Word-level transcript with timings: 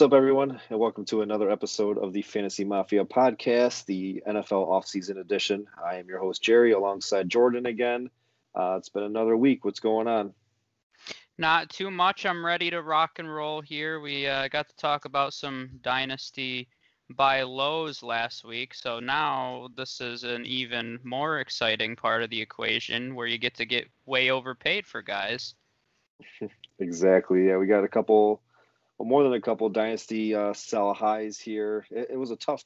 What's 0.00 0.14
up, 0.14 0.16
everyone, 0.16 0.58
and 0.70 0.78
welcome 0.78 1.04
to 1.04 1.20
another 1.20 1.50
episode 1.50 1.98
of 1.98 2.14
the 2.14 2.22
Fantasy 2.22 2.64
Mafia 2.64 3.04
podcast, 3.04 3.84
the 3.84 4.22
NFL 4.26 4.66
offseason 4.66 5.20
edition. 5.20 5.66
I 5.84 5.96
am 5.96 6.08
your 6.08 6.18
host, 6.18 6.42
Jerry, 6.42 6.72
alongside 6.72 7.28
Jordan 7.28 7.66
again. 7.66 8.08
Uh, 8.54 8.76
it's 8.78 8.88
been 8.88 9.02
another 9.02 9.36
week. 9.36 9.62
What's 9.62 9.78
going 9.78 10.08
on? 10.08 10.32
Not 11.36 11.68
too 11.68 11.90
much. 11.90 12.24
I'm 12.24 12.46
ready 12.46 12.70
to 12.70 12.80
rock 12.80 13.18
and 13.18 13.30
roll 13.30 13.60
here. 13.60 14.00
We 14.00 14.26
uh, 14.26 14.48
got 14.48 14.70
to 14.70 14.76
talk 14.76 15.04
about 15.04 15.34
some 15.34 15.68
dynasty 15.82 16.68
buy 17.10 17.42
lows 17.42 18.02
last 18.02 18.42
week, 18.42 18.72
so 18.72 19.00
now 19.00 19.68
this 19.76 20.00
is 20.00 20.24
an 20.24 20.46
even 20.46 20.98
more 21.04 21.40
exciting 21.40 21.94
part 21.94 22.22
of 22.22 22.30
the 22.30 22.40
equation 22.40 23.14
where 23.14 23.26
you 23.26 23.36
get 23.36 23.54
to 23.56 23.66
get 23.66 23.86
way 24.06 24.30
overpaid 24.30 24.86
for 24.86 25.02
guys. 25.02 25.54
exactly. 26.78 27.48
Yeah, 27.48 27.58
we 27.58 27.66
got 27.66 27.84
a 27.84 27.88
couple 27.88 28.40
well, 29.00 29.08
more 29.08 29.22
than 29.22 29.32
a 29.32 29.40
couple 29.40 29.66
dynasty 29.70 30.34
uh, 30.34 30.52
sell 30.52 30.92
highs 30.92 31.38
here. 31.38 31.86
It, 31.90 32.08
it, 32.10 32.16
was 32.18 32.32
a 32.32 32.36
tough, 32.36 32.62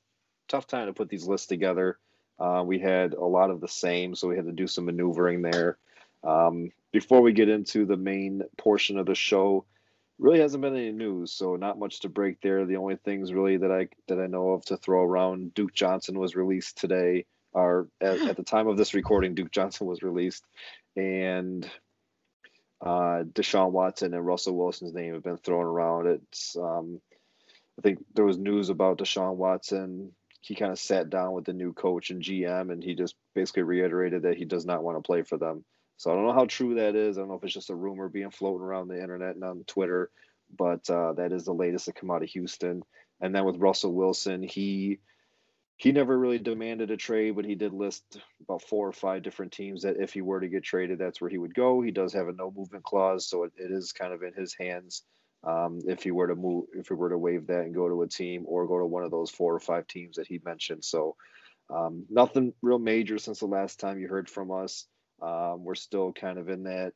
tough 0.49 0.67
time 0.67 0.89
to 0.89 0.93
put 0.93 1.09
these 1.09 1.29
lists 1.29 1.47
together. 1.47 1.97
Uh, 2.41 2.65
we 2.67 2.81
had 2.81 3.15
a 3.15 3.25
lot 3.25 3.51
of 3.51 3.61
the 3.61 3.69
same, 3.69 4.17
so 4.17 4.27
we 4.27 4.35
had 4.35 4.47
to 4.47 4.53
do 4.53 4.67
some 4.67 4.87
maneuvering 4.87 5.43
there. 5.43 5.79
Um, 6.25 6.73
before 6.91 7.21
we 7.21 7.35
get 7.35 7.49
into 7.49 7.87
the 7.87 7.97
main 7.97 8.43
portion 8.59 8.99
of 8.99 9.07
the 9.07 9.15
show, 9.15 9.65
really 10.19 10.41
hasn't 10.41 10.61
been 10.61 10.75
any 10.75 10.91
news, 10.91 11.31
so 11.31 11.55
not 11.55 11.79
much 11.79 12.01
to 12.01 12.09
break 12.09 12.41
there. 12.41 12.67
The 12.67 12.79
only 12.79 12.97
things 12.97 13.33
really 13.33 13.59
that 13.59 13.71
I 13.71 13.87
that 14.09 14.19
I 14.19 14.27
know 14.27 14.55
of 14.55 14.65
to 14.65 14.77
throw 14.77 15.05
around, 15.05 15.55
Duke 15.55 15.73
Johnson 15.73 16.19
was 16.19 16.35
released 16.35 16.79
today, 16.79 17.27
or 17.53 17.87
at, 18.01 18.21
at 18.23 18.37
the 18.37 18.43
time 18.43 18.67
of 18.67 18.77
this 18.77 18.93
recording, 18.93 19.37
Duke 19.37 19.53
Johnson 19.53 19.87
was 19.87 20.03
released, 20.03 20.45
and 20.97 21.71
uh, 22.81 23.25
Deshaun 23.33 23.71
Watson 23.71 24.15
and 24.15 24.27
Russell 24.27 24.57
Wilson's 24.57 24.95
name 24.95 25.15
have 25.15 25.23
been 25.23 25.39
thrown 25.39 25.65
around. 25.65 26.07
It's 26.07 26.57
um, 26.57 27.01
I 27.79 27.83
think 27.83 28.05
there 28.15 28.25
was 28.25 28.39
news 28.39 28.69
about 28.69 28.99
Deshaun 28.99 29.37
Watson. 29.37 30.13
He 30.41 30.55
kind 30.55 30.73
of 30.73 30.79
sat 30.79 31.09
down 31.09 31.33
with 31.33 31.45
the 31.45 31.53
new 31.53 31.73
coach 31.73 32.11
and 32.11 32.23
GM, 32.23 32.71
and 32.71 32.83
he 32.83 32.95
just 32.95 33.17
basically 33.35 33.63
reiterated 33.63 34.23
that 34.23 34.37
he 34.37 34.45
does 34.45 34.67
not 34.67 34.83
want 34.83 34.99
to 34.99 35.07
play 35.07 35.23
for 35.23 35.39
them. 35.39 35.65
So 35.97 36.11
I 36.11 36.15
don't 36.15 36.27
know 36.27 36.35
how 36.35 36.45
true 36.47 36.75
that 36.75 36.97
is. 36.97 37.17
I 37.17 37.23
don't 37.23 37.29
know 37.29 37.37
if 37.37 37.45
it's 37.45 37.55
just 37.55 37.71
a 37.71 37.75
rumor 37.75 38.09
being 38.09 38.31
floating 38.31 38.65
around 38.65 38.89
the 38.89 39.01
internet 39.01 39.37
and 39.37 39.45
on 39.45 39.65
Twitter, 39.67 40.11
but 40.57 40.89
uh, 40.91 41.15
that 41.15 41.33
is 41.33 41.45
the 41.45 41.55
latest 41.55 41.87
to 41.87 41.93
come 41.93 42.11
out 42.11 42.23
of 42.23 42.29
Houston. 42.31 42.83
And 43.21 43.35
then 43.35 43.45
with 43.45 43.57
Russell 43.57 43.95
Wilson, 43.95 44.43
he 44.43 44.99
he 45.77 45.93
never 45.93 46.17
really 46.17 46.39
demanded 46.39 46.91
a 46.91 46.97
trade, 46.97 47.35
but 47.35 47.45
he 47.45 47.55
did 47.55 47.73
list 47.73 48.19
about 48.43 48.63
four 48.63 48.89
or 48.89 48.93
five 48.93 49.23
different 49.23 49.53
teams 49.53 49.83
that 49.83 49.97
if 50.01 50.13
he 50.13 50.21
were 50.21 50.41
to 50.41 50.49
get 50.49 50.63
traded, 50.63 50.99
that's 50.99 51.21
where 51.21 51.31
he 51.31 51.39
would 51.39 51.55
go. 51.55 51.83
He 51.83 51.91
does 51.91 52.13
have 52.13 52.29
a 52.29 52.33
no 52.33 52.53
movement 52.55 52.85
clause, 52.85 53.29
so 53.29 53.45
it, 53.45 53.53
it 53.57 53.71
is 53.71 53.93
kind 53.93 54.13
of 54.13 54.23
in 54.23 54.33
his 54.35 54.55
hands 54.55 55.03
um, 55.43 55.81
if 55.87 56.03
he 56.03 56.11
were 56.11 56.29
to 56.29 56.37
move, 56.37 56.67
if 56.75 56.89
he 56.89 56.95
were 56.95 57.11
to 57.11 57.19
waive 57.19 57.49
that 57.49 57.63
and 57.63 57.75
go 57.75 57.89
to 57.89 58.03
a 58.03 58.09
team 58.09 58.45
or 58.47 58.67
go 58.67 58.79
to 58.79 58.87
one 58.87 59.05
of 59.05 59.11
those 59.11 59.31
four 59.31 59.55
or 59.55 59.61
five 59.61 59.87
teams 59.87 60.17
that 60.17 60.27
he 60.27 60.41
mentioned. 60.45 60.85
So 60.85 61.17
um, 61.71 62.07
nothing 62.09 62.53
real 62.63 62.79
major 62.79 63.19
since 63.19 63.41
the 63.41 63.47
last 63.47 63.81
time 63.81 63.99
you 63.99 64.09
heard 64.09 64.31
from 64.31 64.51
us. 64.51 64.87
Um, 65.21 65.65
we're 65.65 65.75
still 65.75 66.13
kind 66.13 66.39
of 66.39 66.49
in 66.49 66.65
that 66.65 66.93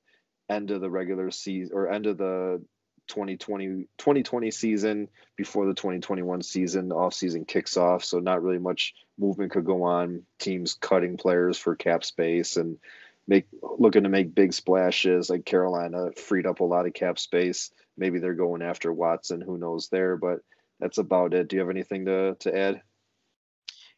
end 0.48 0.70
of 0.70 0.80
the 0.80 0.90
regular 0.90 1.30
season 1.30 1.76
or 1.76 1.90
end 1.90 2.06
of 2.06 2.18
the 2.18 2.62
2020 3.08 3.86
2020 3.98 4.50
season 4.50 5.08
before 5.36 5.66
the 5.66 5.74
2021 5.74 6.42
season 6.42 6.92
off 6.92 7.14
season 7.14 7.44
kicks 7.44 7.76
off. 7.76 8.04
So 8.04 8.18
not 8.18 8.42
really 8.42 8.58
much 8.58 8.94
movement 9.18 9.52
could 9.52 9.64
go 9.64 9.84
on. 9.84 10.22
Teams 10.38 10.74
cutting 10.74 11.16
players 11.16 11.58
for 11.58 11.74
cap 11.74 12.04
space 12.04 12.56
and 12.56 12.78
make 13.26 13.46
looking 13.62 14.04
to 14.04 14.08
make 14.08 14.34
big 14.34 14.52
splashes. 14.52 15.30
Like 15.30 15.44
Carolina 15.44 16.12
freed 16.16 16.46
up 16.46 16.60
a 16.60 16.64
lot 16.64 16.86
of 16.86 16.94
cap 16.94 17.18
space. 17.18 17.70
Maybe 17.96 18.18
they're 18.18 18.34
going 18.34 18.62
after 18.62 18.92
Watson. 18.92 19.40
Who 19.40 19.58
knows 19.58 19.88
there? 19.88 20.16
But 20.16 20.40
that's 20.80 20.98
about 20.98 21.34
it. 21.34 21.48
Do 21.48 21.56
you 21.56 21.60
have 21.60 21.70
anything 21.70 22.06
to 22.06 22.36
to 22.40 22.56
add? 22.56 22.82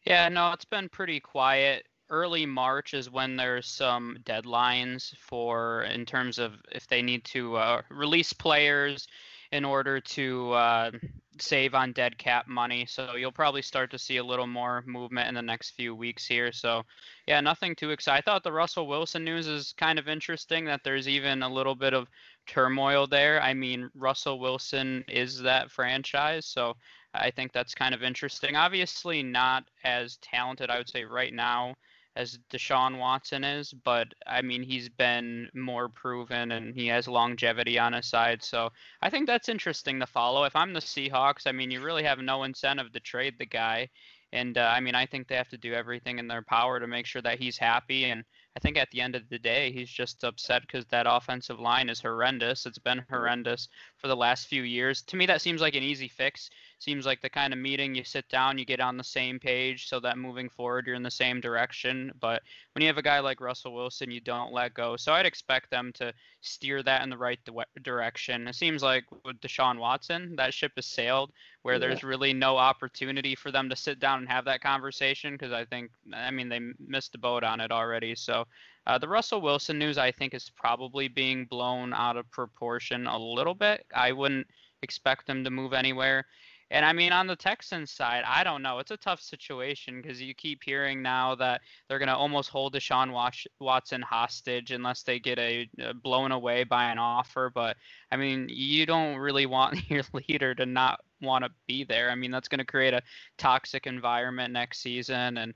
Yeah 0.05 0.29
no 0.29 0.51
it's 0.51 0.65
been 0.65 0.89
pretty 0.89 1.19
quiet 1.19 1.85
early 2.11 2.45
March 2.45 2.93
is 2.93 3.09
when 3.09 3.35
there's 3.35 3.67
some 3.67 4.17
deadlines 4.25 5.15
for 5.17 5.83
in 5.83 6.05
terms 6.05 6.37
of 6.37 6.53
if 6.71 6.85
they 6.87 7.01
need 7.01 7.23
to 7.23 7.55
uh, 7.55 7.81
release 7.89 8.33
players 8.33 9.07
in 9.51 9.65
order 9.65 9.99
to 9.99 10.51
uh, 10.51 10.91
save 11.39 11.73
on 11.73 11.91
dead 11.93 12.17
cap 12.17 12.47
money. 12.47 12.85
So 12.85 13.15
you'll 13.15 13.31
probably 13.31 13.61
start 13.61 13.91
to 13.91 13.99
see 13.99 14.17
a 14.17 14.23
little 14.23 14.47
more 14.47 14.83
movement 14.85 15.27
in 15.27 15.35
the 15.35 15.41
next 15.41 15.71
few 15.71 15.95
weeks 15.95 16.25
here. 16.25 16.51
So 16.51 16.83
yeah, 17.27 17.41
nothing 17.41 17.75
too 17.75 17.91
exciting. 17.91 18.19
I 18.19 18.21
thought 18.21 18.43
the 18.43 18.51
Russell 18.51 18.87
Wilson 18.87 19.23
news 19.23 19.47
is 19.47 19.73
kind 19.77 19.97
of 19.99 20.07
interesting 20.07 20.65
that 20.65 20.81
there's 20.83 21.07
even 21.07 21.43
a 21.43 21.49
little 21.53 21.75
bit 21.75 21.93
of 21.93 22.07
turmoil 22.47 23.07
there. 23.07 23.41
I 23.41 23.53
mean, 23.53 23.89
Russell 23.95 24.39
Wilson 24.39 25.03
is 25.07 25.39
that 25.41 25.71
franchise, 25.71 26.45
so 26.45 26.75
I 27.13 27.31
think 27.31 27.51
that's 27.51 27.75
kind 27.75 27.93
of 27.93 28.03
interesting. 28.03 28.55
Obviously, 28.55 29.21
not 29.21 29.65
as 29.83 30.17
talented, 30.17 30.69
I 30.69 30.77
would 30.77 30.89
say, 30.89 31.03
right 31.03 31.33
now 31.33 31.75
as 32.15 32.39
Deshaun 32.51 32.97
Watson 32.97 33.43
is, 33.43 33.71
but 33.71 34.13
I 34.27 34.41
mean 34.41 34.63
he's 34.63 34.89
been 34.89 35.49
more 35.53 35.87
proven 35.87 36.51
and 36.51 36.75
he 36.75 36.87
has 36.87 37.07
longevity 37.07 37.79
on 37.79 37.93
his 37.93 38.07
side. 38.07 38.43
So 38.43 38.69
I 39.01 39.09
think 39.09 39.27
that's 39.27 39.49
interesting 39.49 39.99
to 39.99 40.05
follow. 40.05 40.43
If 40.43 40.55
I'm 40.55 40.73
the 40.73 40.81
Seahawks, 40.81 41.47
I 41.47 41.53
mean 41.53 41.71
you 41.71 41.81
really 41.81 42.03
have 42.03 42.19
no 42.19 42.43
incentive 42.43 42.91
to 42.91 42.99
trade 42.99 43.35
the 43.39 43.45
guy, 43.45 43.89
and 44.33 44.57
uh, 44.57 44.71
I 44.75 44.81
mean 44.81 44.95
I 44.95 45.05
think 45.05 45.27
they 45.27 45.35
have 45.35 45.49
to 45.49 45.57
do 45.57 45.73
everything 45.73 46.19
in 46.19 46.27
their 46.27 46.41
power 46.41 46.79
to 46.79 46.87
make 46.87 47.05
sure 47.05 47.21
that 47.21 47.39
he's 47.39 47.57
happy. 47.57 48.05
And 48.05 48.25
I 48.57 48.59
think 48.59 48.77
at 48.77 48.91
the 48.91 48.99
end 48.99 49.15
of 49.15 49.29
the 49.29 49.39
day 49.39 49.71
he's 49.71 49.89
just 49.89 50.23
upset 50.25 50.63
because 50.63 50.85
that 50.87 51.07
offensive 51.09 51.61
line 51.61 51.89
is 51.89 52.01
horrendous. 52.01 52.65
It's 52.65 52.77
been 52.77 53.05
horrendous 53.09 53.69
for 53.97 54.09
the 54.09 54.17
last 54.17 54.47
few 54.47 54.63
years. 54.63 55.01
To 55.03 55.15
me 55.15 55.25
that 55.27 55.41
seems 55.41 55.61
like 55.61 55.75
an 55.75 55.83
easy 55.83 56.09
fix 56.09 56.49
seems 56.81 57.05
like 57.05 57.21
the 57.21 57.29
kind 57.29 57.53
of 57.53 57.59
meeting 57.59 57.93
you 57.93 58.03
sit 58.03 58.27
down, 58.29 58.57
you 58.57 58.65
get 58.65 58.79
on 58.79 58.97
the 58.97 59.03
same 59.03 59.39
page 59.39 59.87
so 59.87 59.99
that 59.99 60.17
moving 60.17 60.49
forward 60.49 60.87
you're 60.87 60.95
in 60.95 61.03
the 61.03 61.11
same 61.11 61.39
direction. 61.39 62.11
But 62.19 62.41
when 62.73 62.81
you 62.81 62.87
have 62.87 62.97
a 62.97 63.03
guy 63.03 63.19
like 63.19 63.39
Russell 63.39 63.73
Wilson, 63.73 64.09
you 64.09 64.19
don't 64.19 64.51
let 64.51 64.73
go. 64.73 64.97
So 64.97 65.13
I'd 65.13 65.25
expect 65.25 65.69
them 65.69 65.91
to 65.93 66.13
steer 66.41 66.81
that 66.83 67.03
in 67.03 67.09
the 67.09 67.17
right 67.17 67.39
direction. 67.83 68.47
It 68.47 68.55
seems 68.55 68.81
like 68.81 69.03
with 69.23 69.39
Deshaun 69.41 69.77
Watson, 69.77 70.35
that 70.37 70.53
ship 70.53 70.71
has 70.75 70.87
sailed 70.87 71.31
where 71.61 71.75
yeah. 71.75 71.79
there's 71.79 72.03
really 72.03 72.33
no 72.33 72.57
opportunity 72.57 73.35
for 73.35 73.51
them 73.51 73.69
to 73.69 73.75
sit 73.75 73.99
down 73.99 74.19
and 74.19 74.29
have 74.29 74.45
that 74.45 74.61
conversation 74.61 75.33
because 75.33 75.51
I 75.51 75.65
think, 75.65 75.91
I 76.13 76.31
mean, 76.31 76.49
they 76.49 76.59
missed 76.79 77.11
the 77.11 77.19
boat 77.19 77.43
on 77.43 77.61
it 77.61 77.71
already. 77.71 78.15
So 78.15 78.47
uh, 78.87 78.97
the 78.97 79.07
Russell 79.07 79.41
Wilson 79.41 79.77
news, 79.77 79.97
I 79.99 80.11
think, 80.11 80.33
is 80.33 80.49
probably 80.49 81.07
being 81.07 81.45
blown 81.45 81.93
out 81.93 82.17
of 82.17 82.29
proportion 82.31 83.05
a 83.05 83.17
little 83.17 83.53
bit. 83.53 83.85
I 83.95 84.11
wouldn't 84.11 84.47
expect 84.81 85.27
them 85.27 85.43
to 85.43 85.51
move 85.51 85.73
anywhere. 85.73 86.25
And 86.71 86.85
I 86.85 86.93
mean, 86.93 87.11
on 87.11 87.27
the 87.27 87.35
Texans 87.35 87.91
side, 87.91 88.23
I 88.25 88.45
don't 88.45 88.61
know. 88.61 88.79
It's 88.79 88.91
a 88.91 88.97
tough 88.97 89.19
situation 89.19 90.01
because 90.01 90.21
you 90.21 90.33
keep 90.33 90.63
hearing 90.63 91.01
now 91.01 91.35
that 91.35 91.59
they're 91.87 91.99
going 91.99 92.07
to 92.07 92.15
almost 92.15 92.49
hold 92.49 92.73
Deshaun 92.73 93.11
Watson 93.59 94.01
hostage 94.01 94.71
unless 94.71 95.03
they 95.03 95.19
get 95.19 95.37
a, 95.37 95.69
a 95.79 95.93
blown 95.93 96.31
away 96.31 96.63
by 96.63 96.85
an 96.89 96.97
offer. 96.97 97.51
But 97.53 97.75
I 98.09 98.15
mean, 98.15 98.47
you 98.49 98.85
don't 98.85 99.17
really 99.17 99.45
want 99.45 99.79
your 99.89 100.03
leader 100.13 100.55
to 100.55 100.65
not 100.65 101.01
want 101.21 101.43
to 101.43 101.51
be 101.67 101.83
there. 101.83 102.09
I 102.09 102.15
mean, 102.15 102.31
that's 102.31 102.47
going 102.47 102.59
to 102.59 102.65
create 102.65 102.93
a 102.93 103.03
toxic 103.37 103.85
environment 103.85 104.53
next 104.53 104.81
season. 104.81 105.37
And 105.37 105.53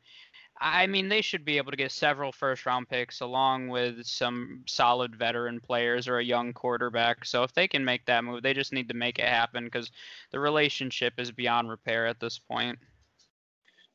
I 0.59 0.87
mean, 0.87 1.09
they 1.09 1.21
should 1.21 1.43
be 1.43 1.57
able 1.57 1.71
to 1.71 1.77
get 1.77 1.91
several 1.91 2.31
first 2.31 2.65
round 2.65 2.87
picks 2.87 3.19
along 3.19 3.67
with 3.67 4.05
some 4.05 4.63
solid 4.67 5.15
veteran 5.15 5.59
players 5.59 6.07
or 6.07 6.19
a 6.19 6.23
young 6.23 6.53
quarterback. 6.53 7.25
So 7.25 7.43
if 7.43 7.53
they 7.53 7.67
can 7.67 7.83
make 7.83 8.05
that 8.05 8.23
move, 8.23 8.41
they 8.41 8.53
just 8.53 8.71
need 8.71 8.87
to 8.89 8.95
make 8.95 9.19
it 9.19 9.27
happen 9.27 9.65
because 9.65 9.91
the 10.31 10.39
relationship 10.39 11.19
is 11.19 11.31
beyond 11.31 11.69
repair 11.69 12.07
at 12.07 12.19
this 12.19 12.39
point. 12.39 12.79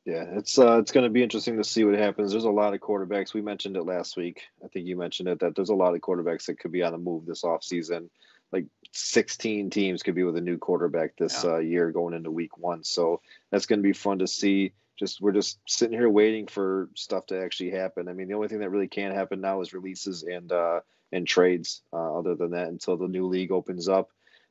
Yeah, 0.05 0.25
it's 0.33 0.59
uh, 0.59 0.79
it's 0.79 0.93
going 0.93 1.05
to 1.05 1.11
be 1.11 1.23
interesting 1.23 1.59
to 1.59 1.65
see 1.65 1.85
what 1.85 1.99
happens. 1.99 2.33
There's 2.33 2.45
a 2.45 2.51
lot 2.51 2.75
of 2.75 2.81
quarterbacks. 2.81 3.35
We 3.35 3.43
mentioned 3.43 3.77
it 3.77 3.85
last 3.85 4.17
week. 4.17 4.43
I 4.65 4.69
think 4.69 4.87
you 4.87 4.97
mentioned 4.97 5.29
it 5.29 5.41
that 5.41 5.55
there's 5.55 5.69
a 5.69 5.75
lot 5.75 5.95
of 5.95 6.01
quarterbacks 6.01 6.47
that 6.47 6.59
could 6.59 6.73
be 6.73 6.83
on 6.83 6.93
the 6.93 6.99
move 6.99 7.27
this 7.27 7.43
offseason. 7.43 8.09
Like 8.51 8.67
16 8.93 9.71
teams 9.71 10.03
could 10.03 10.15
be 10.15 10.25
with 10.25 10.37
a 10.37 10.41
new 10.41 10.59
quarterback 10.59 11.17
this 11.17 11.45
yeah. 11.45 11.53
uh, 11.53 11.59
year 11.59 11.93
going 11.93 12.15
into 12.15 12.31
week 12.31 12.59
one. 12.59 12.83
So 12.83 13.21
that's 13.51 13.67
going 13.67 13.79
to 13.79 13.85
be 13.85 13.93
fun 13.93 14.19
to 14.21 14.27
see 14.27 14.73
just 15.01 15.21
we're 15.21 15.33
just 15.33 15.59
sitting 15.67 15.99
here 15.99 16.09
waiting 16.09 16.47
for 16.47 16.91
stuff 16.95 17.27
to 17.27 17.43
actually 17.43 17.71
happen. 17.71 18.07
I 18.07 18.13
mean, 18.13 18.29
the 18.29 18.35
only 18.35 18.49
thing 18.49 18.61
that 18.61 18.71
really 18.71 18.87
can 18.87 19.13
happen 19.13 19.41
now 19.41 19.63
is 19.63 19.73
releases 19.73 20.23
and 20.23 20.53
uh, 20.53 20.81
and 21.11 21.27
trades. 21.27 21.83
Uh, 21.93 22.19
other 22.19 22.37
than 22.37 22.53
that, 22.53 22.69
until 22.69 22.97
the 22.97 23.09
new 23.09 23.27
league 23.27 23.51
opens 23.51 23.89
up 23.89 24.11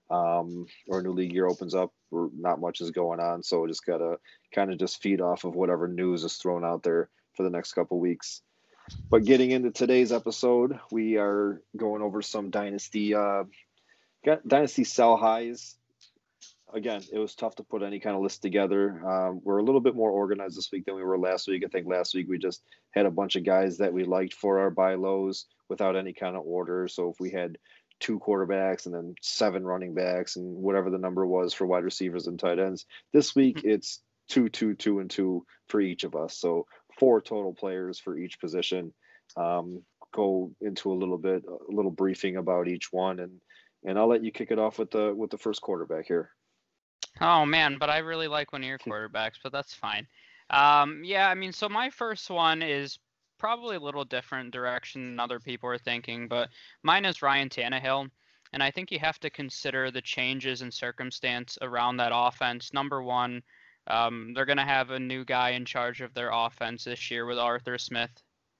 um, 0.09 0.65
or 0.87 1.01
new 1.01 1.13
league 1.13 1.31
year 1.31 1.47
opens 1.47 1.75
up, 1.75 1.93
not 2.11 2.59
much 2.59 2.81
is 2.81 2.91
going 2.91 3.19
on. 3.19 3.43
So 3.43 3.61
we 3.61 3.69
just 3.69 3.85
gotta 3.85 4.17
kind 4.53 4.73
of 4.73 4.79
just 4.79 5.01
feed 5.01 5.21
off 5.21 5.45
of 5.45 5.55
whatever 5.55 5.87
news 5.87 6.23
is 6.23 6.35
thrown 6.35 6.65
out 6.65 6.81
there 6.83 7.09
for 7.35 7.43
the 7.43 7.51
next 7.51 7.73
couple 7.73 7.99
weeks. 7.99 8.41
But 9.07 9.25
getting 9.25 9.51
into 9.51 9.69
today's 9.69 10.11
episode, 10.11 10.79
we 10.91 11.17
are 11.17 11.61
going 11.77 12.01
over 12.01 12.23
some 12.23 12.49
dynasty 12.49 13.13
uh, 13.13 13.43
dynasty 14.47 14.83
sell 14.83 15.15
highs 15.15 15.75
again, 16.73 17.01
it 17.11 17.19
was 17.19 17.35
tough 17.35 17.55
to 17.55 17.63
put 17.63 17.83
any 17.83 17.99
kind 17.99 18.15
of 18.15 18.21
list 18.21 18.41
together. 18.41 19.01
Um, 19.07 19.41
we're 19.43 19.59
a 19.59 19.63
little 19.63 19.81
bit 19.81 19.95
more 19.95 20.11
organized 20.11 20.57
this 20.57 20.71
week 20.71 20.85
than 20.85 20.95
we 20.95 21.03
were 21.03 21.17
last 21.17 21.47
week. 21.47 21.63
I 21.65 21.67
think 21.69 21.87
last 21.87 22.13
week 22.13 22.27
we 22.29 22.37
just 22.37 22.63
had 22.91 23.05
a 23.05 23.11
bunch 23.11 23.35
of 23.35 23.43
guys 23.43 23.77
that 23.77 23.93
we 23.93 24.03
liked 24.03 24.33
for 24.33 24.59
our 24.59 24.69
buy 24.69 24.95
lows 24.95 25.45
without 25.69 25.95
any 25.95 26.13
kind 26.13 26.35
of 26.35 26.43
order. 26.45 26.87
So 26.87 27.09
if 27.09 27.19
we 27.19 27.31
had 27.31 27.57
two 27.99 28.19
quarterbacks 28.19 28.85
and 28.85 28.95
then 28.95 29.15
seven 29.21 29.65
running 29.65 29.93
backs 29.93 30.35
and 30.35 30.55
whatever 30.55 30.89
the 30.89 30.97
number 30.97 31.25
was 31.25 31.53
for 31.53 31.67
wide 31.67 31.83
receivers 31.83 32.27
and 32.27 32.39
tight 32.39 32.59
ends. 32.59 32.85
This 33.13 33.35
week 33.35 33.57
mm-hmm. 33.57 33.69
it's 33.69 34.01
two, 34.29 34.49
two, 34.49 34.73
two, 34.73 34.99
and 34.99 35.09
two 35.09 35.45
for 35.67 35.81
each 35.81 36.03
of 36.03 36.15
us. 36.15 36.37
So 36.37 36.65
four 36.97 37.21
total 37.21 37.53
players 37.53 37.99
for 37.99 38.17
each 38.17 38.39
position. 38.39 38.93
Um, 39.35 39.83
go 40.13 40.51
into 40.61 40.91
a 40.91 40.95
little 40.95 41.17
bit, 41.17 41.43
a 41.45 41.71
little 41.73 41.91
briefing 41.91 42.37
about 42.37 42.67
each 42.67 42.91
one, 42.91 43.19
and 43.19 43.41
and 43.85 43.97
I'll 43.97 44.07
let 44.07 44.23
you 44.23 44.31
kick 44.31 44.51
it 44.51 44.59
off 44.59 44.79
with 44.79 44.91
the 44.91 45.13
with 45.15 45.29
the 45.29 45.37
first 45.37 45.61
quarterback 45.61 46.05
here. 46.05 46.31
Oh 47.21 47.45
man, 47.45 47.77
but 47.79 47.89
I 47.89 47.99
really 47.99 48.27
like 48.27 48.51
one 48.51 48.61
of 48.61 48.67
your 48.67 48.79
quarterbacks, 48.79 49.39
but 49.43 49.51
that's 49.51 49.73
fine. 49.73 50.07
Um, 50.49 51.03
yeah, 51.03 51.29
I 51.29 51.35
mean, 51.35 51.51
so 51.51 51.69
my 51.69 51.89
first 51.89 52.29
one 52.29 52.61
is 52.61 52.97
probably 53.37 53.75
a 53.75 53.81
little 53.81 54.05
different 54.05 54.51
direction 54.51 55.03
than 55.03 55.19
other 55.19 55.39
people 55.39 55.69
are 55.69 55.77
thinking, 55.77 56.27
but 56.27 56.49
mine 56.83 57.05
is 57.05 57.21
Ryan 57.21 57.49
Tannehill. 57.49 58.09
And 58.51 58.63
I 58.63 58.71
think 58.71 58.91
you 58.91 58.99
have 58.99 59.19
to 59.19 59.29
consider 59.29 59.91
the 59.91 60.01
changes 60.01 60.61
in 60.61 60.71
circumstance 60.71 61.57
around 61.61 61.97
that 61.97 62.11
offense. 62.13 62.73
Number 62.73 63.03
one, 63.03 63.43
um, 63.87 64.33
they're 64.33 64.45
going 64.45 64.57
to 64.57 64.63
have 64.63 64.89
a 64.89 64.99
new 64.99 65.23
guy 65.23 65.51
in 65.51 65.65
charge 65.65 66.01
of 66.01 66.13
their 66.13 66.31
offense 66.33 66.83
this 66.83 67.11
year 67.11 67.25
with 67.25 67.37
Arthur 67.37 67.77
Smith 67.77 68.11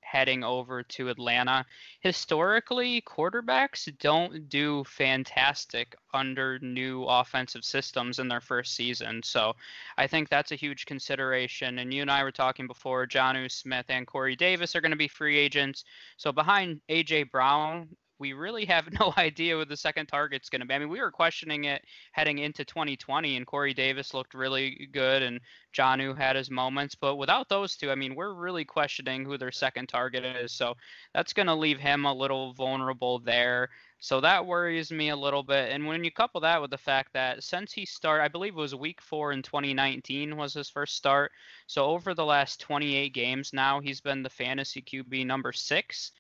heading 0.10 0.44
over 0.44 0.82
to 0.82 1.10
Atlanta. 1.10 1.64
Historically, 2.00 3.02
quarterbacks 3.02 3.96
don't 4.00 4.50
do 4.50 4.84
fantastic 4.86 5.96
under 6.14 6.58
new 6.60 7.04
offensive 7.04 7.64
systems 7.64 8.18
in 8.18 8.28
their 8.28 8.42
first 8.42 8.76
season. 8.76 9.22
So 9.22 9.56
I 9.98 10.08
think 10.08 10.28
that's 10.28 10.52
a 10.52 10.56
huge 10.56 10.88
consideration. 10.88 11.78
And 11.80 11.94
you 11.94 12.02
and 12.02 12.10
I 12.10 12.24
were 12.24 12.32
talking 12.32 12.66
before, 12.66 13.06
Jonnu 13.06 13.52
Smith 13.52 13.86
and 13.90 14.08
Corey 14.08 14.36
Davis 14.36 14.76
are 14.76 14.82
going 14.82 14.92
to 14.92 14.98
be 14.98 15.08
free 15.08 15.38
agents. 15.38 15.84
So 16.18 16.32
behind 16.32 16.82
AJ 16.90 17.30
Brown, 17.30 17.88
we 18.20 18.34
really 18.34 18.66
have 18.66 18.92
no 19.00 19.14
idea 19.18 19.58
what 19.58 19.70
the 19.70 19.78
second 19.78 20.08
target's 20.08 20.50
going 20.50 20.60
to 20.60 20.68
be. 20.68 20.74
I 20.74 20.80
mean, 20.80 20.90
we 20.90 21.02
were 21.02 21.12
questioning 21.12 21.64
it 21.64 21.84
heading 22.12 22.40
into 22.40 22.66
2020, 22.66 23.38
and 23.38 23.48
Corey 23.48 23.74
Davis 23.74 24.14
looked 24.14 24.34
really 24.34 24.90
good, 24.92 25.24
and 25.24 25.40
Jonnu 25.74 26.18
had 26.18 26.36
his 26.36 26.52
moments. 26.52 26.96
But 26.96 27.16
without 27.16 27.50
those 27.50 27.76
two, 27.76 27.90
I 27.90 27.96
mean, 27.96 28.16
we're 28.16 28.34
really 28.34 28.66
questioning 28.66 29.26
who 29.26 29.38
their 29.38 29.52
second 29.52 29.88
target 29.88 30.26
is. 30.26 30.52
So 30.52 30.76
that's 31.14 31.34
going 31.34 31.48
to 31.48 31.56
leave 31.56 31.80
him 31.80 32.06
a 32.06 32.14
little 32.14 32.54
vulnerable 32.54 33.20
there. 33.20 33.70
So 34.02 34.22
that 34.22 34.46
worries 34.46 34.92
me 34.92 35.10
a 35.10 35.16
little 35.16 35.44
bit. 35.44 35.72
And 35.74 35.86
when 35.86 36.06
you 36.06 36.12
couple 36.12 36.40
that 36.42 36.62
with 36.62 36.72
the 36.72 36.78
fact 36.78 37.12
that 37.14 37.44
since 37.44 37.74
he 37.74 37.86
started, 37.86 38.24
I 38.24 38.30
believe 38.30 38.54
it 38.54 38.58
was 38.58 38.74
week 38.74 39.02
four 39.02 39.34
in 39.34 39.42
2019 39.42 40.38
was 40.38 40.54
his 40.54 40.70
first 40.70 40.96
start. 40.96 41.34
So 41.68 41.86
over 41.86 42.14
the 42.14 42.24
last 42.24 42.62
28 42.62 43.14
games 43.14 43.52
now, 43.52 43.82
he's 43.82 44.00
been 44.00 44.24
the 44.24 44.30
fantasy 44.30 44.82
QB 44.82 45.26
number 45.26 45.52
six. 45.52 46.14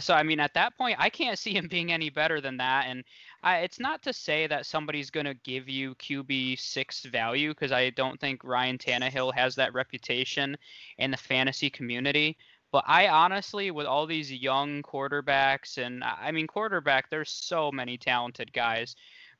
So 0.00 0.14
I 0.14 0.22
mean, 0.22 0.40
at 0.40 0.54
that 0.54 0.76
point, 0.76 0.96
I 0.98 1.10
can't 1.10 1.38
see 1.38 1.52
him 1.54 1.68
being 1.68 1.92
any 1.92 2.10
better 2.10 2.40
than 2.40 2.56
that. 2.58 2.86
And 2.88 3.04
I, 3.42 3.58
it's 3.58 3.78
not 3.78 4.02
to 4.02 4.12
say 4.12 4.46
that 4.46 4.66
somebody's 4.66 5.10
going 5.10 5.26
to 5.26 5.34
give 5.34 5.68
you 5.68 5.94
QB 5.96 6.58
six 6.58 7.04
value 7.04 7.50
because 7.50 7.72
I 7.72 7.90
don't 7.90 8.20
think 8.20 8.42
Ryan 8.44 8.78
Tannehill 8.78 9.34
has 9.34 9.54
that 9.56 9.74
reputation 9.74 10.56
in 10.98 11.10
the 11.10 11.16
fantasy 11.16 11.70
community. 11.70 12.38
But 12.72 12.84
I 12.86 13.08
honestly, 13.08 13.70
with 13.70 13.86
all 13.86 14.06
these 14.06 14.32
young 14.32 14.82
quarterbacks, 14.82 15.78
and 15.78 16.02
I 16.02 16.32
mean, 16.32 16.46
quarterback, 16.46 17.08
there's 17.08 17.30
so 17.30 17.70
many 17.70 17.96
talented 17.96 18.52
guys. 18.52 18.96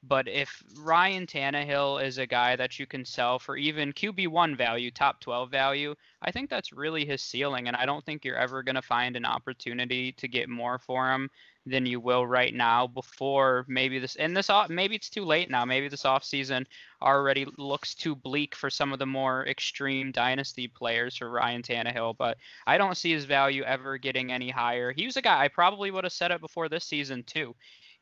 But 0.09 0.29
if 0.29 0.63
Ryan 0.79 1.27
Tannehill 1.27 2.05
is 2.05 2.19
a 2.19 2.27
guy 2.27 2.55
that 2.57 2.79
you 2.79 2.87
can 2.87 3.05
sell 3.05 3.39
for 3.39 3.57
even 3.57 3.93
QB1 3.93 4.57
value, 4.57 4.91
top 4.91 5.21
12 5.21 5.51
value, 5.51 5.95
I 6.23 6.31
think 6.31 6.49
that's 6.49 6.73
really 6.73 7.05
his 7.05 7.23
ceiling. 7.23 7.67
And 7.67 7.77
I 7.77 7.87
don't 7.87 8.05
think 8.05 8.25
you're 8.25 8.37
ever 8.37 8.63
going 8.63 8.77
to 8.77 8.83
find 8.83 9.17
an 9.17 9.25
opportunity 9.25 10.13
to 10.13 10.29
get 10.29 10.49
more 10.49 10.79
for 10.79 11.11
him 11.11 11.31
than 11.67 11.85
you 11.85 11.99
will 11.99 12.25
right 12.25 12.55
now 12.55 12.87
before 12.87 13.65
maybe 13.69 13.99
this 13.99 14.15
and 14.17 14.37
this 14.37 14.49
maybe 14.69 14.95
it's 14.95 15.11
too 15.11 15.25
late 15.25 15.51
now 15.51 15.65
maybe 15.65 15.89
this 15.89 16.05
offseason 16.05 16.65
already 17.03 17.45
looks 17.59 17.93
too 17.93 18.15
bleak 18.15 18.55
for 18.55 18.71
some 18.71 18.93
of 18.93 19.01
the 19.01 19.07
more 19.07 19.45
extreme 19.49 20.13
dynasty 20.13 20.69
players 20.69 21.17
for 21.17 21.29
Ryan 21.29 21.63
Tannehill 21.63 22.17
but 22.17 22.39
I 22.69 22.79
don't 22.79 22.97
see 22.97 23.11
his 23.11 23.25
value 23.25 23.65
ever 23.65 23.99
getting 23.99 24.31
any 24.31 24.49
higher 24.49 24.93
he 24.93 25.07
was 25.07 25.17
a 25.17 25.23
guy 25.23 25.43
I 25.43 25.49
probably 25.49 25.91
would 25.91 26.05
have 26.05 26.13
said 26.13 26.31
up 26.31 26.41
before 26.41 26.69
this 26.69 26.85
season 26.85 27.25
too 27.25 27.57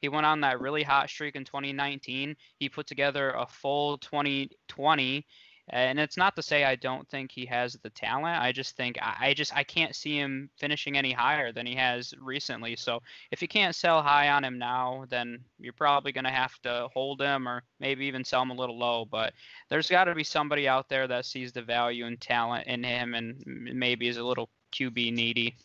he 0.05 0.11
went 0.11 0.27
on 0.27 0.43
that 0.43 0.61
really 0.61 0.83
hot 0.83 1.09
streak 1.09 1.35
in 1.35 1.47
2019. 1.47 2.37
He 2.59 2.69
put 2.69 2.87
together 2.87 3.31
a 3.31 3.47
full 3.47 3.97
2020 3.97 5.25
and 5.71 5.99
it's 5.99 6.19
not 6.19 6.37
to 6.37 6.43
say 6.43 6.65
I 6.65 6.77
don't 6.77 7.09
think 7.09 7.33
he 7.33 7.47
has 7.47 7.79
the 7.83 7.89
talent. 7.89 8.39
I 8.39 8.53
just 8.53 8.77
think 8.77 8.99
I 9.01 9.33
just 9.33 9.56
I 9.56 9.65
can't 9.65 9.97
see 9.97 10.19
him 10.19 10.51
finishing 10.59 10.99
any 10.99 11.11
higher 11.11 11.53
than 11.53 11.65
he 11.65 11.75
has 11.77 12.12
recently. 12.21 12.77
So 12.77 13.01
if 13.31 13.41
you 13.41 13.49
can't 13.49 13.75
sell 13.75 14.03
high 14.03 14.29
on 14.29 14.45
him 14.45 14.59
now, 14.59 15.06
then 15.09 15.39
you're 15.59 15.73
probably 15.73 16.12
going 16.12 16.27
to 16.27 16.31
have 16.31 16.61
to 16.65 16.89
hold 16.93 17.23
him 17.23 17.49
or 17.49 17.62
maybe 17.81 18.05
even 18.05 18.25
sell 18.25 18.43
him 18.43 18.51
a 18.51 18.55
little 18.55 18.79
low. 18.79 19.06
But 19.06 19.33
there's 19.71 19.89
got 19.89 20.05
to 20.05 20.15
be 20.15 20.23
somebody 20.23 20.69
out 20.69 20.91
there 20.91 21.09
that 21.09 21.25
sees 21.25 21.51
the 21.51 21.62
value 21.62 22.05
and 22.05 22.21
talent 22.21 22.67
in 22.67 22.85
him 22.85 23.15
and 23.15 23.43
maybe 23.47 24.09
is 24.09 24.19
a 24.19 24.23
little 24.23 24.51
QB 24.75 25.15
needy. 25.15 25.56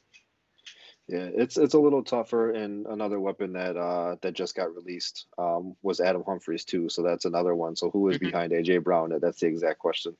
Yeah, 1.09 1.27
it's 1.33 1.57
it's 1.57 1.73
a 1.73 1.79
little 1.79 2.03
tougher, 2.03 2.51
and 2.51 2.85
another 2.85 3.19
weapon 3.19 3.53
that 3.53 3.75
uh, 3.75 4.17
that 4.21 4.33
just 4.33 4.55
got 4.55 4.75
released 4.75 5.25
um, 5.39 5.75
was 5.81 5.99
Adam 5.99 6.23
Humphries 6.23 6.65
too. 6.65 6.87
So 6.87 7.01
that's 7.01 7.25
another 7.25 7.55
one. 7.55 7.75
So 7.75 7.89
who 7.89 8.09
is 8.09 8.17
mm-hmm. 8.17 8.27
behind 8.27 8.51
AJ 8.51 8.83
Brown? 8.83 9.11
That's 9.19 9.39
the 9.39 9.47
exact 9.47 9.79
question. 9.79 10.15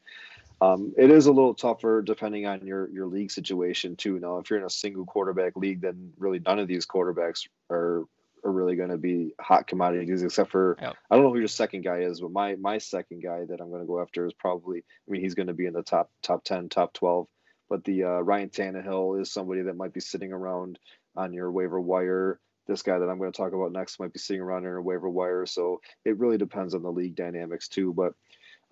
Um, 0.61 0.93
it 0.97 1.11
is 1.11 1.27
a 1.27 1.31
little 1.31 1.53
tougher 1.53 2.01
depending 2.01 2.47
on 2.47 2.65
your 2.65 2.89
your 2.89 3.05
league 3.05 3.29
situation 3.29 3.97
too. 3.97 4.19
Now, 4.19 4.39
if 4.39 4.49
you're 4.49 4.57
in 4.57 4.65
a 4.65 4.69
single 4.69 5.05
quarterback 5.05 5.55
league, 5.55 5.81
then 5.81 6.11
really 6.17 6.39
none 6.39 6.57
of 6.57 6.67
these 6.67 6.87
quarterbacks 6.87 7.47
are 7.69 8.05
are 8.43 8.51
really 8.51 8.75
going 8.75 8.89
to 8.89 8.97
be 8.97 9.33
hot 9.39 9.67
commodities, 9.67 10.23
except 10.23 10.49
for 10.49 10.75
yep. 10.81 10.95
I 11.11 11.15
don't 11.15 11.23
know 11.23 11.31
who 11.31 11.39
your 11.39 11.47
second 11.47 11.83
guy 11.83 11.99
is, 11.99 12.19
but 12.19 12.31
my 12.31 12.55
my 12.55 12.79
second 12.79 13.21
guy 13.21 13.45
that 13.45 13.61
I'm 13.61 13.69
going 13.69 13.81
to 13.81 13.87
go 13.87 14.01
after 14.01 14.25
is 14.25 14.33
probably 14.33 14.79
I 14.79 15.11
mean 15.11 15.21
he's 15.21 15.35
going 15.35 15.47
to 15.47 15.53
be 15.53 15.67
in 15.67 15.73
the 15.73 15.83
top 15.83 16.09
top 16.23 16.43
ten, 16.43 16.67
top 16.67 16.93
twelve 16.93 17.27
but 17.69 17.83
the 17.83 18.03
uh, 18.03 18.19
Ryan 18.19 18.49
Tannehill 18.49 19.21
is 19.21 19.31
somebody 19.31 19.61
that 19.63 19.77
might 19.77 19.93
be 19.93 19.99
sitting 19.99 20.33
around 20.33 20.79
on 21.15 21.33
your 21.33 21.51
waiver 21.51 21.79
wire. 21.79 22.39
This 22.67 22.81
guy 22.81 22.97
that 22.99 23.09
I'm 23.09 23.17
going 23.17 23.31
to 23.31 23.37
talk 23.37 23.53
about 23.53 23.71
next 23.71 23.99
might 23.99 24.13
be 24.13 24.19
sitting 24.19 24.41
around 24.41 24.65
in 24.65 24.73
a 24.73 24.81
waiver 24.81 25.09
wire. 25.09 25.45
So 25.45 25.81
it 26.05 26.17
really 26.19 26.37
depends 26.37 26.75
on 26.75 26.83
the 26.83 26.91
league 26.91 27.15
dynamics 27.15 27.67
too. 27.67 27.93
But 27.93 28.13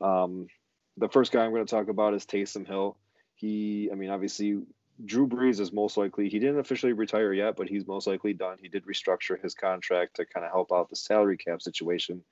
um, 0.06 0.48
the 0.98 1.10
first 1.10 1.32
guy 1.32 1.44
I'm 1.44 1.52
going 1.52 1.66
to 1.66 1.70
talk 1.70 1.90
about 1.90 2.14
is 2.14 2.26
Taysom 2.26 2.68
Hill. 2.68 2.98
He, 3.36 3.90
I 3.92 3.96
mean, 3.96 4.10
obviously 4.10 4.62
Drew 5.04 5.28
Brees 5.28 5.60
is 5.60 5.72
most 5.72 5.98
likely 5.98 6.30
he 6.30 6.40
didn't 6.40 6.60
officially 6.60 6.94
retire 6.94 7.34
yet, 7.34 7.56
but 7.56 7.70
he's 7.70 7.86
most 7.86 8.08
likely 8.08 8.34
done. 8.34 8.58
He 8.62 8.68
did 8.68 8.86
restructure 8.86 9.42
his 9.42 9.54
contract 9.54 10.16
to 10.16 10.26
kind 10.26 10.46
of 10.46 10.52
help 10.52 10.72
out 10.72 10.90
the 10.90 10.96
salary 10.96 11.38
cap 11.38 11.62
situation 11.62 12.24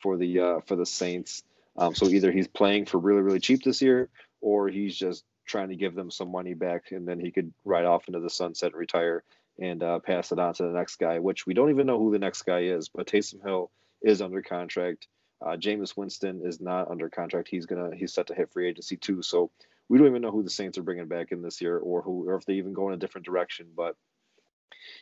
for 0.00 0.16
the 0.16 0.40
uh, 0.40 0.60
for 0.66 0.76
the 0.76 0.86
Saints. 0.86 1.42
Um, 1.76 1.94
so 1.94 2.06
either 2.06 2.32
he's 2.32 2.48
playing 2.48 2.86
for 2.86 2.98
really 2.98 3.20
really 3.20 3.40
cheap 3.40 3.62
this 3.62 3.82
year, 3.82 4.08
or 4.40 4.68
he's 4.68 4.96
just 4.96 5.24
trying 5.44 5.68
to 5.68 5.76
give 5.76 5.94
them 5.94 6.10
some 6.10 6.30
money 6.30 6.54
back, 6.54 6.92
and 6.92 7.06
then 7.06 7.20
he 7.20 7.30
could 7.30 7.52
ride 7.64 7.84
off 7.84 8.08
into 8.08 8.20
the 8.20 8.30
sunset 8.30 8.72
and 8.72 8.78
retire 8.78 9.24
and 9.58 9.82
uh, 9.82 9.98
pass 10.00 10.32
it 10.32 10.38
on 10.38 10.54
to 10.54 10.64
the 10.64 10.70
next 10.70 10.96
guy, 10.96 11.18
which 11.18 11.46
we 11.46 11.54
don't 11.54 11.70
even 11.70 11.86
know 11.86 11.98
who 11.98 12.12
the 12.12 12.18
next 12.18 12.42
guy 12.42 12.60
is. 12.60 12.88
But 12.88 13.06
Taysom 13.06 13.42
Hill 13.42 13.70
is 14.02 14.20
under 14.20 14.42
contract. 14.42 15.06
Uh, 15.44 15.56
Jameis 15.56 15.96
Winston 15.96 16.42
is 16.44 16.60
not 16.60 16.90
under 16.90 17.08
contract. 17.08 17.48
He's 17.48 17.66
gonna 17.66 17.94
he's 17.94 18.12
set 18.12 18.28
to 18.28 18.34
hit 18.34 18.52
free 18.52 18.68
agency 18.68 18.96
too. 18.96 19.22
So 19.22 19.50
we 19.88 19.98
don't 19.98 20.08
even 20.08 20.22
know 20.22 20.30
who 20.30 20.42
the 20.42 20.50
Saints 20.50 20.78
are 20.78 20.82
bringing 20.82 21.08
back 21.08 21.32
in 21.32 21.42
this 21.42 21.60
year, 21.60 21.78
or 21.78 22.02
who, 22.02 22.28
or 22.28 22.36
if 22.36 22.46
they 22.46 22.54
even 22.54 22.72
go 22.72 22.88
in 22.88 22.94
a 22.94 22.98
different 22.98 23.26
direction. 23.26 23.68
But 23.76 23.96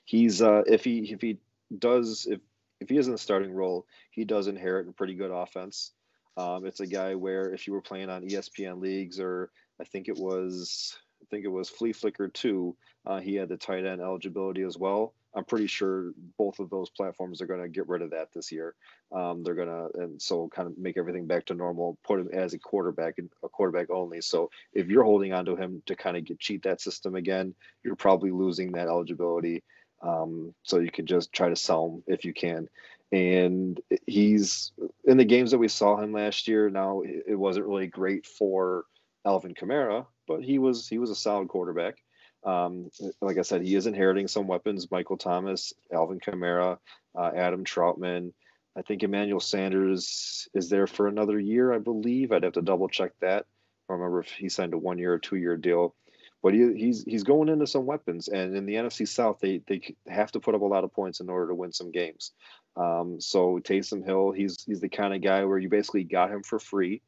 he's 0.05 0.43
uh, 0.43 0.63
if 0.67 0.85
he 0.85 1.13
if 1.13 1.21
he 1.21 1.39
does 1.77 2.27
if 2.29 2.41
if 2.81 2.89
he 2.89 2.97
is 2.97 3.07
in 3.07 3.13
the 3.13 3.19
starting 3.19 3.53
role, 3.53 3.87
he 4.11 4.25
does 4.25 4.49
inherit 4.49 4.89
a 4.89 4.93
pretty 4.93 5.15
good 5.15 5.31
offense. 5.31 5.93
Um, 6.37 6.67
it's 6.67 6.81
a 6.81 6.87
guy 6.87 7.15
where 7.15 7.53
if 7.53 7.67
you 7.67 7.73
were 7.73 7.83
playing 7.83 8.11
on 8.11 8.27
ESPN 8.27 8.81
leagues 8.81 9.21
or 9.21 9.51
I 9.81 9.85
think 9.85 10.09
it 10.09 10.17
was 10.17 10.97
I 11.23 11.25
think 11.31 11.45
it 11.45 11.49
was 11.49 11.71
Fleaflicker 11.71 12.33
too. 12.33 12.77
Uh, 13.07 13.21
he 13.21 13.35
had 13.35 13.49
the 13.49 13.57
tight 13.57 13.85
end 13.85 14.01
eligibility 14.01 14.63
as 14.63 14.77
well. 14.77 15.15
I'm 15.35 15.45
pretty 15.45 15.67
sure 15.67 16.13
both 16.37 16.59
of 16.59 16.69
those 16.69 16.91
platforms 16.91 17.41
are 17.41 17.47
going 17.47 17.63
to 17.63 17.69
get 17.69 17.89
rid 17.89 18.03
of 18.03 18.11
that 18.11 18.29
this 18.35 18.53
year. 18.53 18.75
Um, 19.13 19.43
they're 19.43 19.55
going 19.55 19.69
to 19.69 20.03
and 20.03 20.21
so 20.21 20.49
kind 20.55 20.69
of 20.69 20.77
make 20.77 20.99
everything 20.99 21.27
back 21.27 21.47
to 21.47 21.55
normal. 21.55 21.97
Put 22.05 22.21
him 22.21 22.29
as 22.33 22.53
a 22.53 22.59
quarterback, 22.59 23.15
and 23.19 23.31
a 23.43 23.49
quarterback 23.49 23.91
only. 23.91 24.21
So 24.21 24.51
if 24.75 24.89
you're 24.89 25.05
holding 25.05 25.33
on 25.33 25.47
to 25.47 25.57
him 25.57 25.83
to 25.87 25.97
kind 25.97 26.17
of 26.17 26.25
get 26.25 26.39
cheat 26.39 26.63
that 26.65 26.81
system 26.81 27.15
again, 27.15 27.55
you're 27.83 27.97
probably 27.97 28.31
losing 28.31 28.73
that 28.73 28.89
eligibility. 28.89 29.63
Um, 30.03 30.55
so 30.65 30.81
you 30.81 30.91
can 30.91 31.07
just 31.07 31.33
try 31.33 31.49
to 31.49 31.57
sell 31.57 31.87
him 31.87 32.03
if 32.07 32.25
you 32.25 32.35
can. 32.35 32.69
And 33.11 33.81
he's 34.07 34.73
in 35.05 35.17
the 35.17 35.25
games 35.25 35.51
that 35.51 35.59
we 35.59 35.69
saw 35.69 35.97
him 35.97 36.13
last 36.13 36.49
year. 36.49 36.69
Now 36.71 37.03
it 37.05 37.39
wasn't 37.39 37.67
really 37.67 37.87
great 37.87 38.27
for 38.27 38.85
Alvin 39.25 39.55
Kamara, 39.55 40.07
but 40.27 40.43
he 40.43 40.59
was 40.59 40.89
he 40.89 40.99
was 40.99 41.11
a 41.11 41.15
solid 41.15 41.49
quarterback. 41.49 41.97
Um, 42.45 42.91
like 43.21 43.39
I 43.39 43.43
said, 43.43 43.63
he 43.63 43.75
is 43.75 43.87
inheriting 43.87 44.29
some 44.29 44.47
weapons: 44.47 44.91
Michael 44.91 45.17
Thomas, 45.17 45.73
Alvin 45.93 46.21
Kamara, 46.21 46.79
uh, 47.17 47.31
Adam 47.35 47.65
Trautman. 47.65 48.33
I 48.77 48.83
think 48.83 49.03
Emmanuel 49.03 49.41
Sanders 49.41 50.49
is 50.55 50.69
there 50.71 50.87
for 50.87 51.07
another 51.07 51.39
year, 51.39 51.73
I 51.73 51.79
believe. 51.79 52.33
I'd 52.33 52.43
have 52.43 52.55
to 52.55 52.63
double 52.63 52.89
check 52.89 53.13
that. 53.21 53.47
I 53.89 53.93
remember 53.93 54.21
if 54.21 54.31
he 54.31 54.49
signed 54.49 54.75
a 54.75 54.79
one 54.79 54.99
year 54.99 55.13
or 55.13 55.19
two 55.19 55.37
year 55.37 55.57
deal. 55.57 55.95
but 56.43 56.55
he, 56.55 56.73
he's 56.75 57.05
he's 57.05 57.23
going 57.23 57.49
into 57.49 57.67
some 57.67 57.87
weapons, 57.87 58.29
and 58.29 58.57
in 58.57 58.67
the 58.67 58.75
NFC 58.75 59.07
South, 59.07 59.39
they 59.41 59.59
they 59.67 59.95
have 60.09 60.33
to 60.33 60.41
put 60.41 60.55
up 60.55 60.63
a 60.63 60.67
lot 60.67 60.85
of 60.85 60.93
points 60.93 61.21
in 61.21 61.29
order 61.29 61.49
to 61.49 61.55
win 61.55 61.73
some 61.73 61.93
games. 61.93 62.33
Um, 62.77 63.21
so 63.21 63.61
Taysom 63.63 64.05
Hill, 64.05 64.33
he's 64.33 64.65
he's 64.65 64.81
the 64.81 64.89
kind 64.89 65.15
of 65.15 65.21
guy 65.23 65.45
where 65.45 65.59
you 65.59 65.69
basically 65.69 66.05
got 66.05 66.31
him 66.33 66.43
for 66.43 66.59
free. 66.59 67.03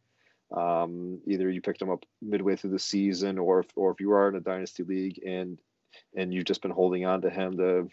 Um, 0.53 1.21
either 1.27 1.51
you 1.51 1.61
picked 1.61 1.83
him 1.83 1.91
up 1.91 2.05
midway 2.21 2.57
through 2.57 2.71
the 2.71 2.79
season, 2.79 3.39
or 3.39 3.61
if, 3.61 3.67
or 3.77 3.91
if 3.91 4.01
you 4.01 4.13
are 4.13 4.29
in 4.29 4.37
a 4.37 4.41
dynasty 4.41 4.83
league 4.83 5.21
and 5.27 5.59
and 6.17 6.35
you've 6.35 6.45
just 6.45 6.63
been 6.63 6.73
holding 6.73 7.05
on 7.05 7.23
to 7.23 7.31
him 7.31 7.57
to 7.57 7.89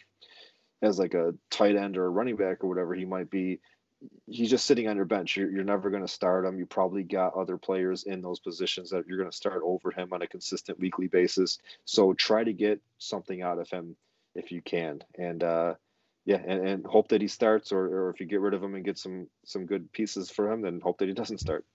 as 0.81 0.97
like 0.97 1.13
a 1.13 1.33
tight 1.49 1.75
end 1.75 1.97
or 1.97 2.05
a 2.05 2.09
running 2.09 2.35
back 2.35 2.63
or 2.63 2.67
whatever 2.67 2.95
he 2.95 3.05
might 3.05 3.29
be, 3.29 3.59
he's 4.27 4.49
just 4.49 4.65
sitting 4.65 4.87
on 4.87 4.95
your 4.95 5.05
bench. 5.05 5.37
You're, 5.37 5.51
you're 5.51 5.63
never 5.63 5.89
going 5.89 6.01
to 6.01 6.11
start 6.11 6.45
him. 6.45 6.57
You 6.57 6.65
probably 6.65 7.03
got 7.03 7.35
other 7.35 7.57
players 7.57 8.03
in 8.03 8.21
those 8.21 8.39
positions 8.39 8.89
that 8.89 9.05
you're 9.07 9.17
going 9.17 9.29
to 9.29 9.35
start 9.35 9.61
over 9.63 9.91
him 9.91 10.09
on 10.11 10.23
a 10.23 10.27
consistent 10.27 10.79
weekly 10.79 11.07
basis. 11.07 11.59
So 11.85 12.13
try 12.13 12.43
to 12.43 12.53
get 12.53 12.81
something 12.97 13.41
out 13.41 13.59
of 13.59 13.69
him 13.69 13.95
if 14.33 14.51
you 14.51 14.61
can. 14.61 15.01
And 15.17 15.43
uh, 15.43 15.75
yeah, 16.25 16.41
and, 16.45 16.67
and 16.67 16.85
hope 16.85 17.09
that 17.09 17.21
he 17.21 17.27
starts, 17.27 17.71
or, 17.71 17.85
or 17.85 18.09
if 18.09 18.19
you 18.19 18.25
get 18.25 18.41
rid 18.41 18.53
of 18.53 18.63
him 18.63 18.75
and 18.75 18.85
get 18.85 18.97
some 18.97 19.27
some 19.45 19.65
good 19.65 19.91
pieces 19.91 20.29
for 20.29 20.51
him, 20.51 20.61
then 20.61 20.79
hope 20.81 20.99
that 20.99 21.07
he 21.07 21.13
doesn't 21.13 21.39
start. 21.39 21.65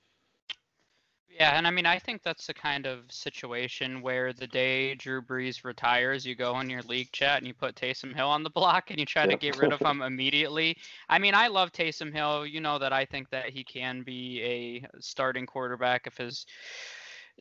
Yeah, 1.38 1.58
and 1.58 1.66
I 1.66 1.70
mean, 1.70 1.84
I 1.84 1.98
think 1.98 2.22
that's 2.22 2.46
the 2.46 2.54
kind 2.54 2.86
of 2.86 3.00
situation 3.12 4.00
where 4.00 4.32
the 4.32 4.46
day 4.46 4.94
Drew 4.94 5.20
Brees 5.20 5.64
retires, 5.64 6.24
you 6.24 6.34
go 6.34 6.58
in 6.60 6.70
your 6.70 6.80
league 6.82 7.12
chat 7.12 7.36
and 7.36 7.46
you 7.46 7.52
put 7.52 7.74
Taysom 7.74 8.14
Hill 8.14 8.28
on 8.28 8.42
the 8.42 8.48
block 8.48 8.90
and 8.90 8.98
you 8.98 9.04
try 9.04 9.26
to 9.26 9.36
get 9.36 9.58
rid 9.58 9.70
of 9.70 9.80
him 9.80 10.00
immediately. 10.00 10.78
I 11.10 11.18
mean, 11.18 11.34
I 11.34 11.48
love 11.48 11.72
Taysom 11.72 12.10
Hill. 12.10 12.46
You 12.46 12.62
know 12.62 12.78
that 12.78 12.94
I 12.94 13.04
think 13.04 13.28
that 13.30 13.50
he 13.50 13.64
can 13.64 14.00
be 14.00 14.40
a 14.42 14.86
starting 14.98 15.44
quarterback 15.44 16.06
if 16.06 16.16
his 16.16 16.46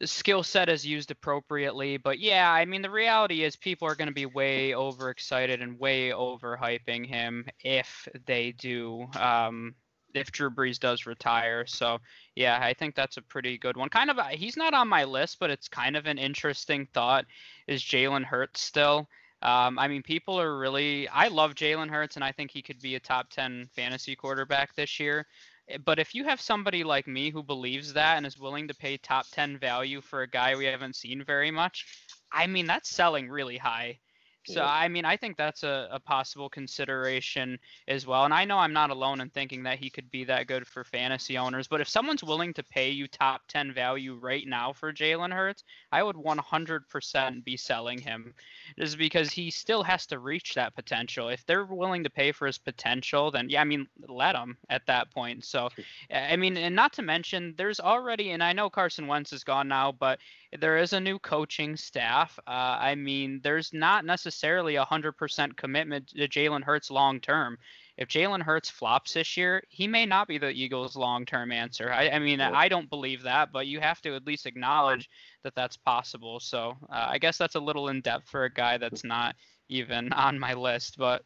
skill 0.04 0.44
set 0.44 0.68
is 0.68 0.86
used 0.86 1.12
appropriately. 1.12 1.96
But 1.96 2.20
yeah, 2.20 2.52
I 2.52 2.66
mean, 2.66 2.82
the 2.82 2.90
reality 2.90 3.44
is 3.44 3.56
people 3.56 3.88
are 3.88 3.96
going 3.96 4.10
to 4.10 4.14
be 4.14 4.26
way 4.26 4.76
overexcited 4.76 5.62
and 5.62 5.80
way 5.80 6.10
overhyping 6.10 7.06
him 7.06 7.46
if 7.64 8.10
they 8.26 8.52
do. 8.52 9.08
Um, 9.18 9.76
if 10.16 10.32
Drew 10.32 10.50
Brees 10.50 10.80
does 10.80 11.06
retire. 11.06 11.66
So 11.66 12.00
yeah, 12.36 12.60
I 12.62 12.74
think 12.74 12.96
that's 12.96 13.18
a 13.18 13.22
pretty 13.22 13.58
good 13.58 13.78
one. 13.78 13.90
Kind 13.90 14.10
of, 14.10 14.20
he's 14.30 14.58
not 14.58 14.74
on 14.74 14.88
my 14.88 15.04
list, 15.04 15.38
but 15.40 15.50
it's 15.50 15.68
kind 15.68 15.96
of 15.96 16.06
an 16.06 16.18
interesting 16.18 16.88
thought. 16.94 17.26
Is 17.68 17.82
Jalen 17.82 18.24
Hurts 18.24 18.62
still? 18.62 19.08
Um, 19.42 19.78
I 19.78 19.88
mean, 19.88 20.02
people 20.02 20.40
are 20.40 20.58
really. 20.58 21.08
I 21.10 21.28
love 21.28 21.54
Jalen 21.54 21.90
Hurts, 21.90 22.16
and 22.16 22.24
I 22.24 22.32
think 22.32 22.52
he 22.52 22.62
could 22.62 22.82
be 22.82 22.96
a 22.96 23.00
top 23.00 23.30
ten 23.30 23.68
fantasy 23.76 24.16
quarterback 24.16 24.74
this 24.76 25.00
year. 25.00 25.28
Eh, 25.70 25.78
but 25.84 26.00
if 26.00 26.16
you 26.16 26.24
have 26.24 26.42
somebody 26.42 26.84
like 26.84 27.08
me 27.08 27.30
who 27.30 27.44
believes 27.44 27.94
that 27.94 28.18
and 28.18 28.26
is 28.26 28.40
willing 28.40 28.68
to 28.68 28.76
pay 28.76 28.98
top 28.98 29.26
10 29.32 29.58
value 29.58 30.02
for 30.02 30.22
a 30.22 30.28
guy 30.30 30.56
we 30.56 30.66
haven't 30.66 30.96
seen 30.96 31.24
very 31.24 31.52
much, 31.52 31.86
I 32.32 32.48
mean, 32.48 32.66
that's 32.66 32.90
selling 32.90 33.30
really 33.30 33.58
high. 33.58 34.00
So 34.46 34.62
yeah. 34.62 34.70
I 34.70 34.88
mean, 34.88 35.06
I 35.06 35.18
think 35.18 35.38
that's 35.38 35.64
a, 35.64 35.88
a 35.92 36.00
possible 36.00 36.50
consideration 36.50 37.60
as 37.88 38.06
well. 38.06 38.26
And 38.26 38.34
I 38.34 38.46
know 38.46 38.58
I'm 38.58 38.74
not 38.74 38.90
alone 38.90 39.22
in 39.22 39.30
thinking 39.30 39.64
that 39.64 39.80
he 39.80 39.90
could 39.90 40.10
be 40.12 40.24
that 40.26 40.48
good 40.48 40.68
for 40.68 40.84
fantasy 40.84 41.38
owners. 41.38 41.68
But 41.68 41.82
if 41.82 41.90
someone's 41.90 42.24
willing 42.24 42.54
to 42.54 42.64
pay 42.64 42.90
you 42.90 43.08
top 43.08 43.42
10 43.48 43.74
value 43.74 44.16
right 44.16 44.48
now 44.48 44.74
for 44.74 44.94
Jalen 44.94 45.34
Hurts, 45.34 45.64
I 45.92 46.04
would 46.04 46.16
100% 46.16 47.44
be 47.44 47.58
selling 47.58 48.00
him. 48.00 48.34
Is 48.78 48.96
because 48.96 49.32
he 49.32 49.52
still 49.52 49.84
has 49.84 50.06
to 50.08 50.20
reach 50.20 50.54
that 50.56 50.76
potential. 50.76 51.30
If 51.30 51.46
they're 51.46 51.66
willing 51.66 52.04
to 52.04 52.10
pay 52.10 52.32
for 52.32 52.48
his 52.48 52.58
potential, 52.58 53.32
then 53.32 53.50
yeah, 53.50 53.62
I 53.62 53.64
mean, 53.64 53.88
let 54.08 54.36
him 54.36 54.58
at 54.70 54.86
that 54.88 55.12
point. 55.12 55.44
So 55.46 55.70
I 56.12 56.36
mean, 56.36 56.58
and 56.58 56.76
not 56.76 56.94
to 56.94 57.02
mention, 57.02 57.54
there's 57.58 57.80
already, 57.80 58.32
and 58.32 58.44
I 58.44 58.54
know 58.54 58.70
Carson 58.70 59.08
Wentz 59.08 59.34
is 59.34 59.44
gone 59.44 59.68
now, 59.68 59.92
but 59.92 60.20
there 60.60 60.78
is 60.78 60.94
a 60.94 61.00
new 61.00 61.20
coaching 61.20 61.76
staff. 61.76 62.40
Uh, 62.48 62.78
I 62.80 62.96
mean, 62.96 63.42
there's 63.44 63.74
not 63.74 64.06
necessarily 64.06 64.76
a 64.76 64.86
hundred 64.86 65.14
percent 65.14 65.58
commitment 65.58 66.08
to 66.10 66.28
Jalen 66.28 66.64
Hurts 66.64 66.92
long 66.92 67.20
term. 67.20 67.58
If 67.98 68.10
Jalen 68.10 68.42
Hurts 68.42 68.70
flops 68.70 69.14
this 69.14 69.38
year, 69.38 69.64
he 69.70 69.88
may 69.88 70.06
not 70.06 70.28
be 70.28 70.38
the 70.38 70.50
Eagles' 70.50 70.98
long-term 70.98 71.52
answer. 71.54 71.92
I, 71.92 72.10
I 72.10 72.20
mean, 72.20 72.42
I 72.42 72.68
don't 72.68 72.90
believe 72.90 73.24
that, 73.24 73.54
but 73.54 73.68
you 73.68 73.80
have 73.80 74.02
to 74.02 74.16
at 74.16 74.28
least 74.28 74.46
acknowledge 74.46 75.10
that 75.44 75.56
that's 75.56 75.78
possible. 75.78 76.42
So 76.42 76.74
uh, 76.90 77.08
I 77.10 77.20
guess 77.20 77.38
that's 77.38 77.56
a 77.56 77.60
little 77.60 77.88
in 77.88 78.02
depth 78.02 78.28
for 78.28 78.44
a 78.44 78.54
guy 78.54 78.78
that's 78.78 79.06
not 79.06 79.36
even 79.70 80.12
on 80.14 80.38
my 80.38 80.54
list. 80.56 80.98
But 80.98 81.24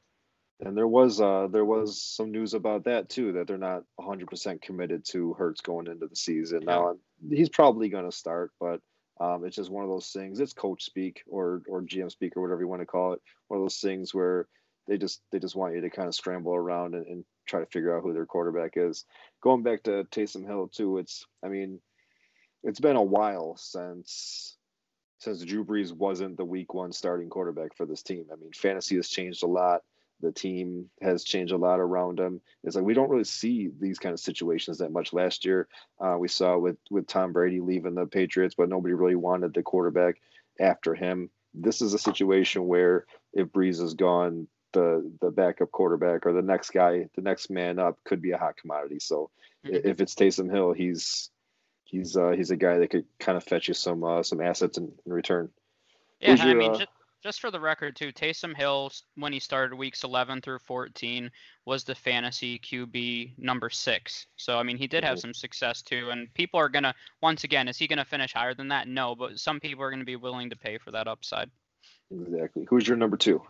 and 0.59 0.77
there 0.77 0.88
was 0.88 1.19
uh, 1.19 1.47
there 1.51 1.65
was 1.65 2.03
some 2.03 2.31
news 2.31 2.53
about 2.53 2.83
that 2.83 3.09
too 3.09 3.31
that 3.33 3.47
they're 3.47 3.57
not 3.57 3.83
100% 3.99 4.61
committed 4.61 5.05
to 5.05 5.33
Hurts 5.33 5.61
going 5.61 5.88
into 5.88 6.05
the 6.05 6.15
season. 6.15 6.61
Yeah. 6.61 6.75
Now 6.75 6.95
he's 7.31 7.49
probably 7.49 7.89
going 7.89 8.05
to 8.05 8.15
start, 8.15 8.51
but 8.59 8.79
um, 9.19 9.43
it's 9.45 9.55
just 9.55 9.71
one 9.71 9.83
of 9.83 9.89
those 9.89 10.09
things. 10.09 10.39
It's 10.39 10.53
coach 10.53 10.83
speak 10.83 11.23
or 11.27 11.61
or 11.67 11.81
GM 11.81 12.11
speak 12.11 12.38
or 12.38 12.41
whatever 12.41 12.61
you 12.61 12.67
want 12.67 12.81
to 12.81 12.85
call 12.85 13.13
it. 13.13 13.21
One 13.47 13.59
of 13.59 13.63
those 13.63 13.79
things 13.79 14.13
where 14.13 14.47
they 14.88 14.97
just 14.97 15.21
they 15.31 15.39
just 15.39 15.55
want 15.55 15.75
you 15.75 15.81
to 15.81 15.89
kind 15.89 16.07
of 16.07 16.15
scramble 16.15 16.55
around 16.55 16.95
and, 16.95 17.05
and 17.05 17.25
try 17.45 17.59
to 17.59 17.65
figure 17.65 17.95
out 17.95 18.03
who 18.03 18.13
their 18.13 18.25
quarterback 18.25 18.73
is. 18.75 19.05
Going 19.41 19.63
back 19.63 19.83
to 19.83 20.05
Taysom 20.05 20.45
Hill 20.45 20.69
too, 20.69 20.97
it's 20.97 21.25
I 21.43 21.49
mean, 21.49 21.79
it's 22.63 22.79
been 22.79 22.95
a 22.95 23.03
while 23.03 23.57
since 23.57 24.57
since 25.19 25.43
Drew 25.43 25.65
Brees 25.65 25.91
wasn't 25.91 26.38
the 26.38 26.45
week 26.45 26.73
one 26.73 26.93
starting 26.93 27.29
quarterback 27.29 27.75
for 27.75 27.85
this 27.85 28.03
team. 28.03 28.25
I 28.31 28.35
mean, 28.38 28.51
fantasy 28.53 28.95
has 28.95 29.09
changed 29.09 29.43
a 29.43 29.47
lot 29.47 29.81
the 30.21 30.31
team 30.31 30.89
has 31.01 31.23
changed 31.23 31.53
a 31.53 31.57
lot 31.57 31.79
around 31.79 32.19
him. 32.19 32.41
It's 32.63 32.75
like 32.75 32.85
we 32.85 32.93
don't 32.93 33.09
really 33.09 33.23
see 33.23 33.69
these 33.79 33.99
kind 33.99 34.13
of 34.13 34.19
situations 34.19 34.77
that 34.79 34.91
much. 34.91 35.13
Last 35.13 35.45
year, 35.45 35.67
uh, 35.99 36.17
we 36.19 36.27
saw 36.27 36.57
with 36.57 36.77
with 36.89 37.07
Tom 37.07 37.33
Brady 37.33 37.59
leaving 37.59 37.95
the 37.95 38.05
Patriots, 38.05 38.55
but 38.55 38.69
nobody 38.69 38.93
really 38.93 39.15
wanted 39.15 39.53
the 39.53 39.63
quarterback 39.63 40.15
after 40.59 40.93
him. 40.93 41.29
This 41.53 41.81
is 41.81 41.93
a 41.93 41.99
situation 41.99 42.67
where 42.67 43.05
if 43.33 43.47
Brees 43.47 43.81
is 43.81 43.93
gone, 43.93 44.47
the 44.73 45.11
the 45.21 45.31
backup 45.31 45.71
quarterback 45.71 46.25
or 46.25 46.33
the 46.33 46.41
next 46.41 46.71
guy, 46.71 47.09
the 47.15 47.21
next 47.21 47.49
man 47.49 47.79
up, 47.79 47.97
could 48.03 48.21
be 48.21 48.31
a 48.31 48.38
hot 48.38 48.57
commodity. 48.57 48.99
So 48.99 49.29
mm-hmm. 49.65 49.88
if 49.88 50.01
it's 50.01 50.15
Taysom 50.15 50.51
Hill, 50.51 50.73
he's 50.73 51.29
he's 51.85 52.15
uh, 52.15 52.31
he's 52.31 52.51
a 52.51 52.57
guy 52.57 52.77
that 52.77 52.89
could 52.89 53.05
kind 53.19 53.38
of 53.38 53.43
fetch 53.43 53.67
you 53.67 53.73
some 53.73 54.03
uh, 54.03 54.23
some 54.23 54.41
assets 54.41 54.77
in, 54.77 54.91
in 55.05 55.13
return. 55.13 55.49
Yeah, 56.19 56.35
your, 56.35 56.49
I 56.49 56.53
mean, 56.53 56.71
uh, 56.71 56.77
just, 56.77 56.89
just 57.21 57.41
for 57.41 57.51
the 57.51 57.59
record 57.59 57.95
too, 57.95 58.11
Taysom 58.11 58.55
Hill 58.55 58.91
when 59.15 59.33
he 59.33 59.39
started 59.39 59.75
weeks 59.75 60.03
11 60.03 60.41
through 60.41 60.59
14 60.59 61.29
was 61.65 61.83
the 61.83 61.95
fantasy 61.95 62.59
QB 62.59 63.38
number 63.38 63.69
six. 63.69 64.27
So 64.38 64.57
I 64.57 64.63
mean 64.63 64.77
he 64.77 64.88
did 64.88 65.03
have 65.03 65.19
some 65.19 65.33
success 65.33 65.81
too, 65.81 66.09
and 66.11 66.33
people 66.33 66.59
are 66.59 66.69
gonna 66.69 66.93
once 67.21 67.43
again 67.43 67.67
is 67.67 67.77
he 67.77 67.88
gonna 67.88 68.05
finish 68.05 68.33
higher 68.33 68.53
than 68.53 68.69
that? 68.69 68.88
No, 68.88 69.15
but 69.15 69.39
some 69.39 69.59
people 69.59 69.83
are 69.83 69.91
gonna 69.91 70.03
be 70.03 70.15
willing 70.15 70.49
to 70.49 70.57
pay 70.57 70.77
for 70.77 70.91
that 70.91 71.07
upside. 71.07 71.49
Exactly. 72.11 72.65
Who's 72.69 72.88
your 72.88 72.97
number 72.97 73.17
two? 73.17 73.41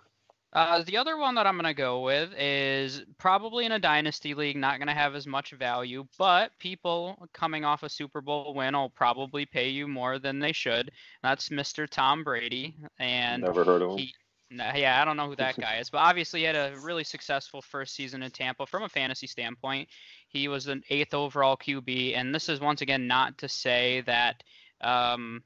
Uh, 0.51 0.81
the 0.83 0.97
other 0.97 1.17
one 1.17 1.35
that 1.35 1.45
I'm 1.45 1.55
going 1.55 1.65
to 1.65 1.75
go 1.75 2.01
with 2.01 2.33
is 2.35 3.03
probably 3.19 3.65
in 3.65 3.71
a 3.73 3.79
dynasty 3.79 4.33
league, 4.33 4.57
not 4.57 4.79
going 4.79 4.87
to 4.87 4.93
have 4.93 5.13
as 5.13 5.27
much 5.27 5.51
value, 5.51 6.07
but 6.17 6.51
people 6.57 7.27
coming 7.33 7.65
off 7.65 7.83
a 7.83 7.89
Super 7.89 8.19
Bowl 8.19 8.55
win 8.55 8.73
will 8.73 8.89
probably 8.89 9.45
pay 9.45 9.69
you 9.69 9.87
more 9.87 10.17
than 10.17 10.39
they 10.39 10.51
should. 10.51 10.91
That's 11.21 11.49
Mr. 11.49 11.87
Tom 11.87 12.23
Brady, 12.23 12.75
and 12.97 13.43
never 13.43 13.63
heard 13.63 13.83
of 13.83 13.91
him. 13.91 13.97
He, 13.99 14.13
yeah, 14.49 14.99
I 14.99 15.05
don't 15.05 15.17
know 15.17 15.27
who 15.27 15.35
that 15.35 15.57
guy 15.61 15.77
is, 15.77 15.91
but 15.91 15.99
obviously 15.99 16.39
he 16.39 16.45
had 16.47 16.55
a 16.55 16.73
really 16.81 17.03
successful 17.03 17.61
first 17.61 17.93
season 17.93 18.23
in 18.23 18.31
Tampa 18.31 18.65
from 18.65 18.81
a 18.81 18.89
fantasy 18.89 19.27
standpoint. 19.27 19.87
He 20.29 20.47
was 20.47 20.65
an 20.65 20.81
eighth 20.89 21.13
overall 21.13 21.57
QB, 21.57 22.15
and 22.17 22.33
this 22.33 22.49
is 22.49 22.59
once 22.59 22.81
again 22.81 23.05
not 23.05 23.37
to 23.37 23.47
say 23.47 24.01
that 24.07 24.41
um, 24.81 25.43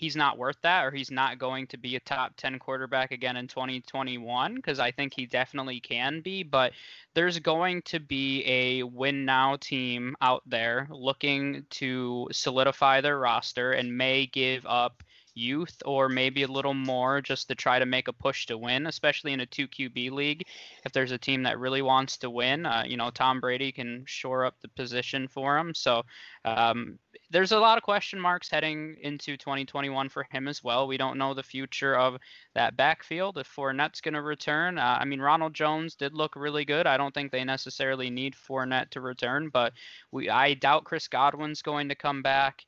he's 0.00 0.16
not 0.16 0.38
worth 0.38 0.56
that 0.62 0.86
or 0.86 0.90
he's 0.90 1.10
not 1.10 1.38
going 1.38 1.66
to 1.66 1.76
be 1.76 1.94
a 1.94 2.00
top 2.00 2.34
10 2.38 2.58
quarterback 2.58 3.10
again 3.10 3.36
in 3.36 3.46
2021 3.46 4.54
because 4.54 4.80
I 4.80 4.90
think 4.90 5.12
he 5.14 5.26
definitely 5.26 5.78
can 5.78 6.22
be. 6.22 6.42
But 6.42 6.72
there's 7.14 7.38
going 7.38 7.82
to 7.82 8.00
be 8.00 8.42
a 8.46 8.82
win 8.82 9.26
now 9.26 9.56
team 9.56 10.16
out 10.22 10.42
there 10.46 10.88
looking 10.90 11.66
to 11.70 12.28
solidify 12.32 13.02
their 13.02 13.18
roster 13.18 13.72
and 13.72 13.98
may 13.98 14.24
give 14.24 14.64
up 14.64 15.02
youth 15.40 15.82
or 15.84 16.08
maybe 16.08 16.42
a 16.42 16.48
little 16.48 16.74
more 16.74 17.20
just 17.20 17.48
to 17.48 17.54
try 17.54 17.78
to 17.78 17.86
make 17.86 18.08
a 18.08 18.12
push 18.12 18.46
to 18.46 18.58
win, 18.58 18.86
especially 18.86 19.32
in 19.32 19.40
a 19.40 19.46
2 19.46 19.66
QB 19.68 20.10
league. 20.10 20.46
If 20.84 20.92
there's 20.92 21.12
a 21.12 21.18
team 21.18 21.42
that 21.44 21.58
really 21.58 21.82
wants 21.82 22.18
to 22.18 22.30
win, 22.30 22.66
uh, 22.66 22.84
you 22.86 22.96
know, 22.96 23.10
Tom 23.10 23.40
Brady 23.40 23.72
can 23.72 24.04
shore 24.06 24.44
up 24.44 24.54
the 24.60 24.68
position 24.68 25.28
for 25.28 25.58
him. 25.58 25.74
So 25.74 26.04
um, 26.44 26.98
there's 27.30 27.52
a 27.52 27.58
lot 27.58 27.78
of 27.78 27.84
question 27.84 28.20
marks 28.20 28.50
heading 28.50 28.96
into 29.02 29.36
2021 29.36 30.08
for 30.08 30.26
him 30.30 30.48
as 30.48 30.64
well. 30.64 30.86
We 30.86 30.96
don't 30.96 31.18
know 31.18 31.32
the 31.32 31.42
future 31.42 31.96
of 31.96 32.18
that 32.54 32.76
backfield 32.76 33.38
if 33.38 33.48
Fournette's 33.54 34.00
going 34.00 34.14
to 34.14 34.22
return. 34.22 34.78
Uh, 34.78 34.98
I 35.00 35.04
mean, 35.04 35.20
Ronald 35.20 35.54
Jones 35.54 35.94
did 35.94 36.14
look 36.14 36.34
really 36.34 36.64
good. 36.64 36.86
I 36.86 36.96
don't 36.96 37.14
think 37.14 37.30
they 37.30 37.44
necessarily 37.44 38.10
need 38.10 38.34
Fournette 38.34 38.90
to 38.90 39.00
return, 39.00 39.48
but 39.48 39.72
we 40.10 40.28
I 40.28 40.54
doubt 40.54 40.84
Chris 40.84 41.08
Godwin's 41.08 41.62
going 41.62 41.88
to 41.88 41.94
come 41.94 42.22
back. 42.22 42.64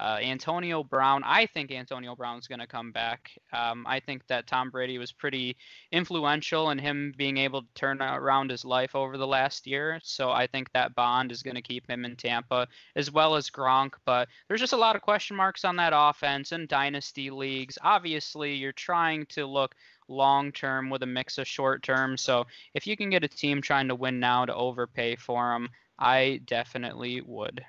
Uh, 0.00 0.18
Antonio 0.22 0.82
Brown, 0.82 1.22
I 1.24 1.46
think 1.46 1.70
Antonio 1.70 2.16
Brown's 2.16 2.48
going 2.48 2.60
to 2.60 2.66
come 2.66 2.92
back. 2.92 3.30
Um, 3.52 3.84
I 3.86 4.00
think 4.00 4.26
that 4.28 4.46
Tom 4.46 4.70
Brady 4.70 4.98
was 4.98 5.12
pretty 5.12 5.56
influential 5.90 6.70
in 6.70 6.78
him 6.78 7.12
being 7.16 7.36
able 7.36 7.62
to 7.62 7.68
turn 7.74 8.00
around 8.00 8.50
his 8.50 8.64
life 8.64 8.94
over 8.94 9.18
the 9.18 9.26
last 9.26 9.66
year. 9.66 10.00
So 10.02 10.30
I 10.30 10.46
think 10.46 10.72
that 10.72 10.94
bond 10.94 11.30
is 11.30 11.42
going 11.42 11.56
to 11.56 11.62
keep 11.62 11.88
him 11.88 12.04
in 12.04 12.16
Tampa, 12.16 12.68
as 12.96 13.10
well 13.10 13.36
as 13.36 13.50
Gronk. 13.50 13.92
But 14.06 14.28
there's 14.48 14.60
just 14.60 14.72
a 14.72 14.78
lot 14.78 14.96
of 14.96 15.02
question 15.02 15.36
marks 15.36 15.64
on 15.64 15.76
that 15.76 15.92
offense 15.94 16.52
and 16.52 16.68
dynasty 16.68 17.30
leagues. 17.30 17.76
Obviously, 17.82 18.54
you're 18.54 18.72
trying 18.72 19.26
to 19.26 19.46
look 19.46 19.74
long 20.08 20.52
term 20.52 20.90
with 20.90 21.02
a 21.02 21.06
mix 21.06 21.38
of 21.38 21.46
short 21.46 21.82
term. 21.82 22.16
So 22.16 22.46
if 22.74 22.86
you 22.86 22.96
can 22.96 23.10
get 23.10 23.24
a 23.24 23.28
team 23.28 23.60
trying 23.60 23.88
to 23.88 23.94
win 23.94 24.20
now 24.20 24.44
to 24.46 24.54
overpay 24.54 25.16
for 25.16 25.52
them, 25.52 25.68
I 25.98 26.40
definitely 26.46 27.20
would. 27.20 27.64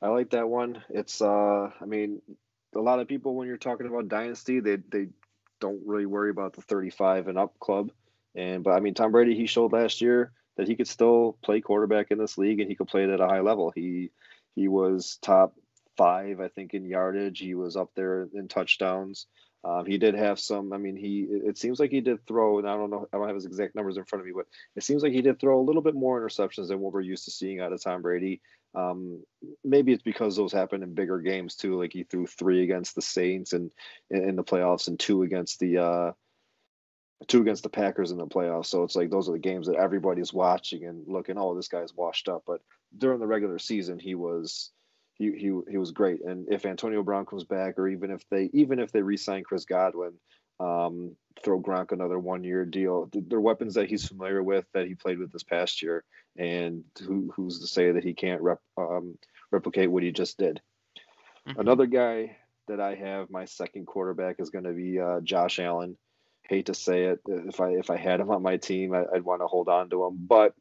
I 0.00 0.08
like 0.08 0.30
that 0.30 0.48
one. 0.48 0.82
It's 0.90 1.20
uh 1.20 1.70
I 1.80 1.84
mean, 1.84 2.22
a 2.74 2.80
lot 2.80 3.00
of 3.00 3.08
people 3.08 3.34
when 3.34 3.48
you're 3.48 3.56
talking 3.56 3.86
about 3.86 4.08
dynasty, 4.08 4.60
they 4.60 4.76
they 4.76 5.08
don't 5.60 5.82
really 5.86 6.06
worry 6.06 6.30
about 6.30 6.52
the 6.52 6.62
35 6.62 7.28
and 7.28 7.38
up 7.38 7.58
club. 7.58 7.90
And 8.34 8.62
but 8.62 8.72
I 8.72 8.80
mean 8.80 8.94
Tom 8.94 9.12
Brady 9.12 9.34
he 9.34 9.46
showed 9.46 9.72
last 9.72 10.00
year 10.00 10.32
that 10.56 10.68
he 10.68 10.76
could 10.76 10.88
still 10.88 11.38
play 11.42 11.60
quarterback 11.60 12.10
in 12.10 12.18
this 12.18 12.38
league 12.38 12.60
and 12.60 12.68
he 12.68 12.76
could 12.76 12.88
play 12.88 13.04
it 13.04 13.10
at 13.10 13.20
a 13.20 13.26
high 13.26 13.40
level. 13.40 13.72
He 13.74 14.10
he 14.54 14.68
was 14.68 15.18
top 15.22 15.54
5 15.96 16.40
I 16.40 16.48
think 16.48 16.74
in 16.74 16.84
yardage, 16.84 17.40
he 17.40 17.54
was 17.54 17.76
up 17.76 17.90
there 17.94 18.28
in 18.32 18.48
touchdowns. 18.48 19.26
Um, 19.64 19.86
he 19.86 19.98
did 19.98 20.14
have 20.14 20.38
some. 20.38 20.72
I 20.72 20.78
mean, 20.78 20.96
he. 20.96 21.26
It 21.28 21.58
seems 21.58 21.80
like 21.80 21.90
he 21.90 22.00
did 22.00 22.24
throw, 22.26 22.58
and 22.58 22.68
I 22.68 22.76
don't 22.76 22.90
know. 22.90 23.08
I 23.12 23.16
don't 23.16 23.26
have 23.26 23.34
his 23.34 23.46
exact 23.46 23.74
numbers 23.74 23.96
in 23.96 24.04
front 24.04 24.20
of 24.20 24.26
me, 24.26 24.32
but 24.34 24.46
it 24.76 24.84
seems 24.84 25.02
like 25.02 25.12
he 25.12 25.22
did 25.22 25.40
throw 25.40 25.60
a 25.60 25.64
little 25.64 25.82
bit 25.82 25.94
more 25.94 26.20
interceptions 26.20 26.68
than 26.68 26.78
what 26.78 26.92
we're 26.92 27.00
used 27.00 27.24
to 27.24 27.30
seeing 27.30 27.60
out 27.60 27.72
of 27.72 27.82
Tom 27.82 28.02
Brady. 28.02 28.40
Um, 28.74 29.22
maybe 29.64 29.92
it's 29.92 30.02
because 30.02 30.36
those 30.36 30.52
happen 30.52 30.82
in 30.82 30.94
bigger 30.94 31.18
games 31.18 31.56
too. 31.56 31.76
Like 31.78 31.92
he 31.92 32.04
threw 32.04 32.26
three 32.26 32.62
against 32.62 32.94
the 32.94 33.02
Saints 33.02 33.52
and 33.52 33.70
in 34.10 34.36
the 34.36 34.44
playoffs, 34.44 34.86
and 34.86 34.98
two 34.98 35.22
against 35.22 35.58
the 35.58 35.78
uh, 35.78 36.12
two 37.26 37.40
against 37.40 37.64
the 37.64 37.68
Packers 37.68 38.12
in 38.12 38.18
the 38.18 38.26
playoffs. 38.26 38.66
So 38.66 38.84
it's 38.84 38.94
like 38.94 39.10
those 39.10 39.28
are 39.28 39.32
the 39.32 39.38
games 39.38 39.66
that 39.66 39.76
everybody's 39.76 40.32
watching 40.32 40.84
and 40.84 41.02
looking. 41.08 41.36
Oh, 41.36 41.56
this 41.56 41.68
guy's 41.68 41.94
washed 41.94 42.28
up. 42.28 42.44
But 42.46 42.60
during 42.96 43.18
the 43.18 43.26
regular 43.26 43.58
season, 43.58 43.98
he 43.98 44.14
was 44.14 44.70
he 45.18 45.32
he 45.32 45.60
he 45.70 45.78
was 45.78 45.90
great. 45.92 46.24
And 46.24 46.46
if 46.50 46.64
Antonio 46.64 47.02
Brown 47.02 47.26
comes 47.26 47.44
back, 47.44 47.78
or 47.78 47.88
even 47.88 48.10
if 48.10 48.22
they 48.30 48.50
even 48.52 48.78
if 48.78 48.92
they 48.92 49.02
re-sign 49.02 49.42
Chris 49.44 49.64
Godwin, 49.64 50.14
um, 50.60 51.16
throw 51.44 51.60
Gronk 51.60 51.92
another 51.92 52.18
one-year 52.18 52.64
deal, 52.64 53.10
they're 53.12 53.40
weapons 53.40 53.74
that 53.74 53.88
he's 53.88 54.06
familiar 54.06 54.42
with 54.42 54.64
that 54.74 54.86
he 54.86 54.94
played 54.94 55.18
with 55.18 55.32
this 55.32 55.42
past 55.42 55.82
year 55.82 56.04
and 56.38 56.84
who, 57.00 57.32
who's 57.34 57.58
to 57.60 57.66
say 57.66 57.92
that 57.92 58.04
he 58.04 58.14
can't 58.14 58.40
rep, 58.40 58.60
um, 58.76 59.18
replicate 59.50 59.90
what 59.90 60.02
he 60.02 60.12
just 60.12 60.38
did? 60.38 60.60
Mm-hmm. 61.46 61.60
Another 61.60 61.86
guy 61.86 62.36
that 62.68 62.80
I 62.80 62.94
have 62.94 63.30
my 63.30 63.44
second 63.44 63.86
quarterback 63.86 64.36
is 64.38 64.50
going 64.50 64.64
to 64.64 64.72
be 64.72 65.00
uh, 65.00 65.20
Josh 65.20 65.58
Allen. 65.58 65.96
Hate 66.48 66.66
to 66.66 66.74
say 66.74 67.04
it, 67.04 67.20
if 67.26 67.60
I 67.60 67.70
if 67.70 67.90
I 67.90 67.96
had 67.96 68.20
him 68.20 68.30
on 68.30 68.42
my 68.42 68.56
team, 68.56 68.94
I, 68.94 69.04
would 69.12 69.24
want 69.24 69.42
to 69.42 69.46
hold 69.46 69.68
on 69.68 69.90
to 69.90 70.06
him, 70.06 70.16
but 70.18 70.54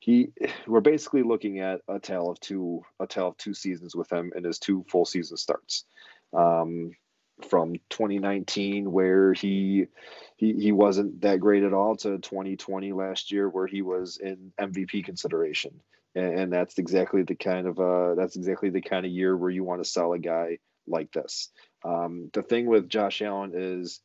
he 0.00 0.32
we're 0.66 0.80
basically 0.80 1.22
looking 1.22 1.60
at 1.60 1.82
a 1.86 2.00
tale 2.00 2.28
of 2.28 2.40
two 2.40 2.82
a 2.98 3.06
tale 3.06 3.28
of 3.28 3.36
two 3.36 3.54
seasons 3.54 3.94
with 3.94 4.10
him 4.10 4.32
and 4.34 4.44
his 4.44 4.58
two 4.58 4.84
full 4.88 5.04
season 5.04 5.36
starts. 5.36 5.84
Um, 6.32 6.92
from 7.48 7.74
2019 7.88 8.90
where 8.92 9.32
he 9.32 9.86
he 10.36 10.52
he 10.54 10.72
wasn't 10.72 11.22
that 11.22 11.40
great 11.40 11.62
at 11.62 11.72
all 11.72 11.96
to 11.96 12.18
2020 12.18 12.92
last 12.92 13.32
year 13.32 13.48
where 13.48 13.66
he 13.66 13.80
was 13.80 14.18
in 14.18 14.52
MVP 14.60 15.04
consideration. 15.04 15.80
And, 16.14 16.38
and 16.38 16.52
that's 16.52 16.76
exactly 16.78 17.22
the 17.22 17.34
kind 17.34 17.66
of 17.66 17.78
uh 17.78 18.14
that's 18.14 18.36
exactly 18.36 18.68
the 18.68 18.82
kind 18.82 19.06
of 19.06 19.12
year 19.12 19.34
where 19.36 19.50
you 19.50 19.64
want 19.64 19.82
to 19.82 19.88
sell 19.88 20.12
a 20.12 20.18
guy 20.18 20.58
like 20.86 21.12
this. 21.12 21.50
Um, 21.84 22.30
the 22.32 22.42
thing 22.42 22.66
with 22.66 22.88
Josh 22.88 23.22
Allen 23.22 23.52
is 23.54 24.00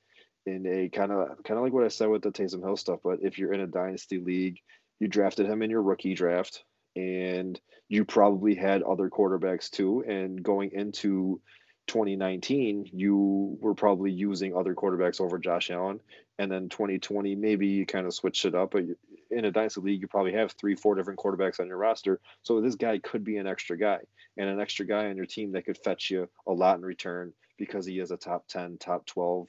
in 0.46 0.66
a 0.66 0.90
kind 0.90 1.12
of 1.12 1.44
kind 1.44 1.58
of 1.58 1.64
like 1.64 1.74
what 1.74 1.84
I 1.84 1.90
said 1.90 2.10
with 2.10 2.22
the 2.22 2.32
Taysom 2.32 2.64
Hill 2.64 2.78
stuff, 2.78 3.00
but 3.04 3.20
if 3.22 3.38
you're 3.38 3.54
in 3.54 3.62
a 3.62 3.68
dynasty 3.68 4.20
league, 4.20 4.60
you 5.00 5.08
drafted 5.08 5.46
him 5.46 5.62
in 5.62 5.70
your 5.70 5.82
rookie 5.82 6.14
draft 6.14 6.64
and 6.96 7.60
you 7.88 8.06
probably 8.06 8.56
had 8.56 8.82
other 8.82 9.10
quarterbacks 9.10 9.70
too 9.70 10.04
and 10.08 10.42
going 10.42 10.72
into 10.72 11.42
2019, 11.88 12.90
you 12.94 13.58
were 13.60 13.76
probably 13.76 14.12
using 14.12 14.56
other 14.56 14.74
quarterbacks 14.74 15.22
over 15.22 15.38
Josh 15.38 15.70
Allen. 15.70 16.00
And 16.38 16.52
then 16.52 16.68
2020, 16.70 17.36
maybe 17.36 17.68
you 17.68 17.86
kind 17.86 18.06
of 18.06 18.14
switched 18.14 18.46
it 18.46 18.56
up. 18.56 18.72
But 18.72 18.84
in 19.32 19.46
a 19.46 19.52
dynasty 19.52 19.82
league, 19.82 20.02
you 20.02 20.08
probably 20.08 20.34
have 20.34 20.52
three, 20.54 20.76
four 20.76 20.96
different 20.96 21.20
quarterbacks 21.20 21.60
on 21.60 21.68
your 21.68 21.78
roster. 21.78 22.20
So 22.44 22.60
this 22.60 22.76
guy 22.76 22.98
could 23.00 23.24
be 23.24 23.38
an 23.38 23.48
extra 23.48 23.78
guy 23.78 24.00
and 24.38 24.50
an 24.50 24.60
extra 24.60 24.86
guy 24.86 25.08
on 25.08 25.18
your 25.18 25.26
team 25.26 25.52
that 25.54 25.66
could 25.66 25.78
fetch 25.78 26.10
you 26.10 26.28
a 26.48 26.52
lot 26.52 26.78
in 26.78 26.84
return 26.84 27.34
because 27.58 27.86
he 27.86 28.00
is 28.00 28.12
a 28.12 28.18
top 28.18 28.48
10, 28.48 28.78
top 28.80 29.06
12 29.06 29.48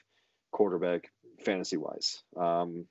quarterback 0.53 1.11
fantasy 1.45 1.77
wise. 1.77 2.23
Um, 2.37 2.87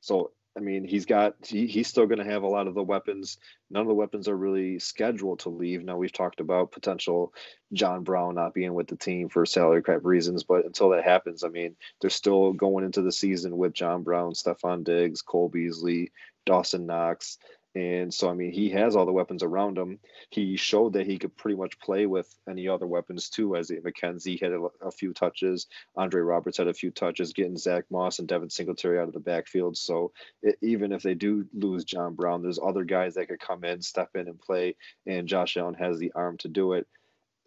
so 0.00 0.32
I 0.56 0.60
mean, 0.60 0.84
he's 0.84 1.04
got 1.04 1.34
he, 1.44 1.66
he's 1.66 1.88
still 1.88 2.06
going 2.06 2.24
to 2.24 2.30
have 2.30 2.44
a 2.44 2.48
lot 2.48 2.68
of 2.68 2.74
the 2.74 2.82
weapons. 2.82 3.38
None 3.70 3.82
of 3.82 3.88
the 3.88 3.94
weapons 3.94 4.28
are 4.28 4.36
really 4.36 4.78
scheduled 4.78 5.40
to 5.40 5.48
leave. 5.48 5.82
Now 5.82 5.96
we've 5.96 6.12
talked 6.12 6.38
about 6.38 6.70
potential 6.70 7.34
John 7.72 8.04
Brown 8.04 8.36
not 8.36 8.54
being 8.54 8.72
with 8.72 8.86
the 8.86 8.96
team 8.96 9.28
for 9.28 9.44
salary 9.46 9.82
cap 9.82 10.00
reasons, 10.04 10.44
but 10.44 10.64
until 10.64 10.90
that 10.90 11.02
happens, 11.02 11.42
I 11.42 11.48
mean, 11.48 11.74
they're 12.00 12.10
still 12.10 12.52
going 12.52 12.84
into 12.84 13.02
the 13.02 13.10
season 13.10 13.56
with 13.56 13.72
John 13.72 14.04
Brown, 14.04 14.32
Stefon 14.32 14.84
Diggs, 14.84 15.22
Cole 15.22 15.48
Beasley, 15.48 16.12
Dawson 16.46 16.86
Knox, 16.86 17.38
and 17.74 18.14
so, 18.14 18.30
I 18.30 18.34
mean, 18.34 18.52
he 18.52 18.70
has 18.70 18.94
all 18.94 19.04
the 19.04 19.12
weapons 19.12 19.42
around 19.42 19.76
him. 19.76 19.98
He 20.30 20.56
showed 20.56 20.92
that 20.92 21.06
he 21.06 21.18
could 21.18 21.36
pretty 21.36 21.56
much 21.56 21.80
play 21.80 22.06
with 22.06 22.32
any 22.48 22.68
other 22.68 22.86
weapons 22.86 23.28
too. 23.28 23.56
As 23.56 23.70
McKenzie 23.70 24.40
had 24.40 24.52
a, 24.52 24.68
a, 24.80 24.92
few 24.92 25.12
touches, 25.12 25.66
Andre 25.96 26.20
Roberts 26.20 26.58
had 26.58 26.68
a 26.68 26.74
few 26.74 26.92
touches, 26.92 27.32
getting 27.32 27.56
Zach 27.56 27.84
Moss 27.90 28.20
and 28.20 28.28
Devin 28.28 28.50
Singletary 28.50 29.00
out 29.00 29.08
of 29.08 29.14
the 29.14 29.18
backfield. 29.18 29.76
So 29.76 30.12
it, 30.40 30.56
even 30.62 30.92
if 30.92 31.02
they 31.02 31.14
do 31.14 31.46
lose 31.52 31.84
John 31.84 32.14
Brown, 32.14 32.42
there's 32.42 32.60
other 32.60 32.84
guys 32.84 33.14
that 33.14 33.26
could 33.26 33.40
come 33.40 33.64
in, 33.64 33.82
step 33.82 34.10
in, 34.14 34.28
and 34.28 34.40
play. 34.40 34.76
And 35.04 35.26
Josh 35.26 35.56
Allen 35.56 35.74
has 35.74 35.98
the 35.98 36.12
arm 36.14 36.36
to 36.38 36.48
do 36.48 36.74
it. 36.74 36.86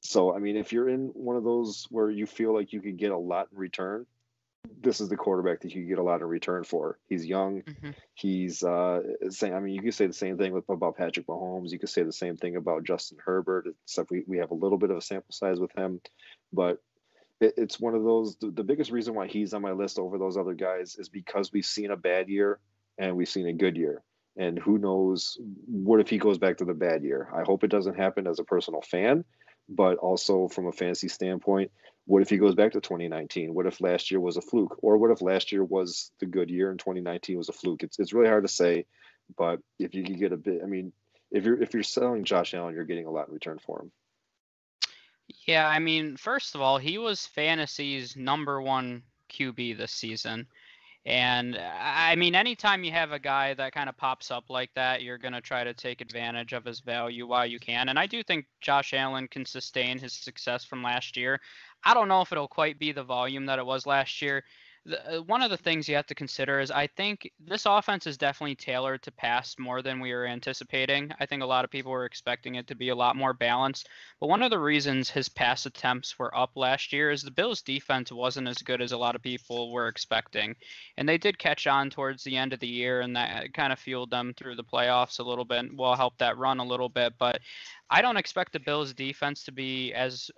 So, 0.01 0.35
I 0.35 0.39
mean, 0.39 0.57
if 0.57 0.73
you're 0.73 0.89
in 0.89 1.07
one 1.13 1.37
of 1.37 1.45
those 1.45 1.87
where 1.89 2.09
you 2.09 2.25
feel 2.25 2.53
like 2.53 2.73
you 2.73 2.81
could 2.81 2.97
get 2.97 3.11
a 3.11 3.17
lot 3.17 3.47
in 3.51 3.57
return, 3.57 4.05
this 4.81 5.01
is 5.01 5.09
the 5.09 5.17
quarterback 5.17 5.61
that 5.61 5.73
you 5.73 5.85
get 5.85 5.97
a 5.97 6.03
lot 6.03 6.21
in 6.21 6.27
return 6.27 6.63
for. 6.63 6.99
He's 7.07 7.25
young. 7.25 7.61
Mm-hmm. 7.61 7.91
He's 8.13 8.63
uh, 8.63 9.01
saying. 9.29 9.53
I 9.53 9.59
mean, 9.59 9.73
you 9.73 9.81
could 9.81 9.93
say 9.93 10.07
the 10.07 10.13
same 10.13 10.37
thing 10.37 10.53
with, 10.53 10.67
about 10.69 10.97
Patrick 10.97 11.27
Mahomes. 11.27 11.71
You 11.71 11.79
could 11.79 11.89
say 11.89 12.03
the 12.03 12.11
same 12.11 12.37
thing 12.37 12.55
about 12.55 12.83
Justin 12.83 13.17
Herbert. 13.23 13.67
Except 13.85 14.09
we, 14.11 14.23
we 14.27 14.37
have 14.37 14.51
a 14.51 14.55
little 14.55 14.77
bit 14.77 14.91
of 14.91 14.97
a 14.97 15.01
sample 15.01 15.31
size 15.31 15.59
with 15.59 15.71
him, 15.77 16.01
but 16.53 16.81
it, 17.39 17.53
it's 17.57 17.79
one 17.79 17.95
of 17.95 18.03
those. 18.03 18.37
The, 18.37 18.51
the 18.51 18.63
biggest 18.63 18.91
reason 18.91 19.13
why 19.13 19.27
he's 19.27 19.53
on 19.53 19.61
my 19.61 19.71
list 19.71 19.99
over 19.99 20.17
those 20.17 20.37
other 20.37 20.53
guys 20.53 20.95
is 20.97 21.09
because 21.09 21.51
we've 21.51 21.65
seen 21.65 21.91
a 21.91 21.97
bad 21.97 22.29
year 22.29 22.59
and 22.97 23.15
we've 23.15 23.29
seen 23.29 23.47
a 23.47 23.53
good 23.53 23.77
year. 23.77 24.03
And 24.37 24.59
who 24.59 24.77
knows 24.77 25.37
what 25.65 25.99
if 25.99 26.09
he 26.09 26.19
goes 26.19 26.37
back 26.37 26.57
to 26.57 26.65
the 26.65 26.73
bad 26.73 27.03
year? 27.03 27.29
I 27.35 27.41
hope 27.43 27.63
it 27.63 27.71
doesn't 27.71 27.97
happen 27.97 28.27
as 28.27 28.39
a 28.39 28.43
personal 28.43 28.81
fan, 28.81 29.25
but 29.69 29.97
also 29.97 30.47
from 30.47 30.67
a 30.67 30.71
fantasy 30.71 31.07
standpoint 31.07 31.71
what 32.07 32.21
if 32.21 32.29
he 32.29 32.37
goes 32.37 32.55
back 32.55 32.71
to 32.71 32.81
2019? 32.81 33.53
What 33.53 33.67
if 33.67 33.81
last 33.81 34.09
year 34.09 34.19
was 34.21 34.37
a 34.37 34.41
fluke? 34.41 34.79
Or 34.81 34.97
what 34.97 35.11
if 35.11 35.21
last 35.21 35.51
year 35.51 35.63
was 35.63 36.09
the 36.19 36.25
good 36.25 36.49
year 36.49 36.71
and 36.71 36.79
2019 36.79 37.37
was 37.37 37.49
a 37.49 37.53
fluke? 37.53 37.83
It's, 37.83 37.99
it's 37.99 38.13
really 38.13 38.29
hard 38.29 38.45
to 38.45 38.51
say, 38.51 38.85
but 39.37 39.59
if 39.77 39.93
you 39.93 40.05
could 40.05 40.17
get 40.17 40.31
a 40.31 40.37
bit, 40.37 40.61
I 40.63 40.67
mean, 40.67 40.93
if 41.31 41.43
you're 41.43 41.61
if 41.61 41.73
you're 41.73 41.83
selling 41.83 42.23
Josh 42.23 42.53
Allen, 42.53 42.73
you're 42.73 42.85
getting 42.85 43.05
a 43.05 43.11
lot 43.11 43.27
in 43.27 43.33
return 43.33 43.59
for 43.59 43.81
him. 43.81 43.91
Yeah, 45.45 45.67
I 45.67 45.79
mean, 45.79 46.15
first 46.15 46.55
of 46.55 46.61
all, 46.61 46.77
he 46.77 46.97
was 46.97 47.25
fantasy's 47.25 48.15
number 48.15 48.61
one 48.61 49.03
QB 49.29 49.77
this 49.77 49.91
season. 49.91 50.47
And 51.07 51.57
I 51.57 52.17
mean, 52.17 52.35
anytime 52.35 52.83
you 52.83 52.91
have 52.91 53.13
a 53.13 53.19
guy 53.19 53.53
that 53.53 53.71
kind 53.71 53.87
of 53.87 53.95
pops 53.95 54.29
up 54.29 54.49
like 54.49 54.73
that, 54.75 55.03
you're 55.03 55.17
going 55.17 55.33
to 55.33 55.39
try 55.39 55.63
to 55.63 55.73
take 55.73 56.01
advantage 56.01 56.51
of 56.51 56.65
his 56.65 56.81
value 56.81 57.25
while 57.25 57.45
you 57.45 57.59
can. 57.59 57.87
And 57.87 57.97
I 57.97 58.07
do 58.07 58.21
think 58.23 58.45
Josh 58.59 58.93
Allen 58.93 59.29
can 59.29 59.45
sustain 59.45 59.99
his 59.99 60.11
success 60.11 60.65
from 60.65 60.83
last 60.83 61.15
year. 61.15 61.39
I 61.85 61.93
don't 61.93 62.09
know 62.09 62.21
if 62.21 62.33
it'll 62.33 62.49
quite 62.49 62.77
be 62.77 62.91
the 62.91 63.05
volume 63.05 63.45
that 63.45 63.57
it 63.57 63.65
was 63.65 63.85
last 63.85 64.21
year 64.21 64.43
the, 64.87 65.17
uh, 65.17 65.21
one 65.23 65.41
of 65.41 65.51
the 65.51 65.57
things 65.57 65.87
you 65.87 65.95
have 65.95 66.07
to 66.07 66.15
consider 66.15 66.59
is 66.59 66.71
I 66.71 66.87
think 66.87 67.29
this 67.39 67.65
offense 67.65 68.07
is 68.07 68.17
definitely 68.17 68.55
tailored 68.55 69.03
to 69.03 69.11
pass 69.11 69.55
more 69.59 69.81
than 69.81 69.99
we 69.99 70.13
were 70.13 70.25
anticipating. 70.25 71.11
I 71.19 71.25
think 71.25 71.43
a 71.43 71.47
lot 71.47 71.65
of 71.65 71.71
people 71.71 71.91
were 71.91 72.05
expecting 72.05 72.55
it 72.55 72.67
to 72.67 72.75
be 72.75 72.89
a 72.89 72.95
lot 72.95 73.15
more 73.15 73.33
balanced. 73.33 73.89
But 74.19 74.29
one 74.29 74.41
of 74.41 74.49
the 74.49 74.59
reasons 74.59 75.09
his 75.09 75.27
pass 75.27 75.65
attempts 75.65 76.17
were 76.17 76.35
up 76.35 76.51
last 76.55 76.93
year 76.93 77.11
is 77.11 77.21
the 77.21 77.31
Bills' 77.31 77.61
defense 77.61 78.11
wasn't 78.11 78.47
as 78.47 78.57
good 78.59 78.81
as 78.81 78.93
a 78.93 78.97
lot 78.97 79.15
of 79.15 79.21
people 79.21 79.71
were 79.71 79.87
expecting. 79.87 80.55
And 80.97 81.07
they 81.07 81.17
did 81.17 81.37
catch 81.37 81.67
on 81.67 81.89
towards 81.89 82.23
the 82.23 82.37
end 82.37 82.53
of 82.53 82.59
the 82.59 82.67
year, 82.67 83.01
and 83.01 83.15
that 83.15 83.53
kind 83.53 83.73
of 83.73 83.79
fueled 83.79 84.09
them 84.09 84.33
through 84.37 84.55
the 84.55 84.63
playoffs 84.63 85.19
a 85.19 85.23
little 85.23 85.45
bit. 85.45 85.75
Will 85.75 85.95
help 85.95 86.17
that 86.19 86.37
run 86.37 86.59
a 86.59 86.65
little 86.65 86.89
bit. 86.89 87.13
But 87.19 87.41
I 87.89 88.01
don't 88.01 88.17
expect 88.17 88.53
the 88.53 88.59
Bills' 88.59 88.93
defense 88.93 89.43
to 89.43 89.51
be 89.51 89.93
as 89.93 90.31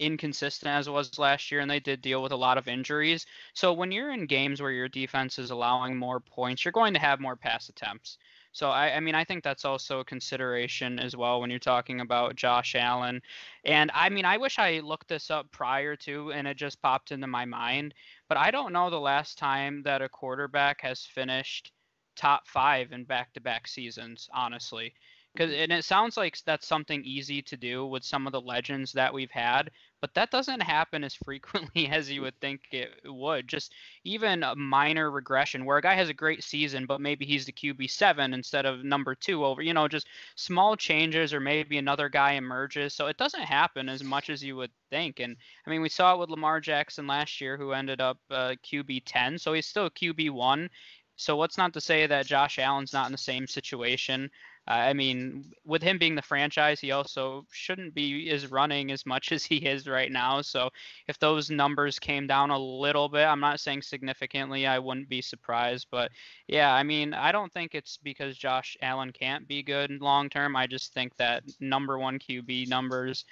inconsistent 0.00 0.70
as 0.70 0.88
it 0.88 0.92
was 0.92 1.18
last 1.18 1.52
year, 1.52 1.60
and 1.60 1.70
they 1.70 1.80
did 1.80 2.00
deal 2.00 2.22
with 2.22 2.32
a 2.32 2.36
lot 2.36 2.58
of 2.58 2.66
injuries. 2.66 3.26
So 3.54 3.72
when 3.72 3.92
you're 3.92 4.12
in 4.12 4.26
games 4.26 4.60
where 4.60 4.72
your 4.72 4.88
defense 4.88 5.38
is 5.38 5.50
allowing 5.50 5.96
more 5.96 6.20
points, 6.20 6.64
you're 6.64 6.72
going 6.72 6.94
to 6.94 7.00
have 7.00 7.20
more 7.20 7.36
pass 7.36 7.68
attempts. 7.68 8.18
So 8.52 8.70
I, 8.70 8.96
I 8.96 9.00
mean, 9.00 9.14
I 9.14 9.22
think 9.24 9.44
that's 9.44 9.64
also 9.64 10.00
a 10.00 10.04
consideration 10.04 10.98
as 10.98 11.14
well 11.16 11.40
when 11.40 11.50
you're 11.50 11.60
talking 11.60 12.00
about 12.00 12.34
Josh 12.34 12.74
Allen. 12.74 13.22
And 13.64 13.92
I 13.94 14.08
mean, 14.08 14.24
I 14.24 14.38
wish 14.38 14.58
I 14.58 14.80
looked 14.80 15.08
this 15.08 15.30
up 15.30 15.52
prior 15.52 15.94
to, 15.96 16.32
and 16.32 16.48
it 16.48 16.56
just 16.56 16.82
popped 16.82 17.12
into 17.12 17.28
my 17.28 17.44
mind. 17.44 17.94
But 18.28 18.38
I 18.38 18.50
don't 18.50 18.72
know 18.72 18.90
the 18.90 18.98
last 18.98 19.38
time 19.38 19.82
that 19.84 20.02
a 20.02 20.08
quarterback 20.08 20.80
has 20.80 21.04
finished 21.04 21.70
top 22.16 22.48
five 22.48 22.90
in 22.90 23.04
back-to-back 23.04 23.68
seasons, 23.68 24.28
honestly. 24.34 24.94
Because 25.32 25.52
and 25.52 25.70
it 25.70 25.84
sounds 25.84 26.16
like 26.16 26.36
that's 26.44 26.66
something 26.66 27.04
easy 27.04 27.40
to 27.42 27.56
do 27.56 27.86
with 27.86 28.04
some 28.04 28.26
of 28.26 28.32
the 28.32 28.40
legends 28.40 28.92
that 28.92 29.14
we've 29.14 29.30
had, 29.30 29.70
but 30.00 30.12
that 30.14 30.32
doesn't 30.32 30.60
happen 30.60 31.04
as 31.04 31.14
frequently 31.24 31.88
as 31.88 32.10
you 32.10 32.22
would 32.22 32.38
think 32.40 32.62
it 32.72 32.90
would. 33.04 33.46
Just 33.46 33.72
even 34.02 34.42
a 34.42 34.56
minor 34.56 35.10
regression 35.10 35.64
where 35.64 35.76
a 35.76 35.82
guy 35.82 35.94
has 35.94 36.08
a 36.08 36.14
great 36.14 36.42
season, 36.42 36.84
but 36.84 37.00
maybe 37.00 37.24
he's 37.24 37.46
the 37.46 37.52
QB 37.52 37.90
seven 37.90 38.34
instead 38.34 38.66
of 38.66 38.84
number 38.84 39.14
two 39.14 39.44
over, 39.44 39.62
you 39.62 39.72
know, 39.72 39.86
just 39.86 40.08
small 40.34 40.76
changes 40.76 41.32
or 41.32 41.38
maybe 41.38 41.78
another 41.78 42.08
guy 42.08 42.32
emerges. 42.32 42.92
So 42.94 43.06
it 43.06 43.16
doesn't 43.16 43.42
happen 43.42 43.88
as 43.88 44.02
much 44.02 44.30
as 44.30 44.42
you 44.42 44.56
would 44.56 44.72
think. 44.90 45.20
And 45.20 45.36
I 45.64 45.70
mean, 45.70 45.80
we 45.80 45.88
saw 45.88 46.14
it 46.14 46.18
with 46.18 46.30
Lamar 46.30 46.60
Jackson 46.60 47.06
last 47.06 47.40
year, 47.40 47.56
who 47.56 47.72
ended 47.72 48.00
up 48.00 48.18
uh, 48.30 48.54
QB 48.64 49.02
10. 49.06 49.38
So 49.38 49.52
he's 49.52 49.66
still 49.66 49.90
QB 49.90 50.30
one. 50.30 50.70
So 51.16 51.36
what's 51.36 51.58
not 51.58 51.74
to 51.74 51.82
say 51.82 52.06
that 52.06 52.26
Josh 52.26 52.58
Allen's 52.58 52.94
not 52.94 53.06
in 53.06 53.12
the 53.12 53.18
same 53.18 53.46
situation? 53.46 54.30
I 54.70 54.92
mean, 54.92 55.52
with 55.64 55.82
him 55.82 55.98
being 55.98 56.14
the 56.14 56.22
franchise, 56.22 56.78
he 56.78 56.92
also 56.92 57.44
shouldn't 57.50 57.92
be 57.92 58.30
as 58.30 58.52
running 58.52 58.92
as 58.92 59.04
much 59.04 59.32
as 59.32 59.44
he 59.44 59.56
is 59.56 59.88
right 59.88 60.12
now. 60.12 60.42
So 60.42 60.70
if 61.08 61.18
those 61.18 61.50
numbers 61.50 61.98
came 61.98 62.28
down 62.28 62.50
a 62.50 62.58
little 62.58 63.08
bit, 63.08 63.24
I'm 63.26 63.40
not 63.40 63.58
saying 63.58 63.82
significantly, 63.82 64.68
I 64.68 64.78
wouldn't 64.78 65.08
be 65.08 65.22
surprised. 65.22 65.88
But 65.90 66.12
yeah, 66.46 66.72
I 66.72 66.84
mean, 66.84 67.14
I 67.14 67.32
don't 67.32 67.52
think 67.52 67.74
it's 67.74 67.96
because 67.96 68.38
Josh 68.38 68.76
Allen 68.80 69.10
can't 69.10 69.48
be 69.48 69.64
good 69.64 69.90
long 70.00 70.28
term. 70.28 70.54
I 70.54 70.68
just 70.68 70.94
think 70.94 71.16
that 71.16 71.42
number 71.58 71.98
one 71.98 72.20
QB 72.20 72.68
numbers 72.68 73.24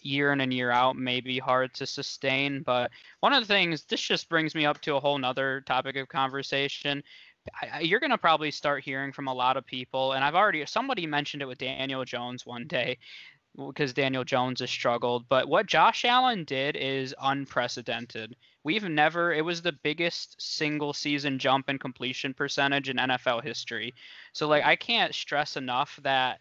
year 0.00 0.32
in 0.32 0.40
and 0.40 0.52
year 0.52 0.70
out 0.70 0.96
may 0.96 1.20
be 1.20 1.38
hard 1.38 1.74
to 1.74 1.86
sustain. 1.86 2.62
But 2.62 2.90
one 3.20 3.32
of 3.32 3.42
the 3.42 3.52
things, 3.52 3.84
this 3.84 4.00
just 4.00 4.28
brings 4.28 4.54
me 4.54 4.66
up 4.66 4.80
to 4.82 4.96
a 4.96 5.00
whole 5.00 5.18
nother 5.18 5.62
topic 5.62 5.96
of 5.96 6.08
conversation. 6.08 7.02
I, 7.62 7.80
you're 7.80 8.00
going 8.00 8.10
to 8.10 8.18
probably 8.18 8.50
start 8.50 8.84
hearing 8.84 9.12
from 9.12 9.28
a 9.28 9.34
lot 9.34 9.56
of 9.56 9.66
people, 9.66 10.12
and 10.12 10.24
I've 10.24 10.34
already 10.34 10.64
somebody 10.66 11.06
mentioned 11.06 11.42
it 11.42 11.46
with 11.46 11.58
Daniel 11.58 12.04
Jones 12.04 12.44
one 12.46 12.66
day 12.66 12.98
because 13.56 13.92
Daniel 13.94 14.24
Jones 14.24 14.60
has 14.60 14.70
struggled. 14.70 15.28
But 15.28 15.48
what 15.48 15.66
Josh 15.66 16.04
Allen 16.04 16.44
did 16.44 16.76
is 16.76 17.14
unprecedented. 17.20 18.36
We've 18.64 18.88
never, 18.88 19.32
it 19.32 19.44
was 19.44 19.62
the 19.62 19.72
biggest 19.72 20.36
single 20.40 20.92
season 20.92 21.38
jump 21.38 21.68
in 21.68 21.78
completion 21.78 22.34
percentage 22.34 22.88
in 22.88 22.96
NFL 22.96 23.44
history. 23.44 23.94
So, 24.32 24.48
like, 24.48 24.64
I 24.64 24.76
can't 24.76 25.14
stress 25.14 25.56
enough 25.56 25.98
that 26.02 26.40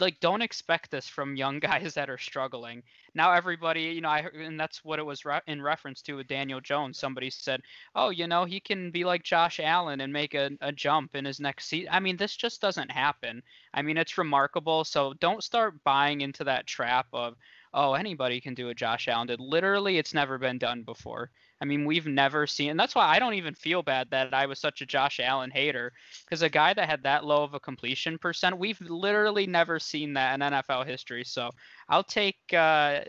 like 0.00 0.20
don't 0.20 0.42
expect 0.42 0.90
this 0.90 1.08
from 1.08 1.36
young 1.36 1.58
guys 1.60 1.94
that 1.94 2.10
are 2.10 2.18
struggling. 2.18 2.82
Now 3.14 3.32
everybody, 3.32 3.82
you 3.82 4.00
know, 4.00 4.08
I 4.08 4.26
and 4.34 4.58
that's 4.58 4.84
what 4.84 4.98
it 4.98 5.02
was 5.06 5.24
re- 5.24 5.40
in 5.46 5.60
reference 5.60 6.02
to 6.02 6.16
with 6.16 6.28
Daniel 6.28 6.60
Jones. 6.60 6.98
Somebody 6.98 7.30
said, 7.30 7.62
"Oh, 7.94 8.10
you 8.10 8.26
know, 8.26 8.44
he 8.44 8.60
can 8.60 8.90
be 8.90 9.04
like 9.04 9.22
Josh 9.22 9.60
Allen 9.60 10.00
and 10.00 10.12
make 10.12 10.34
a, 10.34 10.50
a 10.60 10.72
jump 10.72 11.14
in 11.14 11.24
his 11.24 11.40
next 11.40 11.66
season." 11.66 11.88
I 11.92 12.00
mean, 12.00 12.16
this 12.16 12.36
just 12.36 12.60
doesn't 12.60 12.90
happen. 12.90 13.42
I 13.74 13.82
mean, 13.82 13.96
it's 13.96 14.18
remarkable. 14.18 14.84
So 14.84 15.14
don't 15.14 15.44
start 15.44 15.82
buying 15.84 16.20
into 16.22 16.44
that 16.44 16.66
trap 16.66 17.06
of, 17.12 17.36
"Oh, 17.74 17.94
anybody 17.94 18.40
can 18.40 18.54
do 18.54 18.66
what 18.66 18.76
Josh 18.76 19.08
Allen 19.08 19.26
did." 19.28 19.40
Literally, 19.40 19.98
it's 19.98 20.14
never 20.14 20.38
been 20.38 20.58
done 20.58 20.82
before. 20.82 21.30
I 21.62 21.64
mean, 21.64 21.84
we've 21.84 22.08
never 22.08 22.44
seen, 22.44 22.70
and 22.70 22.80
that's 22.80 22.96
why 22.96 23.06
I 23.06 23.20
don't 23.20 23.34
even 23.34 23.54
feel 23.54 23.84
bad 23.84 24.10
that 24.10 24.34
I 24.34 24.46
was 24.46 24.58
such 24.58 24.82
a 24.82 24.86
Josh 24.86 25.20
Allen 25.20 25.52
hater, 25.52 25.92
because 26.24 26.42
a 26.42 26.48
guy 26.48 26.74
that 26.74 26.88
had 26.88 27.04
that 27.04 27.24
low 27.24 27.44
of 27.44 27.54
a 27.54 27.60
completion 27.60 28.18
percent, 28.18 28.58
we've 28.58 28.80
literally 28.80 29.46
never 29.46 29.78
seen 29.78 30.12
that 30.14 30.34
in 30.34 30.40
NFL 30.40 30.84
history. 30.86 31.22
So 31.22 31.50
I'll 31.88 32.02
take, 32.02 32.40
uh, 32.52 33.02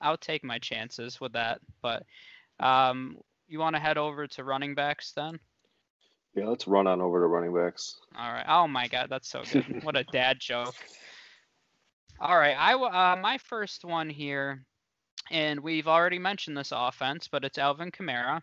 I'll 0.00 0.16
take 0.16 0.44
my 0.44 0.60
chances 0.60 1.20
with 1.20 1.32
that. 1.32 1.60
But 1.82 2.04
um, 2.60 3.16
you 3.48 3.58
want 3.58 3.74
to 3.74 3.80
head 3.80 3.98
over 3.98 4.28
to 4.28 4.44
running 4.44 4.76
backs 4.76 5.10
then? 5.16 5.40
Yeah, 6.36 6.46
let's 6.46 6.68
run 6.68 6.86
on 6.86 7.00
over 7.00 7.18
to 7.18 7.26
running 7.26 7.52
backs. 7.52 7.98
All 8.16 8.32
right. 8.32 8.46
Oh 8.48 8.68
my 8.68 8.86
God, 8.86 9.08
that's 9.10 9.28
so 9.28 9.42
good. 9.42 9.82
what 9.82 9.96
a 9.96 10.04
dad 10.04 10.38
joke. 10.38 10.76
All 12.20 12.36
right, 12.36 12.56
I 12.58 12.74
uh, 12.74 13.16
my 13.16 13.38
first 13.38 13.84
one 13.84 14.08
here 14.08 14.64
and 15.30 15.60
we've 15.60 15.88
already 15.88 16.18
mentioned 16.18 16.56
this 16.56 16.72
offense, 16.74 17.28
but 17.28 17.44
it's 17.44 17.58
Alvin 17.58 17.90
Kamara 17.90 18.42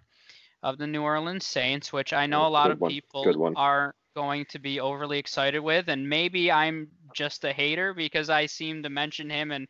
of 0.64 0.78
the 0.78 0.88
New 0.88 1.02
Orleans 1.02 1.46
Saints, 1.46 1.94
which 1.94 2.14
I 2.14 2.26
know 2.26 2.48
a 2.48 2.50
lot 2.50 2.72
of 2.72 2.82
one. 2.82 2.90
people 2.90 3.54
are 3.56 3.94
going 4.16 4.46
to 4.46 4.60
be 4.60 4.80
overly 4.80 5.20
excited 5.20 5.60
with. 5.60 5.90
And 5.90 6.10
maybe 6.10 6.52
I'm 6.52 6.88
just 7.14 7.44
a 7.44 7.54
hater 7.54 7.94
because 7.94 8.30
I 8.30 8.46
seem 8.46 8.82
to 8.84 8.90
mention 8.90 9.30
him 9.30 9.52
and 9.52 9.68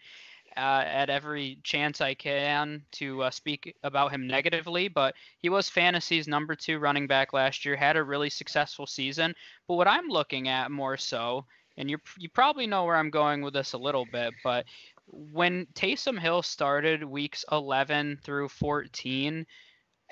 uh, 0.57 0.83
at 0.85 1.09
every 1.09 1.59
chance 1.63 1.99
I 1.99 2.13
can 2.13 2.81
to 2.93 3.23
uh, 3.23 3.31
speak 3.31 3.75
about 3.83 4.11
him 4.11 4.25
negatively, 4.25 4.87
but 4.87 5.13
he 5.39 5.49
was 5.49 5.67
fantasy's 5.67 6.29
number 6.29 6.55
two 6.55 6.79
running 6.79 7.07
back 7.07 7.33
last 7.33 7.65
year, 7.65 7.75
had 7.75 7.97
a 7.97 8.03
really 8.03 8.29
successful 8.29 8.87
season. 8.87 9.33
But 9.67 9.75
what 9.75 9.87
I'm 9.87 10.07
looking 10.07 10.47
at 10.47 10.71
more 10.71 10.95
so, 10.95 11.45
and 11.75 11.89
you 11.89 11.97
you 12.17 12.29
probably 12.29 12.67
know 12.67 12.85
where 12.85 12.95
I'm 12.95 13.09
going 13.09 13.41
with 13.41 13.53
this 13.53 13.73
a 13.73 13.77
little 13.77 14.05
bit, 14.09 14.33
but 14.45 14.65
when 15.07 15.67
Taysom 15.73 16.19
Hill 16.19 16.41
started 16.41 17.03
weeks 17.03 17.45
11 17.51 18.19
through 18.23 18.49
14, 18.49 19.45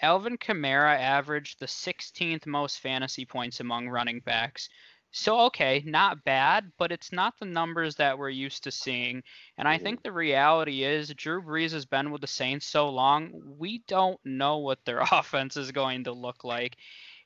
Alvin 0.01 0.37
Kamara 0.37 0.99
averaged 0.99 1.59
the 1.59 1.65
16th 1.65 2.45
most 2.45 2.79
fantasy 2.79 3.25
points 3.25 3.59
among 3.59 3.89
running 3.89 4.19
backs. 4.21 4.69
So, 5.15 5.41
okay, 5.41 5.83
not 5.85 6.23
bad, 6.23 6.71
but 6.79 6.91
it's 6.91 7.11
not 7.11 7.37
the 7.37 7.45
numbers 7.45 7.95
that 7.97 8.17
we're 8.17 8.29
used 8.29 8.63
to 8.63 8.71
seeing. 8.71 9.21
And 9.59 9.67
I 9.67 9.77
think 9.77 10.01
the 10.01 10.11
reality 10.11 10.83
is 10.83 11.13
Drew 11.13 11.43
Brees 11.43 11.71
has 11.71 11.85
been 11.85 12.09
with 12.09 12.21
the 12.21 12.27
Saints 12.27 12.65
so 12.65 12.89
long, 12.89 13.31
we 13.59 13.83
don't 13.87 14.19
know 14.25 14.57
what 14.57 14.83
their 14.85 15.01
offense 15.11 15.55
is 15.55 15.71
going 15.71 16.05
to 16.05 16.11
look 16.11 16.43
like. 16.43 16.77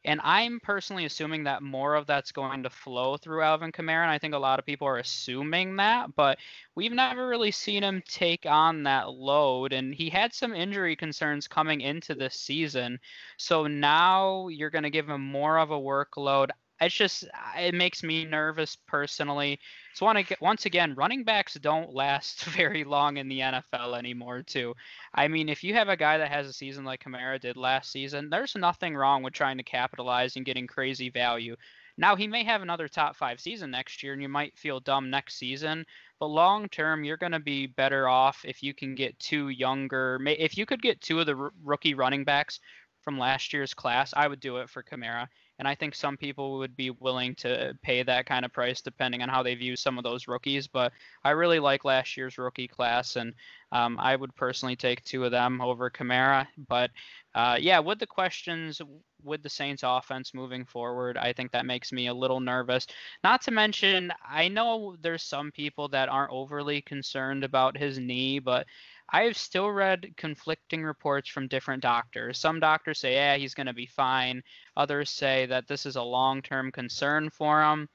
And 0.06 0.22
I'm 0.24 0.60
personally 0.60 1.06
assuming 1.06 1.44
that 1.44 1.62
more 1.62 1.96
of 1.96 2.08
that's 2.08 2.32
going 2.32 2.64
to 2.64 2.70
flow 2.70 3.18
through 3.18 3.42
Alvin 3.42 3.72
Kamara. 3.72 4.04
And 4.04 4.12
I 4.12 4.20
think 4.20 4.34
a 4.34 4.40
lot 4.40 4.60
of 4.60 4.66
people 4.66 4.88
are 4.88 4.98
assuming 4.98 5.76
that, 5.78 6.16
but 6.16 6.38
we've 6.76 6.94
never 6.94 7.28
really 7.28 7.52
seen 7.52 7.84
him 7.84 8.02
take 8.08 8.46
on 8.46 8.84
that 8.84 9.10
load. 9.12 9.74
And 9.74 9.94
he 9.94 10.10
had 10.10 10.34
some 10.34 10.54
injury 10.54 10.96
concerns 10.96 11.48
coming 11.48 11.82
into 11.82 12.16
this 12.16 12.36
season. 12.36 13.00
So 13.38 13.68
now 13.68 14.48
you're 14.48 14.70
going 14.70 14.84
to 14.84 14.90
give 14.90 15.10
him 15.10 15.22
more 15.22 15.58
of 15.58 15.72
a 15.72 15.80
workload 15.80 16.50
it's 16.80 16.96
just 16.96 17.26
it 17.58 17.74
makes 17.74 18.04
me 18.04 18.26
nervous 18.26 18.76
personally. 18.76 19.60
So 19.94 20.06
want 20.06 20.28
to 20.28 20.38
once 20.42 20.66
again, 20.66 20.94
running 20.96 21.24
backs 21.24 21.56
don't 21.56 21.94
last 21.94 22.44
very 22.46 22.84
long 22.84 23.18
in 23.18 23.28
the 23.28 23.40
NFL 23.40 23.98
anymore. 23.98 24.44
Too, 24.44 24.76
I 25.14 25.28
mean, 25.28 25.50
if 25.50 25.64
you 25.64 25.74
have 25.74 25.90
a 25.90 25.98
guy 25.98 26.18
that 26.18 26.32
has 26.32 26.48
a 26.48 26.54
season 26.54 26.86
like 26.86 27.04
Kamara 27.04 27.40
did 27.40 27.58
last 27.58 27.92
season, 27.92 28.30
there's 28.30 28.56
nothing 28.56 28.96
wrong 28.96 29.24
with 29.24 29.34
trying 29.34 29.58
to 29.58 29.64
capitalize 29.64 30.36
and 30.36 30.46
getting 30.46 30.68
crazy 30.68 31.10
value. 31.10 31.56
Now 32.00 32.16
he 32.16 32.28
may 32.28 32.44
have 32.44 32.62
another 32.62 32.88
top 32.88 33.16
five 33.16 33.40
season 33.40 33.72
next 33.72 34.04
year, 34.04 34.14
and 34.14 34.22
you 34.22 34.30
might 34.30 34.56
feel 34.56 34.80
dumb 34.80 35.10
next 35.10 35.40
season. 35.40 35.84
But 36.20 36.28
long 36.28 36.70
term, 36.70 37.04
you're 37.04 37.18
going 37.18 37.32
to 37.32 37.40
be 37.40 37.66
better 37.66 38.08
off 38.08 38.46
if 38.46 38.62
you 38.62 38.76
can 38.76 38.94
get 38.94 39.18
two 39.18 39.50
younger. 39.50 40.20
If 40.28 40.58
you 40.58 40.68
could 40.68 40.82
get 40.82 41.02
two 41.02 41.20
of 41.20 41.26
the 41.26 41.50
rookie 41.64 41.96
running 41.96 42.24
backs 42.24 42.60
from 43.02 43.18
last 43.18 43.52
year's 43.52 43.74
class, 43.74 44.14
I 44.16 44.28
would 44.28 44.40
do 44.40 44.58
it 44.58 44.70
for 44.70 44.84
Kamara 44.84 45.28
and 45.60 45.68
I 45.68 45.76
think 45.76 45.96
some 45.96 46.18
people 46.18 46.58
would 46.60 46.76
be 46.76 46.92
willing 46.92 47.36
to 47.36 47.74
pay 47.82 48.04
that 48.04 48.26
kind 48.26 48.46
of 48.46 48.54
price 48.54 48.82
depending 48.82 49.22
on 49.22 49.30
how 49.30 49.44
they 49.44 49.56
view 49.56 49.76
some 49.76 49.98
of 49.98 50.04
those 50.04 50.28
rookies. 50.28 50.68
But 50.68 50.92
I 51.24 51.32
really 51.32 51.60
like 51.60 51.86
last 51.86 52.16
year's 52.16 52.38
rookie 52.38 52.68
class, 52.68 53.16
and 53.16 53.34
um, 53.72 53.98
I 54.00 54.16
would 54.16 54.36
personally 54.36 54.76
take 54.76 55.04
two 55.04 55.26
of 55.26 55.32
them 55.32 55.62
over 55.62 55.90
Kamara. 55.90 56.48
But 56.68 56.92
uh, 57.36 57.58
yeah, 57.60 57.80
with 57.80 58.00
the 58.00 58.08
questions 58.08 58.82
with 59.24 59.42
the 59.42 59.50
Saints 59.50 59.84
offense 59.86 60.34
moving 60.34 60.64
forward, 60.64 61.18
I 61.18 61.34
think 61.34 61.52
that 61.52 61.66
makes 61.66 61.92
me 61.92 62.08
a 62.08 62.14
little 62.14 62.40
nervous. 62.40 62.88
Not 63.24 63.42
to 63.44 63.52
mention, 63.52 64.12
I 64.28 64.48
know 64.48 64.96
there's 65.02 65.24
some 65.24 65.52
people 65.52 65.88
that 65.90 66.10
aren't 66.10 66.32
overly 66.32 66.82
concerned 66.82 67.44
about 67.44 67.78
his 67.78 67.98
knee, 67.98 68.40
but 68.40 68.68
I 69.10 69.24
have 69.24 69.38
still 69.38 69.70
read 69.72 70.14
conflicting 70.18 70.84
reports 70.84 71.30
from 71.30 71.48
different 71.48 71.82
doctors. 71.82 72.38
Some 72.38 72.60
doctors 72.60 73.00
say, 73.00 73.14
yeah, 73.14 73.38
he's 73.38 73.54
going 73.54 73.68
to 73.68 73.74
be 73.74 73.86
fine. 73.86 74.44
Others 74.76 75.12
say 75.12 75.46
that 75.46 75.68
this 75.68 75.86
is 75.86 75.96
a 75.96 76.04
long 76.04 76.42
term 76.42 76.72
concern 76.72 77.30
for 77.30 77.64
him. 77.64 77.88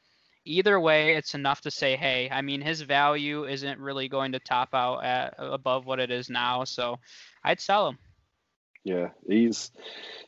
Either 0.44 0.80
way, 0.80 1.14
it's 1.14 1.34
enough 1.34 1.60
to 1.60 1.70
say, 1.70 1.96
hey, 1.96 2.28
I 2.30 2.42
mean, 2.42 2.60
his 2.60 2.80
value 2.80 3.44
isn't 3.44 3.78
really 3.78 4.08
going 4.08 4.32
to 4.32 4.40
top 4.40 4.70
out 4.74 5.04
at 5.04 5.34
above 5.38 5.86
what 5.86 6.00
it 6.00 6.10
is 6.10 6.28
now. 6.30 6.64
So 6.64 6.98
I'd 7.44 7.60
sell 7.60 7.88
him. 7.88 7.98
Yeah, 8.84 9.10
he's 9.28 9.70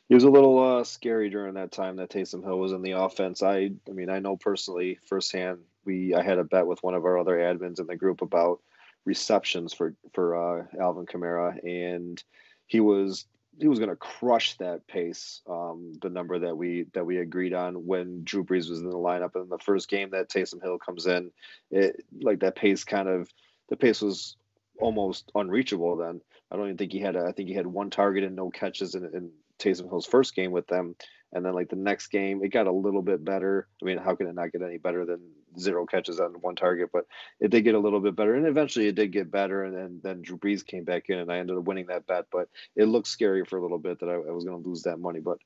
he 0.08 0.14
was 0.14 0.24
a 0.24 0.30
little 0.30 0.78
uh, 0.78 0.84
scary 0.84 1.28
during 1.28 1.54
that 1.54 1.72
time 1.72 1.96
that 1.96 2.10
Taysom 2.10 2.44
Hill 2.44 2.58
was 2.58 2.72
in 2.72 2.82
the 2.82 2.92
offense. 2.92 3.42
I 3.42 3.70
I 3.88 3.92
mean, 3.92 4.10
I 4.10 4.20
know 4.20 4.36
personally 4.36 4.98
firsthand. 5.08 5.60
We 5.84 6.14
I 6.14 6.22
had 6.22 6.38
a 6.38 6.44
bet 6.44 6.66
with 6.66 6.82
one 6.82 6.94
of 6.94 7.04
our 7.04 7.18
other 7.18 7.36
admins 7.36 7.80
in 7.80 7.86
the 7.86 7.96
group 7.96 8.22
about 8.22 8.60
receptions 9.04 9.72
for 9.72 9.94
for 10.12 10.36
uh, 10.36 10.64
Alvin 10.80 11.06
Kamara, 11.06 11.58
and 11.64 12.22
he 12.66 12.80
was 12.80 13.26
he 13.58 13.68
was 13.68 13.78
going 13.78 13.90
to 13.90 13.96
crush 13.96 14.56
that 14.56 14.86
pace, 14.86 15.40
um, 15.48 15.92
the 16.02 16.10
number 16.10 16.38
that 16.38 16.56
we 16.56 16.86
that 16.94 17.06
we 17.06 17.18
agreed 17.18 17.54
on 17.54 17.86
when 17.86 18.24
Drew 18.24 18.44
Brees 18.44 18.68
was 18.68 18.80
in 18.80 18.90
the 18.90 18.96
lineup. 18.96 19.34
And 19.34 19.50
the 19.50 19.58
first 19.58 19.88
game 19.88 20.10
that 20.10 20.28
Taysom 20.28 20.62
Hill 20.62 20.78
comes 20.78 21.06
in, 21.06 21.30
it 21.70 22.04
like 22.20 22.40
that 22.40 22.56
pace 22.56 22.84
kind 22.84 23.08
of 23.08 23.28
the 23.68 23.76
pace 23.76 24.00
was 24.02 24.36
almost 24.80 25.30
unreachable. 25.34 25.96
Then 25.96 26.20
I 26.50 26.56
don't 26.56 26.66
even 26.66 26.76
think 26.76 26.92
he 26.92 27.00
had 27.00 27.16
a, 27.16 27.26
I 27.26 27.32
think 27.32 27.48
he 27.48 27.54
had 27.54 27.66
one 27.66 27.90
target 27.90 28.24
and 28.24 28.36
no 28.36 28.50
catches 28.50 28.94
in, 28.94 29.04
in 29.04 29.30
Taysom 29.58 29.88
Hill's 29.88 30.06
first 30.06 30.34
game 30.34 30.50
with 30.50 30.66
them, 30.66 30.96
and 31.32 31.44
then 31.44 31.54
like 31.54 31.68
the 31.68 31.76
next 31.76 32.08
game, 32.08 32.42
it 32.42 32.48
got 32.48 32.66
a 32.66 32.72
little 32.72 33.02
bit 33.02 33.24
better. 33.24 33.68
I 33.80 33.84
mean, 33.84 33.98
how 33.98 34.14
can 34.16 34.26
it 34.26 34.34
not 34.34 34.52
get 34.52 34.62
any 34.62 34.78
better 34.78 35.04
than 35.04 35.20
zero 35.58 35.86
catches 35.86 36.20
on 36.20 36.32
one 36.40 36.56
target? 36.56 36.90
But 36.92 37.06
it 37.40 37.50
did 37.50 37.62
get 37.62 37.74
a 37.74 37.78
little 37.78 38.00
bit 38.00 38.16
better, 38.16 38.34
and 38.34 38.46
eventually 38.46 38.86
it 38.86 38.94
did 38.94 39.12
get 39.12 39.30
better. 39.30 39.64
And 39.64 39.76
then 39.76 40.00
then 40.02 40.22
Drew 40.22 40.38
Brees 40.38 40.66
came 40.66 40.84
back 40.84 41.08
in, 41.08 41.18
and 41.18 41.30
I 41.30 41.38
ended 41.38 41.56
up 41.56 41.64
winning 41.64 41.86
that 41.86 42.06
bet. 42.06 42.26
But 42.30 42.48
it 42.76 42.86
looked 42.86 43.08
scary 43.08 43.44
for 43.44 43.58
a 43.58 43.62
little 43.62 43.78
bit 43.78 44.00
that 44.00 44.08
I, 44.08 44.14
I 44.14 44.30
was 44.30 44.44
going 44.44 44.62
to 44.62 44.68
lose 44.68 44.82
that 44.82 44.98
money. 44.98 45.20
But 45.20 45.38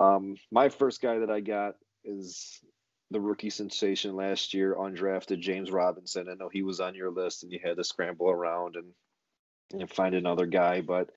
um, 0.00 0.36
my 0.50 0.68
first 0.68 1.00
guy 1.00 1.18
that 1.18 1.30
I 1.30 1.40
got 1.40 1.76
is 2.04 2.60
the 3.10 3.20
rookie 3.20 3.50
sensation 3.50 4.16
last 4.16 4.54
year, 4.54 4.74
undrafted 4.74 5.40
James 5.40 5.70
Robinson. 5.70 6.28
I 6.28 6.34
know 6.34 6.48
he 6.48 6.62
was 6.62 6.80
on 6.80 6.94
your 6.94 7.10
list, 7.10 7.42
and 7.42 7.52
you 7.52 7.60
had 7.62 7.76
to 7.76 7.84
scramble 7.84 8.30
around 8.30 8.76
and 8.76 9.80
and 9.80 9.90
find 9.90 10.14
another 10.14 10.46
guy, 10.46 10.80
but. 10.80 11.10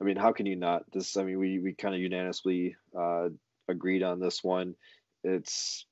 I 0.00 0.04
mean, 0.04 0.16
how 0.16 0.30
can 0.30 0.46
you 0.46 0.54
not? 0.54 0.84
This, 0.92 1.16
I 1.16 1.24
mean, 1.24 1.40
we 1.40 1.58
we 1.58 1.72
kind 1.72 1.92
of 1.92 2.00
unanimously 2.00 2.76
uh, 2.96 3.30
agreed 3.68 4.04
on 4.04 4.20
this 4.20 4.44
one. 4.44 4.76
It's 5.24 5.86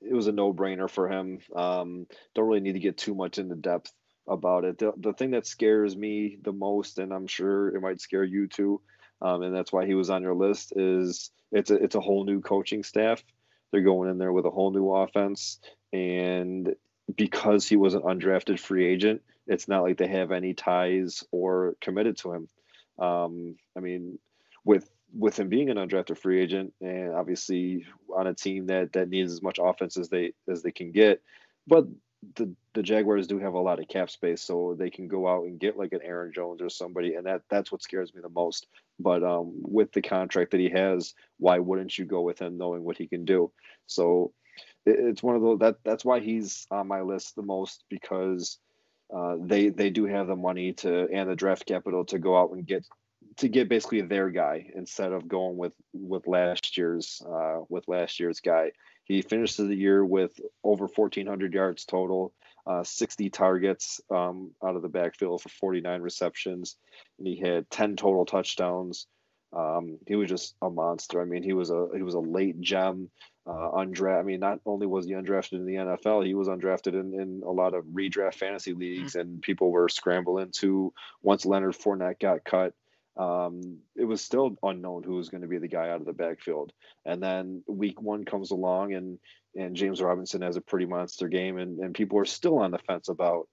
it 0.00 0.12
was 0.12 0.26
a 0.26 0.32
no 0.32 0.52
brainer 0.52 0.88
for 0.88 1.08
him. 1.08 1.40
Um, 1.54 2.06
don't 2.34 2.46
really 2.46 2.60
need 2.60 2.74
to 2.74 2.80
get 2.80 2.96
too 2.96 3.14
much 3.14 3.38
into 3.38 3.54
depth 3.54 3.92
about 4.28 4.64
it. 4.64 4.78
The, 4.78 4.92
the 4.96 5.12
thing 5.12 5.32
that 5.32 5.46
scares 5.46 5.96
me 5.96 6.38
the 6.42 6.52
most, 6.52 6.98
and 6.98 7.12
I'm 7.12 7.26
sure 7.26 7.74
it 7.74 7.80
might 7.80 8.00
scare 8.00 8.24
you 8.24 8.46
too, 8.46 8.80
um, 9.20 9.42
and 9.42 9.54
that's 9.54 9.72
why 9.72 9.86
he 9.86 9.94
was 9.94 10.10
on 10.10 10.22
your 10.22 10.34
list, 10.34 10.72
is 10.76 11.30
it's 11.50 11.70
a 11.70 11.74
it's 11.74 11.94
a 11.94 12.00
whole 12.00 12.24
new 12.24 12.40
coaching 12.40 12.82
staff. 12.82 13.22
They're 13.70 13.82
going 13.82 14.10
in 14.10 14.18
there 14.18 14.32
with 14.32 14.46
a 14.46 14.50
whole 14.50 14.70
new 14.70 14.90
offense, 14.90 15.58
and 15.92 16.74
because 17.14 17.68
he 17.68 17.76
was 17.76 17.94
an 17.94 18.02
undrafted 18.02 18.58
free 18.58 18.86
agent, 18.86 19.22
it's 19.46 19.68
not 19.68 19.82
like 19.82 19.98
they 19.98 20.08
have 20.08 20.30
any 20.30 20.54
ties 20.54 21.24
or 21.30 21.74
committed 21.80 22.16
to 22.18 22.32
him. 22.32 22.48
Um, 22.98 23.56
I 23.76 23.80
mean, 23.80 24.18
with 24.64 24.88
with 25.16 25.38
him 25.38 25.48
being 25.48 25.70
an 25.70 25.76
undrafted 25.76 26.18
free 26.18 26.40
agent 26.40 26.72
and 26.80 27.14
obviously 27.14 27.84
on 28.14 28.26
a 28.26 28.34
team 28.34 28.66
that 28.66 28.92
that 28.92 29.08
needs 29.08 29.32
as 29.32 29.42
much 29.42 29.58
offense 29.62 29.96
as 29.96 30.08
they 30.08 30.32
as 30.48 30.62
they 30.62 30.72
can 30.72 30.92
get, 30.92 31.22
but 31.66 31.86
the 32.36 32.54
the 32.74 32.82
Jaguars 32.82 33.26
do 33.26 33.38
have 33.38 33.54
a 33.54 33.60
lot 33.60 33.80
of 33.80 33.88
cap 33.88 34.08
space, 34.10 34.42
so 34.42 34.74
they 34.78 34.90
can 34.90 35.08
go 35.08 35.28
out 35.28 35.44
and 35.44 35.58
get 35.58 35.76
like 35.76 35.92
an 35.92 36.00
Aaron 36.02 36.32
Jones 36.32 36.62
or 36.62 36.70
somebody, 36.70 37.14
and 37.14 37.26
that 37.26 37.42
that's 37.50 37.70
what 37.70 37.82
scares 37.82 38.14
me 38.14 38.20
the 38.22 38.28
most. 38.28 38.66
But 38.98 39.22
um, 39.22 39.52
with 39.62 39.92
the 39.92 40.02
contract 40.02 40.52
that 40.52 40.60
he 40.60 40.70
has, 40.70 41.14
why 41.38 41.58
wouldn't 41.58 41.98
you 41.98 42.04
go 42.04 42.22
with 42.22 42.40
him 42.40 42.56
knowing 42.56 42.84
what 42.84 42.96
he 42.96 43.06
can 43.06 43.24
do? 43.24 43.50
So 43.86 44.32
it, 44.86 44.96
it's 44.98 45.22
one 45.22 45.36
of 45.36 45.42
those 45.42 45.58
that 45.58 45.76
that's 45.84 46.04
why 46.04 46.20
he's 46.20 46.66
on 46.70 46.88
my 46.88 47.02
list 47.02 47.34
the 47.34 47.42
most 47.42 47.84
because 47.90 48.58
uh, 49.14 49.36
they 49.40 49.68
they 49.68 49.90
do 49.90 50.06
have 50.06 50.28
the 50.28 50.36
money 50.36 50.72
to 50.74 51.08
and 51.12 51.28
the 51.28 51.36
draft 51.36 51.66
capital 51.66 52.04
to 52.06 52.18
go 52.18 52.38
out 52.38 52.52
and 52.52 52.66
get 52.66 52.86
to 53.36 53.48
get 53.48 53.68
basically 53.68 54.02
their 54.02 54.30
guy 54.30 54.70
instead 54.74 55.12
of 55.12 55.28
going 55.28 55.56
with 55.56 55.74
with 55.92 56.26
last 56.26 56.76
year's 56.76 57.22
uh, 57.26 57.60
with 57.68 57.88
last 57.88 58.20
year's 58.20 58.40
guy. 58.40 58.72
He 59.04 59.22
finished 59.22 59.56
the 59.56 59.74
year 59.74 60.04
with 60.04 60.38
over 60.62 60.86
1,400 60.86 61.52
yards 61.52 61.84
total, 61.84 62.32
uh, 62.66 62.84
60 62.84 63.30
targets 63.30 64.00
um, 64.10 64.52
out 64.64 64.76
of 64.76 64.82
the 64.82 64.88
backfield 64.88 65.42
for 65.42 65.48
49 65.48 66.00
receptions, 66.00 66.76
and 67.18 67.26
he 67.26 67.36
had 67.36 67.68
10 67.70 67.96
total 67.96 68.24
touchdowns. 68.24 69.06
Um, 69.52 69.98
he 70.06 70.14
was 70.14 70.28
just 70.28 70.54
a 70.62 70.70
monster. 70.70 71.20
I 71.20 71.24
mean, 71.24 71.42
he 71.42 71.52
was 71.52 71.70
a 71.70 71.88
he 71.94 72.02
was 72.02 72.14
a 72.14 72.20
late 72.20 72.60
gem. 72.60 73.10
Uh, 73.44 73.72
undrafted. 73.72 74.20
I 74.20 74.22
mean, 74.22 74.38
not 74.38 74.60
only 74.64 74.86
was 74.86 75.04
he 75.04 75.14
undrafted 75.14 75.54
in 75.54 75.66
the 75.66 75.74
NFL, 75.74 76.24
he 76.24 76.34
was 76.34 76.46
undrafted 76.46 76.94
in, 76.94 77.12
in 77.20 77.42
a 77.44 77.50
lot 77.50 77.74
of 77.74 77.84
redraft 77.86 78.36
fantasy 78.36 78.72
leagues, 78.72 79.14
mm-hmm. 79.14 79.20
and 79.20 79.42
people 79.42 79.72
were 79.72 79.88
scrambling 79.88 80.52
to 80.58 80.92
once 81.22 81.44
Leonard 81.44 81.74
Fournette 81.74 82.20
got 82.20 82.44
cut 82.44 82.72
um, 83.16 83.78
it 83.94 84.04
was 84.04 84.22
still 84.22 84.56
unknown 84.62 85.02
who 85.02 85.16
was 85.16 85.28
going 85.28 85.42
to 85.42 85.48
be 85.48 85.58
the 85.58 85.68
guy 85.68 85.90
out 85.90 86.00
of 86.00 86.06
the 86.06 86.12
backfield. 86.12 86.72
And 87.04 87.22
then 87.22 87.62
week 87.66 88.00
one 88.00 88.24
comes 88.24 88.50
along 88.50 88.94
and 88.94 89.18
and 89.54 89.76
James 89.76 90.00
Robinson 90.00 90.40
has 90.40 90.56
a 90.56 90.62
pretty 90.62 90.86
monster 90.86 91.28
game 91.28 91.58
and, 91.58 91.78
and 91.78 91.94
people 91.94 92.18
are 92.18 92.24
still 92.24 92.58
on 92.58 92.70
the 92.70 92.78
fence 92.78 93.08
about 93.08 93.48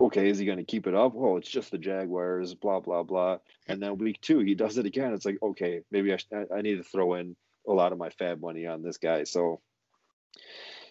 okay, 0.00 0.28
is 0.28 0.38
he 0.38 0.44
going 0.44 0.58
to 0.58 0.64
keep 0.64 0.88
it 0.88 0.94
up? 0.94 1.14
Well, 1.14 1.36
it's 1.36 1.48
just 1.48 1.70
the 1.70 1.78
Jaguars, 1.78 2.54
blah 2.54 2.80
blah 2.80 3.02
blah. 3.02 3.38
And 3.66 3.82
then 3.82 3.98
week 3.98 4.20
two, 4.20 4.40
he 4.40 4.54
does 4.54 4.76
it 4.76 4.86
again. 4.86 5.14
It's 5.14 5.24
like 5.24 5.38
okay, 5.42 5.80
maybe 5.90 6.12
I, 6.12 6.18
I 6.54 6.60
need 6.60 6.76
to 6.76 6.82
throw 6.82 7.14
in 7.14 7.34
a 7.66 7.72
lot 7.72 7.92
of 7.92 7.98
my 7.98 8.10
FAAB 8.10 8.40
money 8.40 8.66
on 8.66 8.82
this 8.82 8.98
guy. 8.98 9.24
So 9.24 9.60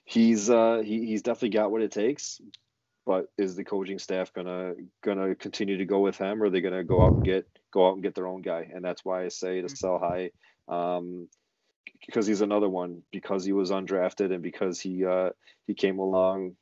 he's 0.05 0.49
uh, 0.49 0.81
he, 0.83 1.05
he's 1.05 1.21
definitely 1.21 1.49
got 1.49 1.71
what 1.71 1.83
it 1.83 1.91
takes 1.91 2.41
but 3.11 3.29
is 3.37 3.57
the 3.57 3.63
coaching 3.65 3.99
staff 3.99 4.31
gonna 4.31 4.73
gonna 5.03 5.35
continue 5.35 5.75
to 5.75 5.83
go 5.83 5.99
with 5.99 6.17
him, 6.17 6.41
or 6.41 6.45
are 6.45 6.49
they 6.49 6.61
gonna 6.61 6.81
go 6.81 7.01
out 7.01 7.11
and 7.11 7.25
get 7.25 7.45
go 7.69 7.85
out 7.85 7.95
and 7.95 8.03
get 8.03 8.15
their 8.15 8.25
own 8.25 8.41
guy? 8.41 8.69
And 8.73 8.85
that's 8.85 9.03
why 9.03 9.25
I 9.25 9.27
say 9.27 9.59
to 9.59 9.67
mm-hmm. 9.67 9.75
sell 9.75 9.99
high, 9.99 10.31
um, 10.69 11.27
because 12.05 12.25
he's 12.25 12.39
another 12.39 12.69
one 12.69 13.01
because 13.11 13.43
he 13.43 13.51
was 13.51 13.69
undrafted 13.69 14.33
and 14.33 14.41
because 14.41 14.79
he 14.79 15.03
uh, 15.03 15.31
he 15.67 15.73
came 15.73 15.99
along 15.99 16.55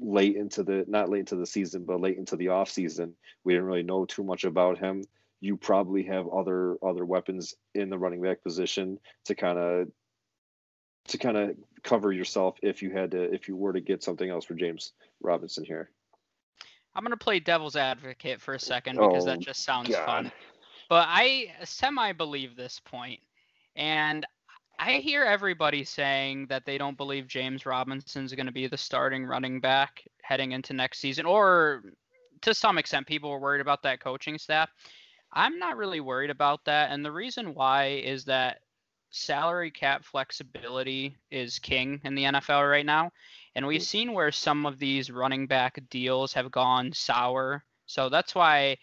late 0.00 0.36
into 0.36 0.62
the 0.62 0.84
not 0.86 1.08
late 1.08 1.18
into 1.18 1.34
the 1.34 1.46
season, 1.46 1.84
but 1.84 2.00
late 2.00 2.16
into 2.16 2.36
the 2.36 2.50
off 2.50 2.70
season. 2.70 3.16
We 3.42 3.54
didn't 3.54 3.66
really 3.66 3.82
know 3.82 4.04
too 4.04 4.22
much 4.22 4.44
about 4.44 4.78
him. 4.78 5.02
You 5.40 5.56
probably 5.56 6.04
have 6.04 6.28
other 6.28 6.76
other 6.80 7.04
weapons 7.04 7.56
in 7.74 7.90
the 7.90 7.98
running 7.98 8.22
back 8.22 8.44
position 8.44 9.00
to 9.24 9.34
kind 9.34 9.58
of 9.58 9.88
to 11.08 11.18
kind 11.18 11.36
of 11.36 11.56
cover 11.82 12.12
yourself 12.12 12.56
if 12.62 12.82
you 12.82 12.90
had 12.90 13.10
to 13.12 13.22
if 13.22 13.48
you 13.48 13.56
were 13.56 13.72
to 13.72 13.80
get 13.80 14.02
something 14.02 14.28
else 14.28 14.44
for 14.44 14.54
James 14.54 14.92
Robinson 15.20 15.64
here. 15.64 15.90
I'm 16.94 17.04
gonna 17.04 17.16
play 17.16 17.40
devil's 17.40 17.76
advocate 17.76 18.40
for 18.40 18.54
a 18.54 18.60
second 18.60 18.96
because 18.96 19.24
oh, 19.24 19.26
that 19.26 19.40
just 19.40 19.64
sounds 19.64 19.88
God. 19.88 20.06
fun. 20.06 20.32
But 20.88 21.06
I 21.08 21.54
semi 21.64 22.12
believe 22.12 22.56
this 22.56 22.80
point, 22.80 23.20
and 23.76 24.26
I 24.78 24.94
hear 24.94 25.22
everybody 25.22 25.84
saying 25.84 26.46
that 26.46 26.64
they 26.64 26.78
don't 26.78 26.96
believe 26.96 27.26
James 27.26 27.66
Robinson's 27.66 28.32
going 28.32 28.46
to 28.46 28.52
be 28.52 28.68
the 28.68 28.76
starting 28.76 29.26
running 29.26 29.60
back 29.60 30.04
heading 30.22 30.52
into 30.52 30.72
next 30.72 31.00
season, 31.00 31.26
or 31.26 31.82
to 32.42 32.54
some 32.54 32.78
extent, 32.78 33.06
people 33.06 33.30
are 33.30 33.40
worried 33.40 33.60
about 33.60 33.82
that 33.82 34.00
coaching 34.00 34.38
staff. 34.38 34.70
I'm 35.32 35.58
not 35.58 35.76
really 35.76 36.00
worried 36.00 36.30
about 36.30 36.64
that, 36.64 36.90
and 36.90 37.04
the 37.04 37.12
reason 37.12 37.54
why 37.54 38.00
is 38.04 38.24
that 38.24 38.60
salary 39.10 39.70
cap 39.70 40.04
flexibility 40.04 41.16
is 41.30 41.58
king 41.58 42.00
in 42.04 42.14
the 42.14 42.24
NFL 42.24 42.68
right 42.68 42.86
now. 42.86 43.10
And 43.54 43.66
we've 43.66 43.82
seen 43.82 44.12
where 44.12 44.30
some 44.30 44.66
of 44.66 44.78
these 44.78 45.10
running 45.10 45.46
back 45.46 45.78
deals 45.90 46.32
have 46.34 46.50
gone 46.50 46.92
sour. 46.92 47.64
So 47.86 48.08
that's 48.08 48.34
why, 48.34 48.76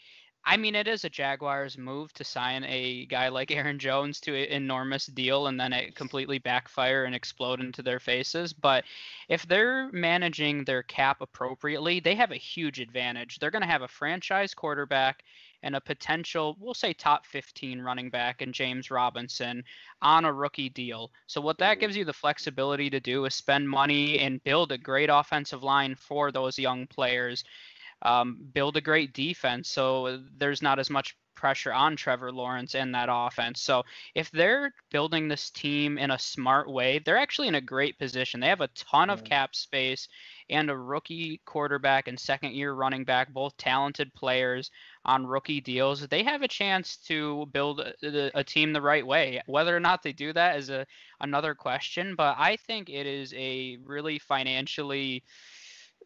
I 0.44 0.58
mean, 0.58 0.76
it 0.76 0.88
is 0.88 1.06
a 1.06 1.10
Jaguars 1.10 1.78
move 1.78 2.12
to 2.14 2.24
sign 2.24 2.64
a 2.66 3.06
guy 3.06 3.30
like 3.30 3.52
Aaron 3.52 3.80
Jones 3.80 4.20
to 4.22 4.36
an 4.36 4.52
enormous 4.52 5.06
deal 5.06 5.48
and 5.48 5.60
then 5.60 5.72
it 5.72 5.96
completely 5.96 6.40
backfire 6.40 7.06
and 7.06 7.16
explode 7.16 7.62
into 7.62 7.82
their 7.82 8.00
faces. 8.00 8.52
But 8.52 8.84
if 9.30 9.48
they're 9.48 9.92
managing 9.92 10.64
their 10.64 10.84
cap 10.84 11.22
appropriately, 11.22 12.00
they 12.00 12.16
have 12.16 12.32
a 12.32 12.38
huge 12.38 12.80
advantage. 12.80 13.40
They're 13.40 13.52
going 13.52 13.62
to 13.62 13.68
have 13.68 13.84
a 13.84 13.88
franchise 13.88 14.54
quarterback 14.54 15.24
and 15.63 15.76
a 15.76 15.82
potential, 15.82 16.56
we'll 16.60 16.74
say 16.74 16.94
top 16.94 17.26
15 17.26 17.82
running 17.82 18.10
back 18.10 18.41
in 18.41 18.54
James 18.54 18.91
Robinson 18.91 19.63
on 20.02 20.26
a 20.26 20.34
rookie 20.34 20.70
deal. 20.70 21.12
So 21.28 21.41
what 21.41 21.58
that 21.60 21.74
mm-hmm. 21.74 21.82
gives 21.82 21.98
you 21.98 22.06
the 22.06 22.13
flexibility 22.13 22.89
to 22.89 23.00
do 23.00 23.26
is 23.26 23.36
spend 23.36 23.70
money 23.70 24.20
and 24.20 24.44
build 24.44 24.72
a 24.72 24.78
great 24.78 25.10
offensive 25.12 25.63
line 25.63 25.96
for 25.96 26.32
those 26.32 26.60
young 26.60 26.88
players. 26.88 27.44
Um, 28.02 28.38
build 28.54 28.78
a 28.78 28.82
great 28.82 29.13
defense 29.13 29.70
so 29.70 30.22
there's 30.38 30.62
not 30.62 30.80
as 30.80 30.89
much 30.89 31.15
pressure 31.36 31.74
on 31.74 31.96
Trevor 31.96 32.32
Lawrence 32.32 32.76
and 32.76 32.96
that 32.96 33.10
offense. 33.12 33.62
So 33.62 33.84
if 34.15 34.32
they're 34.32 34.74
building 34.89 35.28
this 35.28 35.52
team 35.52 35.98
in 35.98 36.12
a 36.12 36.20
smart 36.20 36.70
way, 36.70 37.00
they're 37.00 37.18
actually 37.18 37.50
in 37.50 37.56
a 37.56 37.62
great 37.62 38.00
position. 38.00 38.39
They 38.39 38.48
have 38.48 38.62
a 38.62 38.70
ton 38.70 39.10
of 39.10 39.24
cap 39.24 39.56
space 39.56 40.08
and 40.50 40.70
a 40.70 40.78
rookie 40.78 41.41
quarterback 41.46 42.08
and 42.08 42.20
second 42.20 42.54
year 42.54 42.74
running 42.74 43.04
back, 43.04 43.32
both 43.32 43.56
talented 43.58 44.13
players 44.13 44.72
on 45.06 45.26
rookie 45.26 45.62
deals, 45.62 46.08
they 46.08 46.24
have 46.24 46.41
a 46.41 46.48
chance 46.48 46.98
to 46.98 47.46
build 47.52 47.80
a, 47.80 48.38
a, 48.38 48.44
team 48.44 48.74
the 48.74 48.82
right 48.82 49.06
way. 49.06 49.41
Whether 49.46 49.76
or 49.76 49.80
not 49.80 50.02
they 50.02 50.13
do 50.13 50.34
that 50.34 50.58
is 50.58 50.70
a 50.70 50.86
another 51.22 51.54
question, 51.54 52.15
but 52.15 52.36
I 52.38 52.58
think 52.58 52.89
it 52.89 53.06
is 53.06 53.34
a 53.36 53.78
really 53.84 54.20
financially 54.20 55.24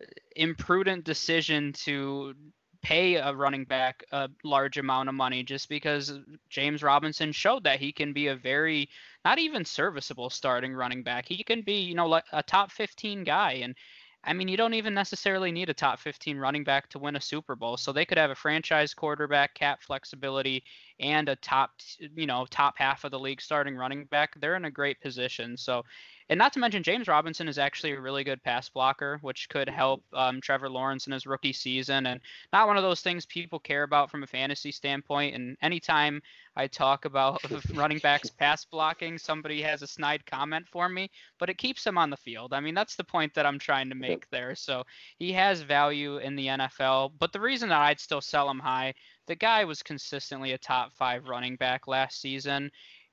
uh, 0.02 0.06
imprudent 0.36 1.06
decision 1.06 1.74
to 1.74 2.34
pay 2.82 3.16
a 3.16 3.34
running 3.34 3.66
back 3.66 4.04
a 4.12 4.30
large 4.44 4.78
amount 4.78 5.10
of 5.10 5.16
money 5.16 5.44
just 5.44 5.68
because 5.70 6.14
James 6.50 6.82
Robinson 6.82 7.32
showed 7.32 7.64
that 7.66 7.80
he 7.80 7.92
can 7.92 8.14
be 8.14 8.28
a 8.28 8.36
very 8.36 8.90
not 9.26 9.38
even 9.38 9.66
serviceable 9.66 10.30
starting 10.30 10.74
running 10.74 11.04
back. 11.04 11.26
He 11.28 11.44
can 11.44 11.62
be, 11.62 11.82
you 11.82 11.96
know, 11.96 12.08
like 12.08 12.24
a 12.32 12.42
top 12.42 12.72
15 12.72 13.24
guy 13.24 13.54
and 13.64 13.76
I 14.24 14.34
mean, 14.34 14.48
you 14.48 14.58
don't 14.58 14.74
even 14.74 14.94
necessarily 14.94 15.52
need 15.52 15.70
a 15.70 15.74
top 15.74 16.00
15 16.00 16.38
running 16.38 16.64
back 16.64 16.90
to 16.90 17.00
win 17.00 17.16
a 17.16 17.22
Super 17.22 17.56
Bowl. 17.56 17.78
So 17.78 17.92
they 17.92 18.06
could 18.06 18.18
have 18.18 18.32
a 18.32 18.36
franchise 18.36 18.94
quarterback, 18.94 19.56
cap 19.56 19.82
flexibility, 19.82 20.64
and 21.00 21.30
a 21.30 21.36
top, 21.38 21.72
you 22.16 22.26
know, 22.26 22.46
top 22.50 22.78
half 22.78 23.04
of 23.04 23.12
the 23.12 23.20
league 23.20 23.42
starting 23.42 23.76
running 23.76 24.06
back. 24.06 24.40
They're 24.40 24.56
in 24.56 24.66
a 24.66 24.72
great 24.72 25.00
position. 25.02 25.58
So 25.58 25.84
and 26.30 26.38
not 26.38 26.54
to 26.54 26.60
mention, 26.60 26.84
James 26.84 27.08
Robinson 27.08 27.48
is 27.48 27.58
actually 27.58 27.94
a 27.94 28.00
really 28.00 28.24
good 28.24 28.44
pass 28.44 28.70
blocker, 28.70 29.18
which 29.24 29.50
could 29.50 29.68
help 29.68 30.04
um, 30.14 30.40
Trevor 30.42 30.70
Lawrence 30.70 31.08
in 31.08 31.14
his 31.14 31.26
rookie 31.26 31.54
season. 31.54 32.06
And 32.06 32.22
not 32.54 32.68
one 32.68 32.78
of 32.78 32.84
those 32.84 33.02
things 33.02 33.26
people 33.26 33.58
care 33.58 33.82
about 33.82 34.12
from 34.12 34.22
a 34.22 34.28
fantasy 34.28 34.72
standpoint. 34.72 35.34
And 35.34 35.58
anytime 35.64 36.22
I 36.56 36.68
talk 36.68 37.06
about 37.06 37.42
running 37.74 37.98
backs 37.98 38.30
pass 38.40 38.64
blocking, 38.64 39.18
somebody 39.18 39.60
has 39.64 39.82
a 39.82 39.88
snide 39.88 40.24
comment 40.28 40.68
for 40.68 40.88
me, 40.88 41.10
but 41.40 41.50
it 41.50 41.58
keeps 41.58 41.86
him 41.86 41.98
on 41.98 42.12
the 42.12 42.18
field. 42.18 42.54
I 42.54 42.60
mean, 42.60 42.76
that's 42.76 42.96
the 42.96 43.04
point 43.04 43.34
that 43.34 43.48
I'm 43.48 43.58
trying 43.58 43.90
to 43.90 43.96
make 43.96 44.30
there. 44.30 44.54
So 44.54 44.84
he 45.18 45.34
has 45.34 45.62
value 45.62 46.18
in 46.18 46.36
the 46.36 46.46
NFL. 46.46 47.14
But 47.18 47.34
the 47.34 47.42
reason 47.42 47.70
that 47.70 47.82
I'd 47.82 48.00
still 48.00 48.22
sell 48.22 48.48
him 48.48 48.60
high, 48.60 48.94
the 49.30 49.36
guy 49.36 49.64
was 49.64 49.84
consistently 49.84 50.54
a 50.54 50.58
top 50.58 50.92
five 50.96 51.30
running 51.30 51.56
back 51.56 51.88
last 51.88 52.20
season. 52.20 52.72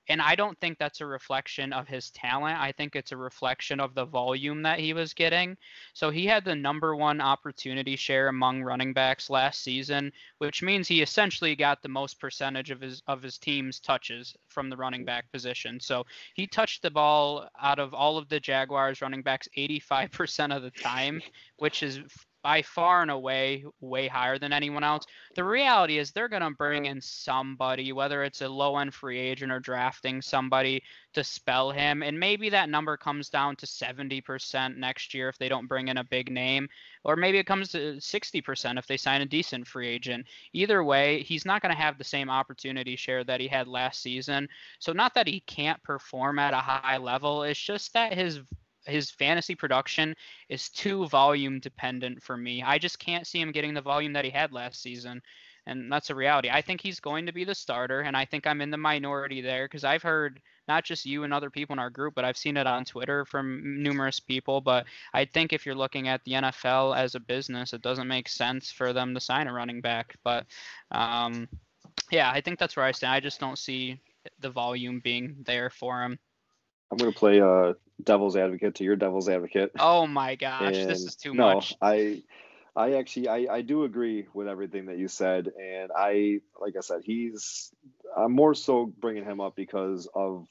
And 0.09 0.23
I 0.23 0.35
don't 0.35 0.59
think 0.61 0.79
that's 0.79 1.01
a 1.01 1.07
reflection 1.07 1.73
of 1.73 1.89
his 1.89 2.11
talent. 2.11 2.59
I 2.59 2.73
think 2.73 2.97
it's 2.97 3.13
a 3.13 3.17
reflection 3.17 3.81
of 3.81 3.95
the 3.95 4.07
volume 4.07 4.63
that 4.63 4.79
he 4.79 4.95
was 4.95 5.13
getting. 5.13 5.59
So 5.93 6.11
he 6.11 6.25
had 6.25 6.45
the 6.45 6.55
number 6.55 6.97
one 6.97 7.21
opportunity 7.21 7.97
share 7.97 8.29
among 8.29 8.63
running 8.63 8.95
backs 8.95 9.29
last 9.29 9.63
season, 9.63 10.11
which 10.39 10.63
means 10.63 10.89
he 10.89 11.03
essentially 11.03 11.55
got 11.55 11.83
the 11.83 11.89
most 11.89 12.19
percentage 12.19 12.71
of 12.71 12.81
his 12.81 13.03
of 13.09 13.21
his 13.21 13.37
team's 13.37 13.79
touches 13.79 14.35
from 14.49 14.71
the 14.71 14.77
running 14.77 15.05
back 15.05 15.31
position. 15.33 15.81
So 15.81 16.07
he 16.35 16.47
touched 16.47 16.81
the 16.81 16.91
ball 16.91 17.47
out 17.61 17.79
of 17.79 17.93
all 17.93 18.17
of 18.17 18.29
the 18.31 18.41
Jaguars 18.41 19.03
running 19.03 19.23
backs 19.23 19.49
85% 19.55 20.57
of 20.57 20.63
the 20.63 20.71
time, 20.71 21.21
which 21.59 21.83
is 21.83 22.01
by 22.43 22.63
far 22.63 23.03
and 23.03 23.11
away 23.11 23.65
way 23.81 24.07
higher 24.07 24.39
than 24.39 24.53
anyone 24.53 24.85
else. 24.85 25.05
The 25.35 25.45
reality 25.45 25.99
is 25.99 26.13
they're 26.13 26.29
going 26.29 26.43
to 26.43 26.51
bring 26.51 26.87
in 26.87 27.01
somebody, 27.01 27.93
whether 27.93 28.23
it's 28.23 28.41
a 28.41 28.49
low 28.49 28.79
end 28.79 28.95
free 28.95 29.19
agent 29.19 29.51
or 29.51 29.59
drafting 29.59 30.23
somebody 30.23 30.83
to 31.15 31.25
spell 31.25 31.71
him. 31.71 32.03
And 32.03 32.19
maybe 32.19 32.49
that 32.51 32.69
number 32.69 32.97
comes 32.97 33.29
down 33.29 33.57
to 33.57 33.67
70% 33.67 34.77
next 34.77 35.13
year 35.13 35.29
if 35.29 35.39
they 35.39 35.49
don't 35.49 35.67
bring 35.67 35.89
in 35.89 35.97
a 35.99 36.05
big 36.05 36.31
name, 36.31 36.69
or 37.05 37.17
maybe 37.17 37.39
it 37.39 37.47
comes 37.47 37.69
to 37.71 37.97
60% 37.97 38.79
if 38.79 38.87
they 38.87 38.97
sign 38.97 39.23
a 39.23 39.27
decent 39.27 39.67
free 39.67 39.89
agent. 39.89 40.27
Either 40.53 40.85
way, 40.85 41.23
he's 41.23 41.45
not 41.45 41.63
going 41.63 41.75
to 41.75 41.81
have 41.81 41.99
the 41.99 42.05
same 42.05 42.31
opportunity 42.31 42.97
share 42.97 43.25
that 43.25 43.41
he 43.41 43.49
had 43.49 43.67
last 43.67 44.03
season. 44.03 44.49
So, 44.79 44.93
not 44.93 45.15
that 45.15 45.27
he 45.27 45.41
can't 45.41 45.83
perform 45.83 46.39
at 46.39 46.55
a 46.55 46.59
high 46.59 46.99
level, 46.99 47.43
it's 47.43 47.61
just 47.61 47.93
that 47.95 48.13
his 48.13 48.41
his 48.87 49.11
fantasy 49.11 49.55
production 49.55 50.15
is 50.49 50.69
too 50.69 51.07
volume 51.07 51.61
dependent 51.61 52.23
for 52.23 52.37
me. 52.37 52.63
I 52.63 52.79
just 52.79 52.99
can't 52.99 53.27
see 53.27 53.41
him 53.41 53.53
getting 53.53 53.75
the 53.75 53.81
volume 53.81 54.13
that 54.15 54.25
he 54.25 54.31
had 54.31 54.53
last 54.53 54.83
season. 54.83 55.23
And 55.69 55.91
that's 55.91 56.11
a 56.11 56.15
reality. 56.15 56.49
I 56.49 56.63
think 56.63 56.81
he's 56.81 57.01
going 57.01 57.27
to 57.27 57.33
be 57.33 57.43
the 57.43 57.55
starter, 57.55 58.03
and 58.03 58.17
I 58.17 58.25
think 58.25 58.47
I'm 58.47 58.61
in 58.61 58.71
the 58.71 58.77
minority 58.77 59.41
there 59.41 59.65
because 59.65 59.83
I've 59.83 60.03
heard 60.03 60.41
not 60.69 60.85
just 60.85 61.07
you 61.07 61.25
and 61.25 61.35
other 61.35 61.51
people 61.51 61.73
in 61.73 61.81
our 61.81 61.91
group, 61.91 62.15
but 62.15 62.25
I've 62.25 62.37
seen 62.37 62.57
it 62.57 62.69
on 62.69 62.85
Twitter 62.85 63.25
from 63.25 63.83
numerous 63.83 64.21
people. 64.21 64.61
But 64.61 64.87
I 65.13 65.25
think 65.25 65.53
if 65.53 65.67
you're 65.67 65.75
looking 65.75 66.07
at 66.07 66.23
the 66.25 66.33
NFL 66.33 66.97
as 66.97 67.17
a 67.17 67.21
business, 67.21 67.73
it 67.73 67.83
doesn't 67.83 68.07
make 68.07 68.29
sense 68.29 68.71
for 68.71 68.93
them 68.93 69.13
to 69.15 69.21
sign 69.21 69.49
a 69.49 69.53
running 69.53 69.81
back. 69.81 70.17
But 70.23 70.47
um, 70.93 71.49
yeah, 72.13 72.31
I 72.31 72.41
think 72.41 72.61
that's 72.61 72.77
where 72.77 72.87
I 72.87 72.93
stand. 72.93 73.13
I 73.13 73.21
just 73.21 73.41
don't 73.41 73.59
see 73.59 74.01
the 74.41 74.51
volume 74.51 75.01
being 75.01 75.37
there 75.45 75.71
for 75.71 76.03
him. 76.03 76.19
I'm 76.91 76.99
going 76.99 77.13
to 77.13 77.19
play 77.19 77.41
uh, 77.41 77.75
devil's 78.03 78.37
advocate 78.37 78.77
to 78.77 78.85
your 78.85 78.97
devil's 78.97 79.29
advocate. 79.29 79.73
Oh 79.79 80.07
my 80.07 80.37
gosh, 80.37 80.77
and 80.77 80.91
this 80.91 81.03
is 81.03 81.17
too 81.17 81.35
no, 81.35 81.55
much. 81.55 81.75
I 81.81 82.23
I 82.75 82.95
actually 82.95 83.29
I, 83.29 83.47
I 83.51 83.63
do 83.63 83.85
agree 83.85 84.27
with 84.35 84.49
everything 84.49 84.87
that 84.87 84.99
you 84.99 85.09
said, 85.09 85.49
and 85.61 85.91
I 85.97 86.41
like 86.61 86.75
I 86.77 86.81
said 86.81 87.01
he's 87.05 87.73
I'm 88.17 88.33
more 88.33 88.55
so 88.55 88.87
bringing 88.87 89.25
him 89.25 89.41
up 89.41 89.57
because 89.57 90.09
of 90.15 90.47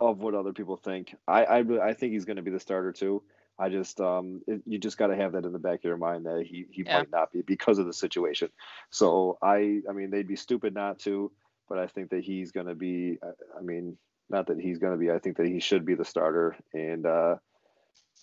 of 0.00 0.18
what 0.18 0.34
other 0.34 0.52
people 0.52 0.76
think. 0.76 1.14
I 1.28 1.44
I, 1.44 1.88
I 1.88 1.94
think 1.94 2.12
he's 2.12 2.24
going 2.24 2.36
to 2.36 2.42
be 2.42 2.50
the 2.50 2.60
starter 2.60 2.92
too. 2.92 3.22
I 3.58 3.68
just 3.68 4.00
um 4.00 4.40
it, 4.46 4.62
you 4.64 4.78
just 4.78 4.96
got 4.96 5.08
to 5.08 5.16
have 5.16 5.32
that 5.32 5.44
in 5.44 5.52
the 5.52 5.58
back 5.58 5.80
of 5.80 5.84
your 5.84 5.98
mind 5.98 6.24
that 6.24 6.46
he 6.46 6.64
he 6.70 6.82
yeah. 6.82 6.98
might 6.98 7.10
not 7.10 7.32
be 7.32 7.42
because 7.42 7.78
of 7.78 7.86
the 7.86 7.92
situation. 7.92 8.48
So 8.88 9.36
I 9.42 9.82
I 9.88 9.92
mean 9.92 10.10
they'd 10.10 10.26
be 10.26 10.36
stupid 10.36 10.72
not 10.72 11.00
to, 11.00 11.30
but 11.68 11.78
I 11.78 11.86
think 11.86 12.10
that 12.10 12.24
he's 12.24 12.50
going 12.50 12.66
to 12.66 12.74
be. 12.74 13.18
I 13.56 13.60
mean 13.60 13.98
not 14.30 14.46
that 14.46 14.60
he's 14.60 14.78
going 14.78 14.92
to 14.92 14.98
be. 14.98 15.10
I 15.10 15.18
think 15.18 15.36
that 15.36 15.46
he 15.46 15.60
should 15.60 15.84
be 15.84 15.94
the 15.94 16.04
starter, 16.04 16.56
and 16.72 17.04
uh, 17.04 17.36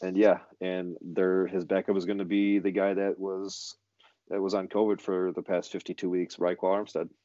and 0.02 0.16
yeah, 0.18 0.40
and 0.62 0.96
there 1.02 1.48
his 1.48 1.66
backup 1.66 1.98
is 1.98 2.06
going 2.06 2.20
to 2.20 2.26
be 2.26 2.60
the 2.60 2.72
guy 2.72 2.94
that 2.94 3.20
was 3.20 3.76
that 4.30 4.42
was 4.42 4.54
on 4.54 4.68
COVID 4.68 5.02
for 5.02 5.32
the 5.34 5.42
past 5.42 5.72
52 5.72 6.10
weeks, 6.10 6.36
Ryquell 6.38 6.64
Armstead. 6.64 7.10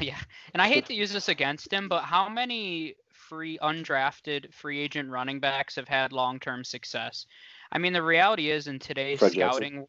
Yeah, 0.00 0.18
and 0.54 0.62
I 0.62 0.68
hate 0.68 0.86
to 0.88 0.94
use 0.94 1.12
this 1.12 1.28
against 1.28 1.72
him, 1.72 1.88
but 1.88 2.04
how 2.04 2.28
many 2.28 2.94
free 3.12 3.58
undrafted 3.58 4.54
free 4.54 4.80
agent 4.80 5.10
running 5.10 5.38
backs 5.38 5.76
have 5.76 5.88
had 5.88 6.12
long-term 6.12 6.64
success? 6.64 7.26
I 7.72 7.78
mean, 7.78 7.92
the 7.92 8.02
reality 8.02 8.50
is 8.50 8.68
in 8.68 8.78
today's 8.78 9.18
Fred 9.18 9.32
scouting, 9.32 9.86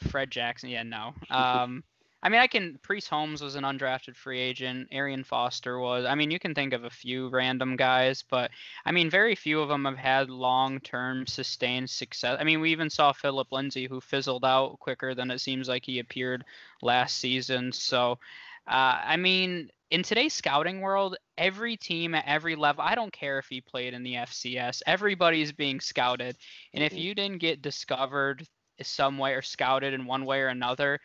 Jackson. 0.00 0.10
Fred 0.10 0.30
Jackson, 0.30 0.68
yeah, 0.68 0.82
no. 0.82 1.14
Um, 1.30 1.84
I 2.22 2.28
mean, 2.28 2.40
I 2.40 2.46
can. 2.46 2.78
Priest 2.82 3.08
Holmes 3.08 3.40
was 3.40 3.54
an 3.54 3.64
undrafted 3.64 4.14
free 4.14 4.38
agent. 4.38 4.88
Arian 4.92 5.24
Foster 5.24 5.78
was. 5.78 6.04
I 6.04 6.14
mean, 6.14 6.30
you 6.30 6.38
can 6.38 6.54
think 6.54 6.74
of 6.74 6.84
a 6.84 6.90
few 6.90 7.28
random 7.28 7.76
guys, 7.76 8.22
but 8.28 8.50
I 8.84 8.92
mean, 8.92 9.08
very 9.08 9.34
few 9.34 9.60
of 9.60 9.68
them 9.68 9.86
have 9.86 9.96
had 9.96 10.28
long-term 10.28 11.26
sustained 11.26 11.88
success. 11.88 12.36
I 12.38 12.44
mean, 12.44 12.60
we 12.60 12.72
even 12.72 12.90
saw 12.90 13.12
Phillip 13.12 13.50
Lindsay, 13.52 13.86
who 13.86 14.00
fizzled 14.00 14.44
out 14.44 14.78
quicker 14.80 15.14
than 15.14 15.30
it 15.30 15.40
seems 15.40 15.68
like 15.68 15.84
he 15.84 15.98
appeared 15.98 16.44
last 16.82 17.18
season. 17.18 17.72
So, 17.72 18.18
uh, 18.66 19.00
I 19.04 19.16
mean, 19.16 19.70
in 19.90 20.02
today's 20.02 20.34
scouting 20.34 20.80
world, 20.80 21.16
every 21.38 21.76
team 21.76 22.14
at 22.14 22.26
every 22.26 22.54
level, 22.54 22.84
I 22.84 22.94
don't 22.94 23.12
care 23.12 23.38
if 23.38 23.46
he 23.48 23.60
played 23.60 23.94
in 23.94 24.02
the 24.02 24.14
FCS, 24.14 24.82
everybody's 24.86 25.52
being 25.52 25.80
scouted. 25.80 26.36
And 26.74 26.84
if 26.84 26.92
mm-hmm. 26.92 27.00
you 27.00 27.14
didn't 27.14 27.38
get 27.38 27.62
discovered 27.62 28.46
some 28.82 29.18
way 29.18 29.32
or 29.34 29.42
scouted 29.42 29.94
in 29.94 30.06
one 30.06 30.24
way 30.24 30.40
or 30.40 30.48
another, 30.48 31.00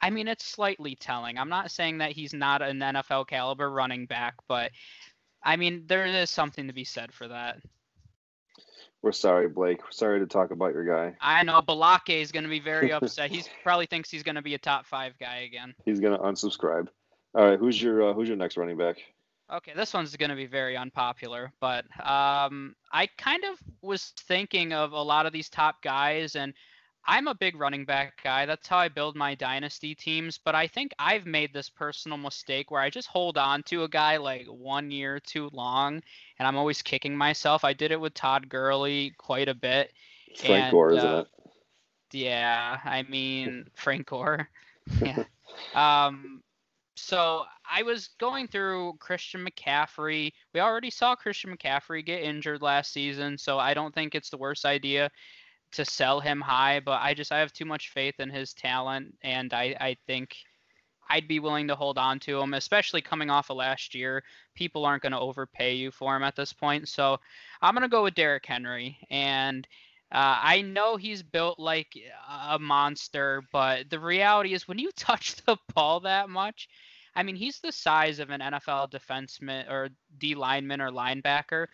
I 0.00 0.10
mean, 0.10 0.28
it's 0.28 0.44
slightly 0.44 0.94
telling. 0.94 1.38
I'm 1.38 1.48
not 1.48 1.70
saying 1.70 1.98
that 1.98 2.12
he's 2.12 2.34
not 2.34 2.62
an 2.62 2.78
NFL 2.78 3.28
caliber 3.28 3.70
running 3.70 4.06
back, 4.06 4.34
but 4.48 4.70
I 5.42 5.56
mean, 5.56 5.84
there 5.86 6.06
is 6.06 6.30
something 6.30 6.66
to 6.66 6.72
be 6.72 6.84
said 6.84 7.12
for 7.12 7.28
that. 7.28 7.58
We're 9.02 9.12
sorry, 9.12 9.48
Blake. 9.48 9.80
sorry 9.90 10.18
to 10.18 10.26
talk 10.26 10.50
about 10.50 10.72
your 10.72 10.84
guy. 10.84 11.16
I 11.20 11.44
know 11.44 11.62
Balake 11.62 12.20
is 12.20 12.32
going 12.32 12.42
to 12.42 12.50
be 12.50 12.60
very 12.60 12.92
upset. 12.92 13.30
He 13.30 13.44
probably 13.62 13.86
thinks 13.86 14.10
he's 14.10 14.22
going 14.22 14.34
to 14.34 14.42
be 14.42 14.54
a 14.54 14.58
top 14.58 14.86
five 14.86 15.16
guy 15.18 15.38
again. 15.40 15.74
He's 15.84 16.00
going 16.00 16.18
to 16.18 16.24
unsubscribe. 16.24 16.88
All 17.34 17.48
right, 17.48 17.58
who's 17.58 17.80
your 17.80 18.10
uh, 18.10 18.14
who's 18.14 18.28
your 18.28 18.36
next 18.36 18.56
running 18.56 18.76
back? 18.76 18.96
Okay, 19.52 19.72
this 19.76 19.94
one's 19.94 20.16
going 20.16 20.30
to 20.30 20.36
be 20.36 20.46
very 20.46 20.76
unpopular, 20.76 21.52
but 21.60 21.84
um, 22.04 22.74
I 22.90 23.06
kind 23.16 23.44
of 23.44 23.58
was 23.80 24.12
thinking 24.26 24.72
of 24.72 24.90
a 24.90 25.00
lot 25.00 25.26
of 25.26 25.32
these 25.32 25.48
top 25.48 25.82
guys, 25.82 26.34
and 26.34 26.52
I'm 27.08 27.28
a 27.28 27.34
big 27.34 27.56
running 27.56 27.84
back 27.84 28.20
guy. 28.22 28.46
That's 28.46 28.66
how 28.66 28.78
I 28.78 28.88
build 28.88 29.14
my 29.14 29.34
dynasty 29.34 29.94
teams. 29.94 30.38
But 30.38 30.54
I 30.54 30.66
think 30.66 30.92
I've 30.98 31.24
made 31.24 31.52
this 31.52 31.68
personal 31.68 32.18
mistake 32.18 32.70
where 32.70 32.80
I 32.80 32.90
just 32.90 33.08
hold 33.08 33.38
on 33.38 33.62
to 33.64 33.84
a 33.84 33.88
guy 33.88 34.16
like 34.16 34.46
one 34.46 34.90
year 34.90 35.20
too 35.20 35.48
long, 35.52 36.02
and 36.38 36.48
I'm 36.48 36.56
always 36.56 36.82
kicking 36.82 37.16
myself. 37.16 37.64
I 37.64 37.72
did 37.72 37.92
it 37.92 38.00
with 38.00 38.14
Todd 38.14 38.48
Gurley 38.48 39.14
quite 39.18 39.48
a 39.48 39.54
bit. 39.54 39.92
Frank 40.36 40.64
and, 40.64 40.72
Gore, 40.72 40.92
isn't 40.92 41.08
uh, 41.08 41.18
it? 41.18 41.26
Yeah, 42.12 42.78
I 42.84 43.04
mean 43.04 43.66
Frank 43.74 44.08
Gore. 44.08 44.48
yeah. 45.00 45.24
um, 45.74 46.42
so 46.96 47.44
I 47.70 47.82
was 47.82 48.08
going 48.18 48.48
through 48.48 48.94
Christian 48.98 49.46
McCaffrey. 49.46 50.32
We 50.54 50.60
already 50.60 50.90
saw 50.90 51.14
Christian 51.14 51.56
McCaffrey 51.56 52.04
get 52.04 52.22
injured 52.22 52.62
last 52.62 52.92
season, 52.92 53.38
so 53.38 53.58
I 53.58 53.74
don't 53.74 53.94
think 53.94 54.14
it's 54.14 54.30
the 54.30 54.38
worst 54.38 54.64
idea 54.64 55.10
to 55.72 55.84
sell 55.84 56.20
him 56.20 56.40
high, 56.40 56.80
but 56.80 57.00
I 57.02 57.14
just 57.14 57.32
I 57.32 57.38
have 57.38 57.52
too 57.52 57.64
much 57.64 57.90
faith 57.90 58.14
in 58.18 58.30
his 58.30 58.54
talent, 58.54 59.14
and 59.22 59.52
I 59.52 59.76
I 59.80 59.96
think 60.06 60.36
I'd 61.08 61.28
be 61.28 61.40
willing 61.40 61.68
to 61.68 61.76
hold 61.76 61.98
on 61.98 62.18
to 62.20 62.40
him, 62.40 62.54
especially 62.54 63.00
coming 63.00 63.30
off 63.30 63.50
of 63.50 63.56
last 63.56 63.94
year. 63.94 64.22
People 64.54 64.84
aren't 64.84 65.02
going 65.02 65.12
to 65.12 65.20
overpay 65.20 65.74
you 65.74 65.90
for 65.90 66.16
him 66.16 66.22
at 66.22 66.36
this 66.36 66.52
point, 66.52 66.88
so 66.88 67.18
I'm 67.62 67.74
going 67.74 67.82
to 67.82 67.88
go 67.88 68.04
with 68.04 68.14
Derrick 68.14 68.46
Henry, 68.46 68.98
and. 69.10 69.66
Uh, 70.12 70.38
I 70.40 70.62
know 70.62 70.96
he's 70.96 71.24
built 71.24 71.58
like 71.58 71.88
a 72.48 72.60
monster, 72.60 73.42
but 73.50 73.90
the 73.90 73.98
reality 73.98 74.54
is 74.54 74.68
when 74.68 74.78
you 74.78 74.92
touch 74.96 75.34
the 75.44 75.56
ball 75.74 75.98
that 75.98 76.28
much, 76.28 76.68
I 77.16 77.22
mean, 77.22 77.34
he's 77.34 77.58
the 77.60 77.72
size 77.72 78.18
of 78.18 78.28
an 78.28 78.42
NFL 78.42 78.90
defenseman 78.90 79.68
or 79.70 79.88
D 80.18 80.34
lineman 80.34 80.82
or 80.82 80.90
linebacker. 80.90 81.66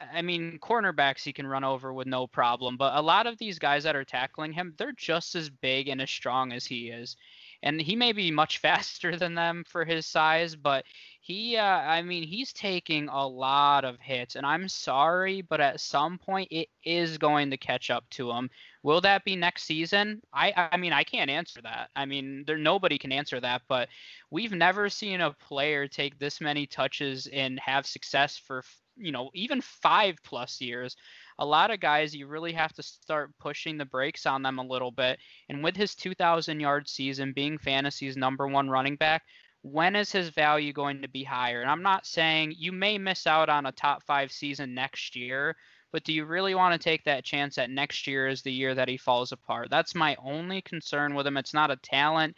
I 0.00 0.22
mean, 0.22 0.58
cornerbacks 0.60 1.22
he 1.24 1.32
can 1.32 1.46
run 1.46 1.64
over 1.64 1.92
with 1.92 2.06
no 2.06 2.26
problem, 2.26 2.76
but 2.76 2.96
a 2.96 3.02
lot 3.02 3.26
of 3.26 3.38
these 3.38 3.58
guys 3.58 3.84
that 3.84 3.96
are 3.96 4.04
tackling 4.04 4.52
him, 4.52 4.74
they're 4.76 4.92
just 4.92 5.34
as 5.34 5.48
big 5.50 5.88
and 5.88 6.00
as 6.02 6.10
strong 6.10 6.52
as 6.52 6.66
he 6.66 6.90
is. 6.90 7.16
and 7.62 7.80
he 7.80 7.96
may 7.96 8.12
be 8.12 8.30
much 8.30 8.58
faster 8.60 9.16
than 9.16 9.34
them 9.34 9.64
for 9.66 9.84
his 9.84 10.06
size, 10.06 10.54
but 10.56 10.84
he, 11.20 11.56
uh, 11.56 11.62
I 11.64 12.02
mean, 12.02 12.24
he's 12.24 12.52
taking 12.52 13.08
a 13.08 13.26
lot 13.26 13.84
of 13.84 13.98
hits, 14.00 14.36
and 14.36 14.44
I'm 14.46 14.68
sorry, 14.68 15.40
but 15.42 15.60
at 15.60 15.80
some 15.80 16.18
point 16.18 16.48
it 16.50 16.68
is 16.84 17.16
going 17.18 17.50
to 17.50 17.56
catch 17.56 17.90
up 17.90 18.04
to 18.10 18.30
him. 18.32 18.50
Will 18.82 19.00
that 19.02 19.24
be 19.24 19.36
next 19.36 19.64
season? 19.64 20.20
I, 20.32 20.68
I 20.72 20.76
mean, 20.76 20.92
I 20.92 21.04
can't 21.04 21.30
answer 21.30 21.62
that. 21.62 21.90
I 21.96 22.04
mean, 22.04 22.44
there 22.46 22.58
nobody 22.58 22.98
can 22.98 23.12
answer 23.12 23.40
that, 23.40 23.62
but 23.68 23.88
we've 24.30 24.52
never 24.52 24.88
seen 24.90 25.20
a 25.22 25.32
player 25.32 25.88
take 25.88 26.18
this 26.18 26.40
many 26.40 26.66
touches 26.66 27.26
and 27.28 27.58
have 27.60 27.86
success 27.86 28.36
for, 28.36 28.62
you 28.96 29.12
know, 29.12 29.30
even 29.34 29.60
five 29.60 30.16
plus 30.24 30.60
years 30.60 30.96
a 31.38 31.46
lot 31.46 31.70
of 31.70 31.80
guys 31.80 32.14
you 32.14 32.26
really 32.26 32.52
have 32.52 32.72
to 32.74 32.82
start 32.82 33.30
pushing 33.38 33.76
the 33.76 33.84
brakes 33.84 34.26
on 34.26 34.42
them 34.42 34.58
a 34.58 34.66
little 34.66 34.90
bit. 34.90 35.18
And 35.48 35.62
with 35.62 35.76
his 35.76 35.94
2,000 35.94 36.60
yard 36.60 36.88
season 36.88 37.32
being 37.32 37.58
fantasy's 37.58 38.16
number 38.16 38.46
one 38.46 38.70
running 38.70 38.96
back, 38.96 39.22
when 39.62 39.96
is 39.96 40.12
his 40.12 40.28
value 40.28 40.72
going 40.72 41.02
to 41.02 41.08
be 41.08 41.24
higher? 41.24 41.62
And 41.62 41.70
I'm 41.70 41.82
not 41.82 42.06
saying 42.06 42.54
you 42.56 42.70
may 42.70 42.98
miss 42.98 43.26
out 43.26 43.48
on 43.48 43.66
a 43.66 43.72
top 43.72 44.02
five 44.04 44.30
season 44.30 44.74
next 44.74 45.16
year, 45.16 45.56
but 45.90 46.04
do 46.04 46.12
you 46.12 46.24
really 46.24 46.54
want 46.54 46.74
to 46.74 46.84
take 46.84 47.04
that 47.04 47.24
chance 47.24 47.54
that 47.56 47.70
next 47.70 48.06
year 48.06 48.28
is 48.28 48.42
the 48.42 48.52
year 48.52 48.74
that 48.74 48.88
he 48.88 48.96
falls 48.96 49.32
apart? 49.32 49.70
That's 49.70 49.94
my 49.94 50.16
only 50.22 50.60
concern 50.60 51.14
with 51.14 51.26
him. 51.26 51.36
It's 51.36 51.54
not 51.54 51.70
a 51.70 51.76
talent, 51.76 52.36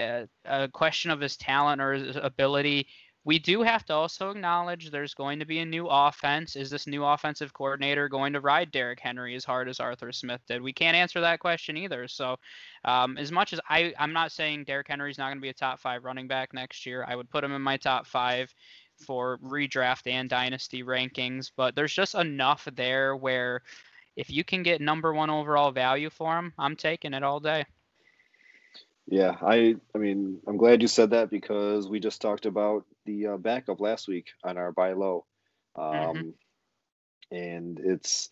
uh, 0.00 0.22
a 0.44 0.68
question 0.68 1.10
of 1.10 1.20
his 1.20 1.36
talent 1.36 1.80
or 1.80 1.92
his 1.92 2.16
ability 2.16 2.88
we 3.26 3.40
do 3.40 3.62
have 3.62 3.84
to 3.84 3.92
also 3.92 4.30
acknowledge 4.30 4.88
there's 4.88 5.12
going 5.12 5.40
to 5.40 5.44
be 5.44 5.58
a 5.58 5.66
new 5.66 5.88
offense. 5.88 6.54
Is 6.54 6.70
this 6.70 6.86
new 6.86 7.04
offensive 7.04 7.52
coordinator 7.52 8.08
going 8.08 8.32
to 8.32 8.40
ride 8.40 8.70
Derrick 8.70 9.00
Henry 9.00 9.34
as 9.34 9.44
hard 9.44 9.68
as 9.68 9.80
Arthur 9.80 10.12
Smith 10.12 10.40
did? 10.46 10.62
We 10.62 10.72
can't 10.72 10.96
answer 10.96 11.20
that 11.20 11.40
question 11.40 11.76
either. 11.76 12.06
So, 12.06 12.36
um, 12.84 13.18
as 13.18 13.32
much 13.32 13.52
as 13.52 13.58
I, 13.68 13.92
I'm 13.98 14.12
not 14.12 14.30
saying 14.30 14.62
Derrick 14.62 14.86
Henry's 14.86 15.18
not 15.18 15.26
going 15.26 15.38
to 15.38 15.42
be 15.42 15.48
a 15.48 15.54
top 15.54 15.80
five 15.80 16.04
running 16.04 16.28
back 16.28 16.54
next 16.54 16.86
year, 16.86 17.04
I 17.06 17.16
would 17.16 17.28
put 17.28 17.42
him 17.42 17.52
in 17.52 17.62
my 17.62 17.76
top 17.76 18.06
five 18.06 18.54
for 19.04 19.38
redraft 19.38 20.06
and 20.06 20.30
dynasty 20.30 20.84
rankings. 20.84 21.50
But 21.56 21.74
there's 21.74 21.92
just 21.92 22.14
enough 22.14 22.68
there 22.76 23.16
where 23.16 23.62
if 24.14 24.30
you 24.30 24.44
can 24.44 24.62
get 24.62 24.80
number 24.80 25.12
one 25.12 25.30
overall 25.30 25.72
value 25.72 26.10
for 26.10 26.38
him, 26.38 26.52
I'm 26.60 26.76
taking 26.76 27.12
it 27.12 27.24
all 27.24 27.40
day. 27.40 27.64
Yeah, 29.06 29.36
I 29.40 29.76
I 29.94 29.98
mean, 29.98 30.40
I'm 30.46 30.56
glad 30.56 30.82
you 30.82 30.88
said 30.88 31.10
that 31.10 31.30
because 31.30 31.88
we 31.88 32.00
just 32.00 32.20
talked 32.20 32.46
about 32.46 32.84
the 33.04 33.28
uh, 33.28 33.36
backup 33.36 33.80
last 33.80 34.08
week 34.08 34.28
on 34.42 34.58
our 34.58 34.72
buy 34.72 34.94
low. 34.94 35.26
Mm-hmm. 35.76 36.08
Um, 36.08 36.16
mm-hmm. 36.16 37.36
and 37.36 37.78
it's 37.78 38.30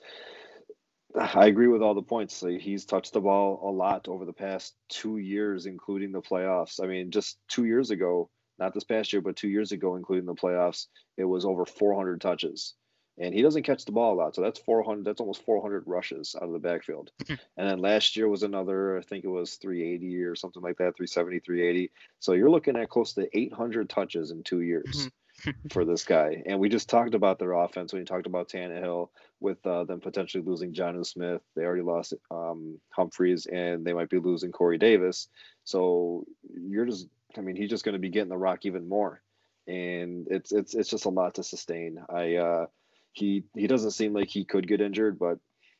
I 1.16 1.46
agree 1.46 1.68
with 1.68 1.82
all 1.82 1.94
the 1.94 2.02
points. 2.02 2.42
Like, 2.42 2.60
he's 2.60 2.84
touched 2.86 3.12
the 3.12 3.20
ball 3.20 3.60
a 3.62 3.70
lot 3.70 4.08
over 4.08 4.24
the 4.24 4.32
past 4.32 4.74
2 4.88 5.18
years 5.18 5.66
including 5.66 6.10
the 6.10 6.22
playoffs. 6.22 6.82
I 6.82 6.88
mean, 6.88 7.12
just 7.12 7.38
2 7.50 7.66
years 7.66 7.90
ago, 7.90 8.30
not 8.58 8.74
this 8.74 8.84
past 8.84 9.12
year, 9.12 9.22
but 9.22 9.36
2 9.36 9.48
years 9.48 9.70
ago 9.70 9.94
including 9.94 10.26
the 10.26 10.34
playoffs, 10.34 10.86
it 11.16 11.24
was 11.24 11.44
over 11.44 11.64
400 11.64 12.20
touches 12.20 12.74
and 13.18 13.32
he 13.32 13.42
doesn't 13.42 13.62
catch 13.62 13.84
the 13.84 13.92
ball 13.92 14.14
a 14.14 14.16
lot. 14.16 14.34
So 14.34 14.42
that's 14.42 14.58
400. 14.60 15.04
That's 15.04 15.20
almost 15.20 15.44
400 15.44 15.84
rushes 15.86 16.34
out 16.36 16.44
of 16.44 16.52
the 16.52 16.58
backfield. 16.58 17.10
and 17.28 17.38
then 17.56 17.78
last 17.78 18.16
year 18.16 18.28
was 18.28 18.42
another. 18.42 18.98
I 18.98 19.02
think 19.02 19.24
it 19.24 19.28
was 19.28 19.54
380 19.56 20.22
or 20.24 20.34
something 20.34 20.62
like 20.62 20.78
that, 20.78 20.96
370, 20.96 21.40
380. 21.40 21.90
So 22.18 22.32
you're 22.32 22.50
looking 22.50 22.76
at 22.76 22.88
close 22.88 23.12
to 23.14 23.28
800 23.36 23.88
touches 23.88 24.30
in 24.30 24.42
two 24.42 24.62
years 24.62 25.08
for 25.70 25.84
this 25.84 26.04
guy. 26.04 26.42
And 26.46 26.58
we 26.58 26.68
just 26.68 26.88
talked 26.88 27.14
about 27.14 27.38
their 27.38 27.52
offense 27.52 27.92
when 27.92 28.00
you 28.00 28.06
talked 28.06 28.26
about 28.26 28.48
Tannehill 28.48 29.10
with 29.40 29.64
uh, 29.66 29.84
them 29.84 30.00
potentially 30.00 30.42
losing 30.44 30.72
Jonnu 30.72 31.06
Smith. 31.06 31.42
They 31.54 31.62
already 31.62 31.82
lost 31.82 32.14
um, 32.30 32.80
Humphries, 32.90 33.46
and 33.46 33.84
they 33.84 33.92
might 33.92 34.10
be 34.10 34.18
losing 34.18 34.52
Corey 34.52 34.78
Davis. 34.78 35.28
So 35.64 36.24
you're 36.52 36.86
just. 36.86 37.08
I 37.36 37.40
mean, 37.40 37.56
he's 37.56 37.70
just 37.70 37.84
going 37.84 37.94
to 37.94 37.98
be 37.98 38.10
getting 38.10 38.28
the 38.28 38.36
rock 38.36 38.64
even 38.64 38.88
more 38.88 39.20
and 39.66 40.28
it's 40.30 40.52
it's 40.52 40.74
it's 40.74 40.90
just 40.90 41.06
a 41.06 41.10
lot 41.10 41.34
to 41.34 41.42
sustain. 41.42 41.98
I 42.08 42.36
uh, 42.36 42.66
he 43.14 43.44
he 43.54 43.66
doesn't 43.66 43.92
seem 43.92 44.12
like 44.12 44.28
he 44.28 44.44
could 44.44 44.68
get 44.68 44.80
injured, 44.80 45.18
but 45.18 45.38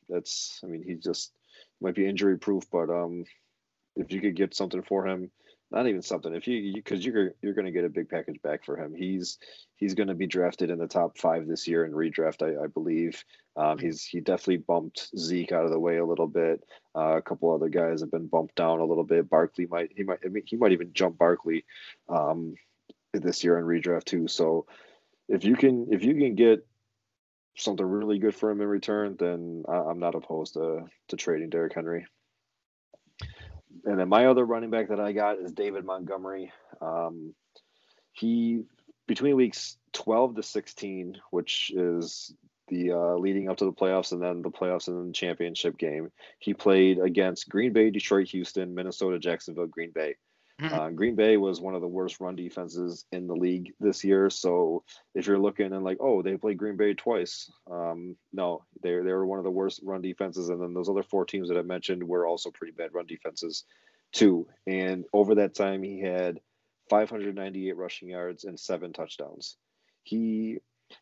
that's 0.09 0.59
I 0.63 0.67
mean 0.67 0.83
he 0.83 0.95
just 0.95 1.31
might 1.81 1.95
be 1.95 2.07
injury 2.07 2.37
proof. 2.37 2.63
But 2.71 2.89
um, 2.89 3.25
if 3.95 4.11
you 4.11 4.21
could 4.21 4.35
get 4.35 4.55
something 4.55 4.81
for 4.81 5.07
him, 5.07 5.31
not 5.71 5.87
even 5.87 6.01
something, 6.01 6.33
if 6.33 6.47
you 6.47 6.73
because 6.73 7.05
you, 7.05 7.13
are 7.13 7.17
you're, 7.17 7.31
you're 7.41 7.53
going 7.53 7.65
to 7.65 7.71
get 7.71 7.85
a 7.85 7.89
big 7.89 8.09
package 8.09 8.41
back 8.41 8.63
for 8.63 8.77
him. 8.77 8.93
He's 8.95 9.37
he's 9.75 9.93
going 9.93 10.07
to 10.07 10.15
be 10.15 10.27
drafted 10.27 10.69
in 10.69 10.77
the 10.77 10.87
top 10.87 11.17
five 11.17 11.47
this 11.47 11.67
year 11.67 11.85
in 11.85 11.91
redraft, 11.91 12.43
I, 12.43 12.63
I 12.63 12.67
believe. 12.67 13.23
Um, 13.57 13.77
he's 13.77 14.03
he 14.03 14.19
definitely 14.19 14.57
bumped 14.57 15.09
Zeke 15.17 15.51
out 15.51 15.65
of 15.65 15.71
the 15.71 15.79
way 15.79 15.97
a 15.97 16.05
little 16.05 16.27
bit. 16.27 16.63
Uh, 16.95 17.17
a 17.17 17.21
couple 17.21 17.53
other 17.53 17.69
guys 17.69 18.01
have 18.01 18.11
been 18.11 18.27
bumped 18.27 18.55
down 18.55 18.79
a 18.79 18.85
little 18.85 19.03
bit. 19.03 19.29
Barkley 19.29 19.65
might 19.65 19.91
he 19.95 20.03
might 20.03 20.19
I 20.23 20.29
mean, 20.29 20.43
he 20.45 20.55
might 20.55 20.71
even 20.71 20.93
jump 20.93 21.17
Barkley 21.17 21.65
um, 22.09 22.55
this 23.13 23.43
year 23.43 23.57
in 23.57 23.65
redraft 23.65 24.05
too. 24.05 24.27
So 24.27 24.67
if 25.27 25.43
you 25.43 25.55
can 25.55 25.87
if 25.91 26.03
you 26.03 26.13
can 26.13 26.35
get 26.35 26.65
something 27.57 27.85
really 27.85 28.19
good 28.19 28.35
for 28.35 28.51
him 28.51 28.61
in 28.61 28.67
return, 28.67 29.15
then 29.17 29.63
I, 29.67 29.89
am 29.89 29.99
not 29.99 30.15
opposed 30.15 30.53
to 30.53 30.85
to 31.09 31.15
trading 31.15 31.49
Derrick 31.49 31.73
Henry. 31.73 32.05
And 33.85 33.99
then 33.99 34.09
my 34.09 34.27
other 34.27 34.45
running 34.45 34.69
back 34.69 34.89
that 34.89 34.99
I 34.99 35.11
got 35.11 35.39
is 35.39 35.51
David 35.51 35.85
Montgomery. 35.85 36.51
Um, 36.81 37.33
he 38.13 38.63
between 39.07 39.35
weeks 39.35 39.77
12 39.93 40.35
to 40.35 40.43
16, 40.43 41.17
which 41.31 41.71
is 41.75 42.33
the 42.67 42.91
uh, 42.91 43.15
leading 43.15 43.49
up 43.49 43.57
to 43.57 43.65
the 43.65 43.71
playoffs 43.71 44.11
and 44.11 44.21
then 44.21 44.41
the 44.41 44.49
playoffs 44.49 44.87
and 44.87 44.97
then 44.97 45.07
the 45.07 45.13
championship 45.13 45.77
game, 45.77 46.11
he 46.39 46.53
played 46.53 46.99
against 46.99 47.49
Green 47.49 47.73
Bay, 47.73 47.91
Detroit, 47.91 48.27
Houston, 48.29 48.73
Minnesota, 48.73 49.19
Jacksonville, 49.19 49.67
Green 49.67 49.91
Bay. 49.91 50.15
Mm-hmm. 50.61 50.73
Uh, 50.73 50.89
Green 50.91 51.15
Bay 51.15 51.35
was 51.35 51.59
one 51.59 51.75
of 51.75 51.81
the 51.81 51.87
worst 51.87 52.21
run 52.21 52.35
defenses 52.35 53.05
in 53.11 53.27
the 53.27 53.35
league 53.35 53.73
this 53.81 54.05
year. 54.05 54.29
So 54.29 54.83
if 55.13 55.27
you're 55.27 55.39
looking 55.39 55.73
and 55.73 55.83
like, 55.83 55.97
oh, 55.99 56.21
they 56.21 56.37
played 56.37 56.57
Green 56.57 56.77
Bay 56.77 56.93
twice, 56.93 57.51
um, 57.69 58.15
no, 58.31 58.63
they 58.81 58.91
they 58.91 59.11
were 59.11 59.25
one 59.25 59.39
of 59.39 59.43
the 59.43 59.51
worst 59.51 59.81
run 59.83 60.01
defenses. 60.01 60.47
And 60.47 60.61
then 60.61 60.73
those 60.73 60.87
other 60.87 61.03
four 61.03 61.25
teams 61.25 61.49
that 61.49 61.57
I 61.57 61.61
mentioned 61.61 62.03
were 62.03 62.25
also 62.25 62.51
pretty 62.51 62.71
bad 62.71 62.93
run 62.93 63.05
defenses, 63.05 63.65
too. 64.13 64.47
And 64.65 65.03
over 65.11 65.35
that 65.35 65.55
time, 65.55 65.83
he 65.83 65.99
had 65.99 66.39
598 66.89 67.75
rushing 67.75 68.09
yards 68.09 68.45
and 68.45 68.57
seven 68.57 68.93
touchdowns. 68.93 69.57
He 70.03 70.59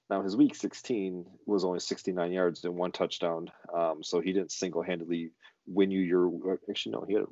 now 0.09 0.23
his 0.23 0.35
week 0.35 0.55
16 0.55 1.25
was 1.45 1.63
only 1.63 1.79
69 1.79 2.31
yards 2.31 2.63
and 2.63 2.75
one 2.75 2.91
touchdown. 2.91 3.51
Um, 3.71 4.01
so 4.01 4.19
he 4.19 4.33
didn't 4.33 4.51
single 4.51 4.81
handedly 4.81 5.29
win 5.67 5.91
you 5.91 5.99
your 5.99 6.57
actually 6.69 6.93
no 6.93 7.05
he 7.07 7.13
had 7.13 7.25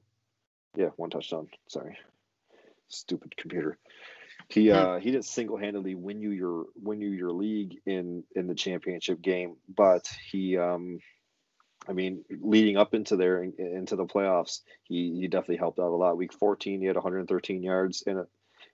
yeah 0.75 0.89
one 0.97 1.09
touchdown. 1.09 1.47
Sorry 1.67 1.97
stupid 2.93 3.35
computer. 3.37 3.77
He 4.49 4.69
hmm. 4.69 4.75
uh, 4.75 4.99
he 4.99 5.11
didn't 5.11 5.25
single 5.25 5.57
handedly 5.57 5.95
win 5.95 6.21
you 6.21 6.31
your 6.31 6.65
win 6.75 7.01
you 7.01 7.09
your 7.09 7.31
league 7.31 7.77
in 7.85 8.23
in 8.35 8.47
the 8.47 8.55
championship 8.55 9.21
game, 9.21 9.55
but 9.69 10.09
he 10.31 10.57
um, 10.57 10.99
I 11.87 11.93
mean, 11.93 12.23
leading 12.41 12.77
up 12.77 12.93
into 12.93 13.15
there 13.15 13.43
into 13.43 13.95
the 13.95 14.05
playoffs, 14.05 14.61
he 14.83 15.19
he 15.19 15.27
definitely 15.27 15.57
helped 15.57 15.79
out 15.79 15.91
a 15.91 15.95
lot. 15.95 16.17
Week 16.17 16.33
14, 16.33 16.79
he 16.79 16.85
had 16.85 16.95
113 16.95 17.63
yards 17.63 18.03
in 18.03 18.17
a 18.17 18.25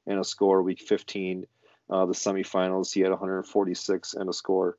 in 0.05 0.19
a 0.19 0.23
score. 0.23 0.61
Week 0.61 0.81
15, 0.81 1.45
uh, 1.89 2.05
the 2.05 2.13
semifinals, 2.13 2.93
he 2.93 3.01
had 3.01 3.11
146 3.11 4.13
and 4.13 4.29
a 4.29 4.33
score. 4.33 4.77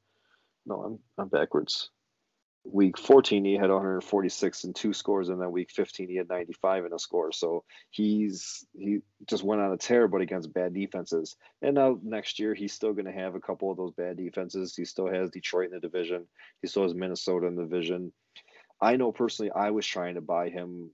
No, 0.67 0.83
I'm 0.83 0.99
I'm 1.17 1.29
backwards 1.29 1.91
week 2.73 2.99
14 2.99 3.45
he 3.45 3.55
had 3.55 3.71
146 3.71 4.65
and 4.65 4.75
two 4.75 4.93
scores 4.93 5.29
and 5.29 5.41
then 5.41 5.51
week 5.51 5.71
15 5.71 6.09
he 6.09 6.17
had 6.17 6.29
95 6.29 6.87
in 6.87 6.93
a 6.93 6.99
score. 6.99 7.33
So 7.33 7.65
he's 7.91 8.67
he 8.79 9.01
just 9.27 9.43
went 9.43 9.61
on 9.61 9.73
a 9.73 9.77
tear 9.77 10.09
but 10.09 10.21
against 10.21 10.53
bad 10.53 10.75
defenses. 10.75 11.37
And 11.63 11.75
now 11.75 11.99
next 12.03 12.39
year 12.39 12.55
he's 12.55 12.73
still 12.73 12.93
going 12.93 13.07
to 13.07 13.13
have 13.13 13.35
a 13.35 13.41
couple 13.41 13.71
of 13.71 13.77
those 13.77 13.93
bad 13.93 14.17
defenses. 14.17 14.75
He 14.77 14.85
still 14.85 15.09
has 15.09 15.31
detroit 15.31 15.67
in 15.67 15.73
the 15.73 15.81
division. 15.81 16.27
He 16.63 16.69
still 16.69 16.83
has 16.83 16.95
minnesota 16.95 17.47
in 17.47 17.57
the 17.57 17.63
division. 17.63 18.13
I 18.81 18.97
know 18.97 19.13
personally 19.13 19.51
i 19.53 19.71
was 19.71 19.87
trying 19.87 20.15
to 20.15 20.21
buy 20.21 20.51
him 20.51 20.91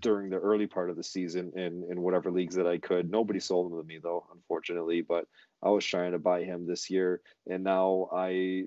during 0.00 0.30
the 0.30 0.38
early 0.38 0.66
part 0.66 0.88
of 0.88 0.96
the 0.96 1.04
season 1.04 1.52
in 1.54 1.84
in 1.90 2.00
whatever 2.00 2.30
leagues 2.30 2.54
that 2.54 2.66
i 2.66 2.78
could. 2.78 3.10
Nobody 3.10 3.40
sold 3.40 3.70
him 3.70 3.78
to 3.78 3.86
me 3.86 3.98
though 4.02 4.26
unfortunately 4.32 5.02
but 5.02 5.26
i 5.62 5.68
was 5.68 5.84
trying 5.84 6.12
to 6.12 6.18
buy 6.18 6.42
him 6.44 6.66
this 6.66 6.90
year. 6.90 7.20
And 7.46 7.64
now 7.64 8.08
i 8.12 8.64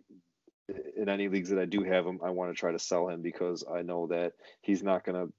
in 0.95 1.09
any 1.09 1.27
leagues 1.27 1.49
that 1.49 1.59
I 1.59 1.65
do 1.65 1.83
have 1.83 2.05
him, 2.05 2.19
I 2.23 2.31
want 2.31 2.51
to 2.51 2.59
try 2.59 2.71
to 2.71 2.79
sell 2.79 3.09
him 3.09 3.21
because 3.21 3.63
I 3.71 3.81
know 3.81 4.07
that 4.07 4.33
he's 4.61 4.83
not 4.83 5.03
going 5.03 5.27
to. 5.27 5.33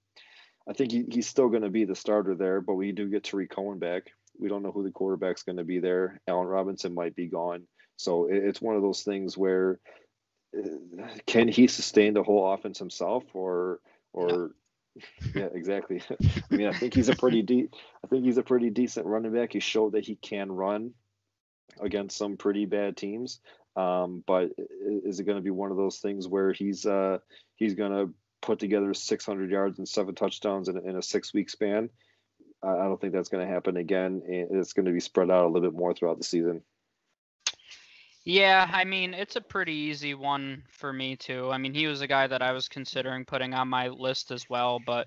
I 0.68 0.72
think 0.72 0.90
he, 0.92 1.04
he's 1.10 1.28
still 1.28 1.48
going 1.48 1.62
to 1.62 1.70
be 1.70 1.84
the 1.84 1.94
starter 1.94 2.34
there, 2.34 2.60
but 2.60 2.74
we 2.74 2.92
do 2.92 3.08
get 3.08 3.24
Tarik 3.24 3.50
Cohen 3.50 3.78
back. 3.78 4.10
We 4.38 4.48
don't 4.48 4.62
know 4.62 4.72
who 4.72 4.82
the 4.82 4.90
quarterback's 4.90 5.44
going 5.44 5.58
to 5.58 5.64
be 5.64 5.78
there. 5.78 6.20
Allen 6.26 6.48
Robinson 6.48 6.94
might 6.94 7.14
be 7.14 7.26
gone. 7.26 7.66
So 7.96 8.26
it, 8.26 8.36
it's 8.36 8.60
one 8.60 8.76
of 8.76 8.82
those 8.82 9.02
things 9.02 9.36
where 9.38 9.78
uh, 10.56 11.06
can 11.26 11.48
he 11.48 11.66
sustain 11.66 12.14
the 12.14 12.22
whole 12.22 12.52
offense 12.52 12.78
himself 12.78 13.24
or 13.34 13.80
or 14.12 14.28
no. 14.28 14.50
yeah 15.34 15.48
exactly 15.52 16.02
i 16.50 16.54
mean 16.54 16.68
i 16.68 16.72
think 16.72 16.94
he's 16.94 17.10
a 17.10 17.16
pretty 17.16 17.42
deep 17.42 17.74
i 18.02 18.06
think 18.06 18.24
he's 18.24 18.38
a 18.38 18.42
pretty 18.42 18.70
decent 18.70 19.04
running 19.04 19.32
back 19.32 19.52
he 19.52 19.60
showed 19.60 19.92
that 19.92 20.06
he 20.06 20.16
can 20.16 20.50
run 20.50 20.92
against 21.82 22.16
some 22.16 22.38
pretty 22.38 22.64
bad 22.64 22.96
teams 22.96 23.40
um, 23.76 24.24
but 24.26 24.50
is 25.04 25.20
it 25.20 25.24
going 25.24 25.36
to 25.36 25.42
be 25.42 25.50
one 25.50 25.70
of 25.70 25.76
those 25.76 25.98
things 25.98 26.26
where 26.26 26.52
he's 26.52 26.86
uh, 26.86 27.18
he's 27.56 27.74
going 27.74 27.92
to 27.92 28.14
put 28.40 28.58
together 28.58 28.94
600 28.94 29.50
yards 29.50 29.78
and 29.78 29.88
seven 29.88 30.14
touchdowns 30.14 30.68
in, 30.68 30.78
in 30.78 30.96
a 30.96 31.02
six 31.02 31.34
week 31.34 31.50
span? 31.50 31.90
I 32.62 32.84
don't 32.84 33.00
think 33.00 33.12
that's 33.12 33.28
going 33.28 33.46
to 33.46 33.52
happen 33.52 33.76
again. 33.76 34.22
It's 34.26 34.72
going 34.72 34.86
to 34.86 34.92
be 34.92 35.00
spread 35.00 35.30
out 35.30 35.44
a 35.44 35.46
little 35.46 35.70
bit 35.70 35.78
more 35.78 35.92
throughout 35.92 36.18
the 36.18 36.24
season. 36.24 36.62
Yeah, 38.24 38.68
I 38.72 38.82
mean, 38.82 39.14
it's 39.14 39.36
a 39.36 39.40
pretty 39.40 39.74
easy 39.74 40.14
one 40.14 40.64
for 40.68 40.92
me 40.92 41.14
too. 41.14 41.50
I 41.52 41.58
mean, 41.58 41.74
he 41.74 41.86
was 41.86 42.00
a 42.00 42.08
guy 42.08 42.26
that 42.26 42.42
I 42.42 42.50
was 42.50 42.66
considering 42.66 43.24
putting 43.24 43.54
on 43.54 43.68
my 43.68 43.86
list 43.88 44.32
as 44.32 44.50
well, 44.50 44.80
but 44.84 45.06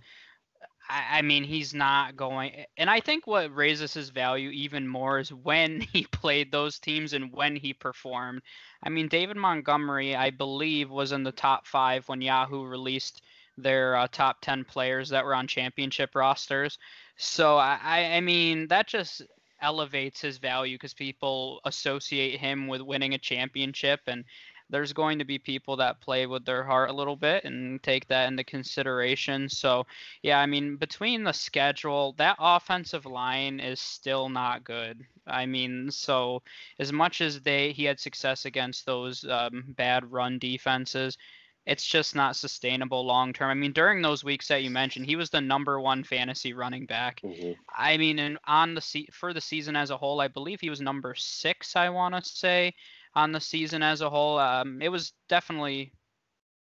I, 0.89 1.19
I 1.19 1.21
mean, 1.21 1.43
he's 1.43 1.73
not 1.73 2.15
going. 2.15 2.65
And 2.77 2.89
I 2.89 2.99
think 2.99 3.27
what 3.27 3.55
raises 3.55 3.93
his 3.93 4.09
value 4.09 4.49
even 4.49 4.87
more 4.87 5.19
is 5.19 5.31
when 5.31 5.81
he 5.93 6.05
played 6.05 6.51
those 6.51 6.79
teams 6.79 7.13
and 7.13 7.31
when 7.31 7.55
he 7.55 7.73
performed. 7.73 8.41
I 8.83 8.89
mean, 8.89 9.07
David 9.07 9.37
Montgomery, 9.37 10.15
I 10.15 10.31
believe, 10.31 10.89
was 10.89 11.11
in 11.11 11.23
the 11.23 11.31
top 11.31 11.67
five 11.67 12.07
when 12.07 12.21
Yahoo 12.21 12.65
released 12.65 13.21
their 13.57 13.95
uh, 13.95 14.07
top 14.11 14.37
10 14.41 14.63
players 14.63 15.09
that 15.09 15.25
were 15.25 15.35
on 15.35 15.47
championship 15.47 16.15
rosters. 16.15 16.77
So, 17.17 17.57
I, 17.57 18.15
I 18.15 18.21
mean, 18.21 18.67
that 18.69 18.87
just 18.87 19.21
elevates 19.61 20.21
his 20.21 20.37
value 20.37 20.75
because 20.75 20.93
people 20.93 21.59
associate 21.65 22.39
him 22.39 22.67
with 22.67 22.81
winning 22.81 23.13
a 23.13 23.17
championship 23.17 23.99
and 24.07 24.23
there's 24.69 24.93
going 24.93 25.19
to 25.19 25.25
be 25.25 25.39
people 25.39 25.75
that 25.77 26.01
play 26.01 26.25
with 26.25 26.45
their 26.45 26.63
heart 26.63 26.89
a 26.89 26.93
little 26.93 27.15
bit 27.15 27.43
and 27.43 27.81
take 27.81 28.07
that 28.07 28.27
into 28.27 28.43
consideration. 28.43 29.49
So, 29.49 29.85
yeah, 30.21 30.39
I 30.39 30.45
mean, 30.45 30.75
between 30.75 31.23
the 31.23 31.33
schedule, 31.33 32.13
that 32.17 32.37
offensive 32.39 33.05
line 33.05 33.59
is 33.59 33.79
still 33.79 34.29
not 34.29 34.63
good. 34.63 35.05
I 35.27 35.45
mean, 35.45 35.91
so 35.91 36.41
as 36.79 36.91
much 36.91 37.21
as 37.21 37.41
they 37.41 37.71
he 37.71 37.83
had 37.83 37.99
success 37.99 38.45
against 38.45 38.85
those 38.85 39.25
um, 39.25 39.63
bad 39.77 40.11
run 40.11 40.39
defenses, 40.39 41.17
it's 41.65 41.85
just 41.85 42.15
not 42.15 42.35
sustainable 42.35 43.05
long 43.05 43.31
term. 43.31 43.49
I 43.49 43.53
mean, 43.53 43.73
during 43.73 44.01
those 44.01 44.23
weeks 44.23 44.47
that 44.47 44.63
you 44.63 44.71
mentioned, 44.71 45.05
he 45.05 45.15
was 45.15 45.29
the 45.29 45.41
number 45.41 45.79
one 45.79 46.03
fantasy 46.03 46.53
running 46.53 46.85
back. 46.85 47.21
Mm-hmm. 47.21 47.51
I 47.75 47.97
mean, 47.97 48.17
and 48.19 48.39
on 48.47 48.73
the 48.73 48.81
se- 48.81 49.09
for 49.11 49.33
the 49.33 49.41
season 49.41 49.75
as 49.75 49.91
a 49.91 49.97
whole, 49.97 50.19
I 50.19 50.27
believe 50.27 50.61
he 50.61 50.69
was 50.69 50.81
number 50.81 51.13
six. 51.15 51.75
I 51.75 51.89
want 51.89 52.15
to 52.15 52.27
say 52.27 52.73
on 53.15 53.31
the 53.31 53.41
season 53.41 53.83
as 53.83 54.01
a 54.01 54.09
whole. 54.09 54.39
Um, 54.39 54.81
it 54.81 54.89
was 54.89 55.13
definitely 55.27 55.93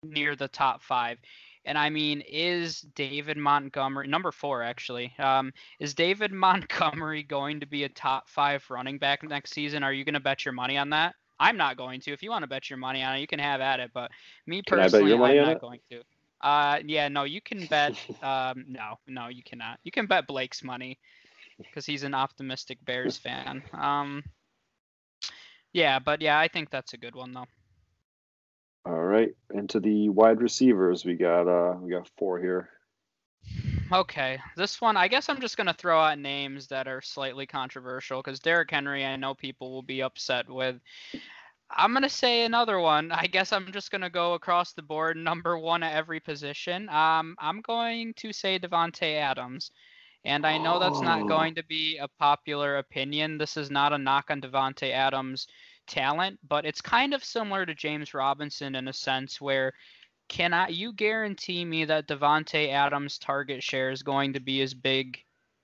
near 0.02 0.36
the 0.36 0.48
top 0.48 0.82
five. 0.82 1.18
And 1.64 1.76
I 1.76 1.90
mean, 1.90 2.22
is 2.22 2.80
David 2.80 3.36
Montgomery 3.36 4.06
number 4.08 4.32
four 4.32 4.62
actually? 4.62 5.12
Um, 5.18 5.52
is 5.80 5.94
David 5.94 6.32
Montgomery 6.32 7.22
going 7.22 7.60
to 7.60 7.66
be 7.66 7.84
a 7.84 7.88
top 7.88 8.28
five 8.28 8.64
running 8.70 8.98
back 8.98 9.22
next 9.22 9.52
season? 9.52 9.82
Are 9.82 9.92
you 9.92 10.04
going 10.04 10.14
to 10.14 10.20
bet 10.20 10.44
your 10.44 10.54
money 10.54 10.78
on 10.78 10.90
that? 10.90 11.14
I'm 11.40 11.56
not 11.56 11.76
going 11.76 12.00
to. 12.00 12.12
If 12.12 12.22
you 12.22 12.30
want 12.30 12.42
to 12.42 12.48
bet 12.48 12.68
your 12.68 12.78
money 12.78 13.02
on 13.02 13.16
it, 13.16 13.20
you 13.20 13.26
can 13.26 13.38
have 13.38 13.60
at 13.60 13.80
it. 13.80 13.90
But 13.94 14.10
me 14.46 14.62
personally, 14.66 15.12
I'm 15.12 15.20
not 15.20 15.52
it? 15.52 15.60
going 15.60 15.80
to. 15.90 16.02
Uh, 16.40 16.78
yeah, 16.84 17.08
no, 17.08 17.24
you 17.24 17.40
can 17.40 17.66
bet. 17.66 17.94
um, 18.22 18.64
no, 18.68 18.98
no, 19.06 19.28
you 19.28 19.42
cannot. 19.42 19.78
You 19.84 19.92
can 19.92 20.06
bet 20.06 20.26
Blake's 20.26 20.64
money 20.64 20.98
because 21.58 21.86
he's 21.86 22.02
an 22.02 22.14
optimistic 22.14 22.78
Bears 22.84 23.18
fan. 23.18 23.62
Um, 23.72 24.24
yeah, 25.78 26.00
but 26.00 26.20
yeah, 26.20 26.38
I 26.38 26.48
think 26.48 26.70
that's 26.70 26.92
a 26.92 26.98
good 26.98 27.14
one 27.14 27.32
though. 27.32 27.46
All 28.84 29.04
right, 29.04 29.30
into 29.54 29.78
the 29.78 30.08
wide 30.08 30.40
receivers, 30.40 31.04
we 31.04 31.14
got 31.14 31.46
uh 31.46 31.76
we 31.80 31.90
got 31.90 32.10
four 32.18 32.40
here. 32.40 32.68
Okay, 33.92 34.38
this 34.56 34.80
one 34.80 34.96
I 34.96 35.06
guess 35.06 35.28
I'm 35.28 35.40
just 35.40 35.56
gonna 35.56 35.72
throw 35.72 36.00
out 36.00 36.18
names 36.18 36.66
that 36.66 36.88
are 36.88 37.00
slightly 37.00 37.46
controversial 37.46 38.20
because 38.20 38.40
Derrick 38.40 38.70
Henry 38.72 39.04
I 39.04 39.14
know 39.14 39.34
people 39.34 39.70
will 39.70 39.82
be 39.82 40.02
upset 40.02 40.50
with. 40.50 40.80
I'm 41.70 41.92
gonna 41.92 42.08
say 42.08 42.44
another 42.44 42.80
one. 42.80 43.12
I 43.12 43.28
guess 43.28 43.52
I'm 43.52 43.70
just 43.70 43.92
gonna 43.92 44.10
go 44.10 44.34
across 44.34 44.72
the 44.72 44.82
board, 44.82 45.16
number 45.16 45.58
one 45.58 45.84
at 45.84 45.94
every 45.94 46.18
position. 46.18 46.88
Um, 46.88 47.36
I'm 47.38 47.60
going 47.60 48.14
to 48.14 48.32
say 48.32 48.58
Davante 48.58 49.16
Adams, 49.16 49.70
and 50.24 50.46
I 50.46 50.58
know 50.58 50.78
that's 50.78 51.00
not 51.00 51.22
oh. 51.22 51.26
going 51.26 51.54
to 51.54 51.64
be 51.64 51.98
a 51.98 52.08
popular 52.08 52.78
opinion. 52.78 53.38
This 53.38 53.56
is 53.56 53.70
not 53.70 53.92
a 53.92 53.98
knock 53.98 54.30
on 54.30 54.40
Davante 54.40 54.90
Adams' 54.90 55.46
talent, 55.88 56.38
but 56.46 56.64
it's 56.64 56.80
kind 56.80 57.14
of 57.14 57.24
similar 57.24 57.66
to 57.66 57.74
James 57.74 58.14
Robinson 58.14 58.74
in 58.74 58.88
a 58.88 58.92
sense 58.92 59.40
where 59.40 59.72
can 60.28 60.52
I 60.52 60.68
you 60.68 60.92
guarantee 60.92 61.64
me 61.64 61.86
that 61.86 62.06
Davante 62.06 62.70
Adams' 62.70 63.18
target 63.18 63.62
share 63.62 63.90
is 63.90 64.02
going 64.02 64.34
to 64.34 64.40
be 64.40 64.60
as 64.62 64.74
big 64.74 65.18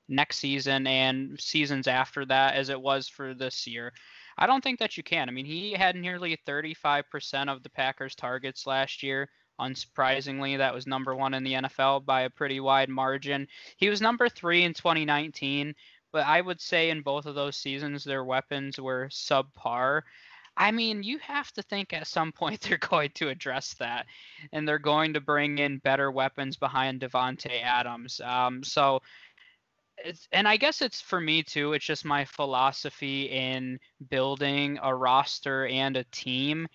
next 0.09 0.39
season 0.39 0.87
and 0.87 1.39
seasons 1.39 1.87
after 1.87 2.25
that 2.27 2.55
as 2.55 2.70
it 2.70 2.81
was 2.81 3.09
for 3.09 3.35
this 3.35 3.66
year? 3.66 3.93
I 4.37 4.47
don't 4.47 4.64
think 4.64 4.81
that 4.81 4.97
you 4.97 5.03
can. 5.03 5.29
I 5.29 5.33
mean, 5.33 5.47
he 5.47 5.72
had 5.72 5.97
nearly 5.97 6.37
35% 6.47 7.49
of 7.49 7.62
the 7.62 7.70
Packers' 7.70 8.16
targets 8.16 8.66
last 8.66 9.03
year. 9.03 9.29
Unsurprisingly, 9.61 10.59
that 10.59 10.75
was 10.75 10.87
number 10.87 11.14
one 11.14 11.35
in 11.35 11.45
the 11.45 11.53
NFL 11.53 12.05
by 12.05 12.22
a 12.22 12.31
pretty 12.31 12.59
wide 12.59 12.89
margin. 12.89 13.47
He 13.77 13.89
was 13.89 14.01
number 14.01 14.29
three 14.29 14.64
in 14.64 14.75
2019, 14.75 15.75
but 16.14 16.24
I 16.28 16.40
would 16.40 16.60
say 16.60 16.90
in 16.90 17.02
both 17.02 17.26
of 17.26 17.34
those 17.34 17.56
seasons, 17.56 18.04
their 18.04 18.22
weapons 18.22 18.78
were 18.78 19.08
subpar. 19.10 20.02
I 20.56 20.70
mean, 20.70 21.02
you 21.02 21.18
have 21.18 21.50
to 21.54 21.62
think 21.62 21.92
at 21.92 22.06
some 22.06 22.30
point 22.40 22.60
they're 22.60 22.78
going 22.78 23.10
to 23.16 23.30
address 23.30 23.74
that, 23.80 24.06
and 24.52 24.66
they're 24.66 24.78
going 24.78 25.14
to 25.14 25.20
bring 25.20 25.58
in 25.58 25.78
better 25.78 26.12
weapons 26.12 26.56
behind 26.56 27.00
Davante 27.00 27.60
Adams. 27.60 28.20
Um, 28.20 28.62
so, 28.62 29.02
and 30.30 30.46
I 30.46 30.56
guess 30.56 30.82
it's 30.82 31.00
for 31.00 31.20
me 31.20 31.42
too. 31.42 31.72
It's 31.72 31.84
just 31.84 32.04
my 32.04 32.24
philosophy 32.24 33.24
in 33.24 33.80
building 34.08 34.78
a 34.80 34.94
roster 34.94 35.66
and 35.66 35.96
a 35.96 36.04
team. 36.12 36.68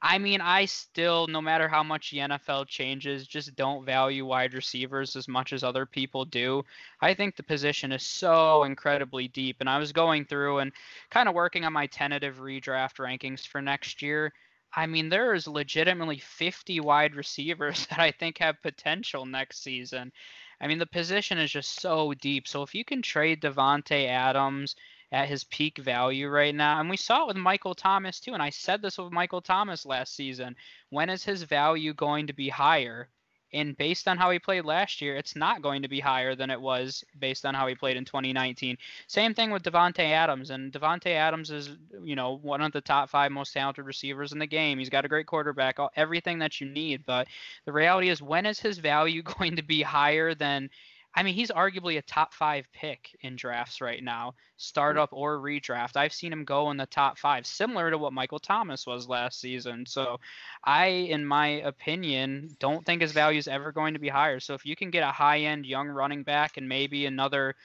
I 0.00 0.18
mean, 0.18 0.40
I 0.40 0.66
still, 0.66 1.26
no 1.26 1.40
matter 1.42 1.66
how 1.66 1.82
much 1.82 2.10
the 2.10 2.18
NFL 2.18 2.68
changes, 2.68 3.26
just 3.26 3.56
don't 3.56 3.84
value 3.84 4.24
wide 4.24 4.54
receivers 4.54 5.16
as 5.16 5.26
much 5.26 5.52
as 5.52 5.64
other 5.64 5.86
people 5.86 6.24
do. 6.24 6.64
I 7.00 7.14
think 7.14 7.34
the 7.34 7.42
position 7.42 7.90
is 7.90 8.04
so 8.04 8.62
incredibly 8.62 9.26
deep. 9.26 9.56
And 9.58 9.68
I 9.68 9.78
was 9.78 9.92
going 9.92 10.24
through 10.24 10.58
and 10.58 10.72
kind 11.10 11.28
of 11.28 11.34
working 11.34 11.64
on 11.64 11.72
my 11.72 11.86
tentative 11.88 12.36
redraft 12.36 12.98
rankings 12.98 13.44
for 13.46 13.60
next 13.60 14.00
year. 14.00 14.32
I 14.72 14.86
mean, 14.86 15.08
there 15.08 15.34
is 15.34 15.48
legitimately 15.48 16.18
50 16.18 16.78
wide 16.80 17.16
receivers 17.16 17.86
that 17.90 17.98
I 17.98 18.12
think 18.12 18.38
have 18.38 18.62
potential 18.62 19.26
next 19.26 19.62
season. 19.64 20.12
I 20.60 20.68
mean, 20.68 20.78
the 20.78 20.86
position 20.86 21.38
is 21.38 21.50
just 21.50 21.80
so 21.80 22.14
deep. 22.14 22.46
So 22.46 22.62
if 22.62 22.74
you 22.74 22.84
can 22.84 23.02
trade 23.02 23.40
Davante 23.40 24.06
Adams, 24.06 24.76
at 25.12 25.28
his 25.28 25.44
peak 25.44 25.78
value 25.78 26.28
right 26.28 26.54
now. 26.54 26.80
And 26.80 26.90
we 26.90 26.96
saw 26.96 27.22
it 27.22 27.28
with 27.28 27.36
Michael 27.36 27.74
Thomas 27.74 28.20
too. 28.20 28.34
And 28.34 28.42
I 28.42 28.50
said 28.50 28.82
this 28.82 28.98
with 28.98 29.12
Michael 29.12 29.40
Thomas 29.40 29.86
last 29.86 30.14
season. 30.14 30.56
When 30.90 31.08
is 31.08 31.24
his 31.24 31.42
value 31.42 31.94
going 31.94 32.26
to 32.26 32.32
be 32.32 32.48
higher? 32.48 33.08
And 33.52 33.76
based 33.78 34.06
on 34.08 34.18
how 34.18 34.30
he 34.30 34.38
played 34.38 34.66
last 34.66 35.00
year, 35.00 35.16
it's 35.16 35.34
not 35.34 35.62
going 35.62 35.80
to 35.80 35.88
be 35.88 36.00
higher 36.00 36.34
than 36.34 36.50
it 36.50 36.60
was 36.60 37.02
based 37.18 37.46
on 37.46 37.54
how 37.54 37.66
he 37.66 37.74
played 37.74 37.96
in 37.96 38.04
2019. 38.04 38.76
Same 39.06 39.32
thing 39.32 39.50
with 39.50 39.62
Davante 39.62 40.00
Adams, 40.00 40.50
and 40.50 40.70
Davante 40.70 41.14
Adams 41.14 41.50
is, 41.50 41.70
you 42.02 42.14
know, 42.14 42.36
one 42.36 42.60
of 42.60 42.72
the 42.72 42.80
top 42.82 43.08
five 43.08 43.32
most 43.32 43.54
talented 43.54 43.86
receivers 43.86 44.32
in 44.32 44.38
the 44.38 44.46
game. 44.46 44.78
He's 44.78 44.90
got 44.90 45.06
a 45.06 45.08
great 45.08 45.26
quarterback, 45.26 45.78
everything 45.96 46.38
that 46.40 46.60
you 46.60 46.68
need. 46.68 47.06
But 47.06 47.26
the 47.64 47.72
reality 47.72 48.10
is, 48.10 48.20
when 48.20 48.44
is 48.44 48.60
his 48.60 48.78
value 48.78 49.22
going 49.38 49.56
to 49.56 49.62
be 49.62 49.80
higher 49.80 50.34
than 50.34 50.68
I 51.14 51.22
mean, 51.22 51.34
he's 51.34 51.50
arguably 51.50 51.98
a 51.98 52.02
top 52.02 52.32
five 52.32 52.68
pick 52.72 53.16
in 53.22 53.34
drafts 53.34 53.80
right 53.80 54.02
now, 54.02 54.34
startup 54.56 55.08
or 55.12 55.38
redraft. 55.38 55.96
I've 55.96 56.12
seen 56.12 56.32
him 56.32 56.44
go 56.44 56.70
in 56.70 56.76
the 56.76 56.86
top 56.86 57.18
five, 57.18 57.46
similar 57.46 57.90
to 57.90 57.98
what 57.98 58.12
Michael 58.12 58.38
Thomas 58.38 58.86
was 58.86 59.08
last 59.08 59.40
season. 59.40 59.84
So, 59.86 60.20
I, 60.62 60.86
in 60.86 61.26
my 61.26 61.46
opinion, 61.46 62.50
don't 62.60 62.84
think 62.86 63.02
his 63.02 63.12
value 63.12 63.38
is 63.38 63.48
ever 63.48 63.72
going 63.72 63.94
to 63.94 64.00
be 64.00 64.08
higher. 64.08 64.38
So, 64.38 64.54
if 64.54 64.64
you 64.64 64.76
can 64.76 64.90
get 64.90 65.02
a 65.02 65.10
high 65.10 65.40
end 65.40 65.66
young 65.66 65.88
running 65.88 66.22
back 66.22 66.56
and 66.56 66.68
maybe 66.68 67.06
another 67.06 67.56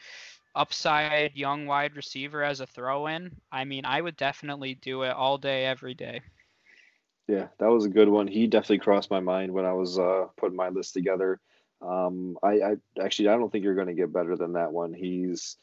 upside 0.55 1.35
young 1.35 1.65
wide 1.65 1.95
receiver 1.95 2.43
as 2.43 2.59
a 2.59 2.67
throw 2.67 3.07
in, 3.07 3.35
I 3.51 3.65
mean, 3.65 3.85
I 3.85 4.01
would 4.01 4.17
definitely 4.17 4.75
do 4.75 5.03
it 5.03 5.11
all 5.11 5.37
day, 5.37 5.65
every 5.65 5.93
day. 5.93 6.21
Yeah, 7.27 7.47
that 7.59 7.67
was 7.67 7.85
a 7.85 7.89
good 7.89 8.09
one. 8.09 8.27
He 8.27 8.47
definitely 8.47 8.79
crossed 8.79 9.09
my 9.09 9.19
mind 9.19 9.51
when 9.51 9.65
I 9.65 9.73
was 9.73 9.97
uh, 9.97 10.27
putting 10.37 10.57
my 10.57 10.69
list 10.69 10.93
together. 10.93 11.39
Um, 11.83 12.37
I, 12.41 12.61
I 12.61 12.75
actually 13.01 13.29
I 13.29 13.37
don't 13.37 13.51
think 13.51 13.63
you're 13.63 13.75
going 13.75 13.87
to 13.87 13.93
get 13.93 14.13
better 14.13 14.35
than 14.35 14.53
that 14.53 14.71
one. 14.71 14.93
He's 14.93 15.57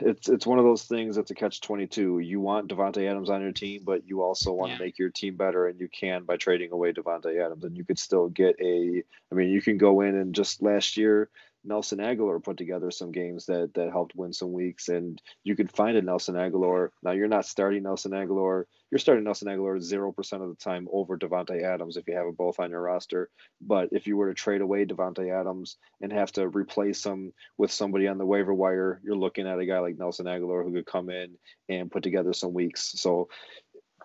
it's 0.00 0.28
it's 0.28 0.46
one 0.46 0.58
of 0.58 0.64
those 0.64 0.84
things 0.84 1.16
that's 1.16 1.30
a 1.30 1.34
catch 1.34 1.60
22 1.60 2.18
you 2.18 2.40
want 2.40 2.68
Davante 2.68 3.08
Adams 3.08 3.30
on 3.30 3.40
your 3.40 3.52
team 3.52 3.80
but 3.84 4.06
you 4.06 4.22
also 4.22 4.52
want 4.52 4.72
yeah. 4.72 4.78
to 4.78 4.84
make 4.84 4.98
your 4.98 5.10
team 5.10 5.36
better 5.36 5.66
and 5.66 5.80
you 5.80 5.88
can 5.88 6.24
by 6.24 6.36
trading 6.36 6.70
away 6.72 6.92
Davante 6.92 7.42
Adams 7.42 7.64
and 7.64 7.76
you 7.76 7.84
could 7.84 7.98
still 7.98 8.28
get 8.28 8.56
a 8.60 9.02
I 9.32 9.34
mean 9.34 9.48
you 9.48 9.62
can 9.62 9.78
go 9.78 10.02
in 10.02 10.16
and 10.16 10.34
just 10.34 10.62
last 10.62 10.96
year 10.96 11.30
Nelson 11.68 11.98
Agholor 11.98 12.42
put 12.42 12.56
together 12.56 12.90
some 12.90 13.12
games 13.12 13.46
that 13.46 13.74
that 13.74 13.90
helped 13.90 14.16
win 14.16 14.32
some 14.32 14.52
weeks, 14.52 14.88
and 14.88 15.20
you 15.44 15.54
could 15.54 15.70
find 15.70 15.96
a 15.96 16.02
Nelson 16.02 16.34
Agholor. 16.34 16.90
Now 17.02 17.12
you're 17.12 17.28
not 17.28 17.46
starting 17.46 17.82
Nelson 17.82 18.12
Agholor. 18.12 18.64
You're 18.90 18.98
starting 18.98 19.24
Nelson 19.24 19.48
Agholor 19.48 19.80
zero 19.80 20.10
percent 20.12 20.42
of 20.42 20.48
the 20.48 20.56
time 20.56 20.88
over 20.90 21.18
Davante 21.18 21.62
Adams 21.62 21.96
if 21.96 22.08
you 22.08 22.14
have 22.14 22.26
them 22.26 22.34
both 22.34 22.58
on 22.58 22.70
your 22.70 22.80
roster. 22.80 23.28
But 23.60 23.90
if 23.92 24.06
you 24.06 24.16
were 24.16 24.28
to 24.28 24.34
trade 24.34 24.62
away 24.62 24.86
Davante 24.86 25.30
Adams 25.30 25.76
and 26.00 26.12
have 26.12 26.32
to 26.32 26.48
replace 26.48 27.04
him 27.04 27.32
with 27.58 27.70
somebody 27.70 28.08
on 28.08 28.18
the 28.18 28.26
waiver 28.26 28.54
wire, 28.54 29.00
you're 29.04 29.16
looking 29.16 29.46
at 29.46 29.58
a 29.58 29.66
guy 29.66 29.78
like 29.80 29.98
Nelson 29.98 30.26
Agholor 30.26 30.64
who 30.64 30.72
could 30.72 30.86
come 30.86 31.10
in 31.10 31.36
and 31.68 31.90
put 31.90 32.02
together 32.02 32.32
some 32.32 32.54
weeks. 32.54 32.92
So 33.00 33.28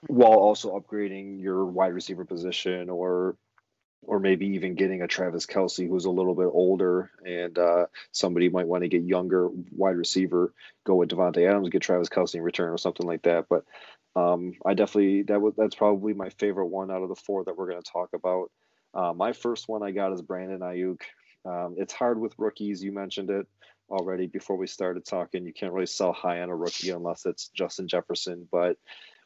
while 0.08 0.34
also 0.34 0.78
upgrading 0.78 1.42
your 1.42 1.66
wide 1.66 1.94
receiver 1.94 2.26
position 2.26 2.90
or 2.90 3.38
or 4.06 4.20
maybe 4.20 4.48
even 4.48 4.76
getting 4.76 5.02
a 5.02 5.08
Travis 5.08 5.46
Kelce 5.46 5.88
who's 5.88 6.06
a 6.06 6.12
little 6.12 6.36
bit 6.36 6.50
older 6.52 7.12
and 7.26 7.58
uh, 7.58 7.86
somebody 8.12 8.50
might 8.50 8.68
want 8.68 8.84
to 8.84 8.90
get 8.90 9.04
younger 9.04 9.50
wide 9.72 9.96
receiver, 9.96 10.54
go 10.84 10.96
with 10.96 11.10
Davante 11.10 11.48
Adams, 11.48 11.70
get 11.70 11.82
Travis 11.82 12.10
Kelce 12.10 12.36
in 12.36 12.42
return 12.42 12.70
or 12.70 12.78
something 12.78 13.06
like 13.06 13.24
that. 13.24 13.46
But 13.50 13.64
um, 14.16 14.54
I 14.66 14.74
definitely 14.74 15.24
that 15.24 15.42
was 15.42 15.54
that's 15.58 15.76
probably 15.76 16.14
my 16.14 16.30
favorite 16.30 16.68
one 16.68 16.92
out 16.92 17.02
of 17.02 17.10
the 17.10 17.16
four 17.16 17.44
that 17.46 17.58
we're 17.58 17.70
going 17.70 17.82
to 17.82 17.92
talk 17.92 18.10
about. 18.14 18.52
Uh, 18.94 19.14
my 19.14 19.34
first 19.34 19.68
one 19.68 19.82
I 19.82 19.92
got 19.92 20.14
is 20.14 20.22
Brandon 20.22 20.60
Aiyuk. 20.60 21.02
Um, 21.46 21.76
it's 21.78 21.94
hard 21.94 22.20
with 22.20 22.38
rookies. 22.38 22.84
You 22.84 22.92
mentioned 22.92 23.30
it 23.30 23.48
already 23.90 24.28
before 24.28 24.56
we 24.56 24.68
started 24.68 25.06
talking. 25.06 25.46
You 25.46 25.54
can't 25.54 25.74
really 25.74 25.88
sell 25.88 26.14
high 26.14 26.42
on 26.42 26.50
a 26.50 26.56
rookie 26.56 26.92
unless 26.92 27.26
it's 27.26 27.50
Justin 27.50 27.88
Jefferson. 27.88 28.48
But 28.52 28.78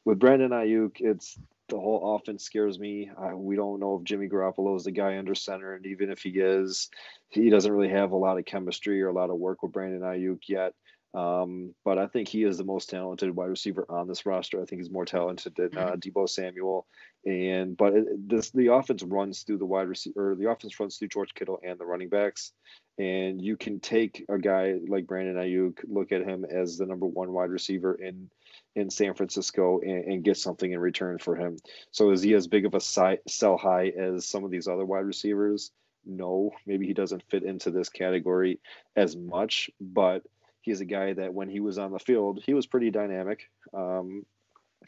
with 0.05 0.19
Brandon 0.19 0.51
Aiyuk, 0.51 1.01
it's 1.01 1.38
the 1.70 1.80
whole 1.80 2.15
offense 2.15 2.43
scares 2.43 2.80
me. 2.80 3.09
Uh, 3.18 3.36
we 3.36 3.55
don't 3.55 3.80
know 3.80 3.95
if 3.95 4.03
Jimmy 4.03 4.28
Garoppolo 4.28 4.76
is 4.76 4.84
the 4.84 4.91
guy 4.91 5.18
under 5.18 5.36
center, 5.36 5.74
and 5.74 5.86
even 5.86 6.09
if 6.09 6.20
he 6.22 6.30
is, 6.30 6.89
he 7.30 7.49
doesn't 7.49 7.72
really 7.72 7.89
have 7.89 8.11
a 8.11 8.18
lot 8.18 8.38
of 8.38 8.45
chemistry 8.45 9.01
or 9.01 9.09
a 9.09 9.13
lot 9.13 9.30
of 9.30 9.38
work 9.38 9.61
with 9.61 9.74
Brandon 9.74 10.01
Aiyuk 10.01 10.39
yet. 10.47 10.74
Um, 11.13 11.74
but 11.84 11.97
I 11.97 12.07
think 12.07 12.28
he 12.28 12.43
is 12.43 12.57
the 12.57 12.63
most 12.63 12.89
talented 12.89 13.36
wide 13.36 13.49
receiver 13.49 13.86
on 13.89 14.07
this 14.07 14.26
roster. 14.26 14.61
I 14.61 14.65
think 14.65 14.82
he's 14.82 14.91
more 14.91 15.05
talented 15.05 15.55
than 15.55 15.76
uh, 15.78 15.95
mm-hmm. 15.95 16.26
Samuel. 16.26 16.86
And 17.26 17.76
but 17.76 17.93
it, 17.93 18.30
this 18.30 18.51
the 18.51 18.74
offense 18.74 19.03
runs 19.03 19.41
through 19.41 19.57
the 19.57 19.65
wide 19.65 19.88
receiver, 19.88 20.32
or 20.32 20.36
the 20.36 20.49
offense 20.49 20.80
runs 20.80 20.97
through 20.97 21.07
George 21.07 21.34
Kittle 21.34 21.59
and 21.63 21.80
the 21.80 21.86
running 21.86 22.09
backs. 22.09 22.51
And 22.99 23.41
you 23.41 23.57
can 23.57 23.80
take 23.80 24.26
a 24.30 24.38
guy 24.38 24.76
like 24.88 25.07
Brandon 25.07 25.36
Aiyuk, 25.36 25.80
look 25.88 26.11
at 26.11 26.28
him 26.28 26.45
as 26.45 26.78
the 26.78 26.86
number 26.86 27.05
one 27.05 27.32
wide 27.32 27.49
receiver 27.49 27.95
in 27.95 28.30
in 28.78 28.91
San 28.91 29.15
Francisco, 29.15 29.80
and, 29.80 30.05
and 30.05 30.23
get 30.23 30.38
something 30.38 30.71
in 30.71 30.80
return 30.80 31.17
for 31.17 31.36
him. 31.36 31.57
So 31.91 32.11
is 32.11 32.21
he 32.21 32.36
as 32.36 32.47
big 32.47 32.65
of 32.65 32.75
a 32.75 32.80
sell 32.80 33.57
high 33.57 33.88
as 33.97 34.28
some 34.28 34.43
of 34.43 34.51
these 34.51 34.67
other 34.67 34.86
wide 34.86 35.05
receivers? 35.05 35.71
No, 36.05 36.51
maybe 36.65 36.86
he 36.86 36.93
doesn't 36.93 37.23
fit 37.30 37.43
into 37.43 37.71
this 37.71 37.89
category 37.89 38.59
as 38.95 39.15
much, 39.15 39.71
but 39.82 40.21
he's 40.61 40.80
a 40.80 40.86
guy 40.86 41.13
that 41.13 41.34
when 41.34 41.49
he 41.49 41.59
was 41.59 41.80
on 41.80 41.91
the 41.91 41.99
field, 41.99 42.43
he 42.45 42.53
was 42.53 42.67
pretty 42.67 42.91
dynamic. 42.91 43.49
Um, 43.73 44.25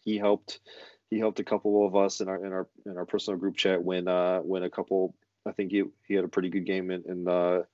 he 0.03 0.17
helped 0.17 0.59
he 1.09 1.17
helped 1.17 1.39
a 1.39 1.43
couple 1.43 1.87
of 1.87 1.95
us 1.95 2.21
in 2.21 2.29
our 2.29 2.45
in 2.45 2.53
our 2.53 2.67
in 2.85 2.95
our 2.95 3.05
personal 3.05 3.39
group 3.39 3.57
chat 3.57 3.83
when 3.83 4.07
uh 4.07 4.39
when 4.39 4.61
a 4.61 4.69
couple 4.69 5.15
I 5.47 5.51
think 5.51 5.71
he 5.71 5.83
he 6.07 6.13
had 6.13 6.23
a 6.23 6.29
pretty 6.29 6.49
good 6.49 6.65
game 6.65 6.91
in, 6.91 7.03
in 7.07 7.23
the 7.23 7.65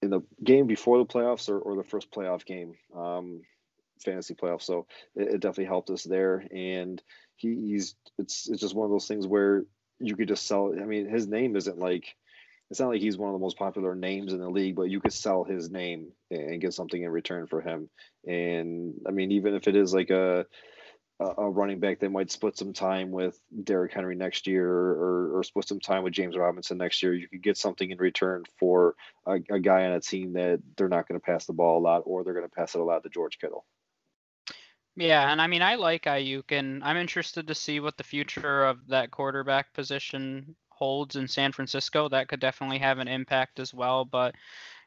in 0.00 0.08
the 0.10 0.22
game 0.42 0.66
before 0.66 0.98
the 0.98 1.04
playoffs 1.04 1.48
or, 1.50 1.58
or 1.58 1.76
the 1.76 1.84
first 1.84 2.10
playoff 2.10 2.46
game, 2.46 2.74
um, 2.96 3.42
fantasy 4.02 4.34
playoffs. 4.34 4.62
So 4.62 4.86
it, 5.14 5.28
it 5.28 5.40
definitely 5.40 5.66
helped 5.66 5.90
us 5.90 6.04
there. 6.04 6.44
And 6.52 7.02
he, 7.36 7.54
he's 7.54 7.94
it's 8.18 8.48
it's 8.48 8.60
just 8.60 8.74
one 8.74 8.84
of 8.84 8.90
those 8.90 9.06
things 9.06 9.26
where 9.26 9.64
you 10.00 10.16
could 10.16 10.28
just 10.28 10.46
sell. 10.46 10.74
I 10.78 10.84
mean, 10.84 11.08
his 11.08 11.26
name 11.26 11.56
isn't 11.56 11.78
like 11.78 12.14
it's 12.70 12.80
not 12.80 12.88
like 12.88 13.00
he's 13.00 13.16
one 13.16 13.30
of 13.30 13.34
the 13.34 13.44
most 13.44 13.58
popular 13.58 13.94
names 13.94 14.32
in 14.32 14.40
the 14.40 14.50
league, 14.50 14.76
but 14.76 14.90
you 14.90 15.00
could 15.00 15.12
sell 15.12 15.44
his 15.44 15.70
name 15.70 16.12
and 16.30 16.60
get 16.60 16.74
something 16.74 17.02
in 17.02 17.10
return 17.10 17.46
for 17.46 17.62
him. 17.62 17.88
And 18.26 18.94
I 19.06 19.10
mean, 19.10 19.32
even 19.32 19.54
if 19.54 19.68
it 19.68 19.76
is 19.76 19.94
like 19.94 20.10
a 20.10 20.46
a 21.20 21.50
running 21.50 21.80
back 21.80 21.98
that 21.98 22.12
might 22.12 22.30
split 22.30 22.56
some 22.56 22.72
time 22.72 23.10
with 23.10 23.36
Derrick 23.64 23.92
Henry 23.92 24.14
next 24.14 24.46
year 24.46 24.70
or, 24.70 25.38
or 25.38 25.42
split 25.42 25.66
some 25.66 25.80
time 25.80 26.04
with 26.04 26.12
James 26.12 26.36
Robinson 26.36 26.78
next 26.78 27.02
year, 27.02 27.12
you 27.12 27.26
could 27.26 27.42
get 27.42 27.56
something 27.56 27.90
in 27.90 27.98
return 27.98 28.44
for 28.60 28.94
a, 29.26 29.40
a 29.50 29.58
guy 29.58 29.84
on 29.84 29.92
a 29.92 30.00
team 30.00 30.34
that 30.34 30.60
they're 30.76 30.88
not 30.88 31.08
going 31.08 31.18
to 31.18 31.24
pass 31.24 31.44
the 31.44 31.52
ball 31.52 31.78
a 31.78 31.82
lot 31.82 32.02
or 32.04 32.22
they're 32.22 32.34
going 32.34 32.48
to 32.48 32.54
pass 32.54 32.76
it 32.76 32.80
a 32.80 32.84
lot 32.84 33.02
to 33.02 33.08
George 33.08 33.40
Kittle. 33.40 33.64
Yeah, 34.98 35.30
and 35.30 35.40
I 35.40 35.46
mean 35.46 35.62
I 35.62 35.76
like 35.76 36.02
Aiyuk, 36.04 36.50
and 36.50 36.82
I'm 36.82 36.96
interested 36.96 37.46
to 37.46 37.54
see 37.54 37.78
what 37.78 37.96
the 37.96 38.02
future 38.02 38.64
of 38.64 38.84
that 38.88 39.12
quarterback 39.12 39.72
position 39.72 40.56
holds 40.70 41.14
in 41.14 41.28
San 41.28 41.52
Francisco. 41.52 42.08
That 42.08 42.26
could 42.28 42.40
definitely 42.40 42.78
have 42.78 42.98
an 42.98 43.06
impact 43.06 43.60
as 43.60 43.72
well. 43.72 44.04
But 44.04 44.34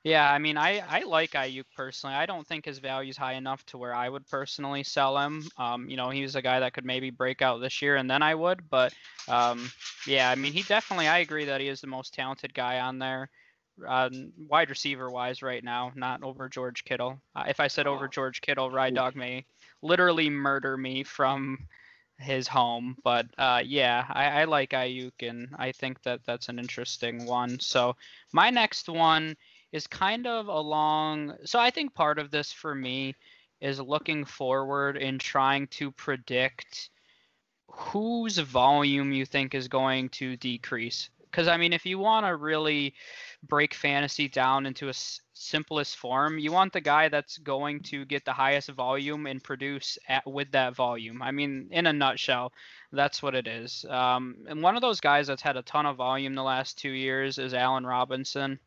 yeah, 0.04 0.30
I 0.30 0.38
mean, 0.38 0.58
I, 0.58 0.80
I 0.90 1.04
like 1.04 1.32
Aiyuk 1.32 1.64
personally. 1.78 2.16
I 2.16 2.26
don't 2.26 2.46
think 2.46 2.66
his 2.66 2.80
value 2.80 3.12
is 3.12 3.16
high 3.18 3.36
enough 3.36 3.66
to 3.68 3.78
where 3.78 3.94
I 3.96 4.10
would 4.10 4.28
personally 4.28 4.84
sell 4.84 5.18
him. 5.18 5.48
Um, 5.58 5.90
you 5.90 5.96
know, 5.96 6.10
he's 6.10 6.36
a 6.36 6.42
guy 6.42 6.60
that 6.60 6.74
could 6.74 6.86
maybe 6.86 7.10
break 7.10 7.42
out 7.42 7.62
this 7.62 7.82
year, 7.82 7.96
and 7.96 8.10
then 8.10 8.22
I 8.22 8.36
would. 8.36 8.70
But 8.70 8.94
um, 9.30 9.72
yeah, 10.06 10.30
I 10.30 10.36
mean, 10.36 10.52
he 10.52 10.64
definitely. 10.64 11.08
I 11.08 11.20
agree 11.20 11.46
that 11.46 11.62
he 11.62 11.70
is 11.70 11.80
the 11.80 11.88
most 11.88 12.14
talented 12.14 12.54
guy 12.54 12.82
on 12.82 13.00
there, 13.00 13.30
uh, 13.88 14.10
wide 14.50 14.70
receiver 14.72 15.10
wise 15.10 15.42
right 15.42 15.64
now, 15.64 15.94
not 15.96 16.22
over 16.22 16.50
George 16.50 16.84
Kittle. 16.84 17.22
Uh, 17.34 17.46
if 17.48 17.62
I 17.62 17.70
said 17.70 17.88
over 17.88 18.10
George 18.10 18.42
Kittle, 18.42 18.70
Ride 18.70 18.96
Dog 18.96 19.16
may 19.16 19.46
literally 19.82 20.30
murder 20.30 20.78
me 20.78 21.04
from 21.04 21.68
his 22.18 22.48
home. 22.48 22.98
But 23.04 23.28
uh, 23.38 23.62
yeah, 23.66 24.06
I, 24.10 24.42
I 24.42 24.44
like 24.46 24.72
Aiyuk, 24.72 25.28
and 25.28 25.50
I 25.58 25.72
think 25.72 26.02
that 26.04 26.22
that's 26.26 26.50
an 26.50 26.60
interesting 26.60 27.26
one. 27.26 27.60
So 27.60 27.96
my 28.32 28.50
next 28.50 28.88
one 28.88 29.36
is 29.72 29.88
kind 29.88 30.28
of 30.28 30.48
along. 30.48 31.34
So 31.46 31.60
I 31.60 31.70
think 31.70 31.94
part 31.94 32.20
of 32.20 32.32
this 32.32 32.52
for 32.52 32.76
me 32.76 33.16
is 33.60 33.80
looking 33.80 34.26
forward 34.26 34.98
and 34.98 35.20
trying 35.20 35.68
to 35.68 35.92
predict 35.92 36.90
whose 37.68 38.38
volume 38.38 39.14
you 39.14 39.26
think 39.26 39.56
is 39.56 39.68
going 39.68 40.10
to 40.10 40.36
decrease. 40.38 41.10
Because 41.32 41.48
I 41.48 41.58
mean, 41.58 41.74
if 41.74 41.86
you 41.86 41.98
want 41.98 42.26
to 42.26 42.36
really 42.36 42.94
break 43.44 43.74
fantasy 43.74 44.28
down 44.28 44.66
into 44.66 44.88
a 44.88 44.90
s- 44.90 45.22
simplest 45.34 45.96
form, 45.96 46.38
you 46.38 46.52
want 46.52 46.74
the 46.74 46.82
guy 46.82 47.10
that's 47.10 47.38
going 47.38 47.80
to 47.84 48.06
get 48.06 48.26
the 48.26 48.34
highest 48.34 48.70
volume 48.70 49.26
and 49.26 49.44
produce 49.44 49.98
at, 50.08 50.30
with 50.30 50.52
that 50.52 50.76
volume. 50.76 51.22
I 51.22 51.32
mean, 51.32 51.70
in 51.72 51.88
a 51.88 51.94
nutshell, 51.94 52.52
that's 52.92 53.24
what 53.24 53.34
it 53.34 53.48
is. 53.48 53.86
Um, 53.90 54.46
and 54.48 54.62
one 54.62 54.76
of 54.76 54.82
those 54.82 55.00
guys 55.00 55.28
that's 55.28 55.42
had 55.42 55.58
a 55.58 55.64
ton 55.64 55.86
of 55.86 55.96
volume 55.96 56.36
the 56.36 56.44
last 56.44 56.78
two 56.78 56.92
years 56.92 57.38
is 57.38 57.54
Allen 57.54 57.86
Robinson. 57.86 58.60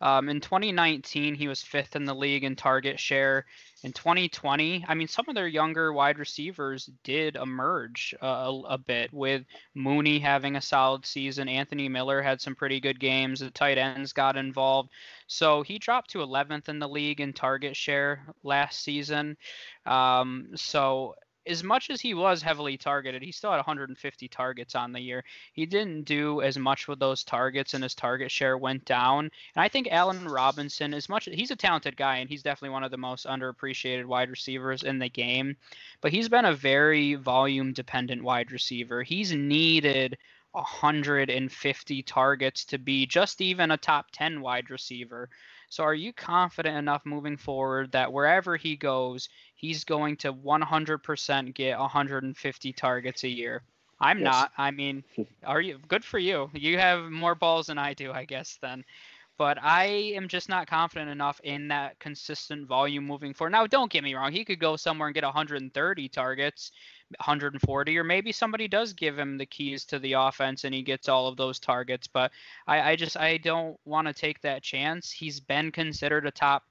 Um, 0.00 0.28
in 0.28 0.40
2019, 0.40 1.34
he 1.34 1.48
was 1.48 1.62
fifth 1.62 1.96
in 1.96 2.04
the 2.04 2.14
league 2.14 2.44
in 2.44 2.56
target 2.56 2.98
share. 2.98 3.46
In 3.82 3.92
2020, 3.92 4.84
I 4.88 4.94
mean, 4.94 5.08
some 5.08 5.26
of 5.28 5.34
their 5.34 5.46
younger 5.46 5.92
wide 5.92 6.18
receivers 6.18 6.88
did 7.02 7.36
emerge 7.36 8.14
uh, 8.22 8.26
a, 8.26 8.60
a, 8.70 8.78
bit, 8.78 9.12
with 9.12 9.44
Mooney 9.74 10.18
having 10.18 10.56
a 10.56 10.60
solid 10.60 11.04
season. 11.04 11.48
Anthony 11.48 11.88
Miller 11.88 12.22
had 12.22 12.40
some 12.40 12.54
pretty 12.54 12.80
good 12.80 12.98
games. 12.98 13.40
The 13.40 13.50
tight 13.50 13.76
ends 13.76 14.14
got 14.14 14.36
involved. 14.36 14.90
So 15.26 15.62
he 15.62 15.78
dropped 15.78 16.10
to 16.10 16.18
11th 16.18 16.68
in 16.68 16.78
the 16.78 16.88
league 16.88 17.20
in 17.20 17.34
target 17.34 17.76
share 17.76 18.26
last 18.42 18.82
season. 18.82 19.36
Um, 19.84 20.48
so 20.54 21.16
as 21.46 21.62
much 21.62 21.90
as 21.90 22.00
he 22.00 22.14
was 22.14 22.42
heavily 22.42 22.76
targeted, 22.76 23.22
he 23.22 23.32
still 23.32 23.50
had 23.50 23.58
150 23.58 24.28
targets 24.28 24.74
on 24.74 24.92
the 24.92 25.00
year. 25.00 25.24
He 25.52 25.66
didn't 25.66 26.02
do 26.04 26.40
as 26.42 26.58
much 26.58 26.88
with 26.88 26.98
those 26.98 27.24
targets, 27.24 27.74
and 27.74 27.82
his 27.82 27.94
target 27.94 28.30
share 28.30 28.56
went 28.56 28.84
down. 28.84 29.30
And 29.54 29.62
I 29.62 29.68
think 29.68 29.88
Allen 29.90 30.26
Robinson, 30.26 30.94
as 30.94 31.08
much 31.08 31.28
he's 31.30 31.50
a 31.50 31.56
talented 31.56 31.96
guy, 31.96 32.16
and 32.16 32.28
he's 32.28 32.42
definitely 32.42 32.70
one 32.70 32.84
of 32.84 32.90
the 32.90 32.96
most 32.96 33.26
underappreciated 33.26 34.06
wide 34.06 34.30
receivers 34.30 34.82
in 34.82 34.98
the 34.98 35.08
game, 35.08 35.56
but 36.00 36.12
he's 36.12 36.28
been 36.28 36.44
a 36.44 36.54
very 36.54 37.14
volume 37.14 37.72
dependent 37.72 38.22
wide 38.22 38.50
receiver. 38.50 39.02
He's 39.02 39.32
needed 39.32 40.18
150 40.52 42.02
targets 42.04 42.64
to 42.66 42.78
be 42.78 43.06
just 43.06 43.40
even 43.40 43.70
a 43.72 43.76
top 43.76 44.06
10 44.12 44.40
wide 44.40 44.70
receiver. 44.70 45.28
So 45.74 45.82
are 45.82 45.92
you 45.92 46.12
confident 46.12 46.76
enough 46.76 47.04
moving 47.04 47.36
forward 47.36 47.90
that 47.90 48.12
wherever 48.12 48.56
he 48.56 48.76
goes, 48.76 49.28
he's 49.56 49.82
going 49.82 50.16
to 50.18 50.32
100% 50.32 51.52
get 51.52 51.76
150 51.80 52.72
targets 52.74 53.24
a 53.24 53.28
year? 53.28 53.64
I'm 53.98 54.20
yes. 54.20 54.24
not. 54.24 54.52
I 54.56 54.70
mean, 54.70 55.02
are 55.44 55.60
you 55.60 55.80
good 55.88 56.04
for 56.04 56.20
you? 56.20 56.48
You 56.52 56.78
have 56.78 57.10
more 57.10 57.34
balls 57.34 57.66
than 57.66 57.78
I 57.78 57.92
do, 57.92 58.12
I 58.12 58.24
guess 58.24 58.56
then. 58.62 58.84
But 59.36 59.58
I 59.60 59.86
am 60.14 60.28
just 60.28 60.48
not 60.48 60.68
confident 60.68 61.10
enough 61.10 61.40
in 61.42 61.66
that 61.66 61.98
consistent 61.98 62.68
volume 62.68 63.04
moving 63.04 63.34
forward. 63.34 63.50
Now, 63.50 63.66
don't 63.66 63.90
get 63.90 64.04
me 64.04 64.14
wrong. 64.14 64.30
He 64.30 64.44
could 64.44 64.60
go 64.60 64.76
somewhere 64.76 65.08
and 65.08 65.14
get 65.14 65.24
130 65.24 66.08
targets 66.08 66.70
140, 67.18 67.98
or 67.98 68.04
maybe 68.04 68.32
somebody 68.32 68.68
does 68.68 68.92
give 68.92 69.18
him 69.18 69.36
the 69.36 69.46
keys 69.46 69.84
to 69.86 69.98
the 69.98 70.14
offense 70.14 70.64
and 70.64 70.74
he 70.74 70.82
gets 70.82 71.08
all 71.08 71.28
of 71.28 71.36
those 71.36 71.58
targets. 71.58 72.06
But 72.06 72.32
I, 72.66 72.92
I 72.92 72.96
just 72.96 73.16
I 73.16 73.38
don't 73.38 73.78
want 73.84 74.08
to 74.08 74.14
take 74.14 74.40
that 74.42 74.62
chance. 74.62 75.10
He's 75.10 75.40
been 75.40 75.72
considered 75.72 76.26
a 76.26 76.30
top. 76.30 76.64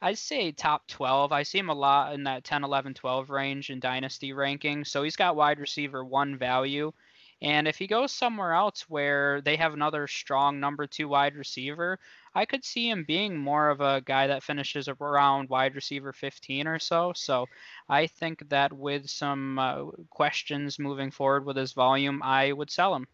I'd 0.00 0.18
say 0.18 0.52
top 0.52 0.86
12. 0.86 1.32
I 1.32 1.42
see 1.42 1.58
him 1.58 1.70
a 1.70 1.74
lot 1.74 2.14
in 2.14 2.22
that 2.24 2.44
10, 2.44 2.62
11, 2.62 2.94
12 2.94 3.30
range 3.30 3.70
in 3.70 3.80
dynasty 3.80 4.32
ranking. 4.32 4.84
So 4.84 5.02
he's 5.02 5.16
got 5.16 5.36
wide 5.36 5.58
receiver 5.58 6.04
one 6.04 6.38
value. 6.38 6.92
And 7.40 7.68
if 7.68 7.78
he 7.78 7.86
goes 7.86 8.10
somewhere 8.10 8.52
else 8.52 8.84
where 8.88 9.40
they 9.40 9.56
have 9.56 9.72
another 9.72 10.08
strong 10.08 10.58
number 10.58 10.86
two 10.86 11.08
wide 11.08 11.36
receiver, 11.36 11.98
I 12.34 12.44
could 12.46 12.64
see 12.64 12.90
him 12.90 13.04
being 13.06 13.36
more 13.36 13.70
of 13.70 13.80
a 13.80 14.00
guy 14.00 14.26
that 14.26 14.42
finishes 14.42 14.88
around 14.88 15.48
wide 15.48 15.76
receiver 15.76 16.12
15 16.12 16.66
or 16.66 16.78
so. 16.78 17.12
So 17.14 17.46
I 17.88 18.08
think 18.08 18.48
that 18.48 18.72
with 18.72 19.08
some 19.08 19.58
uh, 19.58 19.84
questions 20.10 20.78
moving 20.78 21.10
forward 21.12 21.44
with 21.44 21.56
his 21.56 21.72
volume, 21.72 22.22
I 22.24 22.52
would 22.52 22.70
sell 22.70 22.94
him. 22.94 23.06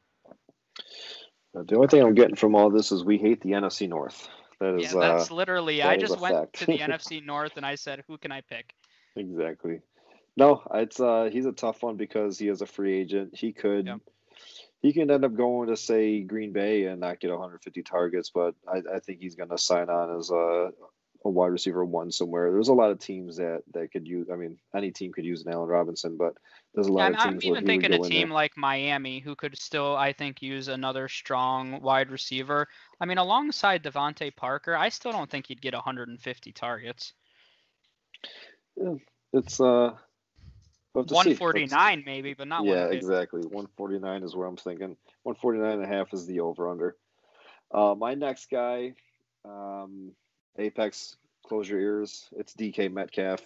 The 1.53 1.77
only 1.77 1.89
thing 1.89 2.03
I'm 2.03 2.15
getting 2.15 2.35
from 2.35 2.55
all 2.55 2.71
this 2.71 2.91
is 2.91 3.05
we 3.05 3.19
hate 3.19 3.41
the 3.43 3.51
NFC 3.51 3.89
North. 3.89 4.29
That 4.61 4.77
is, 4.77 4.93
yeah, 4.93 5.01
that's 5.01 5.31
uh, 5.31 5.35
literally. 5.35 5.79
That 5.79 5.91
I 5.91 5.97
just 5.97 6.19
went 6.19 6.35
fact. 6.35 6.59
to 6.61 6.67
the 6.67 6.79
NFC 6.79 7.25
North 7.25 7.57
and 7.57 7.67
I 7.67 7.75
said, 7.77 8.03
"Who 8.09 8.19
can 8.19 8.33
I 8.33 8.41
pick?" 8.41 8.75
Exactly. 9.17 9.81
No, 10.37 10.63
it's 10.75 10.99
uh, 10.99 11.29
he's 11.33 11.47
a 11.47 11.53
tough 11.53 11.83
one 11.83 11.97
because 11.97 12.39
he 12.39 12.49
is 12.49 12.61
a 12.61 12.67
free 12.67 12.99
agent. 12.99 13.37
He 13.37 13.53
could, 13.53 13.87
yep 13.87 14.01
he 14.85 14.93
can 14.93 15.11
end 15.11 15.25
up 15.25 15.35
going 15.35 15.71
to 15.71 15.79
say 15.79 16.21
Green 16.21 16.53
Bay 16.53 16.85
and 16.85 17.01
not 17.01 17.19
get 17.19 17.31
150 17.31 17.83
targets, 17.85 18.29
but 18.29 18.55
I, 18.69 18.83
I 18.97 18.99
think 19.01 19.19
he's 19.19 19.35
going 19.35 19.49
to 19.49 19.57
sign 19.57 19.89
on 19.89 20.19
as 20.19 20.29
a, 20.31 20.73
a 21.25 21.31
wide 21.31 21.53
receiver 21.53 21.83
one 21.83 22.13
somewhere. 22.13 22.53
There's 22.53 22.69
a 22.69 22.75
lot 22.75 22.91
of 22.91 22.99
teams 22.99 23.39
that 23.39 23.63
that 23.73 23.93
could 23.93 24.07
use. 24.07 24.29
I 24.31 24.37
mean, 24.37 24.59
any 24.77 24.91
team 24.91 25.11
could 25.11 25.25
use 25.25 25.43
an 25.43 25.55
Allen 25.55 25.71
Robinson, 25.71 26.19
but 26.19 26.35
there's 26.75 26.89
a 26.89 26.93
lot 26.93 27.13
yeah, 27.13 27.17
of 27.17 27.31
teams. 27.31 27.45
I'm 27.45 27.51
even 27.51 27.65
thinking 27.65 27.95
a 27.95 27.99
team 27.99 28.31
like 28.31 28.59
Miami 28.59 29.21
who 29.21 29.35
could 29.35 29.59
still, 29.59 29.97
I 29.97 30.13
think, 30.13 30.43
use 30.43 30.69
another 30.69 31.09
strong 31.09 31.81
wide 31.81 32.11
receiver. 32.11 32.69
I 33.01 33.07
mean, 33.07 33.17
alongside 33.17 33.85
DeVante 33.85 34.37
Parker, 34.37 34.77
I 34.77 34.91
still 34.91 35.13
don't 35.13 35.31
think 35.31 35.47
he'd 35.47 35.63
get 35.63 35.73
150 35.73 36.53
targets. 36.53 37.15
Yeah, 38.77 38.97
it's 39.33 39.63
uh 39.63 39.95
149 40.95 42.05
maybe, 42.07 42.35
but 42.35 42.49
not 42.49 42.65
Yeah, 42.65 42.87
exactly. 42.87 43.41
149 43.41 44.23
is 44.23 44.37
where 44.37 44.47
I'm 44.47 44.57
thinking. 44.57 44.97
149 45.25 45.73
and 45.73 45.85
a 45.85 45.87
half 45.87 46.15
is 46.15 46.27
the 46.27 46.41
over 46.41 46.71
under. 46.71 46.97
Uh, 47.73 47.95
my 47.97 48.15
next 48.15 48.49
guy, 48.51 48.95
um, 49.45 50.13
Apex, 50.57 51.17
close 51.45 51.69
your 51.69 51.81
ears. 51.81 52.29
It's 52.37 52.55
DK 52.55 52.93
Metcalf. 52.93 53.41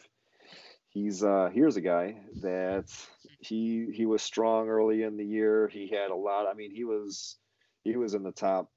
He's 0.91 1.23
uh, 1.23 1.51
here's 1.53 1.77
a 1.77 1.81
guy 1.81 2.17
that 2.43 2.93
he 3.41 3.89
he 3.93 4.05
was 4.07 4.23
strong 4.23 4.69
early 4.69 5.03
in 5.03 5.17
the 5.17 5.25
year. 5.25 5.69
He 5.69 5.89
had 5.89 6.11
a 6.11 6.15
lot. 6.15 6.47
I 6.47 6.55
mean, 6.55 6.71
he 6.71 6.85
was 6.85 7.37
he 7.85 7.97
was 7.97 8.15
in 8.15 8.23
the 8.23 8.33
top 8.33 8.71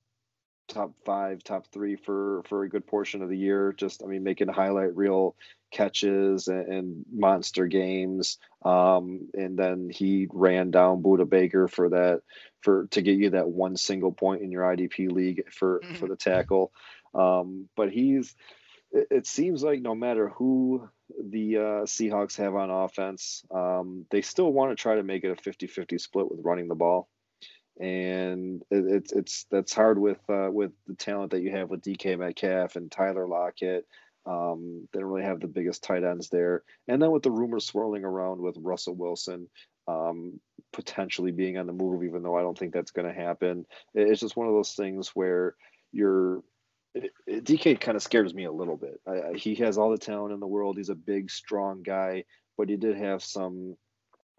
top 0.67 0.93
five, 1.05 1.43
top 1.43 1.67
three 1.67 1.95
for 1.95 2.43
for 2.47 2.63
a 2.63 2.69
good 2.69 2.87
portion 2.87 3.21
of 3.21 3.29
the 3.29 3.37
year. 3.37 3.73
Just 3.73 4.03
I 4.03 4.07
mean, 4.07 4.23
making 4.23 4.47
highlight 4.49 4.95
reel 4.95 5.35
catches 5.71 6.47
and, 6.47 6.67
and 6.67 7.05
monster 7.11 7.67
games. 7.67 8.37
Um, 8.63 9.29
and 9.33 9.57
then 9.57 9.89
he 9.89 10.27
ran 10.31 10.71
down 10.71 11.01
Budda 11.01 11.27
Baker 11.27 11.67
for 11.67 11.89
that 11.89 12.21
for 12.61 12.87
to 12.87 13.01
get 13.01 13.17
you 13.17 13.31
that 13.31 13.49
one 13.49 13.77
single 13.77 14.11
point 14.11 14.41
in 14.41 14.51
your 14.51 14.63
IDP 14.63 15.11
league 15.11 15.51
for 15.51 15.81
for 15.95 16.07
the 16.07 16.15
tackle. 16.15 16.71
Um, 17.13 17.67
but 17.75 17.91
he's 17.91 18.35
it, 18.91 19.07
it, 19.09 19.27
seems 19.27 19.63
like 19.63 19.81
no 19.81 19.95
matter 19.95 20.29
who 20.29 20.87
the 21.21 21.57
uh, 21.57 21.61
Seahawks 21.85 22.37
have 22.37 22.55
on 22.55 22.69
offense, 22.69 23.43
um, 23.49 24.05
they 24.11 24.21
still 24.21 24.51
want 24.51 24.71
to 24.71 24.81
try 24.81 24.95
to 24.95 25.03
make 25.03 25.23
it 25.23 25.31
a 25.31 25.49
50-50 25.49 25.99
split 25.99 26.29
with 26.29 26.39
running 26.43 26.67
the 26.67 26.75
ball 26.75 27.09
and 27.79 28.63
it, 28.69 28.85
it's 28.85 29.11
it's 29.11 29.45
that's 29.49 29.73
hard 29.73 29.97
with 29.97 30.19
uh, 30.29 30.49
with 30.51 30.71
the 30.87 30.95
talent 30.95 31.31
that 31.31 31.41
you 31.41 31.51
have 31.51 31.69
with 31.69 31.81
DK 31.81 32.17
Metcalf 32.17 32.75
and 32.75 32.91
Tyler 32.91 33.27
Lockett. 33.27 33.87
Um, 34.25 34.87
they 34.93 34.99
don't 34.99 35.09
really 35.09 35.25
have 35.25 35.39
the 35.39 35.47
biggest 35.47 35.83
tight 35.83 36.03
ends 36.03 36.29
there, 36.29 36.63
and 36.87 37.01
then 37.01 37.11
with 37.11 37.23
the 37.23 37.31
rumors 37.31 37.65
swirling 37.65 38.03
around 38.03 38.39
with 38.39 38.55
Russell 38.59 38.95
Wilson 38.95 39.47
um, 39.87 40.39
potentially 40.73 41.31
being 41.31 41.57
on 41.57 41.67
the 41.67 41.73
move, 41.73 42.03
even 42.03 42.23
though 42.23 42.37
I 42.37 42.41
don't 42.41 42.57
think 42.57 42.73
that's 42.73 42.91
going 42.91 43.07
to 43.07 43.13
happen. 43.13 43.65
It's 43.93 44.21
just 44.21 44.37
one 44.37 44.47
of 44.47 44.53
those 44.53 44.73
things 44.73 45.09
where 45.09 45.55
you're 45.91 46.43
DK 47.29 47.79
kind 47.79 47.95
of 47.95 48.03
scares 48.03 48.33
me 48.33 48.45
a 48.45 48.51
little 48.51 48.77
bit. 48.77 48.99
I, 49.07 49.37
he 49.37 49.55
has 49.55 49.77
all 49.77 49.91
the 49.91 49.97
talent 49.97 50.33
in 50.33 50.39
the 50.39 50.47
world. 50.47 50.77
He's 50.77 50.89
a 50.89 50.95
big, 50.95 51.31
strong 51.31 51.83
guy, 51.83 52.25
but 52.57 52.69
he 52.69 52.75
did 52.75 52.97
have 52.97 53.23
some 53.23 53.77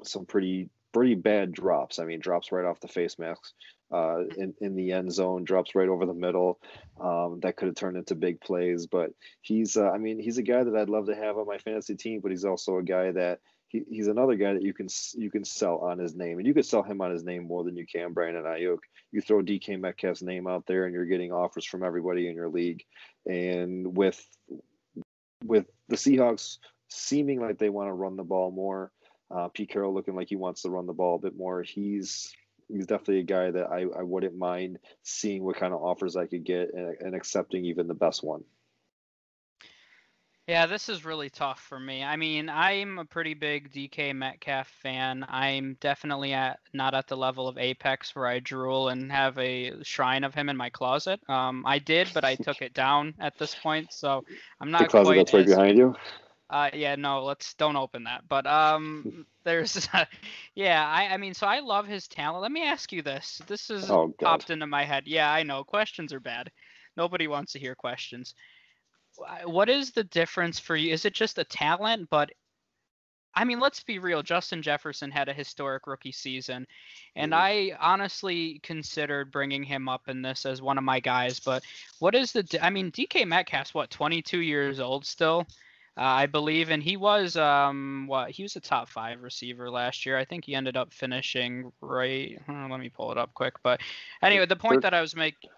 some 0.04 0.26
pretty 0.26 0.68
pretty 0.92 1.14
bad 1.14 1.52
drops. 1.52 1.98
I 1.98 2.04
mean, 2.04 2.20
drops 2.20 2.52
right 2.52 2.64
off 2.64 2.80
the 2.80 2.88
face 2.88 3.18
mask 3.18 3.40
uh, 3.92 4.24
in, 4.36 4.54
in 4.60 4.74
the 4.74 4.92
end 4.92 5.12
zone, 5.12 5.44
drops 5.44 5.74
right 5.74 5.88
over 5.88 6.06
the 6.06 6.14
middle. 6.14 6.60
Um, 7.00 7.40
that 7.42 7.56
could 7.56 7.66
have 7.66 7.76
turned 7.76 7.96
into 7.96 8.14
big 8.14 8.40
plays. 8.40 8.86
But 8.86 9.10
he's, 9.42 9.76
uh, 9.76 9.90
I 9.90 9.98
mean, 9.98 10.18
he's 10.18 10.38
a 10.38 10.42
guy 10.42 10.64
that 10.64 10.76
I'd 10.76 10.88
love 10.88 11.06
to 11.06 11.14
have 11.14 11.36
on 11.36 11.46
my 11.46 11.58
fantasy 11.58 11.94
team, 11.94 12.20
but 12.20 12.30
he's 12.30 12.44
also 12.44 12.78
a 12.78 12.82
guy 12.82 13.12
that 13.12 13.40
he, 13.68 13.82
he's 13.88 14.08
another 14.08 14.34
guy 14.36 14.52
that 14.52 14.62
you 14.62 14.74
can 14.74 14.88
you 15.14 15.30
can 15.30 15.44
sell 15.44 15.78
on 15.78 15.98
his 15.98 16.14
name, 16.14 16.38
and 16.38 16.46
you 16.46 16.54
could 16.54 16.66
sell 16.66 16.82
him 16.82 17.00
on 17.00 17.10
his 17.10 17.24
name 17.24 17.46
more 17.46 17.64
than 17.64 17.76
you 17.76 17.86
can 17.86 18.12
Brandon 18.12 18.44
Aiyuk. 18.44 18.78
You 19.10 19.20
throw 19.20 19.42
DK 19.42 19.80
Metcalf's 19.80 20.22
name 20.22 20.46
out 20.46 20.66
there, 20.66 20.84
and 20.84 20.94
you're 20.94 21.06
getting 21.06 21.32
offers 21.32 21.64
from 21.64 21.82
everybody 21.82 22.28
in 22.28 22.34
your 22.34 22.50
league. 22.50 22.84
And 23.26 23.96
with 23.96 24.24
with 25.44 25.66
the 25.88 25.96
Seahawks 25.96 26.58
seeming 26.88 27.40
like 27.40 27.58
they 27.58 27.70
want 27.70 27.88
to 27.88 27.94
run 27.94 28.16
the 28.16 28.22
ball 28.22 28.50
more, 28.50 28.92
uh, 29.34 29.48
Pete 29.48 29.70
Carroll 29.70 29.94
looking 29.94 30.14
like 30.14 30.28
he 30.28 30.36
wants 30.36 30.62
to 30.62 30.70
run 30.70 30.86
the 30.86 30.92
ball 30.92 31.16
a 31.16 31.20
bit 31.20 31.36
more. 31.36 31.62
He's 31.62 32.32
he's 32.68 32.86
definitely 32.86 33.20
a 33.20 33.24
guy 33.24 33.50
that 33.50 33.70
I, 33.70 33.86
I 33.98 34.02
wouldn't 34.02 34.36
mind 34.36 34.78
seeing 35.02 35.44
what 35.44 35.56
kind 35.56 35.72
of 35.72 35.82
offers 35.82 36.16
I 36.16 36.26
could 36.26 36.44
get 36.44 36.72
and, 36.74 36.96
and 37.00 37.14
accepting 37.14 37.64
even 37.64 37.88
the 37.88 37.94
best 37.94 38.22
one. 38.22 38.44
Yeah, 40.48 40.66
this 40.66 40.88
is 40.88 41.04
really 41.04 41.30
tough 41.30 41.60
for 41.60 41.78
me. 41.78 42.02
I 42.02 42.16
mean, 42.16 42.48
I'm 42.48 42.98
a 42.98 43.04
pretty 43.04 43.34
big 43.34 43.72
DK 43.72 44.14
Metcalf 44.14 44.66
fan. 44.82 45.24
I'm 45.28 45.76
definitely 45.80 46.32
at 46.32 46.58
not 46.72 46.94
at 46.94 47.06
the 47.06 47.16
level 47.16 47.46
of 47.46 47.58
Apex 47.58 48.16
where 48.16 48.26
I 48.26 48.40
drool 48.40 48.88
and 48.88 49.10
have 49.12 49.38
a 49.38 49.72
shrine 49.84 50.24
of 50.24 50.34
him 50.34 50.48
in 50.48 50.56
my 50.56 50.68
closet. 50.68 51.20
Um, 51.28 51.62
I 51.64 51.78
did, 51.78 52.10
but 52.12 52.24
I 52.24 52.34
took 52.34 52.60
it 52.60 52.74
down 52.74 53.14
at 53.20 53.38
this 53.38 53.54
point, 53.54 53.92
so 53.92 54.24
I'm 54.60 54.72
not 54.72 54.82
the 54.82 54.88
closet 54.88 55.06
quite. 55.06 55.16
That's 55.18 55.32
right 55.32 55.48
as, 55.48 55.54
behind 55.54 55.78
you. 55.78 55.94
Uh, 56.52 56.68
yeah, 56.74 56.94
no, 56.96 57.24
let's 57.24 57.54
don't 57.54 57.76
open 57.76 58.04
that. 58.04 58.28
But 58.28 58.46
um, 58.46 59.24
there's, 59.44 59.88
uh, 59.94 60.04
yeah, 60.54 60.86
I, 60.86 61.14
I 61.14 61.16
mean, 61.16 61.32
so 61.32 61.46
I 61.46 61.60
love 61.60 61.86
his 61.86 62.06
talent. 62.06 62.42
Let 62.42 62.52
me 62.52 62.62
ask 62.62 62.92
you 62.92 63.00
this. 63.00 63.40
This 63.46 63.70
is 63.70 63.90
oh, 63.90 64.14
popped 64.20 64.50
into 64.50 64.66
my 64.66 64.84
head. 64.84 65.04
Yeah, 65.06 65.32
I 65.32 65.42
know 65.42 65.64
questions 65.64 66.12
are 66.12 66.20
bad. 66.20 66.50
Nobody 66.94 67.26
wants 67.26 67.52
to 67.52 67.58
hear 67.58 67.74
questions. 67.74 68.34
What 69.44 69.70
is 69.70 69.92
the 69.92 70.04
difference 70.04 70.58
for 70.58 70.76
you? 70.76 70.92
Is 70.92 71.06
it 71.06 71.14
just 71.14 71.38
a 71.38 71.44
talent? 71.44 72.08
But 72.10 72.30
I 73.34 73.44
mean, 73.44 73.60
let's 73.60 73.82
be 73.82 73.98
real. 73.98 74.22
Justin 74.22 74.60
Jefferson 74.60 75.10
had 75.10 75.30
a 75.30 75.34
historic 75.34 75.86
rookie 75.86 76.12
season, 76.12 76.66
and 77.16 77.32
mm. 77.32 77.36
I 77.36 77.72
honestly 77.80 78.60
considered 78.62 79.32
bringing 79.32 79.62
him 79.62 79.88
up 79.88 80.02
in 80.08 80.20
this 80.20 80.44
as 80.44 80.60
one 80.60 80.76
of 80.76 80.84
my 80.84 81.00
guys. 81.00 81.40
But 81.40 81.62
what 81.98 82.14
is 82.14 82.32
the? 82.32 82.58
I 82.60 82.68
mean, 82.68 82.90
DK 82.90 83.26
Metcalf's 83.26 83.72
what, 83.72 83.90
22 83.90 84.40
years 84.40 84.80
old 84.80 85.06
still? 85.06 85.46
Uh, 85.96 86.00
I 86.00 86.26
believe, 86.26 86.70
and 86.70 86.82
he 86.82 86.96
was 86.96 87.36
um 87.36 88.06
what 88.06 88.30
he 88.30 88.42
was 88.42 88.56
a 88.56 88.60
top 88.60 88.88
five 88.88 89.22
receiver 89.22 89.70
last 89.70 90.06
year. 90.06 90.16
I 90.16 90.24
think 90.24 90.44
he 90.44 90.54
ended 90.54 90.76
up 90.76 90.92
finishing 90.92 91.70
right. 91.80 92.40
Uh, 92.48 92.68
let 92.70 92.80
me 92.80 92.88
pull 92.88 93.12
it 93.12 93.18
up 93.18 93.34
quick. 93.34 93.54
But 93.62 93.80
anyway, 94.22 94.46
the 94.46 94.56
point 94.56 94.82
that 94.82 94.94
I 94.94 95.02
was 95.02 95.14
making, 95.14 95.50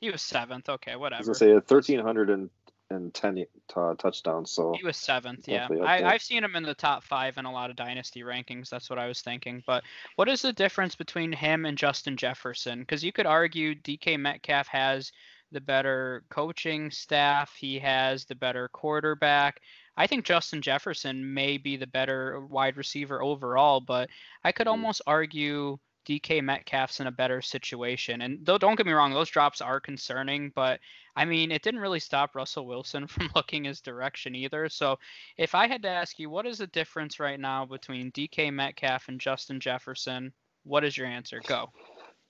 he 0.00 0.10
was 0.10 0.22
seventh. 0.22 0.68
Okay, 0.68 0.94
whatever. 0.94 1.24
I 1.24 1.28
was 1.28 1.38
gonna 1.40 1.60
say 1.60 1.66
thirteen 1.66 1.98
hundred 1.98 2.30
and 2.30 2.48
and 2.90 3.12
ten 3.12 3.44
uh, 3.74 3.94
touchdowns. 3.94 4.52
So 4.52 4.74
he 4.78 4.84
was 4.84 4.96
seventh. 4.96 5.48
Yeah, 5.48 5.66
I, 5.82 6.04
I've 6.04 6.22
seen 6.22 6.44
him 6.44 6.54
in 6.54 6.62
the 6.62 6.74
top 6.74 7.02
five 7.02 7.36
in 7.36 7.44
a 7.44 7.52
lot 7.52 7.70
of 7.70 7.76
dynasty 7.76 8.20
rankings. 8.20 8.68
That's 8.68 8.88
what 8.88 9.00
I 9.00 9.08
was 9.08 9.20
thinking. 9.20 9.64
But 9.66 9.82
what 10.14 10.28
is 10.28 10.42
the 10.42 10.52
difference 10.52 10.94
between 10.94 11.32
him 11.32 11.66
and 11.66 11.76
Justin 11.76 12.16
Jefferson? 12.16 12.80
Because 12.80 13.02
you 13.02 13.12
could 13.12 13.26
argue 13.26 13.74
DK 13.74 14.18
Metcalf 14.18 14.68
has 14.68 15.10
the 15.52 15.60
better 15.60 16.24
coaching 16.30 16.90
staff. 16.90 17.54
He 17.54 17.78
has 17.78 18.24
the 18.24 18.34
better 18.34 18.68
quarterback. 18.68 19.60
I 19.96 20.06
think 20.06 20.24
Justin 20.24 20.62
Jefferson 20.62 21.34
may 21.34 21.58
be 21.58 21.76
the 21.76 21.86
better 21.86 22.40
wide 22.46 22.76
receiver 22.76 23.22
overall, 23.22 23.80
but 23.80 24.08
I 24.42 24.52
could 24.52 24.66
mm-hmm. 24.66 24.70
almost 24.70 25.02
argue 25.06 25.78
DK 26.06 26.42
Metcalf's 26.42 27.00
in 27.00 27.06
a 27.06 27.12
better 27.12 27.40
situation. 27.40 28.22
And 28.22 28.44
though 28.44 28.58
don't 28.58 28.76
get 28.76 28.86
me 28.86 28.92
wrong, 28.92 29.12
those 29.12 29.28
drops 29.28 29.60
are 29.60 29.80
concerning, 29.80 30.50
but 30.54 30.80
I 31.14 31.24
mean, 31.24 31.52
it 31.52 31.62
didn't 31.62 31.80
really 31.80 32.00
stop 32.00 32.34
Russell 32.34 32.66
Wilson 32.66 33.06
from 33.08 33.30
looking 33.34 33.64
his 33.64 33.80
direction 33.80 34.34
either. 34.34 34.68
So, 34.68 34.98
if 35.36 35.54
I 35.54 35.66
had 35.66 35.82
to 35.82 35.88
ask 35.88 36.18
you, 36.18 36.30
what 36.30 36.46
is 36.46 36.58
the 36.58 36.66
difference 36.68 37.20
right 37.20 37.38
now 37.38 37.64
between 37.66 38.12
DK 38.12 38.52
Metcalf 38.52 39.08
and 39.08 39.20
Justin 39.20 39.60
Jefferson? 39.60 40.32
What 40.64 40.84
is 40.84 40.96
your 40.96 41.06
answer? 41.06 41.40
Go. 41.46 41.70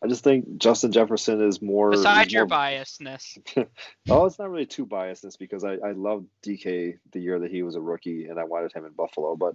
I 0.03 0.09
just 0.09 0.25
think 0.25 0.59
Justin 0.59 0.91
Jefferson 0.91 1.41
is 1.47 1.63
more. 1.63 1.91
Besides 1.91 2.35
more, 2.35 2.41
your 2.41 2.49
biasness. 2.49 3.39
oh, 4.11 4.27
it's 4.27 4.39
not 4.39 4.51
really 4.51 4.67
too 4.67 4.85
biasness 4.85 5.39
because 5.39 5.63
I, 5.65 5.75
I 5.75 5.93
loved 5.93 6.27
DK 6.45 6.99
the 7.13 7.21
year 7.21 7.39
that 7.39 7.51
he 7.51 7.63
was 7.63 7.77
a 7.77 7.81
rookie 7.81 8.27
and 8.27 8.39
I 8.39 8.45
wanted 8.45 8.73
him 8.73 8.85
in 8.85 8.93
Buffalo. 8.93 9.37
But 9.37 9.55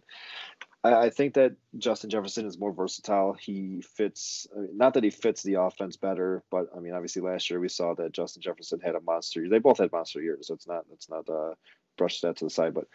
I, 0.86 0.93
I 0.93 1.10
think 1.10 1.34
that 1.34 1.56
Justin 1.78 2.10
Jefferson 2.10 2.45
is 2.45 2.58
more 2.58 2.72
versatile. 2.72 3.34
He 3.34 3.82
fits, 3.82 4.48
not 4.74 4.93
that 4.93 5.04
he 5.04 5.10
fits 5.10 5.43
the 5.43 5.56
offense 5.56 5.98
better, 5.98 6.43
but 6.50 6.68
I 6.76 6.80
mean, 6.80 6.93
obviously 6.93 7.22
last 7.22 7.50
year 7.50 7.60
we 7.60 7.70
saw 7.70 7.93
that 7.95 8.14
Justin 8.14 8.41
Jefferson 8.41 8.80
had 8.80 8.95
a 8.95 9.02
monster 9.02 9.41
year. 9.41 9.50
They 9.50 9.60
both 9.60 9.80
had 9.80 9.91
monster 9.91 10.22
years. 10.22 10.48
So 10.48 10.54
it's 10.54 10.68
not, 10.68 10.86
it's 10.93 11.10
not 11.10 11.30
uh, 11.30 11.56
brush 11.98 12.22
that 12.22 12.38
to 12.38 12.45
the 12.45 12.50
side. 12.50 12.74
But 12.74 12.88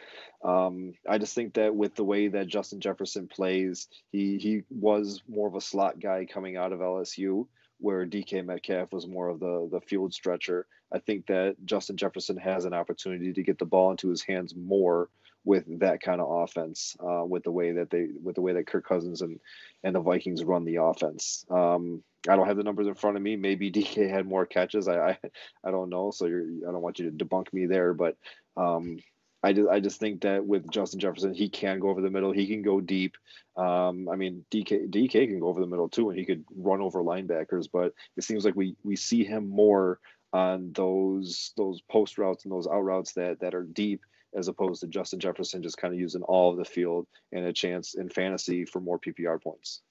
um, 0.48 0.94
I 1.09 1.18
just 1.18 1.34
think 1.34 1.55
that 1.55 1.74
with 1.74 1.94
the 1.94 2.05
way 2.05 2.28
that 2.28 2.48
Justin 2.48 2.80
Jefferson 2.80 3.28
plays, 3.28 3.88
he 4.11 4.38
he 4.38 4.62
was 4.70 5.22
more 5.28 5.48
of 5.48 5.55
a 5.55 5.61
slot 5.61 6.00
guy 6.00 6.26
coming 6.26 6.57
out 6.57 6.72
of 6.72 6.80
LSU, 6.80 7.46
where 7.78 8.07
DK 8.07 8.44
Metcalf 8.44 8.92
was 8.92 9.07
more 9.07 9.28
of 9.28 9.40
the 9.40 9.68
the 9.70 9.80
field 9.80 10.14
stretcher. 10.14 10.66
I 10.92 10.98
think 10.98 11.26
that 11.26 11.57
Justin 11.64 11.96
Jefferson 11.96 12.36
has 12.36 12.64
an 12.64 12.74
opportunity 12.74 13.32
to 13.32 13.42
get 13.42 13.59
the 13.59 13.64
ball 13.64 13.90
into 13.90 14.09
his 14.09 14.22
hands 14.22 14.55
more 14.55 15.09
with 15.45 15.80
that 15.80 16.01
kind 16.01 16.20
of 16.20 16.30
offense, 16.30 16.97
uh, 17.01 17.24
with 17.24 17.43
the 17.45 17.51
way 17.51 17.72
that 17.72 17.90
they 17.90 18.09
with 18.22 18.36
the 18.36 18.43
way 18.43 18.53
that 18.53 18.66
Kirk 18.66 18.86
Cousins 18.86 19.22
and 19.22 19.40
and 19.82 19.95
the 19.95 20.01
Vikings 20.01 20.45
run 20.45 20.64
the 20.64 20.76
offense. 20.76 21.45
Um, 21.51 22.03
I 22.28 22.36
don't 22.36 22.47
have 22.47 22.57
the 22.57 22.62
numbers 22.62 22.86
in 22.86 22.95
front 22.95 23.16
of 23.16 23.22
me. 23.22 23.36
Maybe 23.36 23.70
DK 23.72 24.09
had 24.09 24.26
more 24.26 24.47
catches. 24.47 24.88
I 24.88 25.11
I, 25.11 25.18
I 25.64 25.70
don't 25.70 25.90
know. 25.90 26.11
So 26.11 26.26
you're, 26.26 26.47
I 26.68 26.72
don't 26.72 26.82
want 26.82 26.99
you 26.99 27.11
to 27.11 27.24
debunk 27.24 27.53
me 27.53 27.66
there, 27.66 27.95
but 27.95 28.16
um, 28.57 28.99
I 29.43 29.53
just 29.53 29.68
I 29.68 29.80
just 29.80 29.99
think 29.99 30.22
that 30.22 30.47
with 30.47 30.70
Justin 30.70 31.01
Jefferson, 31.01 31.34
he 31.34 31.49
can 31.49 31.80
go 31.80 31.88
over 31.88 32.01
the 32.01 32.11
middle. 32.11 32.32
He 32.32 32.47
can 32.47 32.62
go 32.62 32.80
deep. 32.80 33.16
Um, 33.57 34.09
I 34.09 34.16
mean, 34.16 34.45
DK 34.53 34.88
DK 34.90 35.28
can 35.28 35.40
go 35.40 35.49
over 35.49 35.61
the 35.61 35.66
middle 35.66 35.88
too, 35.88 36.11
and 36.11 36.18
he 36.18 36.24
could 36.24 36.45
run 36.57 36.80
over 36.80 37.03
linebackers. 37.03 37.68
But 37.72 37.93
it 38.16 38.22
seems 38.22 38.45
like 38.45 38.55
we 38.55 38.76
we 38.84 38.95
see 38.95 39.24
him 39.24 39.49
more 39.49 39.99
on 40.32 40.72
those 40.72 41.53
those 41.57 41.80
post 41.82 42.18
routes 42.18 42.45
and 42.45 42.53
those 42.53 42.68
out 42.68 42.84
routes 42.84 43.14
that 43.14 43.40
that 43.40 43.55
are 43.55 43.64
deep, 43.64 44.03
as 44.36 44.48
opposed 44.48 44.80
to 44.80 44.86
Justin 44.86 45.20
Jefferson 45.20 45.62
just 45.62 45.76
kind 45.76 45.92
of 45.92 46.00
using 46.00 46.22
all 46.22 46.50
of 46.50 46.56
the 46.56 46.64
field 46.64 47.06
and 47.32 47.44
a 47.44 47.52
chance 47.52 47.94
in 47.94 48.08
fantasy 48.08 48.64
for 48.64 48.80
more 48.80 48.98
PPR 48.98 49.42
points. 49.42 49.82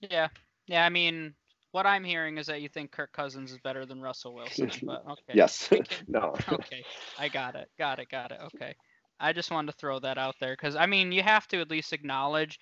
Yeah, 0.00 0.28
yeah. 0.66 0.84
I 0.84 0.88
mean, 0.88 1.34
what 1.72 1.86
I'm 1.86 2.04
hearing 2.04 2.38
is 2.38 2.46
that 2.46 2.62
you 2.62 2.68
think 2.68 2.92
Kirk 2.92 3.12
Cousins 3.12 3.52
is 3.52 3.58
better 3.58 3.84
than 3.84 4.00
Russell 4.00 4.34
Wilson. 4.34 4.70
But 4.82 5.04
okay. 5.10 5.32
yes. 5.34 5.68
no. 6.08 6.34
okay. 6.50 6.84
I 7.18 7.28
got 7.28 7.54
it. 7.54 7.68
Got 7.78 7.98
it. 7.98 8.08
Got 8.08 8.32
it. 8.32 8.38
Okay. 8.54 8.74
I 9.20 9.32
just 9.32 9.50
wanted 9.50 9.72
to 9.72 9.78
throw 9.78 9.98
that 10.00 10.16
out 10.16 10.36
there 10.40 10.52
because 10.52 10.76
I 10.76 10.86
mean 10.86 11.10
you 11.12 11.22
have 11.22 11.48
to 11.48 11.60
at 11.60 11.70
least 11.70 11.92
acknowledge. 11.92 12.58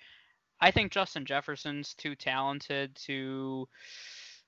I 0.59 0.71
think 0.71 0.91
Justin 0.91 1.25
Jefferson's 1.25 1.93
too 1.93 2.15
talented 2.15 2.95
to 3.05 3.67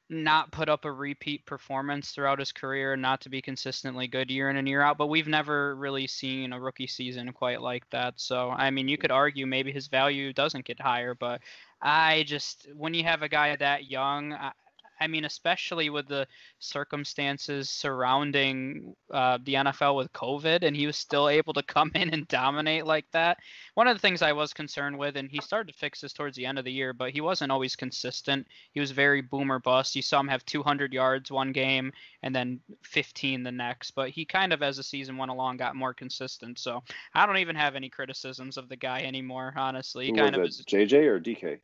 not 0.10 0.51
put 0.51 0.70
up 0.70 0.86
a 0.86 0.91
repeat 0.91 1.45
performance 1.45 2.12
throughout 2.12 2.39
his 2.39 2.51
career 2.51 2.93
and 2.93 3.01
not 3.01 3.22
to 3.22 3.30
be 3.30 3.41
consistently 3.41 4.07
good 4.07 4.32
year 4.32 4.49
in 4.49 4.57
and 4.57 4.68
year 4.68 4.82
out. 4.82 4.97
But 4.97 5.07
we've 5.07 5.28
never 5.28 5.76
really 5.76 6.07
seen 6.07 6.53
a 6.53 6.60
rookie 6.60 6.88
season 6.88 7.32
quite 7.32 7.62
like 7.62 7.89
that. 7.91 8.16
So 8.18 8.49
I 8.49 8.72
mean, 8.72 8.88
you 8.88 8.97
could 8.97 9.12
argue 9.12 9.45
maybe 9.45 9.72
his 9.72 9.88
value 9.88 10.34
doesn't 10.34 10.66
get 10.66 10.82
higher, 10.82 11.14
but 11.14 11.41
I 11.82 12.24
just 12.28 12.68
when 12.76 12.93
you 12.93 13.03
have 13.03 13.22
a 13.22 13.30
guy 13.30 13.55
that 13.55 13.89
young, 13.89 14.34
I, 14.34 14.51
I 15.00 15.08
mean, 15.08 15.26
especially 15.26 15.89
with 15.89 16.08
the 16.08 16.28
circumstances 16.60 17.70
surrounding 17.70 18.95
uh, 19.12 19.38
the 19.43 19.56
NFL 19.56 19.95
with 19.95 20.12
COVID, 20.14 20.64
and 20.64 20.76
he 20.76 20.88
was 20.88 20.97
still 20.97 21.30
able 21.30 21.54
to 21.54 21.64
come 21.68 21.91
in 21.95 22.10
and 22.10 22.28
dominate 22.28 22.86
like 22.86 23.06
that. 23.12 23.38
One 23.76 23.88
of 23.88 23.95
the 23.95 24.02
things 24.02 24.22
I 24.22 24.34
was 24.34 24.54
concerned 24.54 24.97
with, 24.97 25.16
and 25.16 25.30
he 25.30 25.39
started 25.41 25.72
to 25.72 25.78
fix 25.78 26.02
this 26.02 26.14
towards 26.14 26.36
the 26.36 26.45
end 26.45 26.60
of 26.60 26.66
the 26.66 26.72
year, 26.72 26.93
but 26.93 27.12
he 27.12 27.22
wasn't 27.22 27.52
always 27.52 27.76
consistent. 27.76 28.47
He 28.74 28.80
was 28.80 28.91
very 28.91 29.22
boomer 29.22 29.60
bust. 29.60 29.95
You 29.95 30.02
saw 30.02 30.20
him 30.20 30.28
have 30.28 30.45
200 30.45 30.93
yards 30.93 31.32
one 31.32 31.52
game 31.52 31.91
and 32.24 32.36
then 32.36 32.60
15 32.84 33.43
the 33.43 33.52
next, 33.52 33.91
but 33.91 34.10
he 34.10 34.26
kind 34.26 34.52
of, 34.54 34.62
as 34.62 34.78
the 34.78 34.84
season 34.84 35.18
went 35.18 35.32
along, 35.32 35.58
got 35.58 35.76
more 35.76 35.93
consistent. 35.93 36.60
So 36.60 36.84
I 37.14 37.26
don't 37.26 37.38
even 37.38 37.56
have 37.56 37.76
any 37.76 37.89
criticisms 37.89 38.58
of 38.58 38.70
the 38.70 38.76
guy 38.76 39.02
anymore, 39.02 39.54
honestly. 39.56 40.06
He 40.06 40.12
Who 40.12 40.18
kind 40.18 40.36
of 40.36 40.43
is, 40.43 40.64
JJ 40.66 41.06
or 41.06 41.20
DK? 41.20 41.60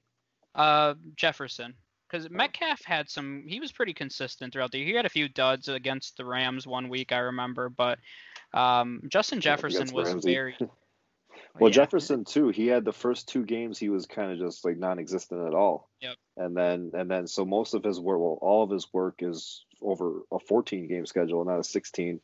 Uh, 0.54 0.94
Jefferson 1.18 1.74
because 2.10 2.30
Metcalf 2.30 2.84
had 2.86 3.10
some. 3.10 3.44
He 3.48 3.60
was 3.60 3.72
pretty 3.72 3.94
consistent 3.94 4.54
throughout 4.54 4.72
the 4.72 4.80
year. 4.80 4.88
He 4.88 4.94
had 4.94 5.06
a 5.06 5.10
few 5.10 5.28
duds 5.28 5.68
against 5.68 6.18
the 6.18 6.26
Rams 6.26 6.68
one 6.68 6.90
week, 6.90 7.12
I 7.12 7.20
remember, 7.20 7.70
but 7.70 8.00
um, 8.54 9.02
Justin 9.08 9.42
Jefferson 9.42 9.92
was 9.94 10.10
Ramsey. 10.10 10.34
very. 10.34 10.58
well, 11.60 11.70
yeah. 11.70 11.76
Jefferson 11.76 12.24
too. 12.26 12.50
He 12.50 12.68
had 12.68 12.86
the 12.86 12.94
first 12.94 13.28
two 13.28 13.44
games. 13.44 13.78
He 13.78 13.90
was 13.90 14.06
kind 14.06 14.32
of 14.32 14.40
just 14.40 14.66
like 14.66 14.78
non-existent 14.78 15.48
at 15.48 15.54
all. 15.54 15.90
Yep. 16.02 16.16
And 16.38 16.56
then 16.56 16.92
and 16.94 17.10
then 17.10 17.28
so 17.28 17.46
most 17.46 17.74
of 17.74 17.84
his 17.84 18.00
work, 18.00 18.20
well, 18.20 18.38
all 18.42 18.64
of 18.64 18.70
his 18.70 18.88
work 18.94 19.16
is 19.20 19.66
over 19.82 20.22
a 20.32 20.40
14 20.40 20.88
game 20.88 21.06
schedule, 21.06 21.44
not 21.46 21.60
a 21.60 21.64
16. 21.64 22.20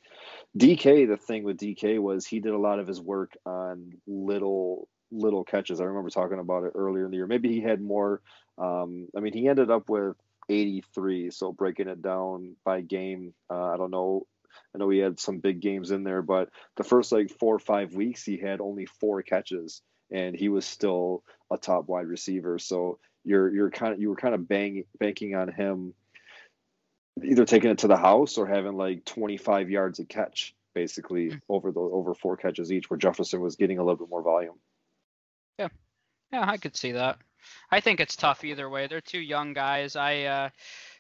DK, 0.58 1.08
the 1.08 1.18
thing 1.18 1.44
with 1.44 1.58
DK 1.58 2.00
was 2.00 2.26
he 2.26 2.40
did 2.40 2.54
a 2.54 2.58
lot 2.58 2.80
of 2.80 2.88
his 2.88 3.00
work 3.00 3.38
on 3.46 3.94
little 4.08 4.88
little 5.12 5.44
catches. 5.44 5.82
I 5.82 5.86
remember 5.86 6.10
talking 6.10 6.40
about 6.40 6.64
it 6.64 6.74
earlier 6.76 7.06
in 7.06 7.12
the 7.12 7.18
year. 7.18 7.28
Maybe 7.28 7.50
he 7.50 7.62
had 7.62 7.82
more 7.82 8.22
um, 8.58 9.08
I 9.16 9.20
mean, 9.20 9.34
he 9.34 9.48
ended 9.48 9.72
up 9.72 9.90
with 9.90 10.16
83. 10.50 11.32
So 11.32 11.52
breaking 11.52 11.88
it 11.88 12.02
down 12.02 12.56
by 12.64 12.82
game, 12.82 13.34
uh, 13.50 13.74
I 13.74 13.78
don't 13.78 13.92
know. 13.92 14.28
I 14.76 14.78
know 14.78 14.90
he 14.90 15.00
had 15.00 15.20
some 15.20 15.40
big 15.40 15.62
games 15.62 15.92
in 15.92 16.04
there, 16.04 16.22
but 16.22 16.50
the 16.78 16.84
first 16.84 17.12
like 17.12 17.32
four 17.40 17.56
or 17.56 17.60
five 17.60 17.94
weeks, 17.94 18.24
he 18.24 18.38
had 18.38 18.62
only 18.62 18.86
four 18.86 19.22
catches, 19.22 19.82
and 20.12 20.36
he 20.36 20.50
was 20.50 20.66
still 20.66 21.24
a 21.50 21.58
top 21.58 21.88
wide 21.88 22.08
receiver. 22.08 22.60
So 22.60 23.00
you're 23.24 23.54
you're 23.54 23.72
kind 23.72 23.94
of 23.94 24.02
you 24.02 24.10
were 24.10 24.16
kind 24.16 24.36
of 24.36 24.48
bang, 24.48 24.84
banking 25.00 25.36
on 25.36 25.48
him 25.48 25.94
either 27.24 27.46
taking 27.46 27.70
it 27.70 27.80
to 27.80 27.88
the 27.88 27.98
house 27.98 28.38
or 28.38 28.48
having 28.48 28.74
like 28.74 29.06
25 29.06 29.70
yards 29.70 30.00
a 30.00 30.06
catch 30.06 30.56
basically 30.74 31.28
mm-hmm. 31.28 31.38
over 31.50 31.72
the 31.72 31.80
over 31.80 32.14
four 32.14 32.38
catches 32.38 32.72
each 32.72 32.90
where 32.90 32.98
Jefferson 32.98 33.42
was 33.42 33.58
getting 33.58 33.78
a 33.78 33.84
little 33.84 33.98
bit 33.98 34.10
more 34.10 34.24
volume. 34.24 34.56
Yeah. 35.58 35.70
Yeah, 36.32 36.50
I 36.50 36.58
could 36.58 36.76
see 36.76 36.94
that. 36.94 37.18
I 37.72 37.80
think 37.80 38.00
it's 38.00 38.16
tough 38.16 38.44
either 38.44 38.70
way. 38.70 38.88
They're 38.88 39.02
two 39.02 39.20
young 39.20 39.54
guys. 39.54 39.96
I 39.96 40.24
uh, 40.24 40.50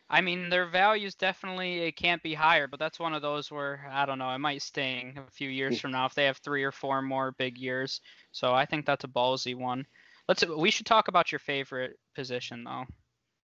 I 0.09 0.19
mean, 0.19 0.49
their 0.49 0.67
values 0.67 1.15
definitely 1.15 1.79
it 1.79 1.95
can't 1.95 2.21
be 2.21 2.33
higher, 2.33 2.67
but 2.67 2.79
that's 2.79 2.99
one 2.99 3.13
of 3.13 3.21
those 3.21 3.49
where 3.49 3.87
I 3.89 4.05
don't 4.05 4.19
know. 4.19 4.25
I 4.25 4.37
might 4.37 4.61
sting 4.61 5.17
a 5.17 5.31
few 5.31 5.49
years 5.49 5.79
from 5.79 5.91
now 5.91 6.05
if 6.05 6.13
they 6.13 6.25
have 6.25 6.37
three 6.37 6.63
or 6.63 6.71
four 6.73 7.01
more 7.01 7.31
big 7.37 7.57
years. 7.57 8.01
So 8.33 8.53
I 8.53 8.65
think 8.65 8.85
that's 8.85 9.05
a 9.05 9.07
ballsy 9.07 9.55
one. 9.55 9.85
Let's. 10.27 10.45
We 10.45 10.71
should 10.71 10.85
talk 10.85 11.07
about 11.07 11.31
your 11.31 11.39
favorite 11.39 11.97
position 12.13 12.65
though. 12.65 12.85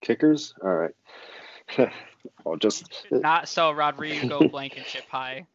Kickers. 0.03 0.55
All 0.63 0.75
right. 0.75 0.95
oh, 2.47 2.57
just 2.57 3.07
not 3.11 3.49
so 3.49 3.71
Rodrigo 3.71 4.49
Blankenship 4.51 5.05
high. 5.09 5.47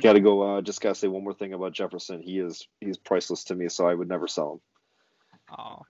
Got 0.00 0.14
to 0.14 0.20
go. 0.20 0.58
Uh, 0.58 0.60
just 0.62 0.80
gotta 0.80 0.94
say 0.94 1.08
one 1.08 1.24
more 1.24 1.34
thing 1.34 1.52
about 1.52 1.72
Jefferson. 1.72 2.22
He 2.22 2.38
is 2.38 2.66
he's 2.80 2.96
priceless 2.96 3.44
to 3.44 3.54
me, 3.54 3.68
so 3.68 3.88
I 3.88 3.94
would 3.94 4.08
never 4.08 4.28
sell 4.28 4.52
him. 4.52 4.60
Oh, 5.50 5.82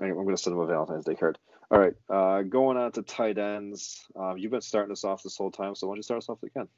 I'm 0.00 0.14
going 0.14 0.28
to 0.30 0.36
send 0.36 0.54
him 0.54 0.60
a 0.60 0.66
Valentine's 0.66 1.04
Day 1.04 1.14
card. 1.14 1.38
All 1.70 1.78
right, 1.78 1.94
uh, 2.08 2.42
going 2.42 2.76
on 2.76 2.92
to 2.92 3.02
tight 3.02 3.38
ends. 3.38 4.06
Um, 4.16 4.38
you've 4.38 4.50
been 4.50 4.60
starting 4.62 4.92
us 4.92 5.04
off 5.04 5.22
this 5.22 5.36
whole 5.36 5.50
time, 5.50 5.74
so 5.74 5.86
why 5.86 5.92
don't 5.92 5.98
you 5.98 6.02
start 6.02 6.18
us 6.18 6.28
off 6.28 6.42
again? 6.42 6.68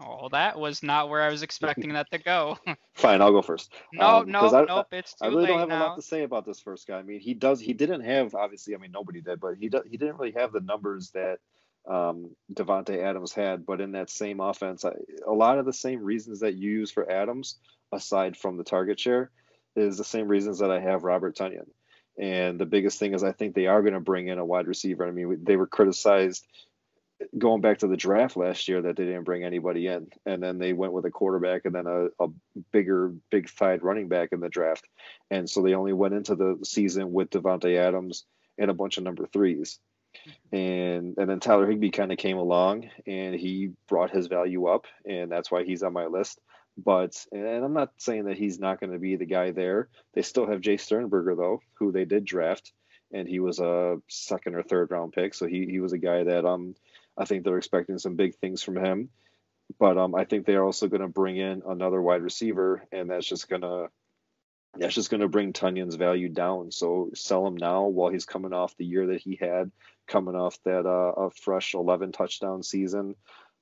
Oh, 0.00 0.28
that 0.30 0.58
was 0.58 0.82
not 0.82 1.10
where 1.10 1.22
I 1.22 1.28
was 1.28 1.42
expecting 1.42 1.92
that 1.92 2.10
to 2.10 2.18
go. 2.18 2.58
Fine, 2.94 3.20
I'll 3.20 3.30
go 3.30 3.42
first. 3.42 3.72
No, 3.92 4.06
um, 4.06 4.30
no, 4.30 4.40
I, 4.40 4.64
nope, 4.64 4.86
it's 4.92 5.14
too 5.14 5.26
late. 5.26 5.32
I 5.32 5.34
really 5.34 5.46
don't 5.48 5.58
have 5.60 5.68
now. 5.68 5.78
a 5.78 5.86
lot 5.88 5.96
to 5.96 6.02
say 6.02 6.22
about 6.22 6.46
this 6.46 6.60
first 6.60 6.86
guy. 6.88 6.98
I 6.98 7.02
mean, 7.02 7.20
he 7.20 7.34
does. 7.34 7.60
He 7.60 7.74
didn't 7.74 8.00
have 8.00 8.34
obviously. 8.34 8.74
I 8.74 8.78
mean, 8.78 8.92
nobody 8.92 9.20
did, 9.20 9.38
but 9.38 9.54
he 9.54 9.70
he 9.88 9.96
didn't 9.96 10.16
really 10.16 10.32
have 10.32 10.52
the 10.52 10.60
numbers 10.60 11.10
that 11.10 11.40
um, 11.86 12.30
Davante 12.52 13.02
Adams 13.02 13.32
had. 13.32 13.66
But 13.66 13.80
in 13.80 13.92
that 13.92 14.08
same 14.08 14.40
offense, 14.40 14.84
I, 14.84 14.92
a 15.26 15.32
lot 15.32 15.58
of 15.58 15.66
the 15.66 15.72
same 15.72 16.02
reasons 16.02 16.40
that 16.40 16.54
you 16.54 16.70
use 16.70 16.90
for 16.90 17.10
Adams, 17.10 17.58
aside 17.92 18.36
from 18.36 18.56
the 18.56 18.64
target 18.64 18.98
share, 18.98 19.30
is 19.76 19.98
the 19.98 20.04
same 20.04 20.28
reasons 20.28 20.58
that 20.58 20.70
I 20.70 20.80
have 20.80 21.04
Robert 21.04 21.36
Tonyan. 21.36 21.68
And 22.18 22.58
the 22.58 22.66
biggest 22.66 22.98
thing 22.98 23.14
is 23.14 23.24
I 23.24 23.32
think 23.32 23.54
they 23.54 23.66
are 23.66 23.80
going 23.82 23.94
to 23.94 24.00
bring 24.00 24.28
in 24.28 24.38
a 24.38 24.44
wide 24.44 24.66
receiver. 24.66 25.06
I 25.06 25.10
mean, 25.12 25.44
they 25.44 25.56
were 25.56 25.66
criticized 25.66 26.46
going 27.38 27.60
back 27.60 27.78
to 27.78 27.86
the 27.86 27.96
draft 27.96 28.36
last 28.36 28.68
year 28.68 28.82
that 28.82 28.96
they 28.96 29.04
didn't 29.04 29.24
bring 29.24 29.44
anybody 29.44 29.86
in, 29.86 30.08
and 30.26 30.42
then 30.42 30.58
they 30.58 30.72
went 30.72 30.92
with 30.92 31.04
a 31.04 31.10
quarterback 31.10 31.64
and 31.64 31.74
then 31.74 31.86
a, 31.86 32.06
a 32.22 32.28
bigger, 32.72 33.12
big 33.30 33.48
thighed 33.48 33.82
running 33.82 34.08
back 34.08 34.30
in 34.32 34.40
the 34.40 34.48
draft, 34.48 34.86
and 35.30 35.48
so 35.48 35.62
they 35.62 35.74
only 35.74 35.92
went 35.92 36.14
into 36.14 36.34
the 36.34 36.58
season 36.64 37.12
with 37.12 37.30
Davante 37.30 37.76
Adams 37.76 38.24
and 38.58 38.70
a 38.70 38.74
bunch 38.74 38.98
of 38.98 39.04
number 39.04 39.26
threes, 39.26 39.78
and 40.52 41.16
and 41.16 41.28
then 41.30 41.40
Tyler 41.40 41.66
Higbee 41.66 41.90
kind 41.90 42.12
of 42.12 42.18
came 42.18 42.38
along 42.38 42.90
and 43.06 43.34
he 43.34 43.70
brought 43.88 44.10
his 44.10 44.26
value 44.26 44.66
up, 44.66 44.86
and 45.08 45.30
that's 45.30 45.50
why 45.50 45.64
he's 45.64 45.82
on 45.82 45.92
my 45.92 46.06
list. 46.06 46.40
But 46.76 47.26
and 47.32 47.64
I'm 47.64 47.74
not 47.74 47.92
saying 47.98 48.24
that 48.24 48.38
he's 48.38 48.58
not 48.58 48.80
going 48.80 48.92
to 48.92 48.98
be 48.98 49.16
the 49.16 49.26
guy 49.26 49.50
there. 49.50 49.88
They 50.14 50.22
still 50.22 50.46
have 50.46 50.60
Jace 50.60 50.80
Sternberger 50.80 51.34
though, 51.34 51.60
who 51.74 51.92
they 51.92 52.04
did 52.04 52.24
draft, 52.24 52.72
and 53.12 53.28
he 53.28 53.40
was 53.40 53.58
a 53.60 53.98
second 54.08 54.54
or 54.54 54.62
third 54.62 54.90
round 54.90 55.12
pick. 55.12 55.34
So 55.34 55.46
he 55.46 55.66
he 55.66 55.80
was 55.80 55.92
a 55.92 55.98
guy 55.98 56.24
that 56.24 56.44
um 56.46 56.74
I 57.16 57.26
think 57.26 57.44
they're 57.44 57.58
expecting 57.58 57.98
some 57.98 58.16
big 58.16 58.36
things 58.36 58.62
from 58.62 58.76
him. 58.76 59.10
But 59.78 59.98
um 59.98 60.14
I 60.14 60.24
think 60.24 60.46
they're 60.46 60.64
also 60.64 60.88
going 60.88 61.02
to 61.02 61.08
bring 61.08 61.36
in 61.36 61.62
another 61.66 62.00
wide 62.00 62.22
receiver, 62.22 62.82
and 62.90 63.10
that's 63.10 63.26
just 63.26 63.48
gonna 63.48 63.88
that's 64.78 64.94
just 64.94 65.10
going 65.10 65.20
to 65.20 65.28
bring 65.28 65.52
Tonyan's 65.52 65.96
value 65.96 66.30
down. 66.30 66.72
So 66.72 67.10
sell 67.14 67.46
him 67.46 67.56
now 67.56 67.84
while 67.84 68.10
he's 68.10 68.24
coming 68.24 68.54
off 68.54 68.76
the 68.76 68.86
year 68.86 69.08
that 69.08 69.20
he 69.20 69.36
had, 69.38 69.70
coming 70.06 70.34
off 70.34 70.58
that 70.64 70.86
uh, 70.86 71.12
a 71.26 71.30
fresh 71.30 71.74
11 71.74 72.12
touchdown 72.12 72.62
season 72.62 73.14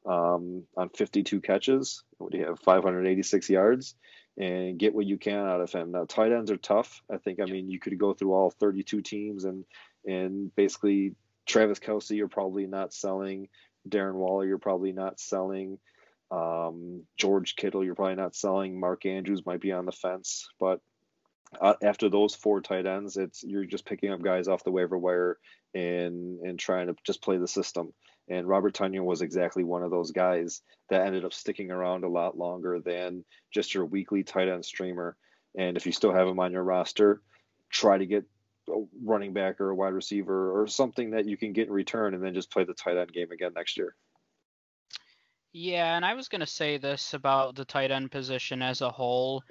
um, 0.06 0.64
on 0.76 0.88
52 0.90 1.40
catches. 1.40 2.02
What 2.18 2.32
do 2.32 2.38
you 2.38 2.46
have? 2.46 2.60
586 2.60 3.50
yards, 3.50 3.94
and 4.38 4.78
get 4.78 4.94
what 4.94 5.06
you 5.06 5.18
can 5.18 5.46
out 5.46 5.60
of 5.60 5.72
him. 5.72 5.92
Now 5.92 6.04
tight 6.04 6.32
ends 6.32 6.50
are 6.50 6.56
tough. 6.56 7.02
I 7.10 7.18
think. 7.18 7.40
I 7.40 7.44
mean, 7.44 7.70
you 7.70 7.78
could 7.78 7.98
go 7.98 8.14
through 8.14 8.32
all 8.32 8.50
32 8.50 9.02
teams 9.02 9.44
and 9.44 9.64
and 10.06 10.54
basically 10.54 11.14
Travis 11.46 11.78
Kelce, 11.78 12.16
you're 12.16 12.28
probably 12.28 12.66
not 12.66 12.94
selling. 12.94 13.48
Darren 13.88 14.14
Waller, 14.14 14.46
you're 14.46 14.58
probably 14.58 14.92
not 14.92 15.18
selling. 15.18 15.78
Um, 16.30 17.02
George 17.16 17.56
Kittle, 17.56 17.84
you're 17.84 17.94
probably 17.94 18.14
not 18.14 18.36
selling. 18.36 18.78
Mark 18.78 19.04
Andrews 19.04 19.44
might 19.44 19.60
be 19.60 19.72
on 19.72 19.84
the 19.84 19.92
fence, 19.92 20.48
but 20.60 20.80
uh, 21.60 21.74
after 21.82 22.08
those 22.08 22.34
four 22.34 22.60
tight 22.60 22.86
ends, 22.86 23.16
it's 23.16 23.42
you're 23.42 23.64
just 23.64 23.84
picking 23.84 24.12
up 24.12 24.22
guys 24.22 24.46
off 24.46 24.62
the 24.62 24.70
waiver 24.70 24.96
wire 24.96 25.38
and 25.74 26.38
and 26.40 26.58
trying 26.58 26.86
to 26.86 26.94
just 27.04 27.22
play 27.22 27.38
the 27.38 27.48
system. 27.48 27.92
And 28.30 28.46
Robert 28.46 28.74
Tonyan 28.74 29.04
was 29.04 29.22
exactly 29.22 29.64
one 29.64 29.82
of 29.82 29.90
those 29.90 30.12
guys 30.12 30.62
that 30.88 31.04
ended 31.04 31.24
up 31.24 31.34
sticking 31.34 31.70
around 31.70 32.04
a 32.04 32.08
lot 32.08 32.38
longer 32.38 32.80
than 32.80 33.24
just 33.52 33.74
your 33.74 33.84
weekly 33.84 34.22
tight 34.22 34.48
end 34.48 34.64
streamer. 34.64 35.16
And 35.58 35.76
if 35.76 35.84
you 35.84 35.92
still 35.92 36.12
have 36.12 36.28
him 36.28 36.38
on 36.38 36.52
your 36.52 36.62
roster, 36.62 37.20
try 37.70 37.98
to 37.98 38.06
get 38.06 38.24
a 38.68 38.84
running 39.02 39.32
back 39.32 39.60
or 39.60 39.70
a 39.70 39.74
wide 39.74 39.94
receiver 39.94 40.60
or 40.60 40.68
something 40.68 41.10
that 41.10 41.26
you 41.26 41.36
can 41.36 41.52
get 41.52 41.66
in 41.66 41.72
return 41.72 42.14
and 42.14 42.22
then 42.22 42.34
just 42.34 42.52
play 42.52 42.62
the 42.62 42.72
tight 42.72 42.96
end 42.96 43.12
game 43.12 43.32
again 43.32 43.52
next 43.54 43.76
year. 43.76 43.96
Yeah, 45.52 45.96
and 45.96 46.04
I 46.04 46.14
was 46.14 46.28
going 46.28 46.40
to 46.40 46.46
say 46.46 46.78
this 46.78 47.12
about 47.14 47.56
the 47.56 47.64
tight 47.64 47.90
end 47.90 48.12
position 48.12 48.62
as 48.62 48.80
a 48.80 48.90
whole 48.90 49.42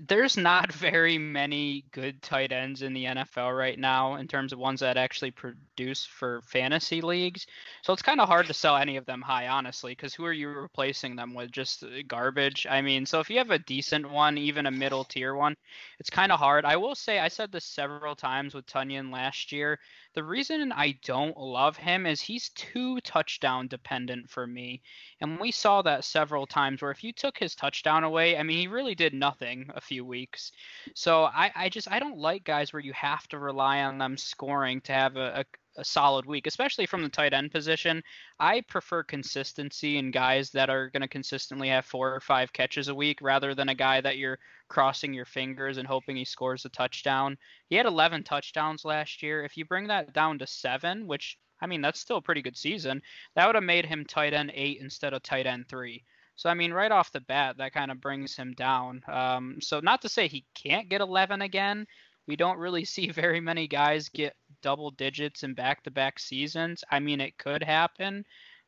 there's 0.00 0.38
not 0.38 0.72
very 0.72 1.18
many 1.18 1.84
good 1.92 2.22
tight 2.22 2.50
ends 2.50 2.80
in 2.82 2.94
the 2.94 3.04
NFL 3.04 3.56
right 3.56 3.78
now 3.78 4.14
in 4.14 4.26
terms 4.26 4.52
of 4.52 4.58
ones 4.58 4.80
that 4.80 4.96
actually 4.96 5.30
produce 5.30 6.06
for 6.06 6.40
fantasy 6.46 7.02
leagues. 7.02 7.46
So 7.82 7.92
it's 7.92 8.02
kind 8.02 8.20
of 8.20 8.28
hard 8.28 8.46
to 8.46 8.54
sell 8.54 8.76
any 8.76 8.96
of 8.96 9.04
them 9.04 9.20
high, 9.20 9.48
honestly, 9.48 9.92
because 9.92 10.14
who 10.14 10.24
are 10.24 10.32
you 10.32 10.48
replacing 10.48 11.14
them 11.16 11.34
with? 11.34 11.50
Just 11.50 11.84
uh, 11.84 11.88
garbage? 12.08 12.66
I 12.68 12.80
mean, 12.80 13.04
so 13.04 13.20
if 13.20 13.28
you 13.28 13.36
have 13.38 13.50
a 13.50 13.58
decent 13.58 14.08
one, 14.08 14.38
even 14.38 14.66
a 14.66 14.70
middle 14.70 15.04
tier 15.04 15.34
one, 15.34 15.56
it's 15.98 16.10
kind 16.10 16.32
of 16.32 16.38
hard. 16.38 16.64
I 16.64 16.76
will 16.76 16.94
say, 16.94 17.18
I 17.18 17.28
said 17.28 17.52
this 17.52 17.64
several 17.64 18.16
times 18.16 18.54
with 18.54 18.66
Tonyan 18.66 19.12
last 19.12 19.52
year. 19.52 19.78
The 20.14 20.24
reason 20.24 20.72
I 20.72 20.98
don't 21.04 21.36
love 21.36 21.76
him 21.76 22.06
is 22.06 22.20
he's 22.20 22.50
too 22.50 23.00
touchdown 23.00 23.68
dependent 23.68 24.30
for 24.30 24.46
me. 24.46 24.82
And 25.20 25.38
we 25.38 25.50
saw 25.50 25.82
that 25.82 26.04
several 26.04 26.46
times 26.46 26.80
where 26.80 26.90
if 26.90 27.04
you 27.04 27.12
took 27.12 27.38
his 27.38 27.54
touchdown 27.54 28.04
away, 28.04 28.38
I 28.38 28.42
mean, 28.42 28.58
he 28.58 28.66
really 28.68 28.94
did 28.94 29.12
nothing 29.14 29.70
a 29.74 29.80
few 29.80 30.04
weeks. 30.04 30.52
So 30.94 31.24
I, 31.24 31.50
I 31.54 31.68
just, 31.68 31.90
I 31.90 31.98
don't 31.98 32.18
like 32.18 32.44
guys 32.44 32.72
where 32.72 32.82
you 32.82 32.92
have 32.92 33.26
to 33.28 33.38
rely 33.38 33.82
on 33.82 33.98
them 33.98 34.16
scoring 34.16 34.80
to 34.82 34.92
have 34.92 35.16
a, 35.16 35.40
a 35.40 35.44
a 35.76 35.84
solid 35.84 36.26
week, 36.26 36.46
especially 36.46 36.86
from 36.86 37.02
the 37.02 37.08
tight 37.08 37.32
end 37.32 37.50
position. 37.50 38.02
I 38.38 38.60
prefer 38.60 39.02
consistency 39.02 39.98
in 39.98 40.10
guys 40.10 40.50
that 40.50 40.70
are 40.70 40.90
going 40.90 41.02
to 41.02 41.08
consistently 41.08 41.68
have 41.68 41.86
four 41.86 42.14
or 42.14 42.20
five 42.20 42.52
catches 42.52 42.88
a 42.88 42.94
week 42.94 43.20
rather 43.22 43.54
than 43.54 43.68
a 43.68 43.74
guy 43.74 44.00
that 44.00 44.18
you're 44.18 44.38
crossing 44.68 45.14
your 45.14 45.24
fingers 45.24 45.78
and 45.78 45.86
hoping 45.86 46.16
he 46.16 46.24
scores 46.24 46.64
a 46.64 46.68
touchdown. 46.70 47.36
He 47.68 47.76
had 47.76 47.86
11 47.86 48.24
touchdowns 48.24 48.84
last 48.84 49.22
year. 49.22 49.44
If 49.44 49.56
you 49.56 49.64
bring 49.64 49.86
that 49.88 50.12
down 50.12 50.38
to 50.40 50.46
seven, 50.46 51.06
which 51.06 51.38
I 51.60 51.66
mean, 51.66 51.80
that's 51.80 52.00
still 52.00 52.16
a 52.16 52.22
pretty 52.22 52.42
good 52.42 52.56
season, 52.56 53.00
that 53.36 53.46
would 53.46 53.54
have 53.54 53.62
made 53.62 53.86
him 53.86 54.04
tight 54.04 54.34
end 54.34 54.50
eight 54.52 54.78
instead 54.80 55.14
of 55.14 55.22
tight 55.22 55.46
end 55.46 55.68
three. 55.68 56.04
So 56.42 56.48
I 56.50 56.54
mean, 56.54 56.72
right 56.72 56.90
off 56.90 57.12
the 57.12 57.20
bat, 57.20 57.58
that 57.58 57.72
kind 57.72 57.92
of 57.92 58.00
brings 58.00 58.34
him 58.34 58.52
down. 58.54 59.04
Um, 59.06 59.58
so 59.60 59.78
not 59.78 60.02
to 60.02 60.08
say 60.08 60.26
he 60.26 60.44
can't 60.56 60.88
get 60.88 61.00
11 61.00 61.40
again. 61.40 61.86
We 62.26 62.34
don't 62.34 62.58
really 62.58 62.84
see 62.94 63.12
very 63.12 63.40
many 63.40 63.68
guys 63.68 64.08
get 64.08 64.34
double 64.60 64.90
digits 64.90 65.44
in 65.44 65.54
back-to-back 65.54 66.18
seasons. 66.18 66.82
I 66.90 66.98
mean, 66.98 67.20
it 67.20 67.38
could 67.38 67.62
happen, 67.62 68.24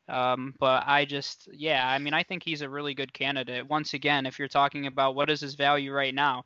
um, 0.09 0.55
but 0.61 0.85
I 0.87 1.05
just, 1.05 1.49
yeah, 1.53 1.85
I 1.89 1.99
mean, 1.99 2.14
I 2.14 2.22
think 2.22 2.45
he's 2.45 2.62
a 2.62 2.68
really 2.68 2.95
good 2.95 3.12
candidate. 3.12 3.68
Once 3.68 3.93
again, 3.93 4.25
if 4.25 4.39
you're 4.39 4.47
talking 4.47 4.87
about 4.87 5.16
what 5.16 5.29
is 5.29 5.41
his 5.41 5.57
value 5.57 5.93
right 5.93 6.14
now, 6.14 6.45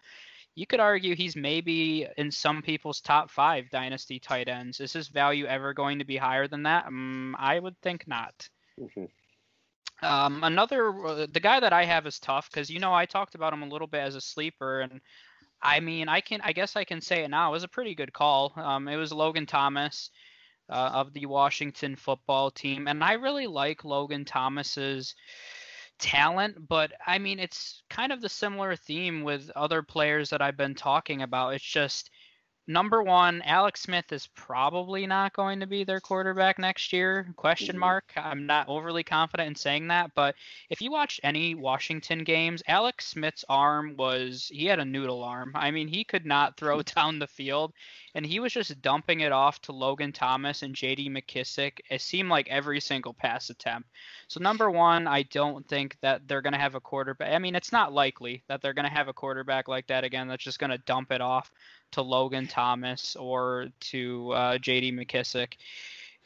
you 0.54 0.66
could 0.66 0.80
argue 0.80 1.14
he's 1.14 1.36
maybe 1.36 2.08
in 2.16 2.30
some 2.30 2.62
people's 2.62 3.02
top 3.02 3.30
five 3.30 3.68
dynasty 3.68 4.18
tight 4.18 4.48
ends. 4.48 4.80
Is 4.80 4.94
his 4.94 5.08
value 5.08 5.44
ever 5.44 5.74
going 5.74 5.98
to 5.98 6.06
be 6.06 6.16
higher 6.16 6.48
than 6.48 6.62
that? 6.62 6.86
Um, 6.86 7.36
I 7.38 7.58
would 7.58 7.78
think 7.82 8.08
not. 8.08 8.48
Mm-hmm. 8.80 9.04
Um, 10.02 10.44
another, 10.44 11.06
uh, 11.06 11.26
the 11.30 11.40
guy 11.40 11.60
that 11.60 11.72
I 11.72 11.84
have 11.84 12.06
is 12.06 12.18
tough 12.18 12.48
because 12.50 12.70
you 12.70 12.78
know 12.78 12.94
I 12.94 13.06
talked 13.06 13.34
about 13.34 13.52
him 13.52 13.62
a 13.62 13.68
little 13.68 13.88
bit 13.88 14.00
as 14.00 14.14
a 14.14 14.20
sleeper, 14.20 14.80
and 14.80 15.00
I 15.60 15.80
mean, 15.80 16.08
I 16.08 16.20
can, 16.20 16.40
I 16.42 16.52
guess 16.52 16.76
I 16.76 16.84
can 16.84 17.00
say 17.00 17.24
it 17.24 17.28
now. 17.30 17.50
It 17.50 17.52
was 17.52 17.64
a 17.64 17.68
pretty 17.68 17.94
good 17.94 18.12
call. 18.12 18.52
Um, 18.56 18.86
it 18.86 18.96
was 18.96 19.12
Logan 19.12 19.46
Thomas 19.46 20.10
uh, 20.70 20.90
of 20.94 21.12
the 21.12 21.26
Washington 21.26 21.96
football 21.96 22.50
team, 22.50 22.86
and 22.86 23.02
I 23.02 23.14
really 23.14 23.46
like 23.46 23.84
Logan 23.84 24.24
Thomas's 24.24 25.14
talent, 25.98 26.68
but 26.68 26.92
I 27.06 27.18
mean, 27.18 27.38
it's 27.38 27.82
kind 27.90 28.12
of 28.12 28.20
the 28.20 28.28
similar 28.28 28.76
theme 28.76 29.22
with 29.22 29.50
other 29.56 29.82
players 29.82 30.30
that 30.30 30.40
I've 30.42 30.56
been 30.56 30.74
talking 30.74 31.22
about. 31.22 31.54
It's 31.54 31.64
just 31.64 32.10
number 32.68 33.02
one, 33.02 33.42
Alex 33.42 33.80
Smith 33.80 34.12
is 34.12 34.28
probably 34.36 35.06
not 35.06 35.32
going 35.32 35.58
to 35.60 35.66
be 35.66 35.82
their 35.82 36.00
quarterback 36.00 36.58
next 36.58 36.92
year. 36.92 37.32
Question 37.36 37.70
mm-hmm. 37.74 37.80
mark. 37.80 38.12
I'm 38.14 38.46
not 38.46 38.68
overly 38.68 39.02
confident 39.02 39.48
in 39.48 39.54
saying 39.54 39.88
that, 39.88 40.12
but 40.14 40.34
if 40.68 40.80
you 40.80 40.92
watched 40.92 41.20
any 41.24 41.54
Washington 41.54 42.22
games, 42.22 42.62
Alex 42.68 43.06
Smith's 43.06 43.44
arm 43.48 43.96
was 43.96 44.50
he 44.52 44.66
had 44.66 44.78
a 44.78 44.84
noodle 44.84 45.24
arm. 45.24 45.52
I 45.54 45.70
mean, 45.70 45.88
he 45.88 46.04
could 46.04 46.26
not 46.26 46.56
throw 46.56 46.82
down 46.96 47.18
the 47.18 47.26
field, 47.26 47.72
and 48.14 48.24
he 48.24 48.38
was 48.38 48.52
just 48.52 48.80
dumping 48.82 49.20
it 49.20 49.32
off 49.32 49.60
to 49.62 49.72
Logan 49.72 50.12
Thomas 50.12 50.62
and 50.62 50.74
J.D. 50.74 51.08
McKissic. 51.08 51.80
It 51.90 52.02
seemed 52.02 52.28
like 52.28 52.48
every 52.48 52.80
single 52.80 53.14
pass 53.14 53.48
attempt. 53.48 53.88
So 54.28 54.40
number 54.40 54.70
one, 54.70 55.06
I 55.06 55.22
don't 55.22 55.66
think 55.66 55.96
that 56.02 56.28
they're 56.28 56.42
going 56.42 56.52
to 56.52 56.58
have 56.58 56.74
a 56.74 56.80
quarterback. 56.80 57.32
I 57.32 57.38
mean, 57.38 57.54
it's 57.54 57.72
not 57.72 57.94
likely 57.94 58.42
that 58.48 58.60
they're 58.60 58.74
going 58.74 58.88
to 58.88 58.94
have 58.94 59.08
a 59.08 59.12
quarterback 59.14 59.68
like 59.68 59.86
that 59.86 60.04
again. 60.04 60.28
That's 60.28 60.44
just 60.44 60.58
going 60.58 60.70
to 60.70 60.78
dump 60.78 61.12
it 61.12 61.22
off 61.22 61.50
to 61.92 62.02
Logan 62.02 62.46
Thomas 62.46 63.16
or 63.16 63.68
to 63.80 64.32
uh, 64.32 64.58
J.D. 64.58 64.92
McKissic. 64.92 65.54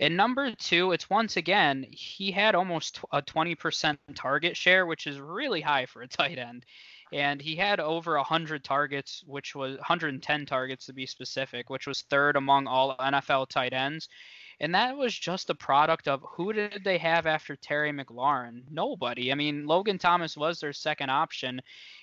And 0.01 0.17
number 0.17 0.53
two, 0.53 0.93
it's 0.93 1.09
once 1.09 1.37
again, 1.37 1.87
he 1.91 2.33
had 2.33 2.55
almost 2.55 3.01
a 3.13 3.23
20% 3.23 3.97
target 4.15 4.57
share, 4.57 4.87
which 4.87 5.07
is 5.07 5.21
really 5.21 5.61
high 5.61 5.87
for 5.87 6.03
a 6.03 6.09
tight 6.09 6.39
end. 6.39 6.65
And 7.13 7.43
he 7.43 7.55
had 7.55 7.79
over 7.79 8.17
100 8.17 8.65
targets, 8.65 9.23
which 9.27 9.55
was 9.55 9.77
110 9.77 10.47
targets 10.47 10.87
to 10.87 10.93
be 10.93 11.07
specific, 11.07 11.69
which 11.69 11.87
was 11.87 12.03
third 12.03 12.37
among 12.37 12.67
all 12.67 12.97
NFL 12.97 13.49
tight 13.49 13.75
ends. 13.75 14.09
And 14.61 14.75
that 14.75 14.97
was 14.97 15.17
just 15.17 15.51
a 15.51 15.55
product 15.55 16.09
of 16.09 16.25
who 16.37 16.53
did 16.53 16.85
they 16.85 16.97
have 16.99 17.27
after 17.27 17.57
Terry 17.57 17.93
McLaurin? 17.93 18.63
Nobody. 18.71 19.31
I 19.31 19.35
mean, 19.35 19.67
Logan 19.67 19.99
Thomas 19.99 20.37
was 20.37 20.61
their 20.61 20.73
second 20.73 21.11
option 21.11 21.61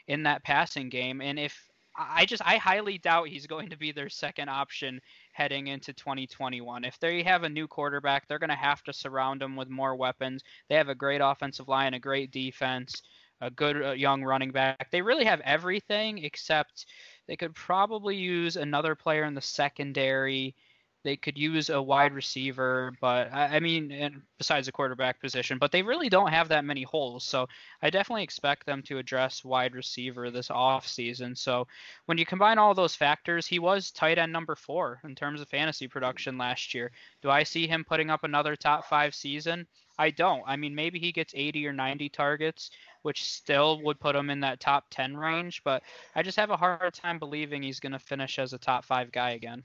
in 0.08 0.24
that 0.24 0.44
passing 0.44 0.90
game. 0.90 1.22
And 1.22 1.40
if 1.40 1.69
I 2.00 2.26
just 2.26 2.42
I 2.46 2.56
highly 2.58 2.98
doubt 2.98 3.28
he's 3.28 3.46
going 3.46 3.70
to 3.70 3.78
be 3.78 3.92
their 3.92 4.10
second 4.10 4.50
option 4.50 5.02
heading 5.34 5.68
into 5.68 5.92
2021. 5.92 6.86
If 6.86 6.98
they 7.00 7.24
have 7.24 7.44
a 7.44 7.50
new 7.50 7.68
quarterback, 7.68 8.28
they're 8.28 8.40
going 8.40 8.50
to 8.50 8.56
have 8.56 8.82
to 8.84 8.94
surround 8.94 9.42
him 9.42 9.58
with 9.58 9.70
more 9.70 9.96
weapons. 9.96 10.44
They 10.70 10.76
have 10.76 10.88
a 10.90 10.96
great 10.96 11.20
offensive 11.22 11.68
line, 11.68 11.94
a 11.94 12.00
great 12.00 12.32
defense, 12.32 13.02
a 13.42 13.52
good 13.52 13.84
uh, 13.84 13.92
young 13.92 14.24
running 14.24 14.52
back. 14.52 14.90
They 14.92 15.02
really 15.02 15.26
have 15.26 15.42
everything 15.42 16.20
except 16.20 16.86
they 17.28 17.36
could 17.36 17.54
probably 17.54 18.16
use 18.16 18.56
another 18.56 18.96
player 18.96 19.26
in 19.26 19.34
the 19.34 19.42
secondary 19.42 20.56
they 21.04 21.16
could 21.16 21.38
use 21.38 21.70
a 21.70 21.82
wide 21.82 22.14
receiver, 22.14 22.92
but 23.00 23.34
I, 23.34 23.56
I 23.56 23.60
mean, 23.60 23.92
and 23.92 24.22
besides 24.38 24.66
the 24.66 24.72
quarterback 24.72 25.22
position, 25.22 25.58
but 25.58 25.72
they 25.72 25.82
really 25.82 26.10
don't 26.10 26.32
have 26.32 26.50
that 26.50 26.66
many 26.66 26.84
holes. 26.84 27.24
So 27.24 27.48
I 27.82 27.90
definitely 27.90 28.24
expect 28.24 28.66
them 28.66 28.82
to 28.84 28.98
address 28.98 29.46
wide 29.46 29.76
receiver 29.76 30.30
this 30.30 30.52
off 30.52 30.88
season. 30.88 31.36
So 31.36 31.68
when 32.06 32.18
you 32.18 32.26
combine 32.26 32.58
all 32.58 32.74
those 32.74 32.96
factors, 32.96 33.48
he 33.48 33.60
was 33.60 33.92
tight 33.92 34.18
end 34.18 34.34
number 34.34 34.56
four 34.56 35.00
in 35.04 35.16
terms 35.16 35.40
of 35.40 35.48
fantasy 35.48 35.88
production 35.88 36.38
last 36.38 36.74
year. 36.74 36.92
Do 37.22 37.30
I 37.30 37.44
see 37.44 37.68
him 37.68 37.86
putting 37.86 38.10
up 38.10 38.24
another 38.24 38.56
top 38.56 38.86
five 38.86 39.16
season? 39.16 39.68
I 39.98 40.12
don't. 40.12 40.44
I 40.48 40.56
mean, 40.56 40.76
maybe 40.76 40.98
he 40.98 41.12
gets 41.12 41.34
80 41.36 41.68
or 41.68 41.74
90 41.74 42.08
targets, 42.10 42.72
which 43.02 43.26
still 43.26 43.82
would 43.84 44.00
put 44.00 44.16
him 44.16 44.30
in 44.30 44.40
that 44.42 44.62
top 44.62 44.86
10 44.92 45.16
range, 45.16 45.62
but 45.64 45.84
I 46.16 46.24
just 46.24 46.38
have 46.38 46.52
a 46.52 46.58
hard 46.58 46.94
time 46.94 47.20
believing 47.20 47.64
he's 47.64 47.82
going 47.82 47.92
to 47.92 48.00
finish 48.00 48.40
as 48.40 48.54
a 48.54 48.58
top 48.58 48.86
five 48.86 49.12
guy 49.12 49.32
again. 49.32 49.64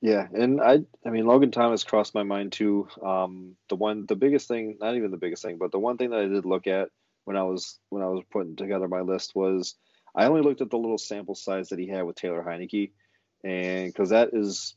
Yeah, 0.00 0.26
and 0.32 0.60
I 0.60 0.80
I 1.04 1.10
mean 1.10 1.26
Logan 1.26 1.50
Thomas 1.50 1.84
crossed 1.84 2.14
my 2.14 2.22
mind 2.22 2.52
too. 2.52 2.88
Um, 3.02 3.56
the 3.68 3.76
one 3.76 4.06
the 4.06 4.16
biggest 4.16 4.46
thing, 4.48 4.76
not 4.80 4.94
even 4.94 5.10
the 5.10 5.16
biggest 5.16 5.42
thing, 5.42 5.56
but 5.58 5.72
the 5.72 5.78
one 5.78 5.96
thing 5.96 6.10
that 6.10 6.20
I 6.20 6.26
did 6.26 6.44
look 6.44 6.66
at 6.66 6.90
when 7.24 7.36
I 7.36 7.42
was 7.44 7.78
when 7.88 8.02
I 8.02 8.06
was 8.06 8.22
putting 8.30 8.56
together 8.56 8.88
my 8.88 9.00
list 9.00 9.32
was 9.34 9.74
I 10.14 10.26
only 10.26 10.42
looked 10.42 10.60
at 10.60 10.70
the 10.70 10.78
little 10.78 10.98
sample 10.98 11.34
size 11.34 11.70
that 11.70 11.78
he 11.78 11.88
had 11.88 12.02
with 12.04 12.16
Taylor 12.16 12.42
Heinicke, 12.46 12.92
and 13.42 13.86
because 13.92 14.10
that 14.10 14.30
is 14.34 14.76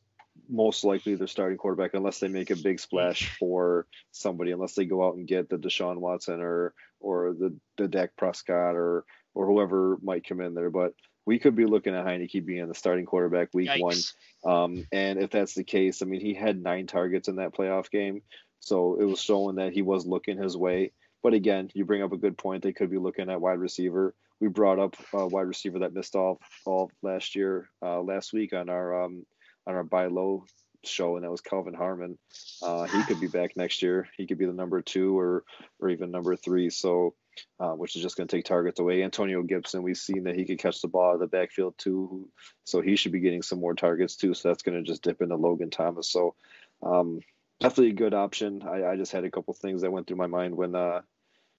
most 0.50 0.84
likely 0.86 1.16
their 1.16 1.28
starting 1.28 1.58
quarterback 1.58 1.94
unless 1.94 2.20
they 2.20 2.28
make 2.30 2.50
a 2.50 2.56
big 2.56 2.80
splash 2.80 3.28
for 3.38 3.88
somebody, 4.12 4.52
unless 4.52 4.74
they 4.74 4.86
go 4.86 5.06
out 5.06 5.16
and 5.16 5.28
get 5.28 5.50
the 5.50 5.58
Deshaun 5.58 5.98
Watson 5.98 6.40
or 6.42 6.74
or 7.02 7.34
the 7.34 7.56
the 7.78 7.90
Dak 7.90 8.16
Prescott 8.18 8.76
or 8.76 9.04
or 9.36 9.46
whoever 9.48 9.98
might 10.02 10.28
come 10.28 10.40
in 10.40 10.54
there. 10.54 10.70
But 10.70 10.94
we 11.30 11.38
could 11.38 11.56
be 11.56 11.68
looking 11.68 11.94
at 11.94 12.08
Heinicke 12.08 12.44
being 12.44 12.68
the 12.68 12.74
starting 12.74 13.06
quarterback 13.06 13.50
week 13.54 13.70
Yikes. 13.70 14.14
one. 14.42 14.52
Um, 14.52 14.88
and 14.92 15.22
if 15.22 15.30
that's 15.30 15.54
the 15.54 15.64
case, 15.64 16.02
I 16.02 16.06
mean, 16.06 16.22
he 16.22 16.34
had 16.34 16.60
nine 16.60 16.88
targets 16.88 17.28
in 17.28 17.36
that 17.36 17.54
playoff 17.54 17.92
game. 17.92 18.24
So 18.62 19.00
it 19.00 19.04
was 19.04 19.22
showing 19.22 19.58
that 19.58 19.72
he 19.72 19.84
was 19.84 20.08
looking 20.08 20.40
his 20.40 20.58
way. 20.58 20.92
But 21.22 21.36
again, 21.36 21.70
you 21.76 21.86
bring 21.86 22.02
up 22.02 22.14
a 22.14 22.18
good 22.18 22.36
point. 22.36 22.64
They 22.64 22.74
could 22.74 22.90
be 22.90 22.98
looking 22.98 23.30
at 23.30 23.40
wide 23.40 23.60
receiver. 23.60 24.16
We 24.40 24.48
brought 24.48 24.80
up 24.80 24.96
a 25.14 25.28
wide 25.28 25.44
receiver 25.44 25.78
that 25.80 25.94
missed 25.94 26.16
all 26.16 26.40
all 26.66 26.90
last 27.04 27.36
year, 27.36 27.70
uh, 27.80 28.02
last 28.02 28.34
week 28.34 28.52
on 28.54 28.68
our 28.68 29.04
um, 29.04 29.24
on 29.68 29.76
our 29.76 29.84
buy 29.84 30.08
low 30.08 30.46
show, 30.84 31.16
and 31.16 31.24
that 31.24 31.30
was 31.30 31.42
Kelvin 31.42 31.76
Harmon. 31.76 32.18
Uh, 32.64 32.86
he 32.86 33.04
could 33.04 33.20
be 33.20 33.28
back 33.28 33.56
next 33.56 33.84
year. 33.84 34.10
He 34.18 34.26
could 34.26 34.40
be 34.40 34.48
the 34.48 34.54
number 34.54 34.82
two 34.82 35.20
or 35.20 35.44
or 35.80 35.90
even 35.90 36.10
number 36.10 36.36
three. 36.36 36.72
So 36.72 37.14
uh, 37.60 37.72
which 37.72 37.96
is 37.96 38.02
just 38.02 38.18
going 38.18 38.28
to 38.28 38.36
take 38.36 38.46
targets 38.46 38.80
away. 38.80 39.04
Antonio 39.04 39.42
Gibson, 39.44 39.84
we've 39.84 39.98
seen 39.98 40.24
that 40.24 40.36
he 40.36 40.46
could 40.46 40.60
catch 40.60 40.82
the 40.82 40.88
ball 40.88 41.10
out 41.10 41.14
of 41.16 41.20
the 41.20 41.28
backfield 41.28 41.76
too, 41.78 42.30
so 42.64 42.82
he 42.82 42.96
should 42.96 43.12
be 43.12 43.20
getting 43.20 43.42
some 43.42 43.60
more 43.60 43.74
targets 43.74 44.16
too. 44.16 44.34
So 44.34 44.50
that's 44.50 44.64
going 44.64 44.78
to 44.78 44.88
just 44.90 45.04
dip 45.04 45.22
into 45.22 45.36
Logan 45.36 45.70
Thomas. 45.70 46.10
So 46.10 46.36
um, 46.84 47.22
definitely 47.60 47.92
a 47.92 47.94
good 47.94 48.14
option. 48.14 48.64
I, 48.64 48.86
I, 48.86 48.96
just 48.96 49.12
had 49.12 49.26
a 49.26 49.32
couple 49.32 49.54
things 49.54 49.82
that 49.82 49.92
went 49.92 50.08
through 50.08 50.18
my 50.18 50.28
mind 50.28 50.56
when 50.56 50.76
uh, 50.76 51.02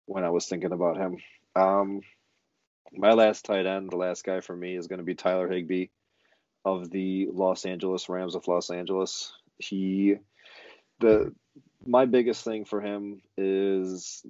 when 0.06 0.24
I 0.24 0.30
was 0.30 0.46
thinking 0.46 0.72
about 0.72 0.96
him. 0.96 1.18
Um, 1.54 2.00
my 2.92 3.12
last 3.12 3.44
tight 3.44 3.66
end, 3.66 3.90
the 3.90 3.96
last 3.96 4.24
guy 4.24 4.40
for 4.40 4.56
me, 4.56 4.76
is 4.76 4.86
going 4.86 4.98
to 4.98 5.04
be 5.04 5.14
Tyler 5.14 5.48
Higbee 5.48 5.86
of 6.64 6.90
the 6.90 7.28
Los 7.32 7.64
Angeles 7.64 8.08
Rams 8.08 8.34
of 8.34 8.48
Los 8.48 8.70
Angeles. 8.70 9.32
He 9.58 10.16
the 11.00 11.34
my 11.84 12.04
biggest 12.04 12.44
thing 12.44 12.64
for 12.64 12.80
him 12.80 13.22
is 13.36 14.24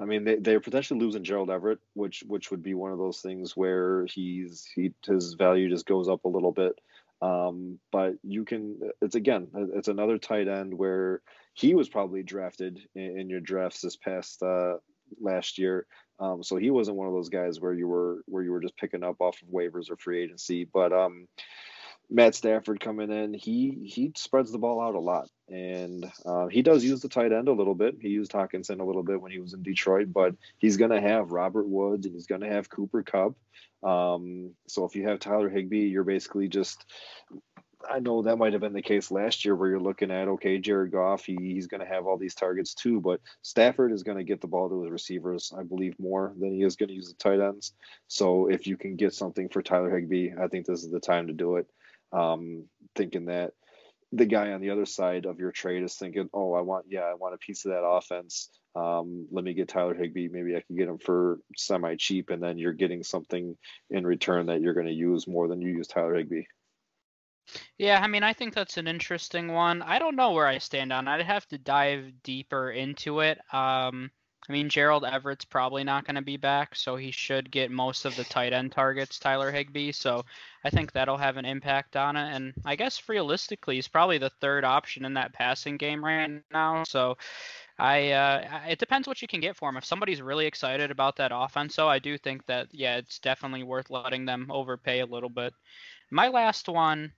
I 0.00 0.04
mean, 0.04 0.24
they, 0.24 0.36
they're 0.36 0.60
potentially 0.60 1.00
losing 1.00 1.24
Gerald 1.24 1.50
Everett, 1.50 1.80
which 1.94 2.22
which 2.26 2.50
would 2.50 2.62
be 2.62 2.74
one 2.74 2.92
of 2.92 2.98
those 2.98 3.20
things 3.20 3.56
where 3.56 4.06
he's 4.06 4.66
he 4.74 4.92
his 5.06 5.34
value 5.34 5.68
just 5.68 5.86
goes 5.86 6.08
up 6.08 6.24
a 6.24 6.28
little 6.28 6.52
bit. 6.52 6.78
Um, 7.20 7.80
but 7.90 8.14
you 8.22 8.44
can 8.44 8.78
it's 9.02 9.16
again 9.16 9.48
it's 9.74 9.88
another 9.88 10.18
tight 10.18 10.48
end 10.48 10.72
where 10.72 11.22
he 11.54 11.74
was 11.74 11.88
probably 11.88 12.22
drafted 12.22 12.78
in, 12.94 13.18
in 13.20 13.30
your 13.30 13.40
drafts 13.40 13.80
this 13.80 13.96
past 13.96 14.42
uh, 14.42 14.74
last 15.20 15.58
year. 15.58 15.86
Um, 16.20 16.42
so 16.42 16.56
he 16.56 16.70
wasn't 16.70 16.96
one 16.96 17.06
of 17.06 17.12
those 17.12 17.28
guys 17.28 17.60
where 17.60 17.74
you 17.74 17.88
were 17.88 18.22
where 18.26 18.42
you 18.42 18.52
were 18.52 18.60
just 18.60 18.76
picking 18.76 19.02
up 19.02 19.20
off 19.20 19.40
of 19.42 19.48
waivers 19.48 19.90
or 19.90 19.96
free 19.96 20.22
agency. 20.22 20.64
But 20.64 20.92
um, 20.92 21.26
Matt 22.10 22.34
Stafford 22.34 22.80
coming 22.80 23.10
in, 23.10 23.34
he 23.34 23.82
he 23.84 24.12
spreads 24.16 24.50
the 24.50 24.58
ball 24.58 24.80
out 24.80 24.94
a 24.94 25.00
lot, 25.00 25.28
and 25.48 26.10
uh, 26.24 26.46
he 26.46 26.62
does 26.62 26.82
use 26.82 27.00
the 27.00 27.08
tight 27.08 27.32
end 27.32 27.48
a 27.48 27.52
little 27.52 27.74
bit. 27.74 27.96
He 28.00 28.08
used 28.08 28.32
Hockenson 28.32 28.80
a 28.80 28.84
little 28.84 29.02
bit 29.02 29.20
when 29.20 29.30
he 29.30 29.38
was 29.38 29.52
in 29.52 29.62
Detroit, 29.62 30.08
but 30.12 30.34
he's 30.56 30.78
going 30.78 30.90
to 30.90 31.00
have 31.00 31.32
Robert 31.32 31.68
Woods 31.68 32.06
and 32.06 32.14
he's 32.14 32.26
going 32.26 32.40
to 32.40 32.48
have 32.48 32.70
Cooper 32.70 33.02
Kupp. 33.02 33.34
Um, 33.82 34.54
so 34.68 34.84
if 34.84 34.96
you 34.96 35.06
have 35.06 35.20
Tyler 35.20 35.50
Higbee, 35.50 35.88
you're 35.88 36.04
basically 36.04 36.48
just. 36.48 36.84
I 37.88 38.00
know 38.00 38.22
that 38.22 38.38
might 38.38 38.54
have 38.54 38.60
been 38.60 38.72
the 38.72 38.82
case 38.82 39.12
last 39.12 39.44
year 39.44 39.54
where 39.54 39.68
you're 39.68 39.78
looking 39.78 40.10
at 40.10 40.26
okay, 40.26 40.58
Jared 40.58 40.90
Goff, 40.90 41.24
he, 41.24 41.36
he's 41.40 41.68
going 41.68 41.80
to 41.80 41.86
have 41.86 42.06
all 42.06 42.16
these 42.16 42.34
targets 42.34 42.74
too, 42.74 43.00
but 43.00 43.20
Stafford 43.42 43.92
is 43.92 44.02
going 44.02 44.18
to 44.18 44.24
get 44.24 44.40
the 44.40 44.48
ball 44.48 44.68
to 44.68 44.82
his 44.82 44.90
receivers, 44.90 45.52
I 45.56 45.62
believe, 45.62 45.94
more 46.00 46.34
than 46.40 46.52
he 46.52 46.64
is 46.64 46.74
going 46.74 46.88
to 46.88 46.94
use 46.94 47.08
the 47.08 47.22
tight 47.22 47.40
ends. 47.40 47.74
So 48.08 48.48
if 48.48 48.66
you 48.66 48.76
can 48.76 48.96
get 48.96 49.14
something 49.14 49.48
for 49.48 49.62
Tyler 49.62 49.96
Higbee, 49.96 50.32
I 50.40 50.48
think 50.48 50.66
this 50.66 50.82
is 50.82 50.90
the 50.90 50.98
time 50.98 51.28
to 51.28 51.32
do 51.32 51.56
it 51.56 51.68
um, 52.12 52.64
thinking 52.94 53.26
that 53.26 53.52
the 54.12 54.26
guy 54.26 54.52
on 54.52 54.60
the 54.60 54.70
other 54.70 54.86
side 54.86 55.26
of 55.26 55.38
your 55.38 55.52
trade 55.52 55.82
is 55.82 55.94
thinking, 55.94 56.30
oh, 56.32 56.54
I 56.54 56.62
want, 56.62 56.86
yeah, 56.88 57.02
I 57.02 57.14
want 57.14 57.34
a 57.34 57.38
piece 57.38 57.64
of 57.64 57.72
that 57.72 57.84
offense. 57.84 58.48
Um, 58.74 59.26
let 59.30 59.44
me 59.44 59.54
get 59.54 59.68
Tyler 59.68 59.94
Higbee. 59.94 60.28
Maybe 60.28 60.56
I 60.56 60.62
can 60.62 60.76
get 60.76 60.88
him 60.88 60.98
for 60.98 61.40
semi 61.56 61.96
cheap, 61.96 62.30
and 62.30 62.42
then 62.42 62.58
you're 62.58 62.72
getting 62.72 63.02
something 63.02 63.56
in 63.90 64.06
return 64.06 64.46
that 64.46 64.60
you're 64.60 64.74
going 64.74 64.86
to 64.86 64.92
use 64.92 65.26
more 65.26 65.48
than 65.48 65.60
you 65.60 65.68
use 65.68 65.88
Tyler 65.88 66.14
Higbee. 66.14 66.44
Yeah, 67.78 68.00
I 68.02 68.08
mean, 68.08 68.22
I 68.22 68.34
think 68.34 68.54
that's 68.54 68.76
an 68.76 68.86
interesting 68.86 69.52
one. 69.52 69.82
I 69.82 69.98
don't 69.98 70.16
know 70.16 70.32
where 70.32 70.46
I 70.46 70.58
stand 70.58 70.92
on. 70.92 71.08
I'd 71.08 71.22
have 71.22 71.46
to 71.48 71.58
dive 71.58 72.12
deeper 72.22 72.70
into 72.70 73.20
it. 73.20 73.38
Um, 73.52 74.10
I 74.48 74.52
mean, 74.52 74.70
Gerald 74.70 75.04
Everett's 75.04 75.44
probably 75.44 75.84
not 75.84 76.06
going 76.06 76.14
to 76.14 76.22
be 76.22 76.38
back, 76.38 76.74
so 76.74 76.96
he 76.96 77.10
should 77.10 77.50
get 77.50 77.70
most 77.70 78.06
of 78.06 78.16
the 78.16 78.24
tight 78.24 78.54
end 78.54 78.72
targets, 78.72 79.18
Tyler 79.18 79.50
Higbee. 79.50 79.92
So 79.92 80.24
I 80.64 80.70
think 80.70 80.92
that'll 80.92 81.18
have 81.18 81.36
an 81.36 81.44
impact 81.44 81.96
on 81.96 82.16
it. 82.16 82.34
And 82.34 82.54
I 82.64 82.74
guess 82.74 83.08
realistically, 83.08 83.74
he's 83.74 83.88
probably 83.88 84.16
the 84.16 84.30
third 84.30 84.64
option 84.64 85.04
in 85.04 85.14
that 85.14 85.34
passing 85.34 85.76
game 85.76 86.02
right 86.02 86.42
now. 86.50 86.84
So 86.84 87.18
I 87.78 88.10
uh, 88.12 88.60
it 88.68 88.78
depends 88.78 89.06
what 89.06 89.22
you 89.22 89.28
can 89.28 89.40
get 89.40 89.56
for 89.56 89.68
him. 89.68 89.76
If 89.76 89.84
somebody's 89.84 90.22
really 90.22 90.46
excited 90.46 90.90
about 90.90 91.16
that 91.16 91.30
offense, 91.34 91.74
so 91.74 91.88
I 91.88 91.98
do 91.98 92.16
think 92.16 92.44
that 92.46 92.68
yeah, 92.72 92.96
it's 92.96 93.18
definitely 93.18 93.62
worth 93.62 93.90
letting 93.90 94.24
them 94.24 94.48
overpay 94.50 95.00
a 95.00 95.06
little 95.06 95.28
bit. 95.28 95.52
My 96.10 96.28
last 96.28 96.68
one 96.68 97.12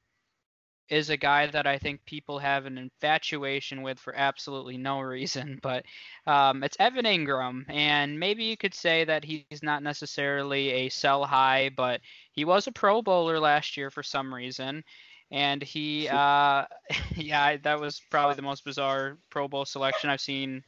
is 0.90 1.08
a 1.10 1.16
guy 1.16 1.46
that 1.46 1.66
I 1.66 1.78
think 1.78 2.04
people 2.04 2.38
have 2.40 2.66
an 2.66 2.76
infatuation 2.76 3.82
with 3.82 3.98
for 3.98 4.14
absolutely 4.14 4.76
no 4.76 5.00
reason, 5.00 5.58
but 5.62 5.84
um, 6.26 6.62
it's 6.64 6.76
Evan 6.80 7.04
Engram, 7.04 7.64
And 7.68 8.18
maybe 8.18 8.44
you 8.44 8.56
could 8.56 8.74
say 8.74 9.04
that 9.04 9.24
he's 9.24 9.62
not 9.62 9.82
necessarily 9.82 10.70
a 10.70 10.88
sell 10.88 11.24
high, 11.24 11.70
but 11.76 12.00
he 12.32 12.44
was 12.44 12.66
a 12.66 12.72
Pro 12.72 13.02
Bowler 13.02 13.38
last 13.38 13.76
year 13.76 13.90
for 13.90 14.02
some 14.02 14.34
reason. 14.34 14.82
And 15.30 15.62
he, 15.62 16.08
uh, 16.08 16.64
yeah, 17.16 17.56
that 17.58 17.80
was 17.80 18.02
probably 18.10 18.34
the 18.34 18.42
most 18.42 18.64
bizarre 18.64 19.18
Pro 19.30 19.48
Bowl 19.48 19.64
selection 19.64 20.10
I've 20.10 20.20
seen 20.20 20.64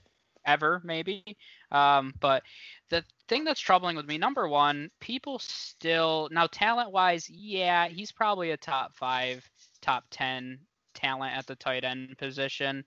ever, 0.47 0.81
maybe. 0.85 1.37
Um, 1.71 2.15
but 2.21 2.43
the 2.91 3.05
thing 3.29 3.45
that's 3.45 3.61
troubling 3.61 3.97
with 3.97 4.07
me, 4.07 4.19
number 4.19 4.49
one, 4.49 4.91
people 5.01 5.39
still 5.39 6.29
now 6.31 6.47
talent 6.47 6.93
wise, 6.93 7.29
yeah, 7.31 7.89
he's 7.89 8.13
probably 8.13 8.51
a 8.51 8.57
top 8.57 8.95
five 8.95 9.49
top 9.83 10.05
10 10.11 10.59
talent 10.95 11.37
at 11.37 11.47
the 11.47 11.57
tight 11.57 11.85
end 11.85 12.17
position. 12.19 12.85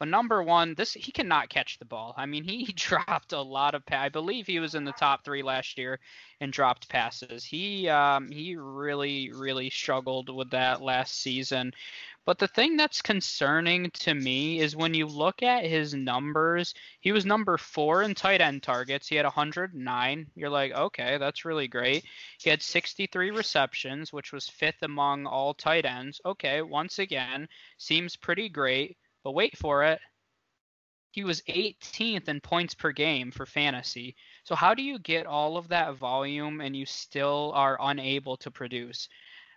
But 0.00 0.08
number 0.08 0.42
one, 0.42 0.74
this 0.76 0.94
he 0.94 1.12
cannot 1.12 1.50
catch 1.50 1.78
the 1.78 1.84
ball. 1.84 2.14
I 2.16 2.24
mean, 2.24 2.42
he 2.42 2.64
dropped 2.74 3.34
a 3.34 3.42
lot 3.42 3.74
of. 3.74 3.82
I 3.90 4.08
believe 4.08 4.46
he 4.46 4.58
was 4.58 4.74
in 4.74 4.84
the 4.84 4.92
top 4.92 5.26
three 5.26 5.42
last 5.42 5.76
year 5.76 6.00
and 6.40 6.50
dropped 6.50 6.88
passes. 6.88 7.44
He 7.44 7.86
um, 7.86 8.30
he 8.30 8.56
really 8.56 9.30
really 9.30 9.68
struggled 9.68 10.34
with 10.34 10.50
that 10.52 10.80
last 10.80 11.20
season. 11.20 11.74
But 12.24 12.38
the 12.38 12.48
thing 12.48 12.78
that's 12.78 13.02
concerning 13.02 13.90
to 13.90 14.14
me 14.14 14.60
is 14.60 14.74
when 14.74 14.94
you 14.94 15.04
look 15.04 15.42
at 15.42 15.66
his 15.66 15.92
numbers, 15.92 16.72
he 17.00 17.12
was 17.12 17.26
number 17.26 17.58
four 17.58 18.02
in 18.02 18.14
tight 18.14 18.40
end 18.40 18.62
targets. 18.62 19.06
He 19.06 19.16
had 19.16 19.26
109. 19.26 20.30
You're 20.34 20.48
like, 20.48 20.72
okay, 20.72 21.18
that's 21.18 21.44
really 21.44 21.68
great. 21.68 22.06
He 22.38 22.48
had 22.48 22.62
63 22.62 23.32
receptions, 23.32 24.14
which 24.14 24.32
was 24.32 24.48
fifth 24.48 24.82
among 24.82 25.26
all 25.26 25.52
tight 25.52 25.84
ends. 25.84 26.22
Okay, 26.24 26.62
once 26.62 26.98
again, 26.98 27.48
seems 27.76 28.16
pretty 28.16 28.48
great. 28.48 28.96
But 29.22 29.32
wait 29.32 29.56
for 29.56 29.84
it. 29.84 30.00
He 31.12 31.24
was 31.24 31.42
18th 31.42 32.28
in 32.28 32.40
points 32.40 32.74
per 32.74 32.92
game 32.92 33.32
for 33.32 33.44
fantasy. 33.44 34.14
So, 34.44 34.54
how 34.54 34.74
do 34.74 34.82
you 34.82 34.98
get 34.98 35.26
all 35.26 35.56
of 35.56 35.68
that 35.68 35.96
volume 35.96 36.60
and 36.60 36.76
you 36.76 36.86
still 36.86 37.50
are 37.54 37.76
unable 37.80 38.36
to 38.38 38.50
produce? 38.50 39.08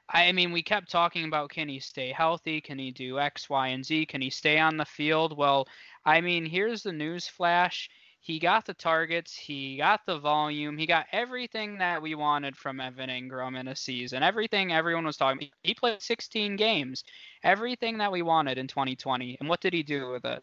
I 0.09 0.31
mean, 0.31 0.51
we 0.51 0.63
kept 0.63 0.91
talking 0.91 1.25
about 1.25 1.51
can 1.51 1.69
he 1.69 1.79
stay 1.79 2.11
healthy? 2.11 2.59
Can 2.59 2.77
he 2.79 2.91
do 2.91 3.19
X, 3.19 3.49
Y, 3.49 3.67
and 3.69 3.85
Z? 3.85 4.07
Can 4.07 4.21
he 4.21 4.29
stay 4.29 4.59
on 4.59 4.77
the 4.77 4.85
field? 4.85 5.37
Well, 5.37 5.67
I 6.05 6.21
mean, 6.21 6.45
here's 6.45 6.83
the 6.83 6.91
news 6.91 7.27
flash. 7.27 7.89
He 8.23 8.39
got 8.39 8.65
the 8.65 8.73
targets, 8.73 9.35
he 9.35 9.75
got 9.75 10.05
the 10.05 10.17
volume, 10.17 10.77
he 10.77 10.85
got 10.85 11.07
everything 11.11 11.79
that 11.79 12.01
we 12.01 12.15
wanted 12.15 12.55
from 12.55 12.79
Evan 12.79 13.09
Engram 13.09 13.59
in 13.59 13.67
a 13.67 13.75
season. 13.75 14.23
Everything 14.23 14.71
everyone 14.71 15.05
was 15.05 15.17
talking. 15.17 15.49
He 15.61 15.73
played 15.73 16.01
16 16.01 16.55
games. 16.55 17.03
Everything 17.43 17.97
that 17.97 18.13
we 18.13 18.21
wanted 18.21 18.57
in 18.57 18.67
2020. 18.67 19.35
And 19.41 19.49
what 19.49 19.59
did 19.59 19.73
he 19.73 19.83
do 19.83 20.09
with 20.11 20.23
it? 20.23 20.41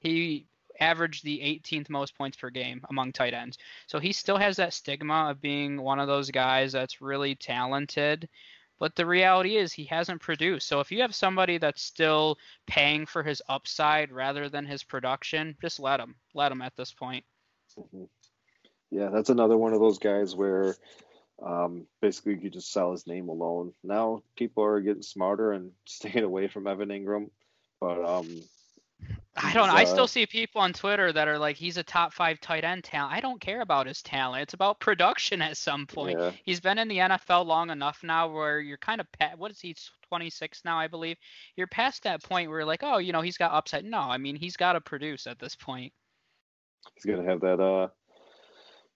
He 0.00 0.46
averaged 0.80 1.24
the 1.24 1.40
18th 1.40 1.90
most 1.90 2.16
points 2.16 2.38
per 2.38 2.48
game 2.48 2.80
among 2.88 3.12
tight 3.12 3.34
ends. 3.34 3.58
So 3.86 3.98
he 3.98 4.12
still 4.12 4.38
has 4.38 4.56
that 4.56 4.72
stigma 4.72 5.28
of 5.28 5.42
being 5.42 5.82
one 5.82 5.98
of 5.98 6.08
those 6.08 6.30
guys 6.30 6.72
that's 6.72 7.02
really 7.02 7.34
talented 7.34 8.30
but 8.78 8.94
the 8.96 9.06
reality 9.06 9.56
is 9.56 9.72
he 9.72 9.84
hasn't 9.84 10.20
produced. 10.20 10.66
So 10.66 10.80
if 10.80 10.90
you 10.90 11.00
have 11.02 11.14
somebody 11.14 11.58
that's 11.58 11.82
still 11.82 12.38
paying 12.66 13.06
for 13.06 13.22
his 13.22 13.42
upside 13.48 14.12
rather 14.12 14.48
than 14.48 14.66
his 14.66 14.82
production, 14.82 15.56
just 15.60 15.80
let 15.80 16.00
him. 16.00 16.14
Let 16.34 16.52
him 16.52 16.62
at 16.62 16.76
this 16.76 16.92
point. 16.92 17.24
Mm-hmm. 17.78 18.04
Yeah, 18.90 19.08
that's 19.10 19.30
another 19.30 19.56
one 19.56 19.72
of 19.72 19.80
those 19.80 19.98
guys 19.98 20.36
where 20.36 20.76
um, 21.42 21.86
basically 22.00 22.38
you 22.40 22.50
just 22.50 22.72
sell 22.72 22.92
his 22.92 23.06
name 23.06 23.28
alone. 23.28 23.72
Now 23.82 24.22
people 24.36 24.64
are 24.64 24.80
getting 24.80 25.02
smarter 25.02 25.52
and 25.52 25.72
staying 25.86 26.24
away 26.24 26.48
from 26.48 26.66
Evan 26.66 26.90
Engram, 26.90 27.30
but 27.80 28.04
um, 28.04 28.42
I 29.36 29.52
don't 29.52 29.66
know. 29.66 29.74
Uh, 29.74 29.78
I 29.78 29.84
still 29.84 30.06
see 30.06 30.26
people 30.26 30.60
on 30.60 30.72
Twitter 30.72 31.12
that 31.12 31.26
are 31.26 31.38
like, 31.38 31.56
he's 31.56 31.76
a 31.76 31.82
top 31.82 32.12
five 32.12 32.40
tight 32.40 32.62
end 32.62 32.84
talent. 32.84 33.12
I 33.12 33.20
don't 33.20 33.40
care 33.40 33.62
about 33.62 33.86
his 33.86 34.00
talent. 34.00 34.42
It's 34.42 34.54
about 34.54 34.78
production 34.78 35.42
at 35.42 35.56
some 35.56 35.86
point. 35.86 36.18
Yeah. 36.20 36.30
He's 36.44 36.60
been 36.60 36.78
in 36.78 36.86
the 36.86 36.98
NFL 36.98 37.44
long 37.44 37.70
enough 37.70 38.00
now 38.04 38.28
where 38.28 38.60
you're 38.60 38.78
kind 38.78 39.00
of, 39.00 39.06
what 39.36 39.50
is 39.50 39.60
he, 39.60 39.74
26 40.08 40.64
now, 40.64 40.78
I 40.78 40.86
believe? 40.86 41.16
You're 41.56 41.66
past 41.66 42.04
that 42.04 42.22
point 42.22 42.48
where 42.48 42.60
you're 42.60 42.66
like, 42.66 42.84
oh, 42.84 42.98
you 42.98 43.12
know, 43.12 43.22
he's 43.22 43.36
got 43.36 43.52
upside. 43.52 43.84
No, 43.84 43.98
I 43.98 44.18
mean, 44.18 44.36
he's 44.36 44.56
got 44.56 44.74
to 44.74 44.80
produce 44.80 45.26
at 45.26 45.40
this 45.40 45.56
point. 45.56 45.92
He's 46.94 47.04
going 47.04 47.24
to 47.24 47.28
have 47.28 47.40
that, 47.40 47.60
uh, 47.60 47.88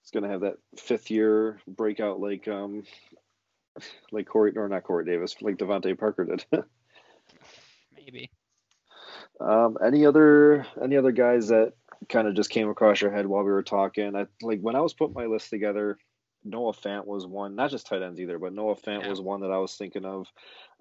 he's 0.02 0.12
going 0.12 0.22
to 0.22 0.30
have 0.30 0.42
that 0.42 0.58
fifth 0.76 1.10
year 1.10 1.60
breakout 1.66 2.20
like, 2.20 2.46
um, 2.46 2.84
like 4.12 4.26
Corey, 4.26 4.52
or 4.56 4.68
not 4.68 4.84
Corey 4.84 5.04
Davis, 5.04 5.34
like 5.40 5.56
DeVante 5.56 5.98
Parker 5.98 6.24
did. 6.24 6.44
Maybe. 7.96 8.30
Um, 9.40 9.78
any 9.84 10.04
other 10.04 10.66
any 10.82 10.96
other 10.96 11.12
guys 11.12 11.48
that 11.48 11.72
kind 12.08 12.28
of 12.28 12.34
just 12.34 12.50
came 12.50 12.68
across 12.68 13.00
your 13.00 13.12
head 13.12 13.26
while 13.26 13.44
we 13.44 13.50
were 13.50 13.62
talking? 13.62 14.16
I 14.16 14.26
like 14.42 14.60
when 14.60 14.76
I 14.76 14.80
was 14.80 14.94
putting 14.94 15.14
my 15.14 15.26
list 15.26 15.50
together. 15.50 15.98
Noah 16.44 16.72
Fant 16.72 17.04
was 17.04 17.26
one, 17.26 17.56
not 17.56 17.70
just 17.70 17.86
tight 17.86 18.02
ends 18.02 18.20
either, 18.20 18.38
but 18.38 18.52
Noah 18.52 18.76
Fant 18.76 19.02
yeah. 19.02 19.10
was 19.10 19.20
one 19.20 19.40
that 19.40 19.50
I 19.50 19.58
was 19.58 19.74
thinking 19.74 20.04
of. 20.04 20.26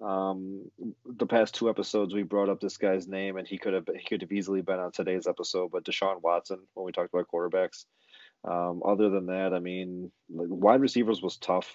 Um, 0.00 0.70
the 1.04 1.26
past 1.26 1.54
two 1.54 1.68
episodes, 1.68 2.14
we 2.14 2.22
brought 2.22 2.48
up 2.48 2.60
this 2.60 2.76
guy's 2.76 3.08
name, 3.08 3.36
and 3.36 3.46
he 3.46 3.58
could 3.58 3.74
have 3.74 3.88
he 3.94 4.06
could 4.08 4.22
have 4.22 4.32
easily 4.32 4.62
been 4.62 4.78
on 4.78 4.92
today's 4.92 5.26
episode. 5.26 5.70
But 5.70 5.84
Deshaun 5.84 6.22
Watson, 6.22 6.60
when 6.74 6.86
we 6.86 6.92
talked 6.92 7.12
about 7.12 7.26
quarterbacks. 7.32 7.84
Um, 8.44 8.82
other 8.84 9.10
than 9.10 9.26
that, 9.26 9.52
I 9.52 9.58
mean, 9.58 10.12
like, 10.30 10.46
wide 10.48 10.80
receivers 10.80 11.20
was 11.20 11.36
tough. 11.38 11.74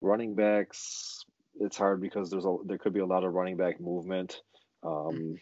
Running 0.00 0.34
backs, 0.34 1.24
it's 1.60 1.76
hard 1.76 2.00
because 2.00 2.30
there's 2.30 2.44
a 2.44 2.56
there 2.64 2.78
could 2.78 2.92
be 2.92 3.00
a 3.00 3.06
lot 3.06 3.24
of 3.24 3.32
running 3.32 3.56
back 3.56 3.80
movement. 3.80 4.40
Um, 4.84 5.36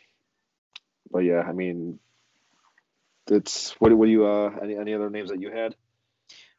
but 1.12 1.20
yeah, 1.20 1.40
I 1.40 1.52
mean, 1.52 1.98
it's 3.28 3.72
what 3.78 3.90
do 3.90 4.04
you 4.04 4.26
uh 4.26 4.50
any 4.62 4.76
any 4.76 4.94
other 4.94 5.10
names 5.10 5.30
that 5.30 5.40
you 5.40 5.50
had? 5.50 5.76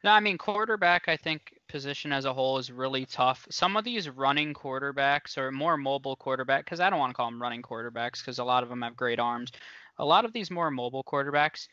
No, 0.04 0.12
I 0.12 0.20
mean 0.20 0.38
quarterback. 0.38 1.08
I 1.08 1.16
think 1.16 1.54
position 1.70 2.12
as 2.12 2.26
a 2.26 2.34
whole 2.34 2.58
is 2.58 2.72
really 2.72 3.06
tough. 3.06 3.48
Some 3.50 3.78
of 3.78 3.86
these 3.86 4.10
running 4.10 4.54
quarterbacks 4.54 5.38
or 5.38 5.52
more 5.52 5.78
mobile 5.78 6.18
quarterback, 6.18 6.66
because 6.66 6.82
I 6.82 6.90
don't 6.90 7.00
want 7.00 7.12
to 7.12 7.16
call 7.16 7.32
them 7.32 7.42
running 7.42 7.62
quarterbacks, 7.62 8.20
because 8.20 8.40
a 8.40 8.44
lot 8.44 8.64
of 8.64 8.70
them 8.70 8.82
have 8.82 8.98
great 8.98 9.20
arms. 9.20 9.52
A 9.98 10.06
lot 10.06 10.26
of 10.26 10.34
these 10.34 10.52
more 10.52 10.70
mobile 10.72 11.04
quarterbacks, 11.04 11.68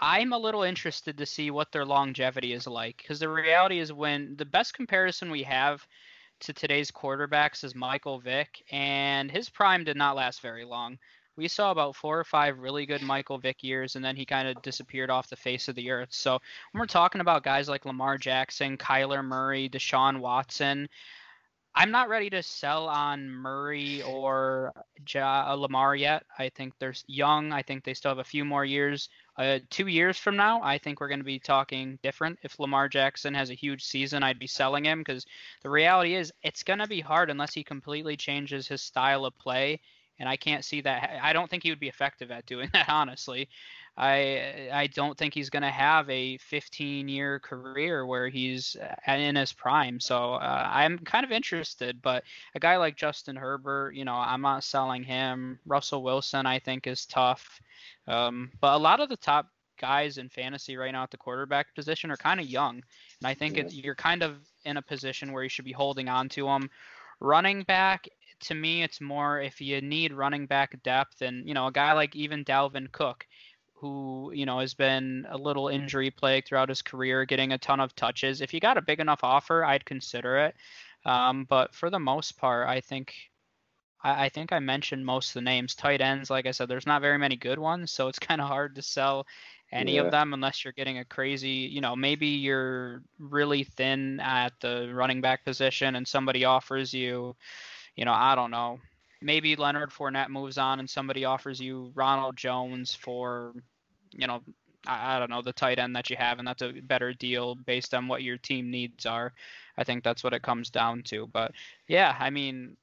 I'm 0.00 0.32
a 0.32 0.38
little 0.38 0.62
interested 0.62 1.18
to 1.18 1.26
see 1.26 1.50
what 1.50 1.72
their 1.72 1.84
longevity 1.84 2.52
is 2.52 2.66
like, 2.66 2.98
because 2.98 3.18
the 3.18 3.28
reality 3.28 3.80
is 3.80 3.92
when 3.92 4.36
the 4.36 4.44
best 4.44 4.74
comparison 4.74 5.30
we 5.30 5.42
have 5.42 5.84
to 6.40 6.52
today's 6.52 6.90
quarterbacks 6.92 7.64
is 7.64 7.74
Michael 7.74 8.20
Vick, 8.20 8.62
and 8.70 9.30
his 9.30 9.48
prime 9.48 9.82
did 9.82 9.96
not 9.96 10.16
last 10.16 10.42
very 10.42 10.64
long 10.64 10.98
we 11.36 11.48
saw 11.48 11.70
about 11.70 11.96
four 11.96 12.18
or 12.18 12.24
five 12.24 12.58
really 12.58 12.86
good 12.86 13.02
Michael 13.02 13.38
Vick 13.38 13.62
years, 13.62 13.96
and 13.96 14.04
then 14.04 14.16
he 14.16 14.24
kind 14.24 14.48
of 14.48 14.62
disappeared 14.62 15.10
off 15.10 15.28
the 15.28 15.36
face 15.36 15.68
of 15.68 15.74
the 15.74 15.90
earth. 15.90 16.10
So 16.12 16.32
when 16.72 16.80
we're 16.80 16.86
talking 16.86 17.20
about 17.20 17.42
guys 17.42 17.68
like 17.68 17.84
Lamar 17.84 18.18
Jackson, 18.18 18.76
Kyler 18.76 19.24
Murray, 19.24 19.68
Deshaun 19.68 20.20
Watson, 20.20 20.88
I'm 21.76 21.90
not 21.90 22.08
ready 22.08 22.30
to 22.30 22.40
sell 22.40 22.88
on 22.88 23.28
Murray 23.28 24.00
or 24.02 24.72
ja, 25.12 25.46
uh, 25.48 25.54
Lamar 25.54 25.96
yet. 25.96 26.22
I 26.38 26.48
think 26.50 26.74
they're 26.78 26.94
young. 27.08 27.52
I 27.52 27.62
think 27.62 27.82
they 27.82 27.94
still 27.94 28.12
have 28.12 28.18
a 28.18 28.24
few 28.24 28.44
more 28.44 28.64
years. 28.64 29.08
Uh, 29.36 29.58
two 29.70 29.88
years 29.88 30.16
from 30.16 30.36
now, 30.36 30.62
I 30.62 30.78
think 30.78 31.00
we're 31.00 31.08
going 31.08 31.18
to 31.18 31.24
be 31.24 31.40
talking 31.40 31.98
different. 32.00 32.38
If 32.44 32.60
Lamar 32.60 32.88
Jackson 32.88 33.34
has 33.34 33.50
a 33.50 33.54
huge 33.54 33.82
season, 33.82 34.22
I'd 34.22 34.38
be 34.38 34.46
selling 34.46 34.84
him 34.84 35.00
because 35.00 35.26
the 35.64 35.70
reality 35.70 36.14
is 36.14 36.32
it's 36.44 36.62
going 36.62 36.78
to 36.78 36.86
be 36.86 37.00
hard 37.00 37.28
unless 37.28 37.54
he 37.54 37.64
completely 37.64 38.16
changes 38.16 38.68
his 38.68 38.80
style 38.80 39.24
of 39.24 39.36
play 39.36 39.80
and 40.18 40.28
I 40.28 40.36
can't 40.36 40.64
see 40.64 40.80
that. 40.82 41.18
I 41.22 41.32
don't 41.32 41.50
think 41.50 41.62
he 41.62 41.70
would 41.70 41.80
be 41.80 41.88
effective 41.88 42.30
at 42.30 42.46
doing 42.46 42.70
that. 42.72 42.88
Honestly, 42.88 43.48
I 43.96 44.68
I 44.72 44.86
don't 44.88 45.16
think 45.16 45.34
he's 45.34 45.50
going 45.50 45.62
to 45.62 45.70
have 45.70 46.08
a 46.10 46.36
15 46.38 47.08
year 47.08 47.38
career 47.40 48.06
where 48.06 48.28
he's 48.28 48.76
uh, 48.76 49.12
in 49.12 49.36
his 49.36 49.52
prime. 49.52 50.00
So 50.00 50.34
uh, 50.34 50.68
I'm 50.70 50.98
kind 50.98 51.24
of 51.24 51.32
interested, 51.32 52.02
but 52.02 52.24
a 52.54 52.60
guy 52.60 52.76
like 52.76 52.96
Justin 52.96 53.36
Herbert, 53.36 53.94
you 53.94 54.04
know, 54.04 54.14
I'm 54.14 54.40
not 54.40 54.64
selling 54.64 55.04
him. 55.04 55.58
Russell 55.66 56.02
Wilson, 56.02 56.46
I 56.46 56.58
think, 56.58 56.86
is 56.86 57.06
tough. 57.06 57.60
Um, 58.08 58.50
but 58.60 58.74
a 58.74 58.78
lot 58.78 59.00
of 59.00 59.08
the 59.08 59.16
top 59.16 59.48
guys 59.80 60.18
in 60.18 60.28
fantasy 60.28 60.76
right 60.76 60.92
now 60.92 61.02
at 61.02 61.10
the 61.10 61.16
quarterback 61.16 61.74
position 61.74 62.10
are 62.10 62.16
kind 62.16 62.40
of 62.40 62.46
young, 62.46 62.74
and 62.74 63.26
I 63.26 63.34
think 63.34 63.56
yeah. 63.56 63.64
you're 63.68 63.94
kind 63.94 64.22
of 64.22 64.36
in 64.64 64.76
a 64.76 64.82
position 64.82 65.32
where 65.32 65.42
you 65.42 65.48
should 65.48 65.64
be 65.64 65.72
holding 65.72 66.08
on 66.08 66.28
to 66.30 66.46
them. 66.46 66.70
Running 67.20 67.62
back, 67.62 68.08
to 68.44 68.54
me, 68.54 68.82
it's 68.82 69.00
more 69.00 69.40
if 69.40 69.60
you 69.60 69.80
need 69.80 70.12
running 70.12 70.46
back 70.46 70.80
depth, 70.82 71.22
and 71.22 71.46
you 71.46 71.54
know, 71.54 71.66
a 71.66 71.72
guy 71.72 71.92
like 71.92 72.14
even 72.16 72.44
Dalvin 72.44 72.90
Cook, 72.92 73.26
who 73.74 74.32
you 74.34 74.46
know 74.46 74.60
has 74.60 74.74
been 74.74 75.26
a 75.30 75.36
little 75.36 75.68
injury 75.68 76.10
plagued 76.10 76.48
throughout 76.48 76.68
his 76.68 76.82
career, 76.82 77.24
getting 77.24 77.52
a 77.52 77.58
ton 77.58 77.80
of 77.80 77.94
touches. 77.96 78.40
If 78.40 78.54
you 78.54 78.60
got 78.60 78.78
a 78.78 78.82
big 78.82 79.00
enough 79.00 79.20
offer, 79.22 79.64
I'd 79.64 79.84
consider 79.84 80.38
it. 80.38 80.54
Um, 81.04 81.44
but 81.48 81.74
for 81.74 81.90
the 81.90 81.98
most 81.98 82.38
part, 82.38 82.68
I 82.68 82.80
think 82.80 83.14
I, 84.02 84.26
I 84.26 84.28
think 84.28 84.52
I 84.52 84.58
mentioned 84.60 85.04
most 85.04 85.30
of 85.30 85.34
the 85.34 85.42
names. 85.42 85.74
Tight 85.74 86.00
ends, 86.00 86.30
like 86.30 86.46
I 86.46 86.52
said, 86.52 86.68
there's 86.68 86.86
not 86.86 87.02
very 87.02 87.18
many 87.18 87.36
good 87.36 87.58
ones, 87.58 87.90
so 87.90 88.08
it's 88.08 88.18
kind 88.30 88.40
of 88.40 88.48
hard 88.48 88.76
to 88.76 88.82
sell 88.82 89.26
any 89.72 89.96
yeah. 89.96 90.02
of 90.02 90.12
them 90.12 90.32
unless 90.32 90.64
you're 90.64 90.72
getting 90.72 90.98
a 90.98 91.04
crazy, 91.04 91.48
you 91.48 91.80
know, 91.80 91.96
maybe 91.96 92.28
you're 92.28 93.02
really 93.18 93.64
thin 93.64 94.20
at 94.20 94.52
the 94.60 94.92
running 94.94 95.20
back 95.20 95.44
position 95.44 95.96
and 95.96 96.06
somebody 96.06 96.44
offers 96.44 96.94
you 96.94 97.34
you 97.96 98.04
know, 98.04 98.12
I 98.12 98.34
don't 98.34 98.50
know. 98.50 98.80
Maybe 99.22 99.56
Leonard 99.56 99.90
Fournette 99.90 100.28
moves 100.28 100.58
on 100.58 100.80
and 100.80 100.88
somebody 100.88 101.24
offers 101.24 101.60
you 101.60 101.92
Ronald 101.94 102.36
Jones 102.36 102.94
for, 102.94 103.54
you 104.12 104.26
know, 104.26 104.42
I, 104.86 105.16
I 105.16 105.18
don't 105.18 105.30
know, 105.30 105.42
the 105.42 105.52
tight 105.52 105.78
end 105.78 105.96
that 105.96 106.10
you 106.10 106.16
have, 106.16 106.38
and 106.38 106.46
that's 106.46 106.62
a 106.62 106.72
better 106.72 107.12
deal 107.14 107.54
based 107.54 107.94
on 107.94 108.08
what 108.08 108.22
your 108.22 108.36
team 108.36 108.70
needs 108.70 109.06
are. 109.06 109.32
I 109.76 109.84
think 109.84 110.04
that's 110.04 110.22
what 110.22 110.34
it 110.34 110.42
comes 110.42 110.70
down 110.70 111.02
to. 111.04 111.26
But 111.32 111.52
yeah, 111.88 112.16
I 112.18 112.30
mean, 112.30 112.76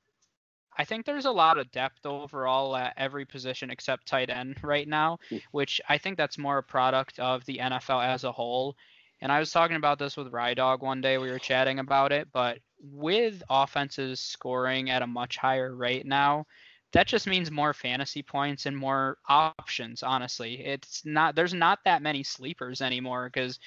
I 0.78 0.86
think 0.86 1.06
there's 1.06 1.26
a 1.26 1.32
lot 1.32 1.58
of 1.58 1.72
depth 1.72 2.06
overall 2.06 2.76
at 2.76 2.94
every 2.98 3.26
position 3.26 3.70
except 3.70 4.08
tight 4.08 4.30
end 4.30 4.58
right 4.64 4.88
now, 4.88 5.20
hmm. 5.30 5.38
which 5.52 5.82
I 5.90 5.98
think 5.98 6.18
that's 6.18 6.38
more 6.38 6.60
a 6.60 6.64
product 6.64 7.20
of 7.20 7.46
the 7.46 7.58
NFL 7.58 8.06
as 8.06 8.24
a 8.24 8.32
whole. 8.32 8.76
And 9.22 9.32
I 9.32 9.40
was 9.40 9.52
talking 9.52 9.76
about 9.76 10.00
this 10.00 10.18
with 10.18 10.32
Rydog 10.32 10.82
one 10.82 11.02
day. 11.02 11.20
We 11.20 11.30
were 11.30 11.38
chatting 11.38 11.78
about 11.78 12.12
it, 12.12 12.30
but 12.34 12.58
with 12.82 13.44
offenses 13.50 14.20
scoring 14.20 14.90
at 14.90 15.02
a 15.02 15.08
much 15.08 15.38
higher 15.38 15.76
rate 15.76 16.06
now, 16.06 16.46
that 16.94 17.08
just 17.08 17.28
means 17.28 17.50
more 17.50 17.74
fantasy 17.74 18.22
points 18.22 18.66
and 18.66 18.76
more 18.76 19.18
options 19.28 20.04
honestly. 20.04 20.66
It's 20.66 21.04
not 21.06 21.36
there's 21.36 21.54
not 21.54 21.80
that 21.86 22.02
many 22.02 22.24
sleepers 22.24 22.82
anymore 22.82 23.30
because 23.34 23.60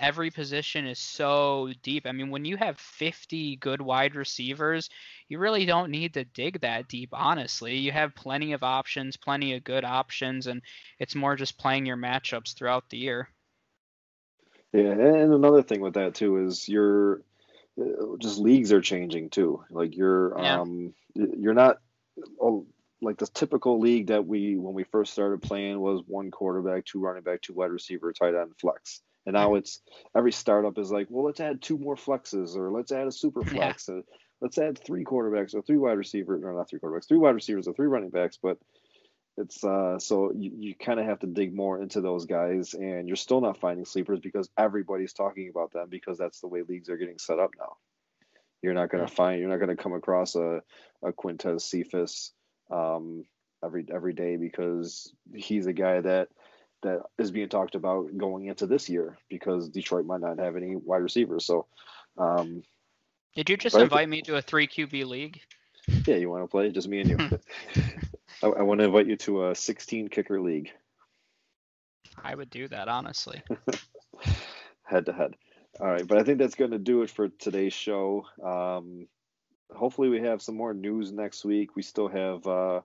every 0.00 0.30
position 0.30 0.86
is 0.86 0.98
so 0.98 1.70
deep. 1.82 2.06
I 2.06 2.12
mean 2.12 2.30
when 2.30 2.44
you 2.44 2.56
have 2.56 2.78
50 2.78 3.56
good 3.56 3.80
wide 3.80 4.14
receivers 4.14 4.90
you 5.28 5.38
really 5.38 5.66
don't 5.66 5.90
need 5.90 6.14
to 6.14 6.24
dig 6.24 6.60
that 6.60 6.88
deep 6.88 7.10
honestly. 7.12 7.76
You 7.76 7.92
have 7.92 8.14
plenty 8.14 8.52
of 8.52 8.62
options 8.64 9.16
plenty 9.16 9.54
of 9.54 9.62
good 9.62 9.84
options 9.84 10.48
and 10.48 10.62
it's 10.98 11.14
more 11.14 11.36
just 11.36 11.58
playing 11.58 11.86
your 11.86 11.96
matchups 11.96 12.54
throughout 12.54 12.90
the 12.90 12.98
year. 12.98 13.28
Yeah 14.72 14.90
and 14.90 15.32
another 15.32 15.62
thing 15.62 15.80
with 15.80 15.94
that 15.94 16.14
too 16.14 16.44
is 16.44 16.68
you're 16.68 17.22
Uh, 17.78 18.16
just 18.18 18.38
leagues 18.38 18.72
are 18.72 18.80
changing 18.80 19.30
too. 19.30 19.62
Like 19.70 19.96
you're 19.96 20.38
yeah. 20.38 20.60
um 20.60 20.94
you're 21.14 21.54
not 21.54 21.78
oh, 22.40 22.66
like 23.00 23.18
the 23.18 23.26
typical 23.26 23.78
league 23.78 24.08
that 24.08 24.26
we 24.26 24.56
when 24.56 24.74
we 24.74 24.84
first 24.84 25.12
started 25.12 25.42
playing 25.42 25.78
was 25.78 26.02
one 26.06 26.30
quarterback, 26.30 26.84
two 26.84 27.00
running 27.00 27.22
back, 27.22 27.42
two 27.42 27.54
wide 27.54 27.70
receiver, 27.70 28.12
tight 28.12 28.34
end, 28.34 28.52
flex. 28.60 29.00
And 29.26 29.34
now 29.34 29.48
mm-hmm. 29.48 29.58
it's 29.58 29.80
every 30.16 30.32
startup 30.32 30.78
is 30.78 30.90
like, 30.90 31.06
well, 31.10 31.24
let's 31.24 31.40
add 31.40 31.60
two 31.60 31.78
more 31.78 31.96
flexes 31.96 32.56
or 32.56 32.70
let's 32.70 32.92
add 32.92 33.06
a 33.06 33.12
super 33.12 33.42
flex. 33.44 33.88
Yeah. 33.88 34.00
let's 34.40 34.58
add 34.58 34.78
three 34.78 35.04
quarterbacks 35.04 35.54
or 35.54 35.62
three 35.62 35.76
wide 35.76 35.98
receivers, 35.98 36.42
or 36.42 36.52
not 36.52 36.68
three 36.68 36.80
quarterbacks, 36.80 37.06
three 37.06 37.18
wide 37.18 37.34
receivers 37.34 37.68
or 37.68 37.74
three 37.74 37.86
running 37.86 38.10
backs. 38.10 38.38
But 38.42 38.58
it's 39.38 39.62
uh, 39.62 39.98
so 39.98 40.32
you, 40.32 40.50
you 40.58 40.74
kind 40.74 40.98
of 40.98 41.06
have 41.06 41.20
to 41.20 41.26
dig 41.26 41.54
more 41.54 41.80
into 41.80 42.00
those 42.00 42.26
guys, 42.26 42.74
and 42.74 43.06
you're 43.06 43.16
still 43.16 43.40
not 43.40 43.60
finding 43.60 43.84
sleepers 43.84 44.18
because 44.20 44.50
everybody's 44.58 45.12
talking 45.12 45.48
about 45.48 45.72
them 45.72 45.88
because 45.88 46.18
that's 46.18 46.40
the 46.40 46.48
way 46.48 46.62
leagues 46.62 46.88
are 46.88 46.96
getting 46.96 47.18
set 47.18 47.38
up 47.38 47.50
now. 47.58 47.76
You're 48.62 48.74
not 48.74 48.90
going 48.90 49.06
to 49.06 49.12
find, 49.12 49.40
you're 49.40 49.48
not 49.48 49.60
going 49.60 49.74
to 49.74 49.80
come 49.80 49.92
across 49.92 50.34
a, 50.34 50.62
a 51.04 51.12
Quintez 51.12 51.62
Cephus 51.62 52.32
um, 52.70 53.24
every 53.64 53.86
every 53.92 54.12
day 54.12 54.36
because 54.36 55.12
he's 55.32 55.66
a 55.66 55.72
guy 55.72 56.00
that 56.00 56.28
that 56.82 57.02
is 57.18 57.30
being 57.30 57.48
talked 57.48 57.76
about 57.76 58.16
going 58.16 58.46
into 58.46 58.66
this 58.66 58.88
year 58.88 59.16
because 59.28 59.68
Detroit 59.68 60.06
might 60.06 60.20
not 60.20 60.38
have 60.38 60.56
any 60.56 60.74
wide 60.74 61.02
receivers. 61.02 61.44
So, 61.44 61.66
um, 62.16 62.64
did 63.36 63.50
you 63.50 63.56
just 63.56 63.76
invite 63.76 64.08
me 64.08 64.22
to 64.22 64.36
a 64.36 64.42
three 64.42 64.66
QB 64.66 65.06
league? 65.06 65.40
Yeah, 66.06 66.16
you 66.16 66.28
want 66.28 66.42
to 66.42 66.48
play? 66.48 66.70
Just 66.70 66.88
me 66.88 67.00
and 67.00 67.10
you. 67.10 67.38
I, 68.42 68.46
I 68.48 68.62
want 68.62 68.80
to 68.80 68.86
invite 68.86 69.06
you 69.06 69.16
to 69.16 69.48
a 69.48 69.54
16 69.54 70.08
kicker 70.08 70.40
league. 70.40 70.70
I 72.22 72.34
would 72.34 72.50
do 72.50 72.68
that 72.68 72.88
honestly. 72.88 73.42
head 74.84 75.06
to 75.06 75.12
head. 75.12 75.34
All 75.80 75.86
right, 75.86 76.06
but 76.06 76.18
I 76.18 76.24
think 76.24 76.38
that's 76.38 76.56
going 76.56 76.72
to 76.72 76.78
do 76.78 77.02
it 77.02 77.10
for 77.10 77.28
today's 77.28 77.72
show. 77.72 78.26
Um, 78.42 79.06
hopefully, 79.74 80.08
we 80.08 80.20
have 80.22 80.42
some 80.42 80.56
more 80.56 80.74
news 80.74 81.12
next 81.12 81.44
week. 81.44 81.76
We 81.76 81.82
still 81.82 82.08
have 82.08 82.46
uh, 82.46 82.80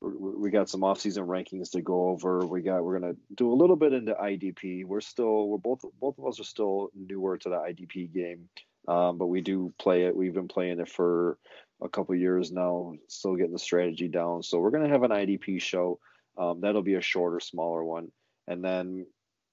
we 0.00 0.50
got 0.50 0.68
some 0.68 0.82
off-season 0.82 1.26
rankings 1.26 1.70
to 1.72 1.82
go 1.82 2.08
over. 2.08 2.44
We 2.44 2.62
got 2.62 2.82
we're 2.82 2.98
going 2.98 3.14
to 3.14 3.20
do 3.36 3.52
a 3.52 3.54
little 3.54 3.76
bit 3.76 3.92
into 3.92 4.14
IDP. 4.14 4.84
We're 4.84 5.00
still 5.00 5.48
we're 5.48 5.58
both 5.58 5.84
both 6.00 6.18
of 6.18 6.26
us 6.26 6.40
are 6.40 6.44
still 6.44 6.90
newer 6.94 7.38
to 7.38 7.48
the 7.48 7.56
IDP 7.56 8.12
game, 8.12 8.48
um, 8.88 9.18
but 9.18 9.26
we 9.26 9.40
do 9.40 9.72
play 9.78 10.04
it. 10.04 10.16
We've 10.16 10.34
been 10.34 10.48
playing 10.48 10.80
it 10.80 10.88
for 10.88 11.38
a 11.82 11.88
couple 11.88 12.14
years 12.14 12.52
now, 12.52 12.94
still 13.08 13.36
getting 13.36 13.52
the 13.52 13.58
strategy 13.58 14.08
down. 14.08 14.42
So 14.42 14.58
we're 14.58 14.70
to 14.84 14.90
have 14.90 15.02
an 15.02 15.10
IDP 15.10 15.60
show. 15.60 15.98
Um, 16.38 16.60
that'll 16.60 16.82
be 16.82 16.94
a 16.94 17.00
shorter, 17.00 17.40
smaller 17.40 17.84
one. 17.84 18.10
And 18.46 18.64
then, 18.64 19.06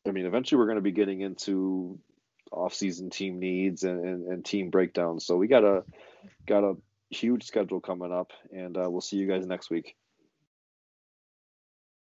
I 0.07 0.11
mean, 0.11 0.26
eventually 0.26 0.60
we're 0.60 0.65
to 0.77 0.81
be 0.81 0.91
getting 0.91 1.22
into 1.22 1.99
off-season 2.51 3.10
team 3.10 3.39
needs 3.39 3.84
and, 3.84 4.03
and, 4.03 4.27
and 4.27 4.45
team 4.45 4.69
breakdowns. 4.69 5.26
So 5.26 5.35
we 5.35 5.47
got 5.47 5.64
a 5.64 5.84
got 6.47 6.64
a 6.64 6.76
huge 7.10 7.43
schedule 7.43 7.80
coming 7.80 8.11
up, 8.11 8.31
and 8.51 8.77
uh, 8.77 8.89
we'll 8.89 9.01
see 9.01 9.18
you 9.18 9.27
guys 9.27 9.45
next 9.45 9.69
week. 9.69 9.95